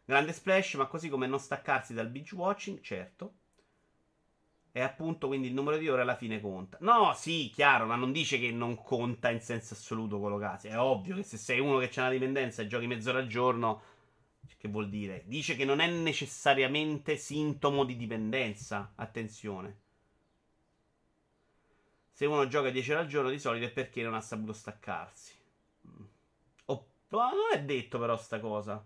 Grande 0.04 0.32
splash, 0.32 0.74
ma 0.74 0.86
così 0.86 1.08
come 1.08 1.26
non 1.26 1.38
staccarsi 1.38 1.92
dal 1.92 2.08
binge 2.08 2.34
watching, 2.34 2.80
certo. 2.80 3.34
E 4.72 4.80
appunto 4.80 5.26
quindi 5.26 5.48
il 5.48 5.54
numero 5.54 5.76
di 5.76 5.88
ore 5.88 6.02
alla 6.02 6.16
fine 6.16 6.40
conta. 6.40 6.78
No, 6.80 7.12
sì, 7.14 7.50
chiaro, 7.52 7.86
ma 7.86 7.96
non 7.96 8.12
dice 8.12 8.38
che 8.38 8.50
non 8.50 8.82
conta 8.82 9.30
in 9.30 9.40
senso 9.40 9.74
assoluto 9.74 10.20
quello 10.20 10.38
casi. 10.38 10.68
È 10.68 10.78
ovvio 10.78 11.16
che 11.16 11.22
se 11.22 11.36
sei 11.36 11.58
uno 11.60 11.78
che 11.78 11.90
ha 11.96 12.02
una 12.02 12.10
dipendenza 12.10 12.62
e 12.62 12.66
giochi 12.66 12.86
mezz'ora 12.86 13.18
al 13.18 13.26
giorno, 13.26 13.82
che 14.56 14.68
vuol 14.68 14.88
dire? 14.88 15.24
Dice 15.26 15.56
che 15.56 15.64
non 15.64 15.80
è 15.80 15.90
necessariamente 15.90 17.16
sintomo 17.16 17.84
di 17.84 17.96
dipendenza. 17.96 18.92
Attenzione. 18.94 19.87
Se 22.18 22.26
uno 22.26 22.48
gioca 22.48 22.70
10 22.70 22.90
ore 22.90 23.00
al 23.02 23.06
giorno 23.06 23.30
di 23.30 23.38
solito 23.38 23.66
è 23.66 23.70
perché 23.70 24.02
non 24.02 24.12
ha 24.12 24.20
saputo 24.20 24.52
staccarsi. 24.52 25.34
Oh, 26.64 26.86
non 27.10 27.30
è 27.52 27.62
detto 27.62 28.00
però 28.00 28.16
sta 28.16 28.40
cosa. 28.40 28.84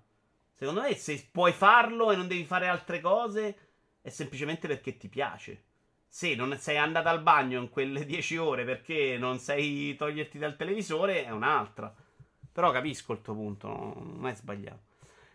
Secondo 0.52 0.82
me 0.82 0.94
se 0.96 1.30
puoi 1.32 1.52
farlo 1.52 2.12
e 2.12 2.16
non 2.16 2.28
devi 2.28 2.44
fare 2.44 2.68
altre 2.68 3.00
cose 3.00 3.56
è 4.02 4.10
semplicemente 4.10 4.68
perché 4.68 4.98
ti 4.98 5.08
piace. 5.08 5.64
Se 6.06 6.34
non 6.34 6.54
sei 6.58 6.76
andato 6.76 7.08
al 7.08 7.22
bagno 7.22 7.58
in 7.58 7.70
quelle 7.70 8.04
10 8.04 8.36
ore 8.36 8.66
perché 8.66 9.16
non 9.16 9.38
sei 9.38 9.96
toglierti 9.96 10.36
dal 10.36 10.54
televisore 10.54 11.24
è 11.24 11.30
un'altra. 11.30 11.90
Però 12.52 12.70
capisco 12.70 13.14
il 13.14 13.22
tuo 13.22 13.32
punto, 13.32 13.68
non 13.68 14.26
è 14.26 14.34
sbagliato. 14.34 14.91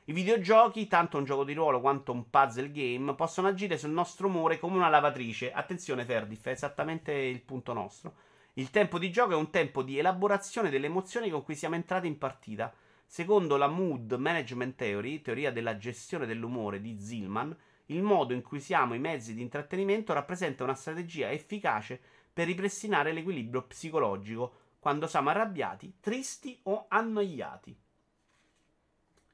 I 0.10 0.14
videogiochi, 0.14 0.88
tanto 0.88 1.18
un 1.18 1.26
gioco 1.26 1.44
di 1.44 1.54
ruolo 1.54 1.82
quanto 1.82 2.14
un 2.14 2.30
puzzle 2.30 2.72
game, 2.72 3.14
possono 3.14 3.50
agire 3.50 3.78
sul 3.78 3.90
nostro 3.90 4.28
umore 4.28 4.58
come 4.58 4.78
una 4.78 4.88
lavatrice. 4.88 5.52
Attenzione, 5.52 6.06
Ferdif, 6.06 6.46
è 6.46 6.52
esattamente 6.52 7.12
il 7.12 7.42
punto 7.42 7.74
nostro. 7.74 8.14
Il 8.54 8.70
tempo 8.70 9.00
di 9.00 9.12
gioco 9.12 9.34
è 9.34 9.36
un 9.36 9.50
tempo 9.50 9.84
di 9.84 10.00
elaborazione 10.00 10.70
delle 10.70 10.86
emozioni 10.86 11.30
con 11.30 11.44
cui 11.44 11.56
siamo 11.56 11.76
entrati 11.76 12.08
in 12.08 12.18
partita. 12.18 12.74
Secondo 13.06 13.58
la 13.58 13.68
Mood 13.68 14.14
Management 14.14 14.78
Theory, 14.78 15.22
teoria 15.22 15.52
della 15.52 15.76
gestione 15.76 16.26
dell'umore 16.26 16.80
di 16.80 16.98
Zillman, 16.98 17.54
il 17.88 18.02
modo 18.02 18.32
in 18.32 18.42
cui 18.42 18.60
usiamo 18.60 18.94
i 18.94 19.00
mezzi 19.00 19.34
di 19.34 19.42
intrattenimento 19.42 20.14
rappresenta 20.14 20.64
una 20.64 20.74
strategia 20.74 21.34
efficace 21.34 22.00
per 22.32 22.46
ripristinare 22.46 23.12
l'equilibrio 23.12 23.64
psicologico 23.64 24.54
quando 24.80 25.06
siamo 25.06 25.32
arrabbiati, 25.32 25.98
tristi 26.00 26.58
o 26.64 26.86
annoiati. 26.88 27.78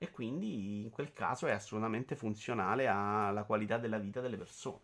E 0.03 0.11
quindi 0.11 0.81
in 0.81 0.89
quel 0.89 1.13
caso 1.13 1.47
è 1.47 1.51
assolutamente 1.51 2.17
funzionale 2.17 2.87
alla 2.87 3.43
qualità 3.43 3.77
della 3.77 3.97
vita 3.97 4.19
delle 4.19 4.35
persone. 4.35 4.81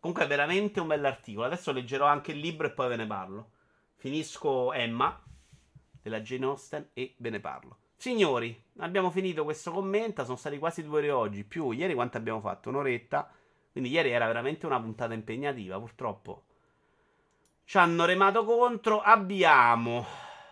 Comunque 0.00 0.24
è 0.24 0.28
veramente 0.28 0.80
un 0.80 0.88
bell'articolo. 0.88 1.46
Adesso 1.46 1.70
leggerò 1.70 2.06
anche 2.06 2.32
il 2.32 2.40
libro 2.40 2.66
e 2.66 2.72
poi 2.72 2.88
ve 2.88 2.96
ne 2.96 3.06
parlo. 3.06 3.50
Finisco 3.94 4.72
Emma 4.72 5.22
della 6.02 6.20
Jane 6.20 6.46
Austen 6.46 6.88
e 6.94 7.14
ve 7.18 7.30
ne 7.30 7.38
parlo. 7.38 7.76
Signori, 7.94 8.60
abbiamo 8.78 9.12
finito 9.12 9.44
questo 9.44 9.70
commento. 9.70 10.24
Sono 10.24 10.36
stati 10.36 10.58
quasi 10.58 10.82
due 10.82 10.98
ore 10.98 11.10
oggi. 11.12 11.44
Più 11.44 11.70
ieri 11.70 11.94
quanto 11.94 12.16
abbiamo 12.16 12.40
fatto? 12.40 12.70
Un'oretta. 12.70 13.30
Quindi 13.70 13.90
ieri 13.90 14.10
era 14.10 14.26
veramente 14.26 14.66
una 14.66 14.80
puntata 14.80 15.14
impegnativa. 15.14 15.78
Purtroppo 15.78 16.42
ci 17.64 17.78
hanno 17.78 18.04
remato 18.04 18.44
contro. 18.44 19.00
Abbiamo 19.00 20.04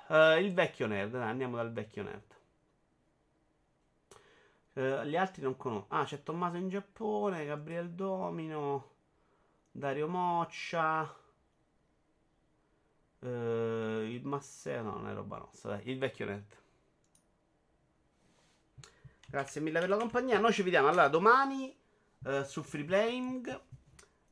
uh, 0.07 0.39
il 0.39 0.53
vecchio 0.55 0.87
nerd. 0.87 1.17
Andiamo 1.17 1.57
dal 1.57 1.73
vecchio 1.73 2.05
nerd. 2.05 2.32
Uh, 4.75 5.03
gli 5.05 5.17
altri 5.17 5.43
non 5.43 5.57
conosco. 5.57 5.87
Ah, 5.89 6.05
c'è 6.05 6.23
Tommaso 6.23 6.57
in 6.57 6.69
Giappone, 6.71 7.45
Gabriel 7.45 7.91
Domino, 7.91 8.91
Dario 9.71 10.09
Moccia. 10.09 11.15
Uh, 13.19 13.27
il 13.27 14.23
Masseo, 14.25 14.83
no, 14.83 14.93
non 14.93 15.09
è 15.09 15.15
roba 15.15 15.39
nostra. 15.39 15.77
Dai, 15.77 15.91
il 15.91 15.99
vecchio 15.99 16.27
nerd. 16.27 16.57
Grazie 19.29 19.61
mille 19.61 19.79
per 19.79 19.89
la 19.89 19.97
compagnia. 19.97 20.39
Noi 20.39 20.53
ci 20.53 20.63
vediamo 20.63 20.89
allora 20.89 21.09
domani 21.09 21.75
uh, 22.25 22.43
su 22.43 22.63
Free 22.63 22.85
Playing. 22.85 23.61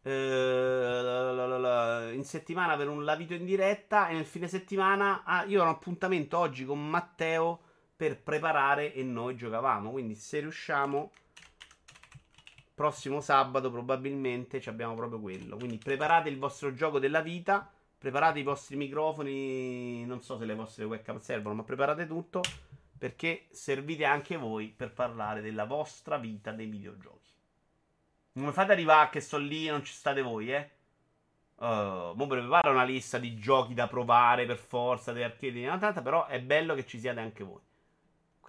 Uh, 0.03 0.09
in 2.15 2.25
settimana 2.25 2.75
per 2.79 2.89
un 2.89 3.05
lavito 3.05 3.35
in 3.35 3.45
diretta 3.45 4.09
e 4.09 4.15
nel 4.15 4.25
fine 4.25 4.49
settimana 4.49 5.25
ah, 5.25 5.45
io 5.45 5.61
ho 5.61 5.63
un 5.63 5.69
appuntamento 5.69 6.39
oggi 6.39 6.65
con 6.65 6.89
Matteo 6.89 7.61
per 8.01 8.19
preparare 8.19 8.95
e 8.95 9.03
noi 9.03 9.37
giocavamo. 9.37 9.91
Quindi 9.91 10.15
se 10.15 10.41
riusciamo 10.41 11.13
prossimo 12.75 13.21
sabato 13.21 13.71
probabilmente 13.71 14.59
ci 14.59 14.71
abbiamo 14.71 14.95
proprio 14.95 15.21
quello. 15.21 15.59
Quindi 15.59 15.77
preparate 15.77 16.31
il 16.31 16.39
vostro 16.39 16.73
gioco 16.73 16.99
della 16.99 17.21
vita, 17.21 17.71
preparate 17.99 18.39
i 18.39 18.43
vostri 18.43 18.77
microfoni, 18.77 20.07
non 20.07 20.23
so 20.23 20.39
se 20.39 20.47
le 20.47 20.55
vostre 20.55 20.85
webcam 20.85 21.19
servono, 21.19 21.57
ma 21.57 21.63
preparate 21.63 22.07
tutto 22.07 22.41
perché 22.97 23.49
servite 23.51 24.07
anche 24.07 24.39
voi 24.39 24.73
per 24.75 24.95
parlare 24.95 25.43
della 25.43 25.67
vostra 25.67 26.17
vita 26.17 26.53
dei 26.53 26.69
videogiochi. 26.69 27.29
Non 28.33 28.47
mi 28.47 28.53
fate 28.53 28.73
arrivare 28.73 29.11
che 29.11 29.21
sto 29.21 29.37
lì 29.37 29.67
e 29.67 29.73
non 29.73 29.85
ci 29.85 29.93
state 29.93 30.23
voi, 30.23 30.55
eh. 30.55 30.71
Uh, 31.57 32.15
mo 32.15 32.27
preparo 32.27 32.71
una 32.71 32.85
lista 32.85 33.19
di 33.19 33.37
giochi 33.37 33.75
da 33.75 33.89
provare 33.89 34.47
per 34.47 34.57
forza, 34.57 35.13
di 35.13 35.23
arcade, 35.23 35.53
di 35.53 35.65
tanta, 35.65 36.01
però 36.01 36.25
è 36.25 36.41
bello 36.41 36.75
che 36.75 36.87
ci 36.87 36.99
siate 36.99 37.21
anche 37.21 37.45
voi. 37.45 37.69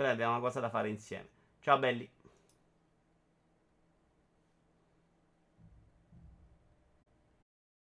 Quella 0.01 0.19
è 0.19 0.25
una 0.25 0.39
cosa 0.39 0.59
da 0.59 0.71
fare 0.71 0.89
insieme. 0.89 1.29
Ciao 1.59 1.77
belli. 1.77 2.09